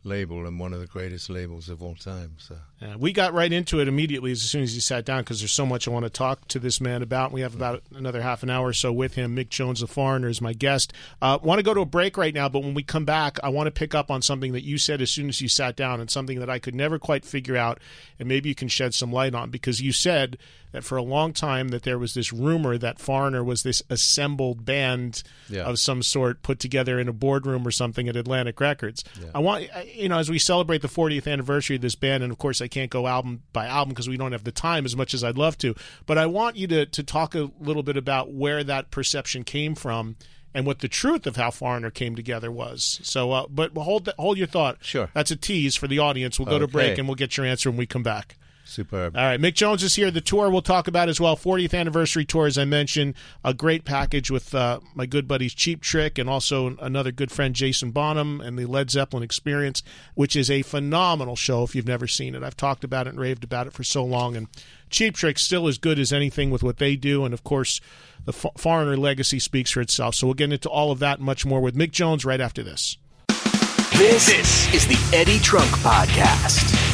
label 0.03 0.45
and 0.45 0.59
one 0.59 0.73
of 0.73 0.79
the 0.79 0.85
greatest 0.87 1.29
labels 1.29 1.69
of 1.69 1.81
all 1.81 1.95
time. 1.95 2.35
So 2.37 2.57
Yeah, 2.81 2.95
we 2.95 3.11
got 3.11 3.33
right 3.33 3.51
into 3.51 3.79
it 3.79 3.87
immediately 3.87 4.31
as 4.31 4.41
soon 4.43 4.61
as 4.61 4.73
he 4.75 4.79
sat 4.79 5.03
down 5.03 5.21
because 5.21 5.39
there's 5.39 5.51
so 5.51 5.65
much 5.65 5.87
I 5.87 5.91
want 5.91 6.05
to 6.05 6.11
talk 6.11 6.47
to 6.49 6.59
this 6.59 6.79
man 6.79 7.01
about. 7.01 7.31
We 7.31 7.41
have 7.41 7.55
about 7.55 7.81
another 7.95 8.21
half 8.21 8.43
an 8.43 8.51
hour 8.51 8.67
or 8.67 8.73
so 8.73 8.93
with 8.93 9.15
him. 9.15 9.35
Mick 9.35 9.49
Jones, 9.49 9.79
the 9.79 9.87
foreigner, 9.87 10.27
is 10.29 10.41
my 10.41 10.53
guest. 10.53 10.93
Uh, 11.19 11.39
want 11.41 11.57
to 11.57 11.63
go 11.63 11.73
to 11.73 11.81
a 11.81 11.85
break 11.85 12.17
right 12.17 12.35
now, 12.35 12.47
but 12.49 12.59
when 12.63 12.75
we 12.75 12.83
come 12.83 13.03
back, 13.05 13.39
I 13.43 13.49
want 13.49 13.65
to 13.65 13.71
pick 13.71 13.95
up 13.95 14.11
on 14.11 14.21
something 14.21 14.51
that 14.53 14.63
you 14.63 14.77
said 14.77 15.01
as 15.01 15.09
soon 15.09 15.27
as 15.27 15.41
you 15.41 15.49
sat 15.49 15.75
down 15.75 15.99
and 15.99 16.09
something 16.11 16.39
that 16.39 16.51
I 16.51 16.59
could 16.59 16.75
never 16.75 16.99
quite 16.99 17.25
figure 17.25 17.57
out, 17.57 17.79
and 18.19 18.27
maybe 18.29 18.49
you 18.49 18.55
can 18.55 18.67
shed 18.67 18.93
some 18.93 19.11
light 19.11 19.33
on 19.33 19.49
because 19.49 19.81
you 19.81 19.91
said 19.91 20.37
that 20.73 20.83
for 20.83 20.97
a 20.97 21.01
long 21.01 21.31
time 21.31 21.69
that 21.69 21.83
there 21.83 21.97
was 21.97 22.13
this 22.13 22.33
rumor 22.33 22.77
that 22.77 22.99
Foreigner 22.99 23.41
was 23.41 23.63
this 23.63 23.81
assembled 23.89 24.65
band 24.65 25.23
Yeah. 25.49 25.63
of 25.63 25.79
some 25.79 26.03
sort 26.03 26.43
put 26.43 26.59
together 26.59 26.99
in 26.99 27.07
a 27.07 27.13
boardroom 27.13 27.65
or 27.65 27.71
something 27.71 28.09
at 28.09 28.17
Atlantic 28.17 28.59
Records. 28.59 29.01
Yeah. 29.19 29.27
I 29.33 29.39
want 29.39 29.69
you 29.95 30.09
know 30.09 30.17
as 30.19 30.29
we 30.29 30.39
celebrate 30.39 30.81
the 30.81 30.89
40th 30.89 31.25
anniversary 31.31 31.77
of 31.77 31.81
this 31.81 31.95
band, 31.95 32.21
and 32.21 32.31
of 32.33 32.37
course 32.37 32.61
I 32.61 32.66
can't 32.67 32.89
go 32.91 33.07
album 33.07 33.43
by 33.53 33.67
album 33.67 33.89
because 33.89 34.09
we 34.09 34.17
don't 34.17 34.31
have 34.31 34.43
the 34.43 34.51
time 34.51 34.85
as 34.85 34.95
much 34.95 35.13
as 35.13 35.23
I'd 35.23 35.37
love 35.37 35.57
to. 35.59 35.75
But 36.05 36.17
I 36.17 36.25
want 36.25 36.55
you 36.55 36.67
to 36.67 36.85
to 36.85 37.03
talk 37.03 37.35
a 37.35 37.51
little 37.59 37.83
bit 37.83 37.97
about 37.97 38.31
where 38.31 38.63
that 38.63 38.91
perception 38.91 39.43
came 39.43 39.75
from. 39.75 40.15
And 40.53 40.65
what 40.65 40.79
the 40.79 40.87
truth 40.87 41.27
of 41.27 41.35
how 41.35 41.51
Foreigner 41.51 41.91
came 41.91 42.15
together 42.15 42.51
was. 42.51 42.99
So, 43.03 43.31
uh, 43.31 43.45
but 43.47 43.73
hold 43.73 44.09
hold 44.17 44.39
your 44.39 44.47
thought. 44.47 44.77
Sure. 44.81 45.09
That's 45.13 45.29
a 45.29 45.35
tease 45.35 45.75
for 45.75 45.87
the 45.87 45.99
audience. 45.99 46.39
We'll 46.39 46.47
go 46.47 46.57
to 46.57 46.67
break 46.67 46.97
and 46.97 47.07
we'll 47.07 47.15
get 47.15 47.37
your 47.37 47.45
answer 47.45 47.69
when 47.69 47.77
we 47.77 47.85
come 47.85 48.01
back. 48.01 48.37
Superb. 48.67 49.15
All 49.17 49.23
right, 49.23 49.39
Mick 49.39 49.53
Jones 49.53 49.83
is 49.83 49.95
here. 49.95 50.11
The 50.11 50.21
tour 50.21 50.49
we'll 50.49 50.61
talk 50.61 50.87
about 50.87 51.09
as 51.09 51.19
well. 51.19 51.35
40th 51.35 51.77
anniversary 51.77 52.25
tour, 52.25 52.47
as 52.47 52.57
I 52.57 52.65
mentioned, 52.65 53.15
a 53.43 53.53
great 53.53 53.85
package 53.85 54.29
with 54.29 54.53
uh, 54.53 54.79
my 54.93 55.05
good 55.05 55.27
buddies 55.27 55.53
Cheap 55.53 55.81
Trick 55.81 56.17
and 56.17 56.29
also 56.29 56.77
another 56.77 57.11
good 57.11 57.31
friend 57.31 57.55
Jason 57.55 57.91
Bonham 57.91 58.41
and 58.41 58.57
the 58.57 58.65
Led 58.65 58.91
Zeppelin 58.91 59.23
Experience, 59.23 59.83
which 60.15 60.35
is 60.35 60.51
a 60.51 60.61
phenomenal 60.61 61.35
show. 61.35 61.63
If 61.63 61.75
you've 61.75 61.87
never 61.87 62.07
seen 62.07 62.35
it, 62.35 62.43
I've 62.43 62.57
talked 62.57 62.83
about 62.83 63.07
it 63.07 63.11
and 63.11 63.19
raved 63.19 63.43
about 63.43 63.67
it 63.67 63.73
for 63.73 63.83
so 63.83 64.03
long. 64.03 64.35
And 64.35 64.47
Cheap 64.89 65.15
Trick 65.15 65.39
still 65.39 65.67
as 65.67 65.77
good 65.77 65.99
as 65.99 66.13
anything 66.13 66.49
with 66.49 66.63
what 66.63 66.77
they 66.77 66.95
do, 66.95 67.25
and 67.25 67.33
of 67.33 67.43
course, 67.43 67.81
the 68.25 68.33
F- 68.33 68.53
Foreigner 68.57 68.97
legacy 68.97 69.39
speaks 69.39 69.71
for 69.71 69.81
itself. 69.81 70.15
So 70.15 70.27
we'll 70.27 70.33
get 70.33 70.51
into 70.51 70.69
all 70.69 70.91
of 70.91 70.99
that 70.99 71.17
and 71.17 71.25
much 71.25 71.45
more 71.45 71.61
with 71.61 71.75
Mick 71.75 71.91
Jones 71.91 72.25
right 72.25 72.41
after 72.41 72.63
this. 72.63 72.97
This, 73.97 74.71
is 74.75 74.85
the 74.87 75.17
Eddie 75.17 75.39
Trunk 75.39 75.69
Podcast. 75.77 76.86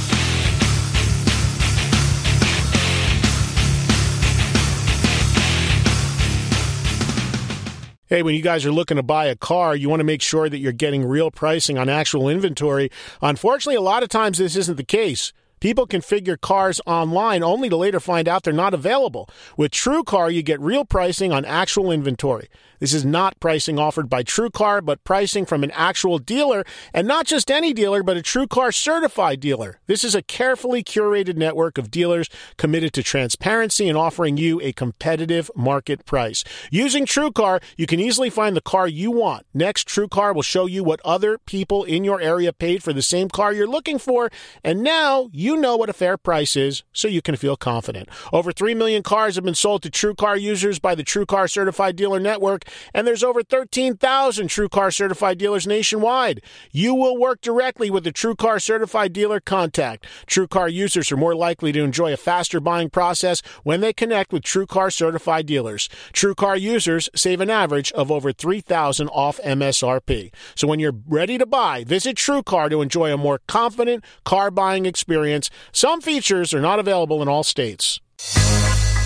Hey, 8.14 8.22
when 8.22 8.36
you 8.36 8.44
guys 8.44 8.64
are 8.64 8.72
looking 8.72 8.98
to 8.98 9.02
buy 9.02 9.26
a 9.26 9.36
car, 9.36 9.76
you 9.76 9.90
want 9.90 10.02
to 10.02 10.04
make 10.04 10.22
sure 10.22 10.48
that 10.48 10.60
you're 10.60 10.72
getting 10.72 11.04
real 11.04 11.32
pricing 11.32 11.80
on 11.80 11.90
actual 11.90 12.30
inventory. 12.30 12.92
Unfortunately, 13.24 13.74
a 13.76 13.82
lot 13.82 14.04
of 14.04 14.10
times 14.10 14.38
this 14.38 14.56
isn't 14.56 14.76
the 14.76 14.84
case. 14.84 15.34
People 15.60 15.88
configure 15.88 16.40
cars 16.40 16.80
online 16.86 17.42
only 17.42 17.70
to 17.70 17.76
later 17.76 18.00
find 18.00 18.28
out 18.28 18.44
they're 18.44 18.54
not 18.54 18.76
available. 18.76 19.28
With 19.58 19.72
TrueCar, 19.72 20.32
you 20.32 20.44
get 20.44 20.62
real 20.62 20.86
pricing 20.86 21.34
on 21.34 21.44
actual 21.44 21.92
inventory. 21.92 22.50
This 22.84 22.94
is 22.94 23.06
not 23.06 23.40
pricing 23.40 23.80
offered 23.80 24.10
by 24.10 24.24
TrueCar, 24.24 24.84
but 24.84 25.06
pricing 25.06 25.46
from 25.46 25.64
an 25.64 25.72
actual 25.72 26.20
dealer, 26.20 26.66
and 26.94 27.08
not 27.08 27.26
just 27.26 27.50
any 27.50 27.72
dealer, 27.72 28.04
but 28.04 28.18
a 28.18 28.22
TrueCar 28.22 28.74
certified 28.76 29.40
dealer. 29.40 29.80
This 29.88 30.04
is 30.04 30.16
a 30.16 30.22
carefully 30.22 30.84
curated 30.84 31.38
network 31.38 31.78
of 31.78 31.90
dealers 31.90 32.28
committed 32.58 32.92
to 32.92 33.02
transparency 33.02 33.88
and 33.88 33.98
offering 33.98 34.36
you 34.36 34.60
a 34.60 34.74
competitive 34.74 35.50
market 35.56 36.06
price. 36.06 36.44
Using 36.72 37.06
TrueCar, 37.06 37.64
you 37.78 37.88
can 37.88 38.02
easily 38.02 38.30
find 38.30 38.54
the 38.54 38.60
car 38.60 38.86
you 38.86 39.12
want. 39.12 39.46
Next, 39.54 39.88
TrueCar 39.88 40.36
will 40.36 40.42
show 40.42 40.66
you 40.66 40.84
what 40.84 41.00
other 41.06 41.38
people 41.38 41.86
in 41.86 42.04
your 42.04 42.20
area 42.20 42.52
paid 42.52 42.84
for 42.84 42.92
the 42.92 43.02
same 43.02 43.30
car 43.30 43.54
you're 43.54 43.66
looking 43.66 43.98
for, 43.98 44.30
and 44.62 44.84
now 44.84 45.30
you 45.32 45.56
know 45.56 45.78
what 45.78 45.90
a 45.90 45.94
fair 45.94 46.18
price 46.18 46.58
is, 46.58 46.84
so 46.92 47.08
you 47.08 47.22
can 47.22 47.38
feel 47.38 47.56
confident. 47.56 48.10
Over 48.34 48.52
3 48.52 48.74
million 48.74 49.04
cars 49.04 49.36
have 49.36 49.46
been 49.46 49.56
sold 49.56 49.84
to 49.84 49.90
TrueCar 49.90 50.42
users 50.42 50.80
by 50.80 50.96
the 50.96 51.04
TrueCar 51.06 51.50
Certified 51.50 51.96
Dealer 51.96 52.20
Network, 52.20 52.66
and 52.94 53.06
there's 53.06 53.24
over 53.24 53.44
13,000 53.44 54.48
TrueCar 54.48 54.94
Certified 54.94 55.38
dealers 55.38 55.68
nationwide. 55.68 56.42
You 56.72 56.96
will 56.96 57.18
work 57.18 57.42
directly 57.42 57.90
with 57.90 58.04
the 58.04 58.14
TrueCar 58.14 58.62
Certified 58.62 59.14
Dealer 59.14 59.40
contact. 59.40 60.06
TrueCar 60.28 60.72
users 60.72 61.12
are 61.12 61.18
more 61.18 61.36
likely 61.36 61.72
to 61.72 61.84
enjoy 61.84 62.14
a 62.14 62.18
faster 62.18 62.60
buying 62.60 62.90
process 62.90 63.42
when 63.64 63.82
they 63.82 63.94
connect 63.94 64.32
with 64.32 64.44
TrueCar 64.44 64.92
Certified 64.92 65.46
dealers. 65.46 65.90
TrueCar 66.14 66.60
users 66.60 67.10
save 67.16 67.42
an 67.42 67.50
average 67.50 67.92
of 67.94 68.12
over 68.12 68.32
3,000 68.32 69.08
off 69.10 69.40
MSRP. 69.44 70.34
So 70.56 70.68
when 70.68 70.80
you're 70.80 70.96
ready 71.08 71.38
to 71.38 71.46
buy, 71.46 71.84
visit 71.84 72.18
TrueCar 72.18 72.70
to 72.70 72.82
enjoy 72.82 73.14
a 73.14 73.18
more 73.18 73.42
confident 73.48 74.04
car 74.24 74.52
buying 74.52 74.86
experience. 74.86 75.50
Some 75.72 76.02
features 76.02 76.54
are 76.54 76.62
not 76.62 76.80
available 76.80 77.22
in 77.22 77.28
all 77.28 77.44
states. 77.44 78.00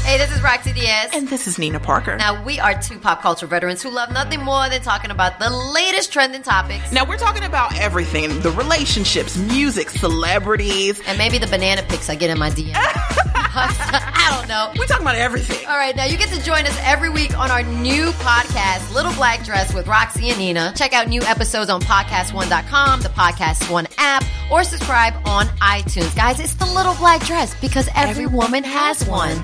Hey, 0.07 0.17
this 0.17 0.33
is 0.33 0.41
Roxy 0.41 0.71
Diaz. 0.71 1.09
And 1.11 1.27
this 1.27 1.47
is 1.47 1.59
Nina 1.59 1.81
Parker. 1.81 2.15
Now, 2.15 2.41
we 2.41 2.61
are 2.61 2.81
two 2.81 2.97
pop 2.97 3.21
culture 3.21 3.45
veterans 3.45 3.83
who 3.83 3.89
love 3.89 4.09
nothing 4.09 4.41
more 4.41 4.69
than 4.69 4.81
talking 4.81 5.11
about 5.11 5.37
the 5.37 5.49
latest 5.49 6.13
trending 6.13 6.43
topics. 6.43 6.93
Now 6.93 7.03
we're 7.03 7.17
talking 7.17 7.43
about 7.43 7.77
everything 7.77 8.39
the 8.39 8.51
relationships, 8.51 9.35
music, 9.35 9.89
celebrities. 9.89 11.01
And 11.07 11.17
maybe 11.17 11.39
the 11.39 11.47
banana 11.47 11.83
pics 11.89 12.09
I 12.09 12.15
get 12.15 12.29
in 12.29 12.39
my 12.39 12.49
DM. 12.49 12.71
I 12.79 14.37
don't 14.39 14.47
know. 14.47 14.71
We're 14.79 14.85
talking 14.85 15.03
about 15.03 15.15
everything. 15.15 15.67
All 15.67 15.75
right, 15.75 15.93
now 15.93 16.05
you 16.05 16.17
get 16.17 16.29
to 16.29 16.41
join 16.41 16.65
us 16.65 16.79
every 16.83 17.09
week 17.09 17.37
on 17.37 17.51
our 17.51 17.63
new 17.63 18.11
podcast, 18.11 18.93
Little 18.93 19.13
Black 19.15 19.43
Dress 19.43 19.73
with 19.73 19.87
Roxy 19.87 20.29
and 20.29 20.39
Nina. 20.39 20.71
Check 20.77 20.93
out 20.93 21.09
new 21.09 21.21
episodes 21.23 21.69
on 21.69 21.81
podcast1.com, 21.81 23.01
the 23.01 23.09
Podcast 23.09 23.69
One 23.69 23.87
app, 23.97 24.23
or 24.49 24.63
subscribe 24.63 25.15
on 25.25 25.47
iTunes. 25.57 26.15
Guys, 26.15 26.39
it's 26.39 26.53
the 26.53 26.65
Little 26.65 26.95
Black 26.95 27.25
Dress 27.25 27.59
because 27.59 27.89
every 27.93 28.25
woman 28.25 28.63
has 28.63 29.05
one. 29.05 29.43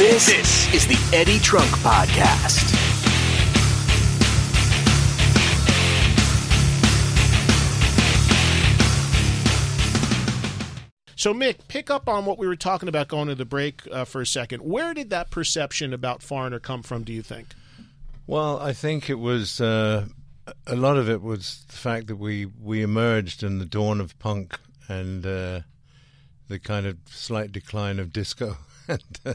This, 0.00 0.72
is 0.72 0.86
the 0.86 0.98
Eddie 1.14 1.38
Trunk 1.40 1.68
Podcast. 1.82 2.74
So, 11.16 11.34
Mick, 11.34 11.68
pick 11.68 11.90
up 11.90 12.08
on 12.08 12.24
what 12.24 12.38
we 12.38 12.46
were 12.46 12.56
talking 12.56 12.88
about 12.88 13.08
going 13.08 13.28
to 13.28 13.34
the 13.34 13.44
break 13.44 13.82
uh, 13.92 14.06
for 14.06 14.22
a 14.22 14.26
second. 14.26 14.62
Where 14.62 14.94
did 14.94 15.10
that 15.10 15.30
perception 15.30 15.92
about 15.92 16.22
Foreigner 16.22 16.60
come 16.60 16.82
from, 16.82 17.04
do 17.04 17.12
you 17.12 17.20
think? 17.20 17.48
Well, 18.26 18.58
I 18.58 18.72
think 18.72 19.10
it 19.10 19.18
was 19.18 19.60
uh, 19.60 20.06
a 20.66 20.76
lot 20.76 20.96
of 20.96 21.10
it 21.10 21.20
was 21.20 21.66
the 21.68 21.76
fact 21.76 22.06
that 22.06 22.16
we 22.16 22.46
we 22.46 22.80
emerged 22.80 23.42
in 23.42 23.58
the 23.58 23.66
dawn 23.66 24.00
of 24.00 24.18
punk 24.18 24.58
and 24.88 25.26
uh, 25.26 25.60
the 26.48 26.58
kind 26.58 26.86
of 26.86 26.96
slight 27.04 27.52
decline 27.52 27.98
of 27.98 28.14
disco, 28.14 28.56
and 28.88 29.02
uh, 29.26 29.34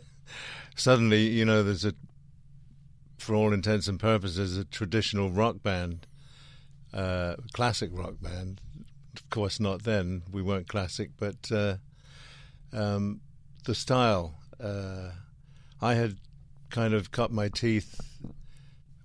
suddenly, 0.76 1.28
you 1.30 1.46
know, 1.46 1.64
there's 1.64 1.86
a, 1.86 1.94
for 3.18 3.34
all 3.36 3.54
intents 3.54 3.88
and 3.88 4.00
purposes, 4.00 4.58
a 4.58 4.66
traditional 4.66 5.30
rock 5.32 5.64
band, 5.64 6.06
uh, 6.94 7.36
classic 7.54 7.90
rock 7.94 8.16
band. 8.22 8.62
Of 9.18 9.30
course, 9.30 9.60
not 9.60 9.84
then. 9.84 10.24
We 10.32 10.42
weren't 10.42 10.68
classic, 10.68 11.12
but 11.18 11.52
uh, 11.52 11.78
um, 12.74 13.22
the 13.66 13.74
style. 13.76 14.36
Uh, 14.62 15.12
I 15.82 15.94
had 15.96 16.18
kind 16.70 16.94
of 16.94 17.12
cut 17.12 17.32
my 17.32 17.48
teeth 17.48 18.00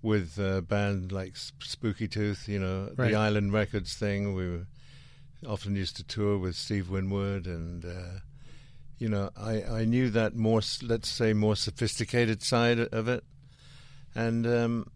with 0.02 0.38
a 0.38 0.62
band 0.62 1.12
like 1.12 1.34
Spooky 1.36 2.08
Tooth, 2.08 2.48
you 2.48 2.58
know, 2.58 2.90
Right. 2.96 3.10
the 3.10 3.16
Island 3.16 3.52
Records 3.52 3.94
thing. 3.94 4.34
We 4.34 4.48
were 4.48 4.66
often 5.46 5.76
used 5.76 5.96
to 5.96 6.04
tour 6.04 6.38
with 6.38 6.56
Steve 6.56 6.90
Winwood, 6.90 7.46
and 7.46 7.84
uh, 7.84 8.18
you 9.01 9.09
know, 9.09 9.30
I, 9.34 9.62
I 9.62 9.84
knew 9.86 10.11
that 10.11 10.36
more, 10.36 10.61
let's 10.82 11.09
say, 11.09 11.32
more 11.32 11.57
sophisticated 11.57 12.42
side 12.42 12.78
of 12.78 13.09
it, 13.09 13.24
and 14.14 14.46
um, 14.46 14.90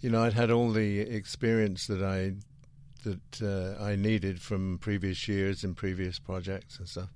you 0.00 0.10
know, 0.10 0.24
I'd 0.24 0.32
had 0.32 0.50
all 0.50 0.72
the 0.72 0.98
experience 1.00 1.86
that 1.86 2.02
I 2.02 2.32
that 3.08 3.40
uh, 3.40 3.82
I 3.82 3.94
needed 3.94 4.42
from 4.42 4.78
previous 4.78 5.28
years 5.28 5.62
and 5.62 5.76
previous 5.76 6.18
projects 6.18 6.80
and 6.80 6.88
stuff, 6.88 7.08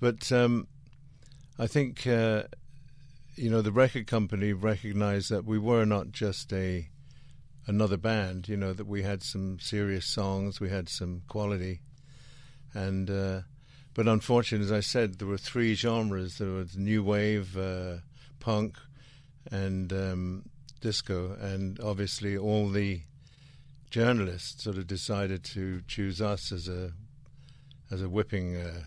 but 0.00 0.32
um, 0.32 0.66
I 1.58 1.68
think. 1.68 2.06
Uh, 2.06 2.44
you 3.38 3.50
know, 3.50 3.60
the 3.60 3.70
record 3.70 4.06
company 4.06 4.54
recognized 4.54 5.30
that 5.30 5.44
we 5.44 5.58
were 5.58 5.84
not 5.84 6.10
just 6.10 6.50
a 6.54 6.88
another 7.66 7.98
band. 7.98 8.48
You 8.48 8.56
know, 8.56 8.72
that 8.72 8.86
we 8.86 9.02
had 9.02 9.22
some 9.22 9.58
serious 9.60 10.06
songs, 10.06 10.58
we 10.58 10.70
had 10.70 10.88
some 10.88 11.20
quality, 11.28 11.82
and 12.72 13.10
uh, 13.10 13.40
but 13.96 14.06
unfortunately, 14.06 14.66
as 14.66 14.72
I 14.72 14.80
said, 14.80 15.18
there 15.18 15.26
were 15.26 15.38
three 15.38 15.74
genres: 15.74 16.36
there 16.36 16.50
was 16.50 16.76
new 16.76 17.02
wave, 17.02 17.56
uh, 17.56 17.96
punk, 18.40 18.76
and 19.50 19.90
um, 19.90 20.50
disco, 20.82 21.34
and 21.40 21.80
obviously 21.80 22.36
all 22.36 22.68
the 22.68 23.00
journalists 23.88 24.62
sort 24.64 24.76
of 24.76 24.86
decided 24.86 25.42
to 25.44 25.80
choose 25.88 26.20
us 26.20 26.52
as 26.52 26.68
a 26.68 26.92
as 27.90 28.02
a 28.02 28.08
whipping 28.10 28.56
uh, 28.56 28.82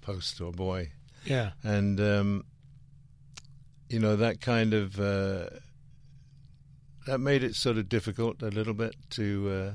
post 0.00 0.40
or 0.40 0.52
boy. 0.52 0.90
Yeah. 1.26 1.50
and 1.62 2.00
um, 2.00 2.46
you 3.90 3.98
know 3.98 4.16
that 4.16 4.40
kind 4.40 4.72
of 4.72 4.98
uh, 4.98 5.50
that 7.06 7.18
made 7.18 7.44
it 7.44 7.56
sort 7.56 7.76
of 7.76 7.90
difficult 7.90 8.40
a 8.40 8.48
little 8.48 8.72
bit 8.72 8.96
to 9.10 9.50
uh, 9.50 9.72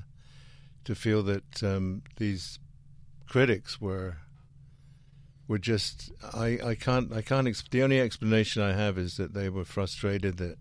to 0.85 0.95
feel 0.95 1.21
that 1.21 1.61
um, 1.61 2.01
these 2.17 2.57
critics 3.27 3.79
were 3.79 4.17
were 5.47 5.57
just 5.59 6.11
I, 6.33 6.59
I 6.63 6.75
can't 6.75 7.11
I 7.13 7.21
can't 7.21 7.47
exp- 7.47 7.69
the 7.69 7.83
only 7.83 7.99
explanation 7.99 8.61
I 8.61 8.73
have 8.73 8.97
is 8.97 9.17
that 9.17 9.33
they 9.33 9.49
were 9.49 9.65
frustrated 9.65 10.37
that 10.37 10.57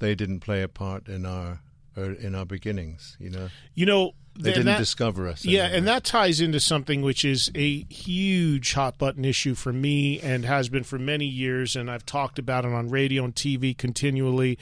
they 0.00 0.14
didn't 0.14 0.40
play 0.40 0.62
a 0.62 0.68
part 0.68 1.08
in 1.08 1.24
our 1.26 1.60
or 1.96 2.12
in 2.12 2.34
our 2.34 2.44
beginnings 2.44 3.16
you 3.18 3.30
know 3.30 3.48
You 3.74 3.86
know, 3.86 4.12
they 4.38 4.50
didn't 4.50 4.66
that- 4.66 4.78
discover 4.78 5.26
us 5.26 5.44
Yeah, 5.44 5.62
anyway. 5.64 5.78
and 5.78 5.88
that 5.88 6.04
ties 6.04 6.40
into 6.40 6.60
something 6.60 7.02
which 7.02 7.24
is 7.24 7.50
a 7.56 7.84
huge 7.90 8.74
hot 8.74 8.96
button 8.98 9.24
issue 9.24 9.54
for 9.56 9.72
me 9.72 10.20
and 10.20 10.44
has 10.44 10.68
been 10.68 10.84
for 10.84 10.98
many 10.98 11.26
years, 11.26 11.74
and 11.74 11.90
I've 11.90 12.06
talked 12.06 12.38
about 12.38 12.64
it 12.64 12.72
on 12.72 12.88
radio 12.88 13.24
and 13.24 13.34
TV 13.34 13.76
continually. 13.76 14.56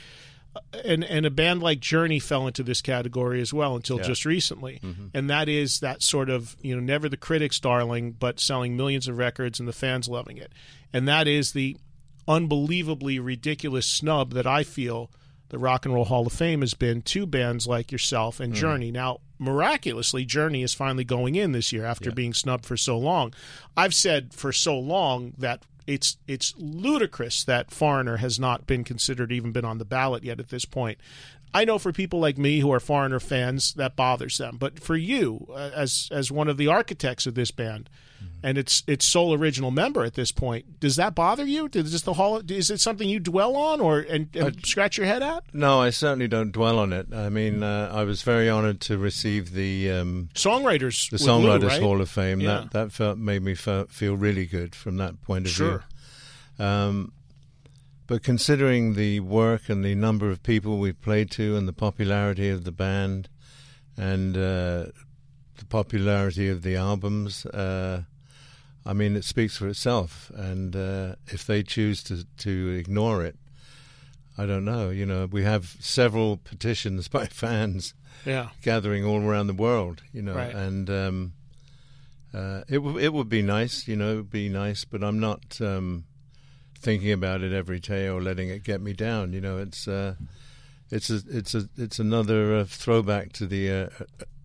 And 0.84 1.02
and 1.04 1.26
a 1.26 1.30
band 1.30 1.62
like 1.62 1.80
Journey 1.80 2.18
fell 2.18 2.46
into 2.46 2.62
this 2.62 2.80
category 2.82 3.40
as 3.40 3.52
well 3.52 3.76
until 3.76 3.96
Yeah. 3.98 4.04
just 4.04 4.24
recently, 4.24 4.78
Mhm. 4.82 5.10
and 5.14 5.28
that 5.30 5.48
is 5.48 5.80
that 5.80 6.02
sort 6.02 6.28
of 6.30 6.56
you 6.62 6.74
know 6.74 6.80
never 6.80 7.08
the 7.08 7.16
critics' 7.16 7.58
darling, 7.60 8.12
but 8.12 8.40
selling 8.40 8.76
millions 8.76 9.08
of 9.08 9.18
records 9.18 9.58
and 9.58 9.68
the 9.68 9.72
fans 9.72 10.08
loving 10.08 10.36
it, 10.36 10.52
and 10.92 11.06
that 11.08 11.26
is 11.28 11.52
the 11.52 11.76
unbelievably 12.28 13.18
ridiculous 13.18 13.86
snub 13.86 14.32
that 14.34 14.46
I 14.46 14.64
feel 14.64 15.10
the 15.48 15.58
Rock 15.58 15.84
and 15.86 15.94
Roll 15.94 16.06
Hall 16.06 16.26
of 16.26 16.32
Fame 16.32 16.60
has 16.60 16.74
been 16.74 17.02
to 17.02 17.24
bands 17.24 17.68
like 17.68 17.92
yourself 17.92 18.40
and 18.40 18.52
Mm. 18.52 18.56
Journey. 18.56 18.90
Now, 18.90 19.20
miraculously, 19.38 20.24
Journey 20.24 20.62
is 20.64 20.74
finally 20.74 21.04
going 21.04 21.36
in 21.36 21.52
this 21.52 21.72
year 21.72 21.84
after 21.84 22.10
being 22.10 22.34
snubbed 22.34 22.66
for 22.66 22.76
so 22.76 22.98
long. 22.98 23.32
I've 23.76 23.94
said 23.94 24.32
for 24.34 24.52
so 24.52 24.76
long 24.76 25.34
that 25.38 25.62
it's 25.86 26.16
it's 26.26 26.54
ludicrous 26.56 27.44
that 27.44 27.70
Foreigner 27.70 28.16
has 28.18 28.38
not 28.38 28.66
been 28.66 28.84
considered, 28.84 29.32
even 29.32 29.52
been 29.52 29.64
on 29.64 29.78
the 29.78 29.84
ballot 29.84 30.24
yet 30.24 30.40
at 30.40 30.48
this 30.48 30.64
point. 30.64 30.98
I 31.54 31.64
know 31.64 31.78
for 31.78 31.92
people 31.92 32.20
like 32.20 32.36
me 32.36 32.60
who 32.60 32.72
are 32.72 32.80
Foreigner 32.80 33.20
fans, 33.20 33.72
that 33.74 33.96
bothers 33.96 34.38
them. 34.38 34.56
But 34.58 34.80
for 34.80 34.96
you, 34.96 35.46
uh, 35.50 35.70
as 35.74 36.08
as 36.12 36.30
one 36.30 36.48
of 36.48 36.56
the 36.56 36.68
architects 36.68 37.26
of 37.26 37.34
this 37.34 37.50
band, 37.50 37.88
and 38.46 38.56
its 38.56 38.84
its 38.86 39.04
sole 39.04 39.34
original 39.34 39.72
member 39.72 40.04
at 40.04 40.14
this 40.14 40.30
point, 40.30 40.78
does 40.78 40.94
that 40.94 41.16
bother 41.16 41.44
you? 41.44 41.68
Does 41.68 42.02
the 42.02 42.12
hall? 42.12 42.40
Is 42.48 42.70
it 42.70 42.78
something 42.78 43.08
you 43.08 43.18
dwell 43.18 43.56
on 43.56 43.80
or 43.80 43.98
and, 43.98 44.28
and 44.36 44.64
scratch 44.64 44.96
your 44.96 45.06
head 45.06 45.20
at? 45.20 45.42
No, 45.52 45.80
I 45.80 45.90
certainly 45.90 46.28
don't 46.28 46.52
dwell 46.52 46.78
on 46.78 46.92
it. 46.92 47.12
I 47.12 47.28
mean, 47.28 47.64
uh, 47.64 47.90
I 47.92 48.04
was 48.04 48.22
very 48.22 48.48
honoured 48.48 48.80
to 48.82 48.98
receive 48.98 49.50
the 49.50 49.90
um, 49.90 50.28
Songwriters 50.34 51.10
the 51.10 51.14
with 51.14 51.22
Lou, 51.22 51.28
Songwriters 51.28 51.68
right? 51.70 51.82
Hall 51.82 52.00
of 52.00 52.08
Fame. 52.08 52.40
Yeah. 52.40 52.48
That 52.60 52.70
that 52.70 52.92
felt 52.92 53.18
made 53.18 53.42
me 53.42 53.56
fe- 53.56 53.86
feel 53.88 54.16
really 54.16 54.46
good 54.46 54.76
from 54.76 54.96
that 54.98 55.20
point 55.22 55.46
of 55.46 55.50
Sure. 55.50 55.84
view. 56.58 56.64
Um, 56.66 57.12
but 58.06 58.22
considering 58.22 58.94
the 58.94 59.18
work 59.18 59.68
and 59.68 59.84
the 59.84 59.96
number 59.96 60.30
of 60.30 60.44
people 60.44 60.78
we've 60.78 61.00
played 61.00 61.32
to, 61.32 61.56
and 61.56 61.66
the 61.66 61.72
popularity 61.72 62.48
of 62.48 62.62
the 62.62 62.70
band, 62.70 63.28
and 63.96 64.36
uh, 64.36 64.86
the 65.56 65.64
popularity 65.68 66.48
of 66.48 66.62
the 66.62 66.76
albums, 66.76 67.44
uh, 67.46 68.02
I 68.86 68.92
mean, 68.92 69.16
it 69.16 69.24
speaks 69.24 69.56
for 69.56 69.68
itself. 69.68 70.30
And 70.34 70.76
uh, 70.76 71.16
if 71.26 71.44
they 71.46 71.62
choose 71.62 72.02
to 72.04 72.24
to 72.38 72.68
ignore 72.78 73.24
it, 73.24 73.36
I 74.38 74.46
don't 74.46 74.64
know. 74.64 74.90
You 74.90 75.06
know, 75.06 75.26
we 75.26 75.42
have 75.44 75.76
several 75.80 76.36
petitions 76.36 77.08
by 77.16 77.26
fans 77.26 77.94
Yeah. 78.24 78.50
gathering 78.62 79.04
all 79.04 79.20
around 79.22 79.48
the 79.48 79.54
world. 79.62 80.02
You 80.12 80.22
know, 80.22 80.34
Right. 80.36 80.54
and 80.54 80.88
um, 80.90 81.32
uh, 82.32 82.62
it 82.68 82.76
w- 82.84 82.98
it 82.98 83.12
would 83.12 83.28
be 83.28 83.42
nice. 83.42 83.88
You 83.88 83.96
know, 83.96 84.12
it 84.12 84.16
would 84.16 84.30
be 84.30 84.48
nice, 84.48 84.84
but 84.84 85.02
I'm 85.02 85.18
not 85.20 85.60
um, 85.60 86.04
thinking 86.78 87.12
about 87.12 87.40
it 87.42 87.52
every 87.52 87.80
day 87.80 88.08
or 88.08 88.20
letting 88.22 88.50
it 88.50 88.62
get 88.62 88.80
me 88.80 88.92
down. 88.92 89.32
You 89.32 89.40
know, 89.40 89.58
it's 89.58 89.88
uh, 89.88 90.14
it's 90.90 91.10
a 91.10 91.20
it's 91.28 91.54
a 91.54 91.68
it's 91.76 91.98
another 91.98 92.54
uh, 92.56 92.64
throwback 92.64 93.32
to 93.34 93.46
the. 93.46 93.90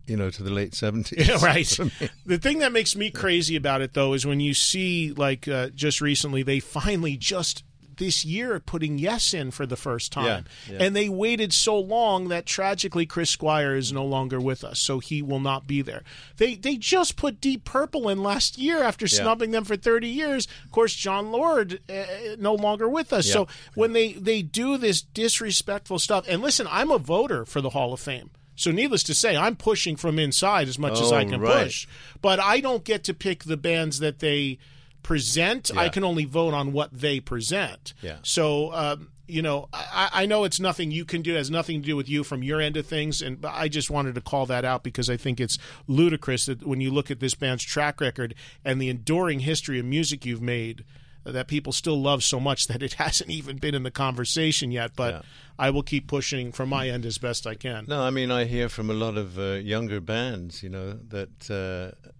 You 0.07 0.17
know, 0.17 0.29
to 0.29 0.43
the 0.43 0.49
late 0.51 0.73
seventies. 0.73 1.27
Yeah, 1.27 1.43
right. 1.43 1.67
The 2.25 2.37
thing 2.37 2.59
that 2.59 2.71
makes 2.71 2.95
me 2.95 3.11
crazy 3.11 3.55
about 3.55 3.81
it, 3.81 3.93
though, 3.93 4.13
is 4.13 4.25
when 4.25 4.39
you 4.39 4.53
see, 4.53 5.11
like, 5.11 5.47
uh, 5.47 5.69
just 5.69 6.01
recently, 6.01 6.43
they 6.43 6.59
finally 6.59 7.17
just 7.17 7.63
this 7.97 8.25
year 8.25 8.59
putting 8.59 8.97
Yes 8.97 9.31
in 9.31 9.51
for 9.51 9.67
the 9.67 9.75
first 9.75 10.11
time. 10.11 10.45
Yeah, 10.67 10.73
yeah. 10.73 10.83
And 10.85 10.95
they 10.95 11.07
waited 11.07 11.53
so 11.53 11.77
long 11.79 12.29
that 12.29 12.47
tragically 12.47 13.05
Chris 13.05 13.29
Squire 13.29 13.75
is 13.75 13.93
no 13.93 14.03
longer 14.03 14.39
with 14.39 14.63
us, 14.63 14.79
so 14.79 14.97
he 14.99 15.21
will 15.21 15.39
not 15.41 15.67
be 15.67 15.83
there. 15.83 16.01
They 16.37 16.55
they 16.55 16.77
just 16.77 17.15
put 17.15 17.39
Deep 17.39 17.63
Purple 17.63 18.09
in 18.09 18.23
last 18.23 18.57
year 18.57 18.81
after 18.81 19.05
Yeah. 19.05 19.21
snubbing 19.21 19.51
them 19.51 19.65
for 19.65 19.75
30 19.77 20.07
years. 20.07 20.47
Of 20.65 20.71
course, 20.71 20.95
Jon 20.95 21.31
Lord 21.31 21.79
uh, 21.89 22.03
no 22.39 22.55
longer 22.55 22.89
with 22.89 23.13
us. 23.13 23.29
So 23.31 23.47
when 23.75 23.93
they 23.93 24.13
they 24.13 24.41
do 24.41 24.77
this 24.77 25.01
disrespectful 25.03 25.99
stuff, 25.99 26.25
and 26.27 26.41
listen, 26.41 26.67
I'm 26.71 26.89
a 26.89 26.97
voter 26.97 27.45
for 27.45 27.61
the 27.61 27.69
Hall 27.71 27.93
of 27.93 27.99
Fame. 27.99 28.31
So 28.61 28.69
needless 28.71 29.01
to 29.03 29.15
say, 29.15 29.35
I'm 29.35 29.55
pushing 29.55 29.95
from 29.95 30.19
inside 30.19 30.67
as 30.67 30.77
much 30.77 31.01
as 31.01 31.11
I 31.11 31.23
Oh, 31.23 31.29
can 31.29 31.41
right. 31.41 31.63
push. 31.63 31.87
But 32.21 32.39
I 32.39 32.59
don't 32.59 32.83
get 32.83 33.03
to 33.05 33.13
pick 33.15 33.43
the 33.45 33.57
bands 33.57 33.97
that 33.99 34.19
they 34.19 34.59
present. 35.01 35.71
I 35.75 35.89
can 35.89 36.03
only 36.03 36.25
vote 36.25 36.53
on 36.53 36.71
what 36.71 36.91
they 36.93 37.19
present. 37.19 37.93
Yeah. 38.01 38.17
So 38.21 38.71
um, 38.73 39.09
you 39.27 39.41
know, 39.41 39.67
I, 39.73 40.09
I 40.13 40.25
know 40.25 40.43
it's 40.43 40.59
nothing 40.59 40.91
you 40.91 41.05
can 41.05 41.21
do. 41.21 41.33
It 41.33 41.37
has 41.37 41.49
nothing 41.49 41.81
to 41.81 41.85
do 41.87 41.95
with 41.95 42.07
you 42.09 42.23
from 42.23 42.43
your 42.43 42.59
end 42.61 42.77
of 42.77 42.85
things, 42.85 43.21
and 43.21 43.41
but 43.41 43.53
I 43.55 43.67
just 43.67 43.89
wanted 43.89 44.13
to 44.15 44.21
call 44.21 44.45
that 44.47 44.63
out 44.65 44.83
because 44.83 45.09
I 45.09 45.17
think 45.17 45.39
it's 45.39 45.57
ludicrous 45.87 46.45
that 46.45 46.67
when 46.67 46.81
you 46.81 46.91
look 46.91 47.09
at 47.09 47.19
this 47.19 47.33
band's 47.33 47.63
track 47.63 47.99
record 48.01 48.35
and 48.63 48.79
the 48.81 48.89
enduring 48.89 49.39
history 49.39 49.79
of 49.79 49.85
music 49.85 50.25
you've 50.25 50.41
made. 50.41 50.83
That 51.23 51.47
people 51.47 51.71
still 51.71 52.01
love 52.01 52.23
so 52.23 52.39
much 52.39 52.65
that 52.67 52.81
it 52.81 52.93
hasn't 53.05 53.29
even 53.29 53.57
been 53.57 53.75
in 53.75 53.83
the 53.83 53.91
conversation 53.91 54.71
yet, 54.71 54.91
but 54.95 55.13
Yeah. 55.13 55.21
I 55.59 55.69
will 55.69 55.83
keep 55.83 56.07
pushing 56.07 56.51
from 56.51 56.69
my 56.69 56.89
end 56.89 57.05
as 57.05 57.19
best 57.19 57.45
I 57.45 57.53
can. 57.53 57.85
No, 57.87 58.01
I 58.01 58.09
mean 58.09 58.31
I 58.31 58.45
hear 58.45 58.69
from 58.69 58.89
a 58.89 58.93
lot 58.95 59.17
of 59.17 59.37
uh, 59.37 59.53
younger 59.53 60.01
bands, 60.01 60.63
you 60.63 60.69
know, 60.69 60.93
that 61.09 61.51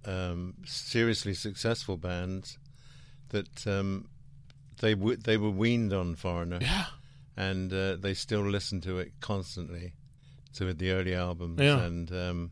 uh, 0.06 0.10
um, 0.10 0.54
seriously 0.66 1.34
successful 1.34 1.98
bands 1.98 2.60
that 3.30 3.66
um, 3.66 4.08
they 4.82 4.94
w- 4.94 5.18
they 5.18 5.38
were 5.38 5.50
weaned 5.50 5.94
on 5.94 6.16
Foreigner, 6.16 6.60
Yeah. 6.62 6.86
and 7.36 7.74
uh, 7.74 7.96
they 7.96 8.14
still 8.14 8.42
listen 8.48 8.82
to 8.82 9.00
it 9.00 9.14
constantly, 9.22 9.94
to 10.54 10.74
the 10.74 10.92
early 10.92 11.16
albums, 11.16 11.60
Yeah. 11.60 11.80
and 11.82 12.12
um, 12.12 12.52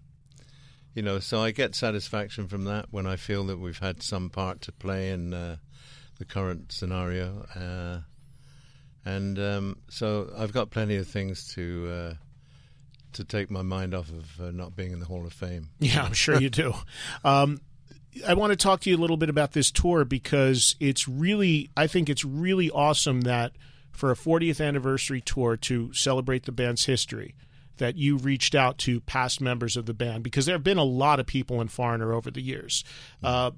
you 0.95 1.03
know, 1.03 1.19
so 1.19 1.41
I 1.43 1.51
get 1.51 1.75
satisfaction 1.75 2.47
from 2.47 2.63
that 2.63 2.87
when 2.89 3.05
I 3.05 3.15
feel 3.17 3.43
that 3.45 3.59
we've 3.59 3.77
had 3.79 4.01
some 4.01 4.29
part 4.31 4.61
to 4.61 4.71
play 4.71 5.11
in 5.11 5.33
uh, 5.33 5.57
the 6.19 6.25
current 6.25 6.71
scenario. 6.71 7.45
Uh, 7.55 7.99
and 9.09 9.39
um, 9.39 9.77
so 9.89 10.31
I've 10.37 10.53
got 10.53 10.69
plenty 10.69 10.97
of 10.97 11.07
things 11.07 11.53
to 11.55 11.89
uh, 11.91 12.13
to 13.13 13.23
take 13.23 13.49
my 13.49 13.63
mind 13.63 13.95
off 13.95 14.09
of 14.09 14.39
uh, 14.39 14.51
not 14.51 14.75
being 14.75 14.91
in 14.91 14.99
the 14.99 15.05
Hall 15.05 15.25
of 15.25 15.33
Fame. 15.33 15.69
Yeah, 15.79 16.03
I'm 16.03 16.13
sure 16.13 16.39
you 16.39 16.49
do. 16.49 16.73
Um, 17.23 17.59
I 18.27 18.33
want 18.33 18.51
to 18.51 18.57
talk 18.57 18.81
to 18.81 18.89
you 18.89 18.97
a 18.97 18.99
little 18.99 19.17
bit 19.17 19.29
about 19.29 19.53
this 19.53 19.71
tour 19.71 20.03
because 20.05 20.75
it's 20.79 21.07
really, 21.07 21.69
I 21.77 21.87
think 21.87 22.09
it's 22.09 22.25
really 22.25 22.69
awesome 22.69 23.21
that 23.21 23.53
for 23.91 24.11
a 24.11 24.15
40th 24.15 24.65
anniversary 24.65 25.21
tour 25.21 25.57
to 25.57 25.93
celebrate 25.93 26.43
the 26.45 26.51
band's 26.51 26.85
history, 26.85 27.35
that 27.77 27.97
you 27.97 28.17
reached 28.17 28.55
out 28.55 28.77
to 28.79 28.99
past 29.01 29.39
members 29.41 29.77
of 29.77 29.85
the 29.85 29.93
band 29.93 30.23
because 30.23 30.45
there 30.45 30.55
have 30.55 30.63
been 30.63 30.77
a 30.77 30.83
lot 30.83 31.19
of 31.19 31.25
people 31.25 31.61
in 31.61 31.67
Foreigner 31.67 32.13
over 32.13 32.29
the 32.29 32.41
years. 32.41 32.83
Uh, 33.23 33.51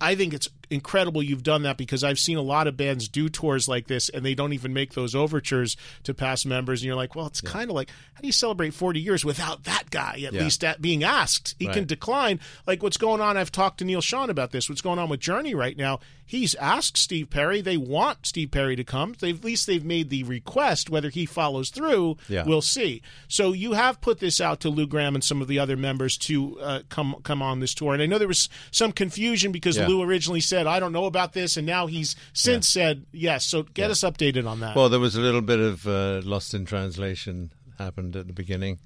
I 0.00 0.14
think 0.14 0.34
it's 0.34 0.48
incredible 0.70 1.22
you've 1.22 1.42
done 1.42 1.62
that 1.62 1.76
because 1.76 2.02
I've 2.04 2.18
seen 2.18 2.36
a 2.36 2.42
lot 2.42 2.66
of 2.66 2.76
bands 2.76 3.08
do 3.08 3.28
tours 3.28 3.68
like 3.68 3.86
this 3.86 4.08
and 4.08 4.24
they 4.24 4.34
don't 4.34 4.52
even 4.52 4.72
make 4.72 4.94
those 4.94 5.14
overtures 5.14 5.76
to 6.04 6.14
past 6.14 6.46
members. 6.46 6.80
And 6.80 6.86
you're 6.86 6.96
like, 6.96 7.14
well, 7.14 7.26
it's 7.26 7.40
kind 7.40 7.70
of 7.70 7.74
like, 7.76 7.90
how 8.14 8.20
do 8.20 8.26
you 8.26 8.32
celebrate 8.32 8.74
40 8.74 9.00
years 9.00 9.24
without 9.24 9.64
that 9.64 9.90
guy 9.90 10.14
at 10.26 10.32
Yeah. 10.32 10.42
least 10.44 10.64
at 10.64 10.80
being 10.82 11.04
asked? 11.04 11.54
He 11.58 11.66
can 11.66 11.84
decline. 11.86 12.40
Like 12.66 12.82
what's 12.82 12.96
going 12.96 13.20
on, 13.20 13.36
I've 13.36 13.52
talked 13.52 13.78
to 13.78 13.84
Neal 13.84 14.00
Schon 14.00 14.28
about 14.28 14.50
this. 14.52 14.68
What's 14.68 14.80
going 14.80 14.98
on 14.98 15.08
with 15.08 15.20
Journey 15.20 15.54
right 15.54 15.76
now? 15.76 16.00
He's 16.26 16.54
asked 16.54 16.96
Steve 16.96 17.28
Perry. 17.28 17.60
They 17.60 17.76
want 17.76 18.24
Steve 18.24 18.50
Perry 18.50 18.76
to 18.76 18.84
come. 18.84 19.14
They've, 19.20 19.36
at 19.36 19.44
least 19.44 19.66
they've 19.66 19.84
made 19.84 20.08
the 20.08 20.22
request. 20.22 20.88
Whether 20.88 21.10
he 21.10 21.26
follows 21.26 21.68
through, 21.68 22.16
Yeah. 22.30 22.44
we'll 22.46 22.62
see. 22.62 23.02
So 23.28 23.52
you 23.52 23.74
have 23.74 24.00
put 24.00 24.20
this 24.20 24.40
out 24.40 24.60
to 24.60 24.70
Lou 24.70 24.86
Gramm 24.86 25.14
and 25.14 25.22
some 25.22 25.42
of 25.42 25.48
the 25.48 25.58
other 25.58 25.76
members 25.76 26.16
to 26.18 26.58
uh, 26.60 26.80
come 26.88 27.16
come 27.24 27.42
on 27.42 27.60
this 27.60 27.74
tour. 27.74 27.92
And 27.92 28.02
I 28.02 28.06
know 28.06 28.16
there 28.16 28.26
was 28.26 28.48
some 28.70 28.90
confusion 28.90 29.52
because 29.52 29.76
Yeah. 29.76 29.86
Lou 29.86 30.00
originally 30.02 30.40
said, 30.40 30.53
"I 30.66 30.78
don't 30.80 30.92
know 30.92 31.06
about 31.06 31.32
this," 31.32 31.56
and 31.56 31.66
now 31.66 31.86
he's 31.86 32.16
since 32.32 32.68
said 32.68 33.06
yes. 33.12 33.44
So 33.46 33.62
get 33.62 33.90
us 33.90 34.00
updated 34.00 34.46
on 34.46 34.60
that. 34.60 34.76
Well, 34.76 34.88
there 34.88 35.00
was 35.00 35.16
a 35.16 35.20
little 35.20 35.42
bit 35.42 35.60
of 35.60 35.86
uh, 35.86 36.20
lost 36.24 36.54
in 36.54 36.64
translation 36.64 37.50
happened 37.78 38.14
at 38.16 38.26
the 38.26 38.32
beginning. 38.32 38.78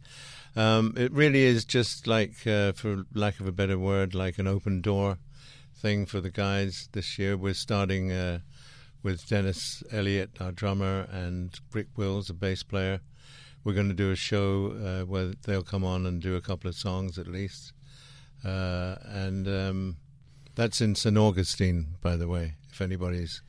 Um, 0.57 0.95
it 0.97 1.13
really 1.13 1.43
is 1.43 1.65
just 1.65 2.07
like, 2.07 2.47
uh, 2.47 2.73
for 2.73 3.05
lack 3.15 3.39
of 3.39 3.47
a 3.47 3.53
better 3.53 3.79
word, 3.79 4.15
like 4.15 4.39
an 4.39 4.47
open 4.49 4.81
door 4.81 5.19
thing 5.77 6.07
for 6.07 6.21
the 6.21 6.31
guys 6.31 6.89
this 6.93 7.19
year. 7.19 7.37
We're 7.37 7.55
starting 7.55 8.11
uh, 8.11 8.39
with 9.03 9.29
Dennis 9.29 9.83
Elliott, 9.93 10.31
our 10.41 10.51
drummer, 10.51 11.07
and 11.13 11.55
Rick 11.73 11.89
Wills, 11.97 12.31
a 12.31 12.35
bass 12.35 12.63
player. 12.65 13.01
We're 13.63 13.75
going 13.75 13.89
to 13.89 13.95
do 13.95 14.11
a 14.11 14.17
show 14.17 14.73
uh, 14.73 15.05
where 15.05 15.33
they'll 15.45 15.63
come 15.63 15.85
on 15.85 16.07
and 16.07 16.21
do 16.21 16.35
a 16.35 16.41
couple 16.41 16.69
of 16.69 16.75
songs 16.75 17.19
at 17.19 17.29
least. 17.29 17.73
uh, 18.45 18.97
and 19.05 19.47
um, 19.49 19.97
that's 20.59 20.81
in 20.81 20.97
St 20.97 21.17
Augustine, 21.17 21.87
by 22.03 22.17
the 22.17 22.27
way. 22.27 22.55
If 22.73 22.81
anybody's 22.81 23.43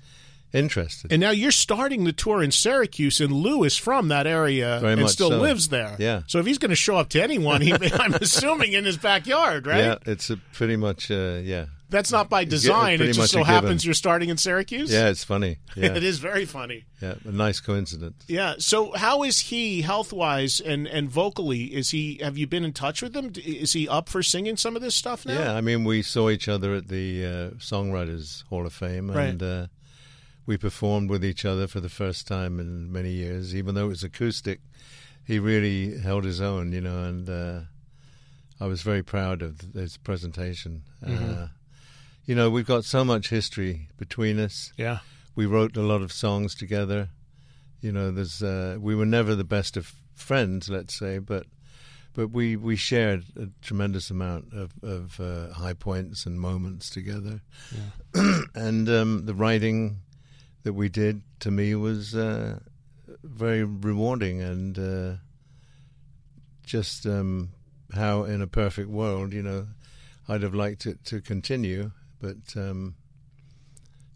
interested, 0.54 1.12
And 1.12 1.20
now 1.20 1.32
you're 1.32 1.52
starting 1.52 2.04
the 2.04 2.14
tour 2.14 2.42
in 2.44 2.52
Syracuse, 2.52 3.20
and 3.20 3.32
Lou 3.34 3.64
is 3.64 3.76
from 3.76 4.10
that 4.10 4.28
area 4.28 4.78
Very 4.80 4.94
and 4.94 5.10
still 5.10 5.30
so. 5.30 5.40
lives 5.40 5.70
there. 5.70 5.96
Yeah. 5.98 6.22
So 6.28 6.38
if 6.40 6.46
he's 6.46 6.60
going 6.60 6.70
to 6.70 6.76
show 6.76 6.98
up 6.98 7.10
to 7.10 7.22
anyone, 7.22 7.62
he, 7.62 7.74
I'm 7.94 8.14
assuming 8.14 8.74
in 8.74 8.86
his 8.86 8.98
backyard, 8.98 9.66
right? 9.66 9.80
yeah, 9.80 9.96
it's 10.06 10.30
a 10.30 10.38
pretty 10.54 10.76
much 10.76 11.10
uh, 11.10 11.40
yeah. 11.44 11.66
That's 11.90 12.12
not 12.12 12.30
by 12.30 12.44
design. 12.44 13.02
It 13.02 13.14
just 13.14 13.32
so 13.32 13.44
happens 13.44 13.84
you're 13.84 13.96
starting 13.96 14.30
in 14.30 14.38
Syracuse. 14.38 14.92
Yeah, 14.92 15.10
it's 15.10 15.24
funny. 15.24 15.58
Yeah. 15.76 15.96
it 15.96 16.04
is 16.04 16.20
very 16.20 16.46
funny. 16.46 16.86
Yeah, 17.02 17.16
a 17.26 17.32
nice 17.32 17.60
coincidence. 17.60 18.24
Yeah. 18.28 18.56
So 18.60 18.92
how 18.96 19.24
is 19.24 19.40
he 19.40 19.82
health 19.82 20.14
wise 20.14 20.60
and 20.60 20.86
and 20.88 21.10
vocally? 21.10 21.66
Is 21.74 21.90
he? 21.92 22.20
Have 22.22 22.38
you 22.38 22.46
been 22.48 22.64
in 22.64 22.74
touch 22.74 23.02
with 23.02 23.16
him? 23.16 23.32
Is 23.44 23.74
he 23.74 23.88
up 23.88 24.08
for 24.10 24.22
singing 24.22 24.56
some 24.58 24.76
of 24.76 24.82
this 24.82 24.94
stuff 24.96 25.26
now? 25.26 25.40
Yeah, 25.40 25.54
I 25.56 25.62
mean, 25.62 25.84
we 25.84 26.02
saw 26.04 26.30
each 26.30 26.48
other 26.48 26.76
at 26.76 26.90
the 26.90 27.26
uh, 27.26 27.50
Songwriters 27.58 28.44
Hall 28.50 28.66
of 28.68 28.74
Fame, 28.74 29.10
Right. 29.10 29.30
and 29.30 29.42
uh, 29.42 29.68
we 30.46 30.58
performed 30.58 31.10
with 31.10 31.24
each 31.26 31.44
other 31.46 31.68
for 31.68 31.80
the 31.80 31.90
first 31.90 32.28
time 32.28 32.60
in 32.60 32.92
many 32.92 33.12
years. 33.12 33.56
Even 33.56 33.74
though 33.76 33.86
it 33.86 33.90
was 33.90 34.04
acoustic, 34.04 34.60
he 35.26 35.40
really 35.40 35.98
held 36.00 36.24
his 36.24 36.40
own, 36.42 36.72
you 36.72 36.82
know, 36.82 37.04
and 37.04 37.30
uh, 37.30 37.60
I 38.60 38.68
was 38.68 38.82
very 38.84 39.02
proud 39.04 39.42
of 39.42 39.62
his 39.74 39.98
presentation. 39.98 40.84
Uh, 41.04 41.10
Mhm. 41.10 41.50
You 42.30 42.36
know, 42.36 42.48
we've 42.48 42.68
got 42.68 42.86
so 42.86 43.04
much 43.04 43.30
history 43.30 43.90
between 43.98 44.40
us. 44.40 44.72
Yeah. 44.78 45.00
we 45.36 45.48
wrote 45.48 45.76
a 45.76 45.82
lot 45.82 46.04
of 46.04 46.14
songs 46.14 46.54
together. 46.54 47.10
You 47.82 47.92
know, 47.92 48.12
there's 48.12 48.44
uh, 48.44 48.78
we 48.80 48.94
were 48.94 49.08
never 49.08 49.34
the 49.34 49.44
best 49.44 49.76
of 49.76 49.96
friends, 50.14 50.70
let's 50.70 50.94
say, 50.94 51.18
but 51.18 51.48
but 52.14 52.28
we, 52.28 52.56
we 52.56 52.76
shared 52.76 53.24
a 53.36 53.48
tremendous 53.64 54.12
amount 54.12 54.54
of, 54.54 54.74
of 54.84 55.20
uh, 55.20 55.54
high 55.54 55.74
points 55.74 56.28
and 56.28 56.40
moments 56.40 56.92
together. 56.92 57.42
Yeah. 58.14 58.42
and 58.54 58.88
um, 58.88 59.26
the 59.26 59.34
writing 59.34 60.02
that 60.62 60.74
we 60.74 60.88
did 60.88 61.24
to 61.40 61.50
me 61.50 61.74
was 61.74 62.14
uh, 62.14 62.60
very 63.24 63.64
rewarding 63.64 64.40
and 64.40 64.78
uh, 64.78 65.18
just 66.64 67.08
um, 67.08 67.50
how 67.96 68.24
in 68.24 68.44
a 68.44 68.48
perfect 68.48 68.90
world, 68.90 69.34
you 69.34 69.42
know, 69.42 69.66
I'd 70.28 70.44
have 70.44 70.54
liked 70.54 70.86
it 70.86 71.04
to 71.06 71.22
continue, 71.22 71.92
but 72.20 72.38
um, 72.56 72.96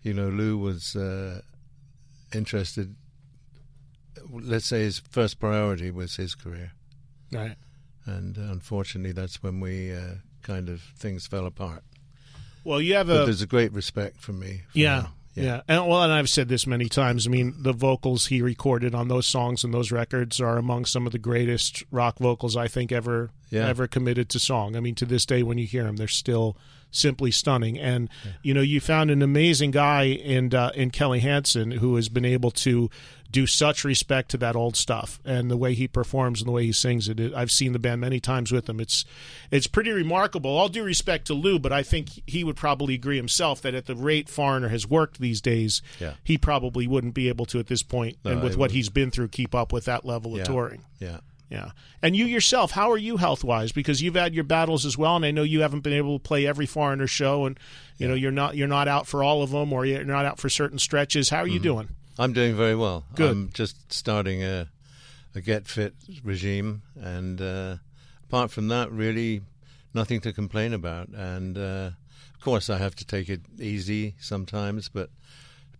you 0.01 0.13
know, 0.13 0.29
Lou 0.29 0.57
was 0.57 0.95
uh, 0.95 1.41
interested. 2.33 2.95
Let's 4.31 4.65
say 4.65 4.81
his 4.83 4.99
first 4.99 5.39
priority 5.39 5.91
was 5.91 6.15
his 6.15 6.35
career, 6.35 6.73
Right. 7.31 7.55
and 8.05 8.37
uh, 8.37 8.41
unfortunately, 8.41 9.11
that's 9.11 9.41
when 9.43 9.59
we 9.59 9.93
uh, 9.93 10.15
kind 10.43 10.69
of 10.69 10.81
things 10.97 11.27
fell 11.27 11.45
apart. 11.45 11.83
Well, 12.63 12.79
you 12.81 12.93
have 12.95 13.07
But 13.07 13.23
a 13.23 13.25
there's 13.25 13.41
a 13.41 13.47
great 13.47 13.73
respect 13.73 14.21
for 14.21 14.31
me. 14.31 14.61
for 14.71 14.77
Yeah, 14.79 15.01
him. 15.01 15.09
yeah, 15.35 15.61
And 15.67 15.87
well, 15.87 16.03
and 16.03 16.13
I've 16.13 16.29
said 16.29 16.47
this 16.47 16.65
many 16.65 16.87
times. 16.87 17.27
I 17.27 17.29
mean, 17.29 17.53
the 17.57 17.73
vocals 17.73 18.27
he 18.27 18.41
recorded 18.41 18.95
on 18.95 19.09
those 19.09 19.25
songs 19.27 19.63
and 19.65 19.73
those 19.73 19.91
records 19.91 20.39
are 20.39 20.57
among 20.57 20.85
some 20.85 21.05
of 21.05 21.11
the 21.11 21.19
greatest 21.19 21.83
rock 21.91 22.19
vocals 22.19 22.55
I 22.55 22.67
think 22.69 22.91
ever 22.93 23.31
Yeah. 23.49 23.67
ever 23.67 23.87
committed 23.87 24.29
to 24.29 24.39
song. 24.39 24.75
I 24.77 24.79
mean, 24.79 24.95
to 24.95 25.05
this 25.05 25.25
day, 25.25 25.43
when 25.43 25.57
you 25.57 25.65
hear 25.67 25.83
them, 25.83 25.97
they're 25.97 26.07
still 26.07 26.55
simply 26.93 27.31
stunning. 27.31 27.77
And 27.77 28.09
you 28.41 28.53
know, 28.53 28.61
you 28.61 28.79
found 28.79 29.11
an 29.11 29.21
amazing 29.21 29.71
guy 29.71 30.03
in 30.03 30.53
uh, 30.53 30.71
in 30.75 30.91
Kelly 30.91 31.19
Hansen 31.19 31.71
who 31.71 31.95
has 31.97 32.07
been 32.09 32.25
able 32.25 32.51
to 32.51 32.89
do 33.31 33.47
such 33.47 33.83
respect 33.83 34.29
to 34.29 34.37
that 34.37 34.55
old 34.55 34.75
stuff 34.75 35.19
and 35.25 35.49
the 35.49 35.57
way 35.57 35.73
he 35.73 35.87
performs 35.87 36.39
and 36.39 36.47
the 36.47 36.51
way 36.51 36.67
he 36.67 36.71
sings 36.71 37.09
it. 37.09 37.19
I've 37.33 37.49
seen 37.49 37.73
the 37.73 37.79
band 37.79 37.99
many 37.99 38.19
times 38.19 38.51
with 38.51 38.69
him. 38.69 38.79
It's 38.79 39.05
it's 39.49 39.65
pretty 39.65 39.89
remarkable. 39.91 40.51
All 40.55 40.69
due 40.69 40.83
respect 40.83 41.25
to 41.27 41.33
Lou, 41.33 41.57
but 41.57 41.71
I 41.73 41.81
think 41.81 42.09
he 42.27 42.43
would 42.43 42.55
probably 42.55 42.93
agree 42.93 43.17
himself 43.17 43.59
that 43.63 43.73
at 43.73 43.87
the 43.87 43.95
rate 43.95 44.29
Foreigner 44.29 44.67
has 44.69 44.87
worked 44.87 45.19
these 45.19 45.41
days, 45.41 45.81
Yeah. 45.99 46.13
he 46.23 46.37
probably 46.37 46.85
wouldn't 46.85 47.15
be 47.15 47.27
able 47.27 47.47
to 47.47 47.59
at 47.59 47.65
this 47.67 47.81
point 47.81 48.17
No, 48.23 48.31
and 48.33 48.43
with 48.43 48.51
what 48.53 48.65
wouldn't. 48.65 48.75
he's 48.75 48.89
been 48.89 49.09
through 49.09 49.29
keep 49.29 49.55
up 49.55 49.73
with 49.73 49.85
that 49.85 50.05
level 50.05 50.37
of 50.39 50.45
touring. 50.45 50.83
Yeah. 50.99 51.17
Yeah. 51.53 51.69
And 52.01 52.15
you 52.15 52.25
yourself, 52.25 52.71
how 52.71 52.89
are 52.91 52.97
you 52.97 53.17
health 53.17 53.43
wise? 53.43 53.71
Because 53.71 54.01
you've 54.01 54.15
had 54.15 54.33
your 54.33 54.43
battles 54.43 54.87
as 54.87 54.97
well, 54.97 55.15
and 55.15 55.23
I 55.23 55.29
know 55.29 55.43
you 55.43 55.61
haven't 55.61 55.81
been 55.81 55.93
able 55.93 56.17
to 56.17 56.23
play 56.23 56.47
every 56.47 56.65
foreigner 56.65 57.05
show, 57.05 57.45
and 57.45 57.59
you 57.99 58.07
know 58.07 58.15
you're 58.15 58.31
not 58.31 58.55
you're 58.57 58.67
not 58.67 58.87
out 58.87 59.05
for 59.05 59.23
all 59.23 59.43
of 59.43 59.51
them, 59.51 59.71
or 59.71 59.85
you're 59.85 60.03
not 60.03 60.25
out 60.25 60.39
for 60.39 60.49
certain 60.49 60.79
stretches. 60.79 61.29
How 61.29 61.37
are 61.41 61.47
you 61.47 61.59
Mhm. 61.59 61.63
doing? 61.63 61.89
I'm 62.17 62.33
doing 62.33 62.55
very 62.55 62.75
well. 62.75 63.05
Good. 63.13 63.29
I'm 63.29 63.49
just 63.53 63.93
starting 63.93 64.43
a, 64.43 64.67
a 65.35 65.41
get 65.41 65.67
fit 65.67 65.93
regime, 66.23 66.81
and 66.99 67.39
uh, 67.39 67.75
apart 68.27 68.49
from 68.49 68.67
that, 68.69 68.91
really 68.91 69.41
nothing 69.93 70.21
to 70.21 70.33
complain 70.33 70.73
about. 70.73 71.09
And 71.09 71.55
uh, 71.55 71.91
of 72.33 72.39
course, 72.41 72.67
I 72.67 72.79
have 72.79 72.95
to 72.95 73.05
take 73.05 73.29
it 73.29 73.41
easy 73.59 74.15
sometimes, 74.19 74.89
but 74.89 75.11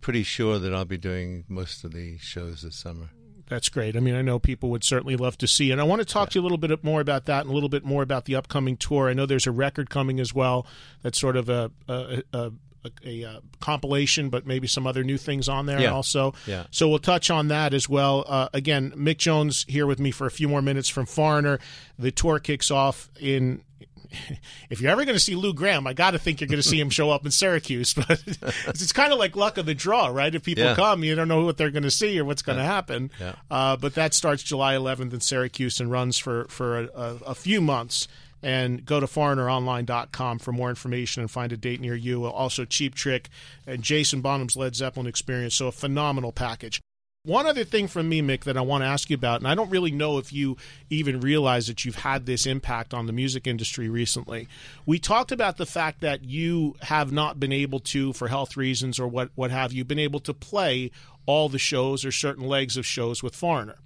pretty 0.00 0.22
sure 0.22 0.60
that 0.60 0.72
I'll 0.72 0.84
be 0.84 0.98
doing 0.98 1.44
most 1.48 1.82
of 1.82 1.92
the 1.92 2.18
shows 2.18 2.62
this 2.62 2.76
summer. 2.76 3.08
That's 3.48 3.68
great. 3.68 3.94
I 3.96 4.00
mean, 4.00 4.14
I 4.14 4.22
know 4.22 4.38
people 4.38 4.70
would 4.70 4.84
certainly 4.84 5.16
love 5.16 5.36
to 5.38 5.46
see, 5.46 5.70
and 5.70 5.80
I 5.80 5.84
want 5.84 6.00
to 6.00 6.04
talk 6.06 6.30
to 6.30 6.38
you 6.38 6.40
a 6.40 6.44
little 6.44 6.56
bit 6.58 6.82
more 6.82 7.00
about 7.02 7.26
that 7.26 7.42
and 7.42 7.50
a 7.50 7.52
little 7.52 7.68
bit 7.68 7.84
more 7.84 8.02
about 8.02 8.24
the 8.24 8.36
upcoming 8.36 8.76
tour. 8.76 9.08
I 9.08 9.12
know 9.12 9.26
there's 9.26 9.46
a 9.46 9.50
record 9.52 9.90
coming 9.90 10.18
as 10.18 10.34
well. 10.34 10.66
That's 11.02 11.18
sort 11.20 11.36
of 11.36 11.48
a 11.50 11.70
a, 11.86 12.22
a, 12.32 12.38
a, 12.38 12.90
a, 13.04 13.24
uh 13.24 13.40
compilation, 13.60 14.30
but 14.30 14.46
maybe 14.46 14.66
some 14.66 14.86
other 14.86 15.04
new 15.04 15.18
things 15.18 15.48
on 15.48 15.66
there 15.66 15.80
Yeah. 15.80 15.92
also. 15.92 16.32
Yeah. 16.46 16.64
So 16.70 16.88
we'll 16.88 16.98
touch 16.98 17.30
on 17.30 17.48
that 17.48 17.74
as 17.74 17.88
well. 17.88 18.24
Uh, 18.26 18.48
again, 18.54 18.92
Mick 18.96 19.18
Jones 19.18 19.64
here 19.68 19.86
with 19.86 19.98
me 19.98 20.10
for 20.10 20.26
a 20.26 20.30
few 20.30 20.48
more 20.48 20.62
minutes 20.62 20.88
from 20.88 21.04
Foreigner. 21.06 21.58
The 21.98 22.10
tour 22.12 22.38
kicks 22.38 22.70
off 22.70 23.10
in. 23.20 23.62
If 24.70 24.80
you're 24.80 24.90
ever 24.90 25.04
going 25.04 25.14
to 25.16 25.20
see 25.22 25.34
Lou 25.36 25.52
Gramm, 25.54 25.86
I 25.86 25.92
got 25.92 26.12
to 26.12 26.18
think 26.18 26.40
you're 26.40 26.48
going 26.48 26.60
to 26.62 26.68
see 26.68 26.80
him 26.80 26.90
show 26.90 27.10
up 27.10 27.24
in 27.24 27.30
Syracuse. 27.30 27.94
But 28.08 28.22
it's 28.68 28.92
kind 28.92 29.12
of 29.12 29.18
like 29.18 29.36
luck 29.36 29.58
of 29.58 29.66
the 29.66 29.74
draw, 29.74 30.06
right? 30.08 30.34
If 30.34 30.42
people 30.44 30.64
Yeah. 30.64 30.74
come, 30.74 31.04
you 31.04 31.14
don't 31.14 31.28
know 31.28 31.44
what 31.44 31.56
they're 31.56 31.70
going 31.70 31.82
to 31.84 31.90
see 31.90 32.18
or 32.18 32.24
what's 32.24 32.42
going 32.42 32.58
to 32.58 32.64
Yeah. 32.64 32.72
happen. 32.72 33.10
Yeah. 33.20 33.34
Uh, 33.50 33.76
but 33.76 33.94
that 33.94 34.14
starts 34.14 34.42
July 34.42 34.74
11th 34.74 35.12
in 35.12 35.20
Syracuse 35.20 35.80
and 35.80 35.90
runs 35.90 36.18
for 36.18 36.46
for 36.48 36.78
a, 36.80 36.84
a, 36.94 37.14
a 37.26 37.34
few 37.34 37.60
months. 37.60 38.08
And 38.42 38.84
go 38.84 39.00
to 39.00 39.06
foreigneronline.com 39.06 40.38
for 40.38 40.52
more 40.52 40.68
information 40.68 41.22
and 41.22 41.30
find 41.30 41.50
a 41.50 41.56
date 41.56 41.80
near 41.80 41.94
you. 41.94 42.26
Also, 42.26 42.66
Cheap 42.66 42.94
Trick 42.94 43.30
and 43.66 43.82
Jason 43.82 44.20
Bonham's 44.20 44.54
Led 44.54 44.76
Zeppelin 44.76 45.06
experience. 45.06 45.54
So, 45.54 45.68
a 45.68 45.72
phenomenal 45.72 46.30
package. 46.30 46.78
One 47.26 47.46
other 47.46 47.64
thing 47.64 47.88
from 47.88 48.10
me, 48.10 48.20
Mick, 48.20 48.44
that 48.44 48.58
I 48.58 48.60
want 48.60 48.82
to 48.82 48.86
ask 48.86 49.08
you 49.08 49.14
about, 49.14 49.40
and 49.40 49.48
I 49.48 49.54
don't 49.54 49.70
really 49.70 49.90
know 49.90 50.18
if 50.18 50.30
you 50.30 50.58
even 50.90 51.20
realize 51.20 51.68
that 51.68 51.82
you've 51.82 51.94
had 51.96 52.26
this 52.26 52.44
impact 52.44 52.92
on 52.92 53.06
the 53.06 53.14
music 53.14 53.46
industry 53.46 53.88
recently. 53.88 54.46
We 54.84 54.98
talked 54.98 55.32
about 55.32 55.56
the 55.56 55.64
fact 55.64 56.02
that 56.02 56.22
you 56.22 56.76
have 56.82 57.12
not 57.12 57.40
been 57.40 57.50
able 57.50 57.80
to, 57.80 58.12
for 58.12 58.28
health 58.28 58.58
reasons 58.58 59.00
or 59.00 59.08
what, 59.08 59.30
what 59.36 59.50
have 59.50 59.72
you, 59.72 59.86
been 59.86 59.98
able 59.98 60.20
to 60.20 60.34
play 60.34 60.90
all 61.24 61.48
the 61.48 61.58
shows 61.58 62.04
or 62.04 62.12
certain 62.12 62.46
legs 62.46 62.76
of 62.76 62.84
shows 62.84 63.22
with 63.22 63.34
Foreigner, 63.34 63.78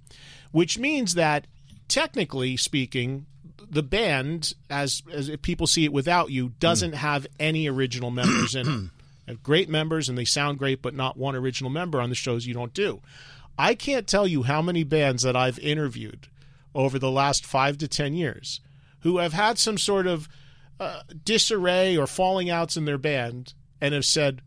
which 0.51 0.77
means 0.77 1.13
that 1.13 1.47
technically 1.87 2.57
speaking, 2.57 3.25
the 3.71 3.83
band, 3.83 4.53
as 4.69 5.01
as 5.13 5.29
if 5.29 5.41
people 5.41 5.65
see 5.65 5.85
it 5.85 5.93
without 5.93 6.29
you, 6.29 6.47
hmm. 6.47 6.53
doesn't 6.59 6.93
have 6.93 7.25
any 7.39 7.69
original 7.69 8.11
members 8.11 8.53
in 8.53 8.67
it. 8.67 8.89
Have 9.29 9.43
great 9.43 9.69
members 9.69 10.09
and 10.09 10.17
they 10.17 10.25
sound 10.25 10.57
great, 10.57 10.81
but 10.81 10.95
not 10.95 11.15
one 11.15 11.35
original 11.35 11.69
member 11.69 12.01
on 12.01 12.09
the 12.09 12.15
shows 12.15 12.47
you 12.47 12.53
don't 12.55 12.73
do. 12.73 12.99
I 13.59 13.75
can't 13.75 14.07
tell 14.07 14.25
you 14.27 14.41
how 14.41 14.61
many 14.61 14.83
bands 14.83 15.21
that 15.21 15.35
I've 15.35 15.59
interviewed 15.59 16.27
over 16.73 16.97
the 16.97 17.11
last 17.11 17.45
five 17.45 17.77
to 17.77 17.87
ten 17.87 18.15
years 18.15 18.59
who 19.01 19.19
have 19.19 19.33
had 19.33 19.59
some 19.59 19.77
sort 19.77 20.07
of 20.07 20.27
uh, 20.79 21.01
disarray 21.23 21.95
or 21.95 22.07
falling 22.07 22.49
outs 22.49 22.75
in 22.75 22.85
their 22.85 22.97
band 22.97 23.53
and 23.79 23.93
have 23.93 24.05
said, 24.05 24.41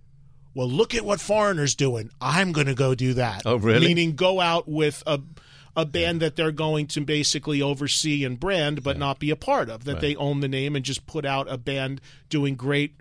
"Well, 0.53 0.69
look 0.69 0.95
at 0.97 1.05
what 1.05 1.21
Foreigner's 1.21 1.77
doing. 1.77 2.11
I'm 2.21 2.51
going 2.51 2.67
to 2.67 2.75
go 2.75 2.97
do 2.97 3.15
that." 3.15 3.43
Oh, 3.45 3.57
really? 3.57 3.87
Meaning, 3.87 4.17
go 4.17 4.41
out 4.41 4.67
with 4.67 5.03
a 5.07 5.21
a 5.77 5.87
band 5.87 6.21
that 6.21 6.35
they're 6.37 6.51
going 6.53 6.87
to 6.89 7.01
basically 7.03 7.63
oversee 7.63 8.25
and 8.25 8.39
brand, 8.41 8.83
but 8.83 8.99
not 8.99 9.19
be 9.19 9.31
a 9.31 9.37
part 9.37 9.71
of. 9.71 9.85
That 9.85 9.93
Right. 9.95 10.01
they 10.03 10.17
own 10.17 10.41
the 10.41 10.49
name 10.49 10.75
and 10.77 10.85
just 10.85 11.07
put 11.07 11.25
out 11.25 11.51
a 11.51 11.57
band 11.57 12.01
doing 12.29 12.57
great 12.57 12.97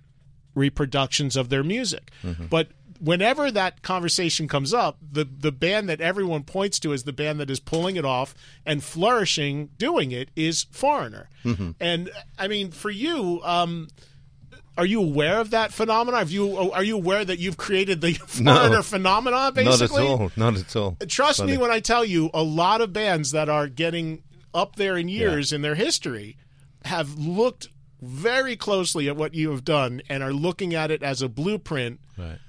reproductions 0.55 1.35
of 1.35 1.49
their 1.49 1.63
music. 1.63 2.11
Mm-hmm. 2.23 2.45
But 2.47 2.69
whenever 2.99 3.49
that 3.51 3.81
conversation 3.81 4.47
comes 4.47 4.73
up, 4.73 4.97
the 5.11 5.25
the 5.25 5.51
band 5.51 5.89
that 5.89 6.01
everyone 6.01 6.43
points 6.43 6.79
to 6.79 6.93
as 6.93 7.03
the 7.03 7.13
band 7.13 7.39
that 7.39 7.49
is 7.49 7.59
pulling 7.59 7.95
it 7.95 8.05
off 8.05 8.33
and 8.65 8.83
flourishing 8.83 9.69
doing 9.77 10.11
it 10.11 10.29
is 10.35 10.65
Foreigner. 10.71 11.29
Mhm. 11.43 11.75
And 11.79 12.11
I 12.37 12.47
mean, 12.47 12.71
for 12.71 12.89
you, 12.91 13.41
um, 13.43 13.87
are 14.77 14.85
you 14.85 15.01
aware 15.01 15.39
of 15.39 15.49
that 15.51 15.73
phenomenon? 15.73 16.19
Have 16.19 16.31
you 16.31 16.71
are 16.71 16.83
you 16.83 16.95
aware 16.95 17.25
that 17.25 17.39
you've 17.39 17.57
created 17.57 18.01
the 18.01 18.11
No. 18.39 18.55
Foreigner 18.55 18.83
phenomenon? 18.83 19.53
Basically, 19.53 20.03
Not 20.03 20.13
at 20.13 20.19
all. 20.21 20.31
Not 20.35 20.57
at 20.57 20.75
all. 20.75 20.97
Trust 21.07 21.39
Funny. 21.39 21.53
me 21.53 21.57
when 21.57 21.71
I 21.71 21.79
tell 21.79 22.05
you, 22.05 22.29
a 22.33 22.43
lot 22.43 22.81
of 22.81 22.93
bands 22.93 23.31
that 23.31 23.49
are 23.49 23.67
getting 23.67 24.23
up 24.53 24.75
there 24.75 24.97
in 24.97 25.07
years 25.07 25.51
in 25.53 25.61
their 25.61 25.75
history 25.75 26.37
have 26.85 27.17
looked 27.17 27.69
very 28.01 28.55
closely 28.55 29.07
at 29.07 29.15
what 29.15 29.33
you 29.33 29.51
have 29.51 29.63
done 29.63 30.01
and 30.09 30.23
are 30.23 30.33
looking 30.33 30.73
at 30.73 30.91
it 30.91 31.03
as 31.03 31.21
a 31.21 31.29
blueprint 31.29 31.99
Right. 32.17 32.39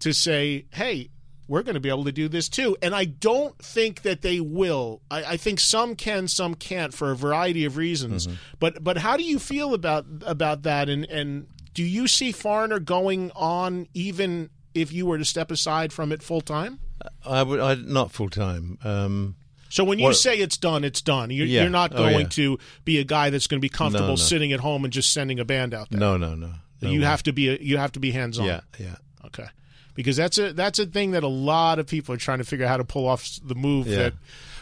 to 0.00 0.12
say, 0.12 0.66
hey, 0.72 1.10
we're 1.48 1.62
going 1.62 1.74
to 1.74 1.80
be 1.80 1.88
able 1.88 2.04
to 2.04 2.12
do 2.12 2.28
this 2.28 2.48
too. 2.48 2.76
And 2.82 2.94
I 2.94 3.06
don't 3.06 3.56
think 3.58 4.02
that 4.02 4.20
they 4.20 4.38
will. 4.38 5.00
I, 5.10 5.24
I 5.24 5.36
think 5.38 5.60
some 5.60 5.96
can, 5.96 6.28
some 6.28 6.54
can't 6.54 6.92
for 6.92 7.10
a 7.10 7.16
variety 7.16 7.64
of 7.64 7.78
reasons. 7.78 8.26
Mm-hmm. 8.26 8.36
But 8.58 8.84
but 8.84 8.98
how 8.98 9.16
do 9.16 9.22
you 9.22 9.38
feel 9.38 9.72
about 9.72 10.04
about 10.26 10.62
that? 10.64 10.90
And 10.90 11.06
and 11.06 11.46
do 11.72 11.82
you 11.82 12.06
see 12.06 12.32
Foreigner 12.32 12.78
going 12.78 13.30
on 13.34 13.88
even 13.94 14.50
if 14.74 14.92
you 14.92 15.06
were 15.06 15.16
to 15.16 15.24
step 15.24 15.50
aside 15.50 15.90
from 15.90 16.12
it 16.12 16.22
full 16.22 16.42
time? 16.42 16.80
I 17.24 17.42
would 17.42 17.60
I, 17.60 17.74
not 17.76 18.12
full 18.12 18.28
time. 18.28 18.76
Um, 18.84 19.36
So 19.70 19.84
when 19.84 19.98
you 19.98 20.12
say 20.14 20.38
it's 20.38 20.56
done, 20.56 20.82
it's 20.84 21.02
done. 21.02 21.30
You're, 21.30 21.46
Yeah. 21.46 21.62
you're 21.62 21.70
not 21.70 21.92
Oh, 21.94 21.98
going 21.98 22.20
yeah. 22.20 22.28
to 22.28 22.58
be 22.84 22.98
a 22.98 23.04
guy 23.04 23.30
that's 23.30 23.46
going 23.46 23.58
to 23.58 23.62
be 23.62 23.68
comfortable 23.68 24.08
no. 24.10 24.16
sitting 24.16 24.52
at 24.52 24.60
home 24.60 24.84
and 24.84 24.92
just 24.92 25.12
sending 25.12 25.38
a 25.38 25.44
band 25.44 25.74
out 25.74 25.90
there. 25.90 26.00
no, 26.00 26.16
no, 26.16 26.34
no. 26.34 26.52
no 26.80 26.90
you 26.90 27.00
way. 27.00 27.06
have 27.06 27.22
to 27.24 27.32
be 27.32 27.48
a, 27.50 27.58
you 27.60 27.76
have 27.76 27.92
to 27.92 28.00
be 28.00 28.10
hands 28.12 28.38
on. 28.38 28.46
Yeah, 28.46 28.60
yeah. 28.78 28.96
Okay. 29.26 29.46
Because 29.94 30.16
that's 30.16 30.38
a 30.38 30.52
that's 30.52 30.78
a 30.78 30.86
thing 30.86 31.10
that 31.10 31.22
a 31.24 31.28
lot 31.28 31.78
of 31.78 31.86
people 31.86 32.14
are 32.14 32.18
trying 32.18 32.38
to 32.38 32.44
figure 32.44 32.64
out 32.64 32.68
how 32.70 32.76
to 32.78 32.84
pull 32.84 33.06
off 33.06 33.28
the 33.44 33.54
move. 33.56 33.86
Yeah. 33.88 33.96
That 33.96 34.14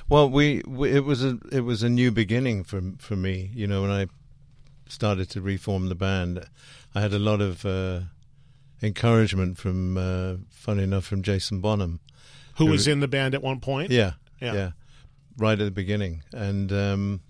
Well, 0.08 0.28
we, 0.30 0.62
we 0.66 0.90
it 0.90 1.04
was 1.04 1.22
a 1.22 1.38
it 1.52 1.60
was 1.60 1.82
a 1.82 1.88
new 1.88 2.10
beginning 2.10 2.64
for 2.64 2.80
for 2.98 3.16
me. 3.16 3.50
You 3.54 3.66
know, 3.66 3.82
when 3.82 3.90
I 3.90 4.06
started 4.88 5.28
to 5.30 5.40
reform 5.42 5.88
the 5.88 5.94
band, 5.94 6.46
I 6.94 7.00
had 7.02 7.12
a 7.12 7.18
lot 7.18 7.40
of 7.42 7.64
uh, 7.66 8.00
encouragement 8.82 9.58
from, 9.58 9.96
uh, 9.96 10.36
funny 10.50 10.82
enough, 10.82 11.04
from 11.04 11.22
Jason 11.22 11.60
Bonham, 11.60 12.00
who 12.56 12.66
was 12.66 12.86
in 12.86 13.00
the 13.00 13.08
band 13.08 13.34
at 13.34 13.42
one 13.42 13.60
point. 13.60 13.90
Yeah, 13.90 14.12
Yeah. 14.40 14.52
yeah, 14.54 14.70
right 15.36 15.58
at 15.58 15.64
the 15.64 15.70
beginning, 15.70 16.22
and 16.32 16.72
um, 16.72 17.20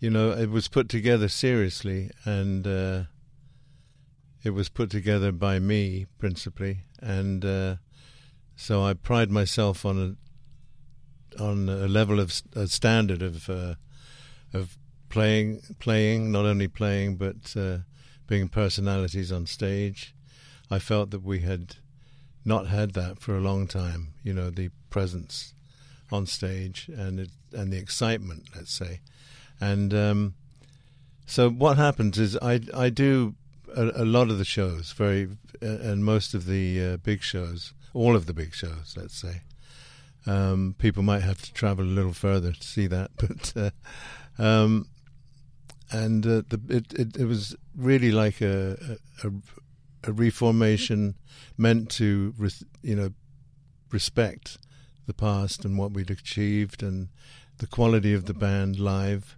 you 0.00 0.10
know, 0.10 0.32
it 0.32 0.50
was 0.50 0.68
put 0.68 0.88
together 0.88 1.28
seriously, 1.28 2.10
and 2.24 2.66
uh, 2.66 3.04
it 4.42 4.50
was 4.50 4.68
put 4.68 4.90
together 4.90 5.32
by 5.32 5.58
me 5.58 6.06
principally, 6.18 6.80
and 7.00 7.44
uh, 7.44 7.76
so 8.56 8.82
I 8.82 8.94
pride 8.94 9.30
myself 9.30 9.84
on 9.84 10.16
a 11.38 11.42
on 11.42 11.68
a 11.68 11.88
level 11.88 12.20
of 12.20 12.42
a 12.54 12.66
standard 12.66 13.22
of 13.22 13.48
uh, 13.48 13.74
of 14.52 14.76
playing, 15.08 15.62
playing, 15.78 16.32
not 16.32 16.46
only 16.46 16.68
playing 16.68 17.16
but 17.16 17.54
uh, 17.56 17.78
being 18.26 18.48
personalities 18.48 19.30
on 19.30 19.46
stage. 19.46 20.14
I 20.70 20.78
felt 20.78 21.10
that 21.10 21.22
we 21.22 21.40
had 21.40 21.76
not 22.44 22.66
had 22.66 22.94
that 22.94 23.20
for 23.20 23.36
a 23.36 23.40
long 23.40 23.66
time. 23.66 24.14
You 24.22 24.32
know, 24.32 24.50
the 24.50 24.70
presence 24.90 25.54
on 26.12 26.26
stage 26.26 26.88
and 26.94 27.20
it, 27.20 27.30
and 27.52 27.72
the 27.72 27.78
excitement, 27.78 28.48
let's 28.54 28.72
say, 28.72 29.00
and 29.60 29.94
um, 29.94 30.34
so 31.26 31.50
what 31.50 31.76
happens 31.76 32.18
is 32.18 32.36
I 32.42 32.60
I 32.74 32.90
do 32.90 33.34
a, 33.74 34.02
a 34.02 34.04
lot 34.04 34.30
of 34.30 34.38
the 34.38 34.44
shows, 34.44 34.92
very 34.92 35.28
uh, 35.62 35.66
and 35.66 36.04
most 36.04 36.34
of 36.34 36.46
the 36.46 36.84
uh, 36.84 36.96
big 36.98 37.22
shows, 37.22 37.72
all 37.94 38.16
of 38.16 38.26
the 38.26 38.34
big 38.34 38.54
shows, 38.54 38.94
let's 38.96 39.16
say. 39.16 39.42
Um, 40.24 40.76
people 40.78 41.02
might 41.02 41.22
have 41.22 41.42
to 41.42 41.52
travel 41.52 41.84
a 41.84 41.86
little 41.86 42.12
further 42.12 42.52
to 42.52 42.62
see 42.62 42.86
that, 42.86 43.10
but 43.16 43.52
uh, 43.56 44.42
um, 44.42 44.88
and 45.90 46.26
uh, 46.26 46.42
the, 46.48 46.60
it, 46.68 46.92
it 46.94 47.16
it 47.16 47.24
was 47.24 47.56
really 47.76 48.12
like 48.12 48.40
a 48.40 48.98
a, 49.24 49.30
a 50.04 50.12
reformation 50.12 51.14
meant 51.56 51.90
to 51.90 52.34
you 52.82 52.96
know 52.96 53.10
respect 53.90 54.58
the 55.06 55.14
past 55.14 55.64
and 55.64 55.76
what 55.78 55.92
we'd 55.92 56.10
achieved 56.10 56.82
and 56.82 57.08
the 57.58 57.66
quality 57.66 58.12
of 58.14 58.24
the 58.26 58.34
band 58.34 58.78
live 58.78 59.36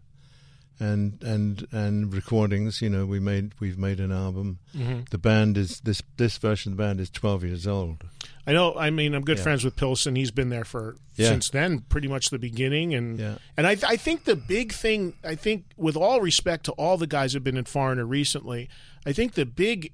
and 0.80 1.22
and 1.22 1.66
and 1.70 2.12
recordings 2.12 2.82
you 2.82 2.90
know 2.90 3.06
we 3.06 3.20
made 3.20 3.52
we've 3.60 3.78
made 3.78 4.00
an 4.00 4.10
album 4.10 4.58
Mhm. 4.74 5.08
the 5.10 5.18
band 5.18 5.56
is 5.56 5.78
this 5.80 6.02
this 6.16 6.36
version 6.38 6.72
of 6.72 6.78
the 6.78 6.82
band 6.82 7.00
is 7.00 7.10
12 7.10 7.44
years 7.44 7.66
old 7.66 8.02
I 8.46 8.52
know. 8.52 8.74
I 8.76 8.90
mean, 8.90 9.14
I'm 9.14 9.22
good 9.22 9.38
Yeah. 9.38 9.42
friends 9.44 9.64
with 9.64 9.74
Pilson. 9.74 10.16
He's 10.16 10.30
been 10.30 10.50
there 10.50 10.66
for 10.66 10.96
Yeah. 11.16 11.30
since 11.30 11.48
then, 11.48 11.78
pretty 11.88 12.08
much 12.08 12.28
the 12.28 12.38
beginning. 12.38 12.92
And 12.92 13.18
Yeah. 13.18 13.38
and 13.56 13.66
I 13.66 13.70
I 13.88 13.96
think 13.96 14.24
the 14.24 14.36
big 14.36 14.70
thing. 14.74 15.14
I 15.24 15.34
think, 15.34 15.64
with 15.78 15.96
all 15.96 16.20
respect 16.20 16.64
to 16.66 16.72
all 16.72 16.98
the 16.98 17.06
guys 17.06 17.32
who've 17.32 17.42
been 17.42 17.56
in 17.56 17.64
Foreigner 17.64 18.04
recently, 18.04 18.68
I 19.06 19.14
think 19.14 19.32
the 19.32 19.46
big 19.46 19.92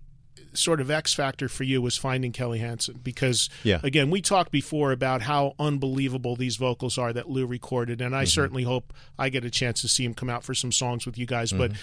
sort 0.52 0.80
of 0.80 0.90
X 0.90 1.14
factor 1.14 1.48
for 1.48 1.62
you 1.64 1.80
was 1.80 1.96
finding 1.96 2.32
Kelly 2.32 2.58
Hansen 2.58 2.98
because 3.04 3.48
Yeah. 3.62 3.78
again 3.84 4.10
we 4.10 4.20
talked 4.20 4.50
before 4.50 4.90
about 4.90 5.22
how 5.22 5.54
unbelievable 5.60 6.34
these 6.34 6.56
vocals 6.56 6.98
are 6.98 7.12
that 7.12 7.28
Lou 7.30 7.46
recorded 7.46 8.00
and 8.00 8.16
I 8.16 8.22
Mm-hmm. 8.24 8.28
certainly 8.28 8.62
hope 8.64 8.92
I 9.18 9.28
get 9.28 9.44
a 9.44 9.50
chance 9.50 9.80
to 9.82 9.88
see 9.88 10.04
him 10.04 10.12
come 10.14 10.28
out 10.28 10.42
for 10.42 10.54
some 10.54 10.72
songs 10.72 11.06
with 11.06 11.16
you 11.16 11.26
guys 11.26 11.52
but 11.52 11.70
Mm-hmm. 11.72 11.80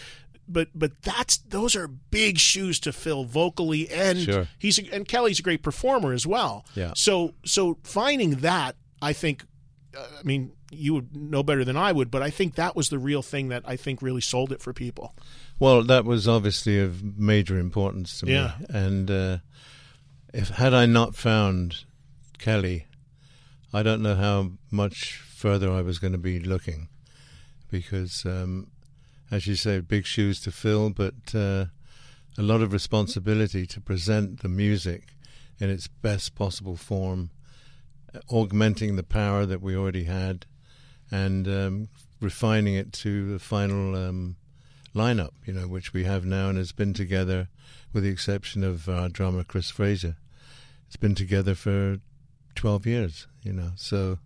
but 0.49 0.67
but 0.75 1.01
that's 1.01 1.37
those 1.37 1.75
are 1.77 1.87
big 1.87 2.39
shoes 2.39 2.79
to 2.81 2.91
fill 2.91 3.23
vocally 3.23 3.89
and 3.89 4.19
Sure. 4.19 4.47
he's 4.59 4.77
a, 4.79 4.93
and 4.93 5.07
Kelly's 5.07 5.39
a 5.39 5.43
great 5.43 5.63
performer 5.63 6.11
as 6.11 6.27
well 6.27 6.65
Yeah. 6.75 6.91
so 6.95 7.35
so 7.45 7.77
finding 7.83 8.31
that 8.37 8.75
I 9.01 9.13
think 9.13 9.45
uh, 9.97 10.01
I 10.19 10.23
mean 10.23 10.51
you 10.71 10.93
would 10.95 11.15
know 11.15 11.43
better 11.43 11.63
than 11.63 11.77
I 11.77 11.93
would 11.93 12.11
but 12.11 12.21
I 12.21 12.29
think 12.31 12.55
that 12.55 12.75
was 12.75 12.89
the 12.89 12.99
real 12.99 13.21
thing 13.21 13.47
that 13.47 13.63
I 13.65 13.77
think 13.77 14.01
really 14.01 14.19
sold 14.19 14.51
it 14.51 14.61
for 14.61 14.73
people 14.73 15.15
Well, 15.59 15.83
that 15.83 16.05
was 16.05 16.27
obviously 16.27 16.79
of 16.79 17.17
major 17.17 17.57
importance 17.57 18.19
to 18.19 18.27
Yeah. 18.27 18.53
me. 18.59 18.65
And 18.69 19.11
uh, 19.11 19.37
if 20.33 20.49
had 20.49 20.73
I 20.73 20.85
not 20.85 21.15
found 21.15 21.85
Kelly, 22.37 22.85
I 23.73 23.81
don't 23.83 24.01
know 24.01 24.15
how 24.15 24.51
much 24.71 25.17
further 25.17 25.71
I 25.71 25.81
was 25.81 25.99
going 25.99 26.13
to 26.13 26.19
be 26.19 26.39
looking, 26.39 26.89
because, 27.71 28.25
um, 28.25 28.67
as 29.31 29.47
you 29.47 29.55
say, 29.55 29.79
big 29.79 30.05
shoes 30.05 30.39
to 30.41 30.51
fill, 30.51 30.89
but 30.89 31.35
uh, 31.35 31.65
a 32.37 32.41
lot 32.43 32.61
of 32.61 32.71
responsibility 32.71 33.65
to 33.67 33.81
present 33.81 34.41
the 34.41 34.49
music 34.49 35.15
in 35.59 35.69
its 35.69 35.87
best 35.87 36.35
possible 36.35 36.75
form, 36.75 37.31
augmenting 38.29 38.95
the 38.95 39.03
power 39.03 39.45
that 39.45 39.61
we 39.61 39.75
already 39.75 40.03
had, 40.05 40.45
and 41.11 41.47
um, 41.47 41.89
refining 42.21 42.75
it 42.75 42.93
to 42.93 43.31
the 43.31 43.39
final. 43.39 43.95
Um, 43.95 44.35
lineup, 44.97 45.31
you 45.45 45.53
know, 45.53 45.67
which 45.67 45.93
we 45.93 46.03
have 46.03 46.25
now 46.25 46.49
and 46.49 46.57
has 46.57 46.71
been 46.71 46.93
together, 46.93 47.47
with 47.93 48.03
the 48.03 48.09
exception 48.09 48.63
of 48.63 48.89
our 48.89 49.07
drummer 49.09 49.43
Chris 49.43 49.69
Frazier. 49.69 50.17
It's 50.87 50.97
been 50.97 51.15
together 51.15 51.55
for 51.55 51.99
twelve 52.55 52.85
years, 52.85 53.27
you 53.43 53.53
know. 53.53 53.71
So 53.75 54.19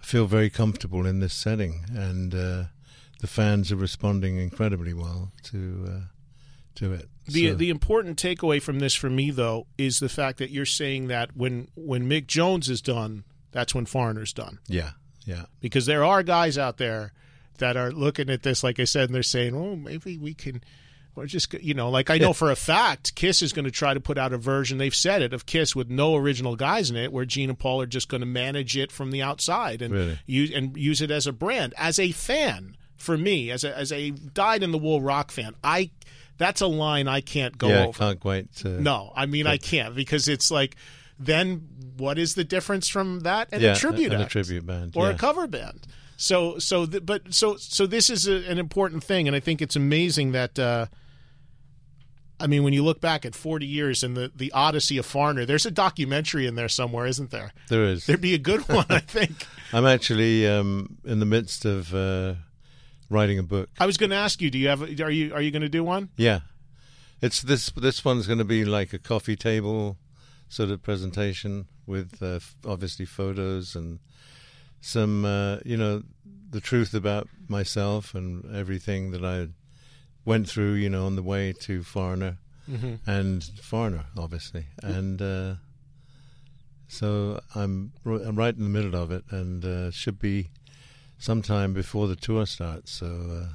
I 0.00 0.04
feel 0.04 0.26
very 0.26 0.50
comfortable 0.50 1.06
in 1.06 1.20
this 1.20 1.34
setting, 1.34 1.84
and 1.94 2.34
uh, 2.34 2.64
the 3.20 3.26
fans 3.26 3.72
are 3.72 3.76
responding 3.76 4.38
incredibly 4.38 4.92
well 4.94 5.32
to 5.44 5.84
uh, 5.88 6.00
to 6.76 6.92
it. 6.92 7.08
The 7.26 7.48
So- 7.50 7.54
the 7.54 7.70
important 7.70 8.18
takeaway 8.20 8.60
from 8.62 8.78
this 8.80 8.94
for 8.94 9.10
me 9.10 9.30
though 9.30 9.66
is 9.76 9.98
the 10.00 10.08
fact 10.08 10.38
that 10.38 10.50
you're 10.50 10.66
saying 10.66 11.08
that 11.08 11.36
when 11.36 11.68
when 11.74 12.08
Mick 12.08 12.26
Jones 12.26 12.68
is 12.68 12.80
done, 12.82 13.24
that's 13.52 13.74
when 13.74 13.86
Foreigner's 13.86 14.32
done. 14.32 14.58
yeah, 14.66 14.90
yeah, 15.24 15.44
Because 15.60 15.86
there 15.86 16.04
are 16.04 16.22
guys 16.22 16.56
out 16.58 16.76
there 16.78 17.12
that 17.58 17.76
are 17.76 17.90
looking 17.92 18.30
at 18.30 18.42
this, 18.42 18.62
like 18.64 18.80
I 18.80 18.84
said, 18.84 19.04
and 19.04 19.14
they're 19.14 19.22
saying, 19.22 19.54
"Oh, 19.54 19.76
maybe 19.76 20.18
we 20.18 20.34
can." 20.34 20.62
Or 21.16 21.26
just 21.26 21.52
you 21.54 21.74
know, 21.74 21.90
like 21.90 22.10
I 22.10 22.18
know 22.18 22.32
for 22.32 22.48
a 22.52 22.54
fact, 22.54 23.16
Kiss 23.16 23.42
is 23.42 23.52
going 23.52 23.64
to 23.64 23.72
try 23.72 23.92
to 23.92 23.98
put 23.98 24.18
out 24.18 24.32
a 24.32 24.38
version. 24.38 24.78
They've 24.78 24.94
said 24.94 25.20
it 25.20 25.32
of 25.32 25.46
Kiss 25.46 25.74
with 25.74 25.90
no 25.90 26.14
original 26.14 26.54
guys 26.54 26.90
in 26.90 26.96
it, 26.96 27.12
where 27.12 27.24
Gene 27.24 27.48
and 27.48 27.58
Paul 27.58 27.82
are 27.82 27.86
just 27.86 28.08
going 28.08 28.20
to 28.20 28.26
manage 28.26 28.76
it 28.76 28.92
from 28.92 29.10
the 29.10 29.20
outside 29.20 29.82
and 29.82 29.92
Really? 29.92 30.18
use 30.26 30.52
and 30.54 30.76
use 30.76 31.02
it 31.02 31.10
as 31.10 31.26
a 31.26 31.32
brand. 31.32 31.74
As 31.76 31.98
a 31.98 32.12
fan, 32.12 32.76
for 32.96 33.18
me, 33.18 33.50
as 33.50 33.64
a 33.64 33.76
as 33.76 33.90
a 33.90 34.10
dyed 34.10 34.62
in 34.62 34.70
the 34.70 34.78
wool 34.78 35.00
rock 35.02 35.32
fan, 35.32 35.56
I 35.64 35.90
that's 36.36 36.60
a 36.60 36.68
line 36.68 37.08
I 37.08 37.20
can't 37.20 37.58
go 37.58 37.66
yeah. 37.68 37.82
I 37.82 37.86
over. 37.88 37.98
can't 37.98 38.20
quite. 38.20 38.46
Uh, 38.64 38.68
No, 38.78 39.12
I 39.16 39.26
mean 39.26 39.48
I 39.48 39.56
can't 39.56 39.96
because 39.96 40.28
it's 40.28 40.52
like 40.52 40.76
then 41.18 41.66
what 41.96 42.16
is 42.16 42.36
the 42.36 42.44
difference 42.44 42.86
from 42.86 43.20
that 43.20 43.48
and 43.50 43.60
Yeah, 43.60 43.72
a 43.72 43.74
tribute 43.76 44.12
and 44.12 44.22
a 44.22 44.26
tribute 44.26 44.64
band, 44.64 44.92
or 44.94 45.10
a 45.10 45.14
cover 45.14 45.48
band? 45.48 45.84
So 46.20 46.58
so 46.58 46.84
th- 46.84 47.06
but 47.06 47.32
so 47.32 47.56
so 47.56 47.86
this 47.86 48.10
is 48.10 48.26
a, 48.26 48.44
an 48.50 48.58
important 48.58 49.04
thing, 49.04 49.28
and 49.28 49.36
I 49.36 49.40
think 49.40 49.62
it's 49.62 49.76
amazing 49.76 50.32
that. 50.32 50.58
Uh, 50.58 50.86
I 52.40 52.46
mean, 52.46 52.62
when 52.62 52.72
you 52.72 52.84
look 52.84 53.00
back 53.00 53.26
at 53.26 53.34
40 53.34 53.66
years 53.66 54.04
and 54.04 54.16
the, 54.16 54.30
the 54.32 54.52
Odyssey 54.52 54.96
of 54.96 55.04
Foreigner, 55.04 55.44
there's 55.44 55.66
a 55.66 55.72
documentary 55.72 56.46
in 56.46 56.54
there 56.54 56.68
somewhere, 56.68 57.04
isn't 57.04 57.32
there? 57.32 57.52
There 57.68 57.82
is. 57.82 58.06
There'd 58.06 58.20
be 58.20 58.34
a 58.34 58.38
good 58.38 58.60
one, 58.68 58.86
I 58.88 59.00
think. 59.00 59.44
I'm 59.72 59.84
actually 59.84 60.46
um, 60.46 60.98
in 61.04 61.18
the 61.18 61.26
midst 61.26 61.64
of 61.64 61.92
uh, 61.92 62.34
writing 63.10 63.40
a 63.40 63.42
book. 63.42 63.70
I 63.80 63.86
was 63.86 63.96
going 63.96 64.10
to 64.10 64.16
ask 64.16 64.40
you, 64.40 64.50
do 64.52 64.58
you 64.58 64.68
have? 64.68 64.82
Are 64.82 65.10
you 65.10 65.34
are 65.34 65.40
you 65.40 65.50
going 65.50 65.62
to 65.62 65.68
do 65.68 65.82
one? 65.82 66.10
Yeah, 66.16 66.40
it's 67.20 67.42
this. 67.42 67.70
This 67.70 68.04
one's 68.04 68.28
going 68.28 68.38
to 68.38 68.44
be 68.44 68.64
like 68.64 68.92
a 68.92 69.00
coffee 69.00 69.36
table 69.36 69.98
sort 70.48 70.70
of 70.70 70.80
presentation 70.80 71.66
with 71.86 72.22
uh, 72.22 72.38
obviously 72.64 73.04
photos 73.04 73.74
and 73.74 73.98
some, 74.80 75.24
uh, 75.24 75.58
you 75.64 75.76
know, 75.76 76.02
the 76.50 76.60
truth 76.60 76.94
about 76.94 77.28
myself 77.48 78.14
and 78.14 78.44
everything 78.54 79.10
that 79.10 79.24
I 79.24 79.48
went 80.24 80.48
through, 80.48 80.74
you 80.74 80.88
know, 80.90 81.06
on 81.06 81.16
the 81.16 81.22
way 81.22 81.52
to 81.52 81.82
Foreigner 81.82 82.38
Mhm. 82.70 82.98
and 83.06 83.42
Foreigner, 83.62 84.06
obviously, 84.16 84.66
and 84.82 85.20
uh, 85.22 85.54
so 86.88 87.40
I'm 87.54 87.92
r- 88.04 88.22
I'm 88.22 88.36
right 88.36 88.54
in 88.54 88.62
the 88.62 88.68
middle 88.70 88.94
of 88.94 89.10
it, 89.10 89.24
and 89.30 89.64
uh, 89.64 89.90
should 89.90 90.18
be 90.18 90.48
sometime 91.18 91.72
before 91.72 92.08
the 92.08 92.16
tour 92.16 92.46
starts. 92.46 92.92
So. 92.92 93.06
Uh, 93.06 93.52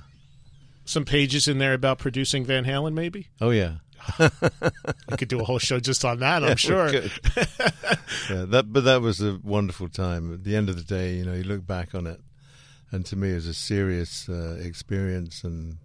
Some 0.85 1.05
pages 1.05 1.47
in 1.47 1.59
there 1.59 1.73
about 1.73 1.97
producing 1.97 2.43
Van 2.45 2.65
Halen, 2.65 2.93
maybe. 2.93 3.27
Oh 3.39 3.51
yeah. 3.51 3.75
We 4.19 5.17
could 5.17 5.27
do 5.27 5.39
a 5.39 5.43
whole 5.43 5.59
show 5.59 5.79
just 5.79 6.03
on 6.05 6.19
that. 6.19 6.43
I'm 6.43 6.49
Yeah, 6.49 6.55
sure. 6.55 6.91
yeah, 6.93 8.45
that 8.45 8.65
but 8.67 8.83
that 8.83 9.01
was 9.01 9.21
a 9.21 9.39
wonderful 9.43 9.89
time. 9.89 10.33
At 10.33 10.43
the 10.43 10.55
end 10.55 10.69
of 10.69 10.75
the 10.75 10.83
day, 10.83 11.15
you 11.15 11.25
know, 11.25 11.33
you 11.33 11.43
look 11.43 11.65
back 11.65 11.93
on 11.95 12.07
it, 12.07 12.19
and 12.91 13.05
to 13.07 13.15
me, 13.15 13.31
it 13.31 13.35
was 13.35 13.47
a 13.47 13.53
serious 13.53 14.27
uh, 14.29 14.57
experience 14.61 15.43
and 15.43 15.77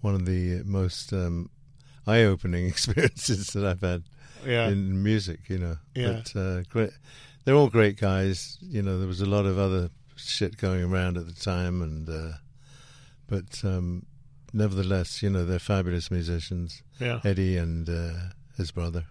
one 0.00 0.14
of 0.14 0.26
the 0.26 0.62
most 0.64 1.12
um, 1.12 1.50
eye-opening 2.06 2.66
experiences 2.74 3.48
that 3.48 3.64
I've 3.64 3.80
had 3.80 4.04
Yeah. 4.46 4.68
in 4.68 5.02
music. 5.02 5.40
You 5.48 5.58
know, 5.58 5.76
Yeah. 5.94 6.22
but 6.24 6.36
uh, 6.38 6.62
great. 6.68 6.90
They're 7.44 7.54
all 7.54 7.68
great 7.68 7.98
guys. 7.98 8.58
You 8.62 8.82
know, 8.82 8.98
there 8.98 9.08
was 9.08 9.20
a 9.20 9.26
lot 9.26 9.44
of 9.44 9.58
other 9.58 9.90
shit 10.16 10.56
going 10.56 10.82
around 10.82 11.16
at 11.18 11.26
the 11.26 11.34
time, 11.34 11.82
and 11.82 12.08
uh, 12.08 12.36
but 13.28 13.62
um, 13.64 14.06
nevertheless, 14.54 15.22
you 15.22 15.28
know, 15.30 15.44
they're 15.44 15.58
fabulous 15.58 16.10
musicians. 16.10 16.82
Yeah. 17.00 17.20
Eddie 17.24 17.56
and 17.58 17.88
uh, 17.88 18.12
his 18.56 18.70
brother. 18.70 19.04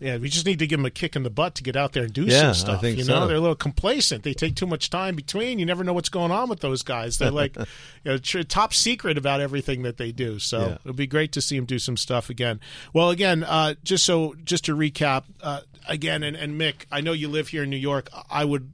Yeah, 0.00 0.16
we 0.16 0.30
just 0.30 0.46
need 0.46 0.58
to 0.60 0.66
give 0.66 0.78
them 0.78 0.86
a 0.86 0.90
kick 0.90 1.14
in 1.14 1.24
the 1.24 1.30
butt 1.30 1.54
to 1.56 1.62
get 1.62 1.76
out 1.76 1.92
there 1.92 2.04
and 2.04 2.12
do 2.12 2.24
Yeah, 2.24 2.52
some 2.52 2.54
stuff. 2.54 2.80
think 2.80 2.96
you 2.96 3.04
know, 3.04 3.20
so. 3.20 3.26
they're 3.26 3.36
a 3.36 3.40
little 3.40 3.54
complacent. 3.54 4.22
They 4.24 4.32
take 4.32 4.56
too 4.56 4.66
much 4.66 4.88
time 4.88 5.14
between. 5.14 5.58
You 5.58 5.66
never 5.66 5.84
know 5.84 5.92
what's 5.92 6.08
going 6.08 6.30
on 6.30 6.48
with 6.48 6.60
those 6.60 6.82
guys. 6.82 7.18
They're 7.18 7.30
like, 7.30 7.54
you 7.58 7.64
know, 8.06 8.16
tr- 8.16 8.40
top 8.40 8.72
secret 8.72 9.18
about 9.18 9.42
everything 9.42 9.82
that 9.82 9.98
they 9.98 10.10
do. 10.10 10.38
So 10.38 10.58
Yeah. 10.60 10.74
it'll 10.82 10.94
be 10.94 11.06
great 11.06 11.32
to 11.32 11.42
see 11.42 11.56
them 11.56 11.66
do 11.66 11.78
some 11.78 11.98
stuff 11.98 12.30
again. 12.30 12.60
Well, 12.94 13.10
again, 13.10 13.44
uh, 13.44 13.74
just 13.84 14.04
so 14.06 14.34
just 14.42 14.64
to 14.64 14.74
recap, 14.74 15.24
uh, 15.42 15.60
again, 15.86 16.22
and, 16.22 16.34
and 16.34 16.58
Mick, 16.58 16.86
I 16.90 17.02
know 17.02 17.12
you 17.12 17.28
live 17.28 17.48
here 17.48 17.64
in 17.64 17.68
New 17.70 17.76
York. 17.76 18.08
I 18.30 18.46
would 18.46 18.72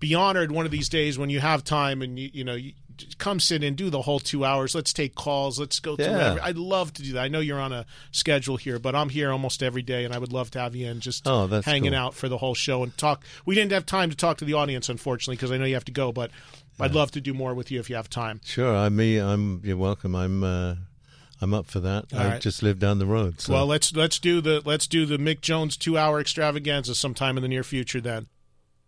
be 0.00 0.14
honored 0.14 0.50
one 0.50 0.64
of 0.64 0.72
these 0.72 0.88
days 0.88 1.18
when 1.18 1.28
you 1.30 1.38
have 1.40 1.62
time 1.62 2.00
and 2.02 2.18
you 2.18 2.28
you 2.32 2.42
know 2.44 2.54
you 2.54 2.72
come 3.18 3.40
sit 3.40 3.62
and 3.62 3.76
do 3.76 3.90
the 3.90 4.02
whole 4.02 4.18
two 4.20 4.44
hours. 4.44 4.74
Let's 4.74 4.92
take 4.92 5.14
calls. 5.14 5.58
Let's 5.58 5.80
go 5.80 5.96
through. 5.96 6.06
Yeah. 6.06 6.30
Every, 6.30 6.40
I'd 6.40 6.56
love 6.56 6.92
to 6.94 7.02
do 7.02 7.12
that. 7.14 7.22
I 7.22 7.28
know 7.28 7.40
you're 7.40 7.60
on 7.60 7.72
a 7.72 7.86
schedule 8.10 8.56
here, 8.56 8.78
but 8.78 8.94
I'm 8.94 9.08
here 9.08 9.30
almost 9.30 9.62
every 9.62 9.82
day, 9.82 10.04
and 10.04 10.14
I 10.14 10.18
would 10.18 10.32
love 10.32 10.50
to 10.52 10.60
have 10.60 10.74
you 10.76 10.88
in 10.88 11.00
just 11.00 11.26
Oh, 11.26 11.46
hanging 11.64 11.92
cool. 11.92 11.98
out 12.00 12.14
for 12.14 12.28
the 12.28 12.38
whole 12.38 12.54
show 12.54 12.82
and 12.82 12.96
talk. 12.96 13.24
We 13.44 13.54
didn't 13.54 13.72
have 13.72 13.86
time 13.86 14.10
to 14.10 14.16
talk 14.16 14.38
to 14.38 14.44
the 14.44 14.54
audience, 14.54 14.88
unfortunately, 14.88 15.36
because 15.36 15.50
I 15.52 15.56
know 15.58 15.64
you 15.64 15.74
have 15.74 15.84
to 15.86 15.92
go. 15.92 16.12
But 16.12 16.30
I'd 16.80 16.94
love 16.94 17.10
to 17.12 17.20
do 17.20 17.32
more 17.34 17.54
with 17.54 17.70
you 17.70 17.78
if 17.80 17.88
you 17.90 17.96
have 17.96 18.08
time. 18.10 18.40
Sure, 18.44 18.74
I 18.74 18.88
me, 18.88 19.18
I'm. 19.18 19.60
You're 19.64 19.76
welcome. 19.76 20.14
I'm. 20.16 20.42
Uh, 20.42 20.74
I'm 21.40 21.54
up 21.54 21.66
for 21.66 21.80
that. 21.80 22.12
All 22.12 22.20
I 22.20 22.28
right. 22.28 22.40
just 22.40 22.62
live 22.62 22.78
down 22.78 23.00
the 23.00 23.06
road. 23.06 23.40
So. 23.40 23.52
Well, 23.52 23.66
let's 23.66 23.94
let's 23.96 24.20
do 24.20 24.40
the 24.40 24.62
let's 24.64 24.86
do 24.86 25.06
the 25.06 25.16
Mick 25.16 25.40
Jones 25.40 25.76
two 25.76 25.98
hour 25.98 26.20
extravaganza 26.20 26.94
sometime 26.94 27.36
in 27.36 27.42
the 27.42 27.48
near 27.48 27.64
future. 27.64 28.00
Then. 28.00 28.26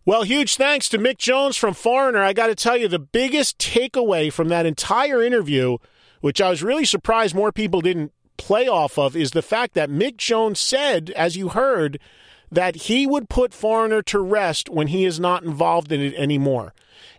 Well, 0.07 0.21
huge 0.21 0.55
thanks 0.55 0.87
to 0.89 0.99
Mick 0.99 1.17
Jones 1.17 1.57
from 1.57 1.73
Foreigner. 1.73 2.21
I 2.21 2.33
got 2.33 2.45
to 2.45 2.55
tell 2.55 2.77
you, 2.77 2.87
the 2.87 2.99
biggest 2.99 3.57
takeaway 3.57 4.31
from 4.31 4.49
that 4.49 4.67
entire 4.67 5.23
interview, 5.23 5.79
which 6.21 6.39
I 6.39 6.51
was 6.51 6.61
really 6.61 6.85
surprised 6.85 7.33
more 7.33 7.51
people 7.51 7.81
didn't 7.81 8.13
play 8.37 8.67
off 8.67 8.99
of, 8.99 9.15
is 9.15 9.31
the 9.31 9.41
fact 9.41 9.73
that 9.73 9.89
Mick 9.89 10.17
Jones 10.17 10.59
said, 10.59 11.09
as 11.15 11.35
you 11.35 11.49
heard, 11.49 11.99
that 12.51 12.75
he 12.75 13.07
would 13.07 13.29
put 13.29 13.51
Foreigner 13.51 14.03
to 14.03 14.19
rest 14.19 14.69
when 14.69 14.89
he 14.89 15.05
is 15.05 15.19
not 15.19 15.41
involved 15.41 15.91
in 15.91 16.01
it 16.01 16.13
anymore. 16.13 16.75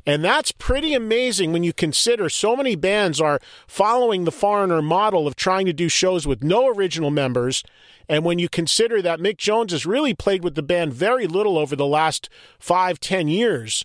And 0.07 0.25
that's 0.25 0.53
pretty 0.53 0.95
amazing 0.95 1.53
when 1.53 1.65
you 1.65 1.73
consider 1.73 2.29
so 2.29 2.55
many 2.55 2.77
bands 2.77 3.21
are 3.21 3.41
following 3.67 4.23
the 4.23 4.31
Foreigner 4.31 4.81
model 4.81 5.27
of 5.27 5.35
trying 5.35 5.67
to 5.67 5.73
do 5.73 5.89
shows 5.89 6.25
with 6.25 6.45
no 6.45 6.69
original 6.69 7.11
members. 7.11 7.65
And 8.09 8.25
when 8.25 8.39
you 8.39 8.49
consider 8.49 9.03
that 9.03 9.19
Mick 9.19 9.37
Jones 9.37 9.73
has 9.73 9.87
really 9.87 10.15
played 10.15 10.45
with 10.45 10.55
the 10.55 10.63
band 10.63 10.95
very 10.95 11.27
little 11.27 11.59
over 11.59 11.75
the 11.75 11.87
last 11.87 12.29
five, 12.59 13.01
ten 13.01 13.29
years, 13.29 13.85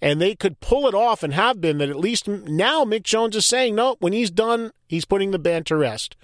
and 0.00 0.20
they 0.20 0.34
could 0.34 0.60
pull 0.60 0.86
it 0.86 0.94
off 0.94 1.22
and 1.22 1.34
have 1.34 1.60
been 1.60 1.78
that 1.78 1.90
at 1.90 1.98
least 1.98 2.28
now 2.28 2.84
Mick 2.84 3.02
Jones 3.02 3.36
is 3.36 3.46
saying, 3.46 3.74
no, 3.74 3.96
when 3.98 4.12
he's 4.12 4.30
done, 4.30 4.70
he's 4.86 5.04
putting 5.04 5.32
the 5.32 5.38
band 5.38 5.66
to 5.66 5.76
rest. 5.76 6.16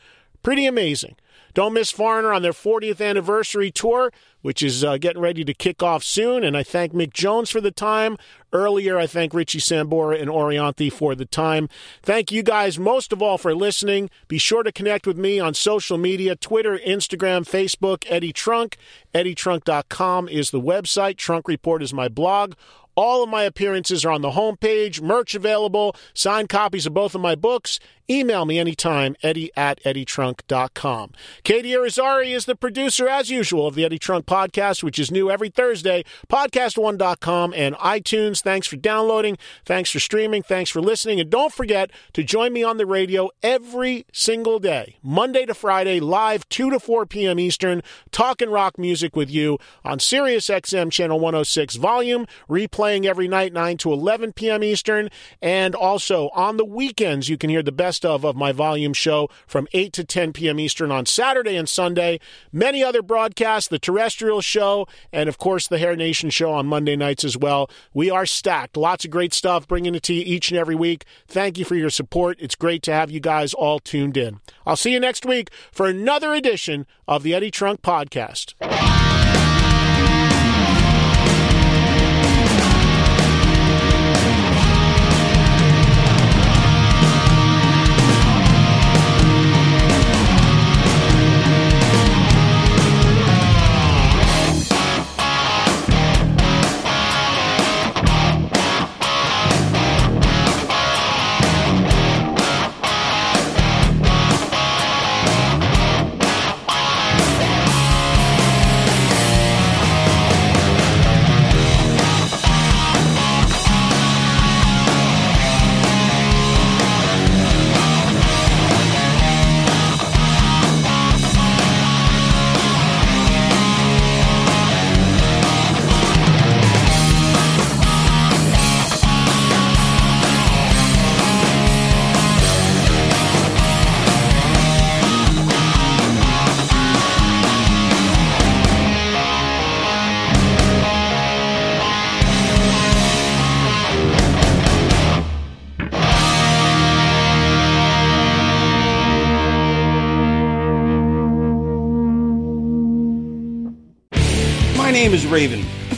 Pretty 0.43 0.67
amazing. 0.67 1.17
Don't 1.55 1.73
miss 1.73 1.91
Foreigner 1.91 2.33
on 2.33 2.43
their 2.43 2.53
40th 2.53 3.05
anniversary 3.05 3.71
tour, 3.71 4.13
which 4.45 4.63
is 4.63 4.85
uh, 4.85 4.99
getting 4.99 5.23
ready 5.23 5.43
to 5.43 5.55
kick 5.55 5.83
off 5.83 6.05
soon. 6.05 6.45
And 6.45 6.55
I 6.55 6.63
thank 6.63 6.93
Mick 6.93 7.15
Jones 7.15 7.49
for 7.49 7.63
the 7.63 7.71
time. 7.71 8.19
Earlier, 8.53 8.99
I 8.99 9.07
thank 9.07 9.33
Richie 9.33 9.59
Sambora 9.59 10.21
and 10.21 10.31
Orianthi 10.31 10.93
for 10.93 11.15
the 11.15 11.25
time. 11.25 11.71
Thank 12.03 12.31
you 12.31 12.43
guys 12.43 12.79
most 12.79 13.11
of 13.11 13.23
all 13.23 13.39
for 13.39 13.55
listening. 13.55 14.11
Be 14.29 14.37
sure 14.37 14.63
to 14.63 14.71
connect 14.71 15.07
with 15.07 15.17
me 15.17 15.41
on 15.41 15.55
social 15.55 15.97
media 15.97 16.37
Twitter, 16.37 16.79
Instagram, 16.87 17.49
Facebook, 17.49 18.05
Eddie 18.07 18.35
Trunk. 18.35 18.77
EddieTrunk.com 19.15 20.29
is 20.29 20.51
the 20.51 20.61
website. 20.61 21.17
Trunk 21.17 21.49
Report 21.49 21.83
is 21.83 21.95
my 21.95 22.09
blog. 22.09 22.53
All 22.97 23.25
of 23.25 23.31
my 23.31 23.45
appearances 23.45 24.05
are 24.05 24.13
on 24.13 24.23
the 24.23 24.33
homepage, 24.33 25.01
merch 25.01 25.35
available, 25.35 25.97
signed 26.13 26.49
copies 26.49 26.87
of 26.87 26.95
both 26.95 27.15
of 27.15 27.21
my 27.21 27.35
books. 27.35 27.81
Email 28.11 28.45
me 28.45 28.59
anytime, 28.59 29.17
eddie 29.23 29.51
at 29.57 29.83
eddietrunk.com. 29.83 31.13
Katie 31.43 31.71
Arizari 31.71 32.35
is 32.35 32.45
the 32.45 32.55
producer, 32.55 33.09
as 33.09 33.31
usual, 33.31 33.67
of 33.67 33.75
the 33.75 33.85
Eddie 33.85 33.99
Trunk 33.99 34.27
podcast, 34.27 34.83
which 34.83 34.99
is 34.99 35.11
new 35.11 35.31
every 35.31 35.49
Thursday, 35.49 36.05
podcast1.com 36.29 37.55
and 37.55 37.75
iTunes. 37.77 38.43
Thanks 38.43 38.67
for 38.67 38.77
downloading. 38.77 39.39
Thanks 39.65 39.91
for 39.91 40.01
streaming. 40.01 40.43
Thanks 40.43 40.71
for 40.71 40.83
listening. 40.83 41.19
And 41.19 41.31
don't 41.31 41.53
forget 41.53 41.91
to 42.13 42.23
join 42.23 42.53
me 42.53 42.63
on 42.63 42.77
the 42.77 42.85
radio 42.85 43.31
every 43.43 44.05
single 44.13 44.59
day, 44.59 44.97
Monday 45.03 45.47
to 45.47 45.55
Friday, 45.55 45.99
live 45.99 46.47
2 46.51 46.71
to 46.73 46.79
4 46.79 47.07
p.m. 47.07 47.39
Eastern, 47.39 47.83
talking 48.11 48.51
rock 48.51 48.79
music 48.79 49.17
with 49.17 49.31
you 49.31 49.59
on 49.83 49.99
Sirius 49.99 50.49
XM 50.49 50.93
Channel 50.93 51.19
106 51.21 51.77
Volume, 51.77 52.27
replaying 52.51 53.07
every 53.07 53.29
night 53.29 53.55
9 53.55 53.79
to 53.79 53.93
11 53.95 54.35
p.m. 54.35 54.63
Eastern, 54.63 55.09
and 55.41 55.75
also 55.75 56.29
on 56.35 56.59
the 56.59 56.67
weekends 56.67 57.31
you 57.31 57.39
can 57.39 57.49
hear 57.49 57.63
the 57.63 57.73
best 57.73 57.94
of 58.03 58.25
of 58.25 58.35
my 58.35 58.51
Volume 58.51 58.95
show 58.95 59.29
from 59.47 59.69
8 59.75 59.93
to 59.93 60.05
10 60.05 60.33
p.m. 60.33 60.59
Eastern 60.59 60.91
on 60.91 61.05
Saturday 61.05 61.57
and 61.57 61.69
Sunday. 61.69 62.19
Many 62.51 62.83
other 62.83 63.03
broadcasts, 63.03 63.69
the 63.69 63.79
terrestrial 63.79 64.41
show, 64.41 64.87
and 65.13 65.29
of 65.29 65.37
course 65.37 65.69
the 65.69 65.77
Hair 65.77 65.97
Nation 65.97 66.31
show 66.31 66.51
on 66.51 66.67
Monday 66.67 66.97
nights 66.97 67.25
as 67.25 67.37
well. 67.37 67.69
We 67.93 68.09
are 68.11 68.25
stacked. 68.25 68.79
Lots 68.79 69.05
of 69.05 69.11
great 69.11 69.35
stuff, 69.35 69.69
bringing 69.69 69.95
it 69.95 70.03
to 70.05 70.15
you 70.15 70.23
each 70.25 70.51
and 70.51 70.59
every 70.59 70.75
week. 70.75 71.05
Thank 71.29 71.59
you 71.59 71.67
for 71.67 71.75
your 71.75 71.91
support. 71.91 72.39
It's 72.41 72.55
great 72.55 72.83
to 72.85 72.93
have 72.95 73.11
you 73.11 73.21
guys 73.21 73.53
all 73.53 73.81
tuned 73.81 74.17
in. 74.17 74.41
I'll 74.65 74.77
see 74.77 74.93
you 74.93 75.01
next 75.01 75.27
week 75.27 75.51
for 75.71 75.87
another 75.87 76.33
edition 76.33 76.87
of 77.07 77.23
the 77.23 77.35
Eddie 77.35 77.51
Trunk 77.51 77.83
Podcast. 77.83 78.55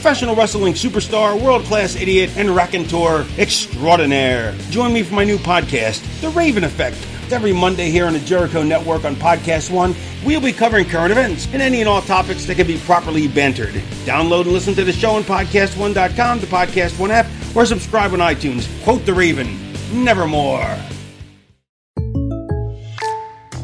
Professional 0.07 0.37
wrestling 0.37 0.73
superstar, 0.73 1.37
world 1.43 1.65
class 1.65 1.97
idiot, 1.97 2.31
and 2.37 2.55
raconteur 2.55 3.27
extraordinaire. 3.39 4.57
Join 4.71 4.93
me 4.93 5.03
for 5.03 5.15
my 5.15 5.25
new 5.25 5.37
podcast, 5.37 6.01
The 6.21 6.29
Raven 6.29 6.63
Effect. 6.63 6.97
Every 7.33 7.53
Monday 7.53 7.91
here 7.91 8.07
on 8.07 8.13
the 8.13 8.21
Jericho 8.21 8.63
Network 8.63 9.05
on 9.05 9.17
Podcast 9.17 9.69
One, 9.69 9.97
we'll 10.25 10.41
be 10.41 10.53
covering 10.53 10.89
current 10.89 11.11
events 11.11 11.49
and 11.53 11.61
any 11.61 11.81
and 11.81 11.89
all 11.89 12.03
topics 12.03 12.45
that 12.45 12.55
can 12.55 12.69
be 12.69 12.79
properly 12.79 13.27
bantered. 13.27 13.75
Download 14.05 14.43
and 14.43 14.53
listen 14.53 14.75
to 14.77 14.85
the 14.85 14.93
show 14.93 15.17
on 15.17 15.25
PodcastOne.com, 15.25 16.39
the 16.39 16.47
Podcast 16.47 17.01
One 17.01 17.11
app, 17.11 17.27
or 17.57 17.67
subscribe 17.67 18.13
on 18.13 18.21
iTunes. 18.21 18.69
Quote 18.85 19.05
The 19.05 19.13
Raven, 19.13 19.59
nevermore. 19.93 20.69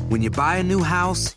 When 0.09 0.23
you 0.23 0.31
buy 0.31 0.57
a 0.57 0.65
new 0.65 0.83
house, 0.83 1.37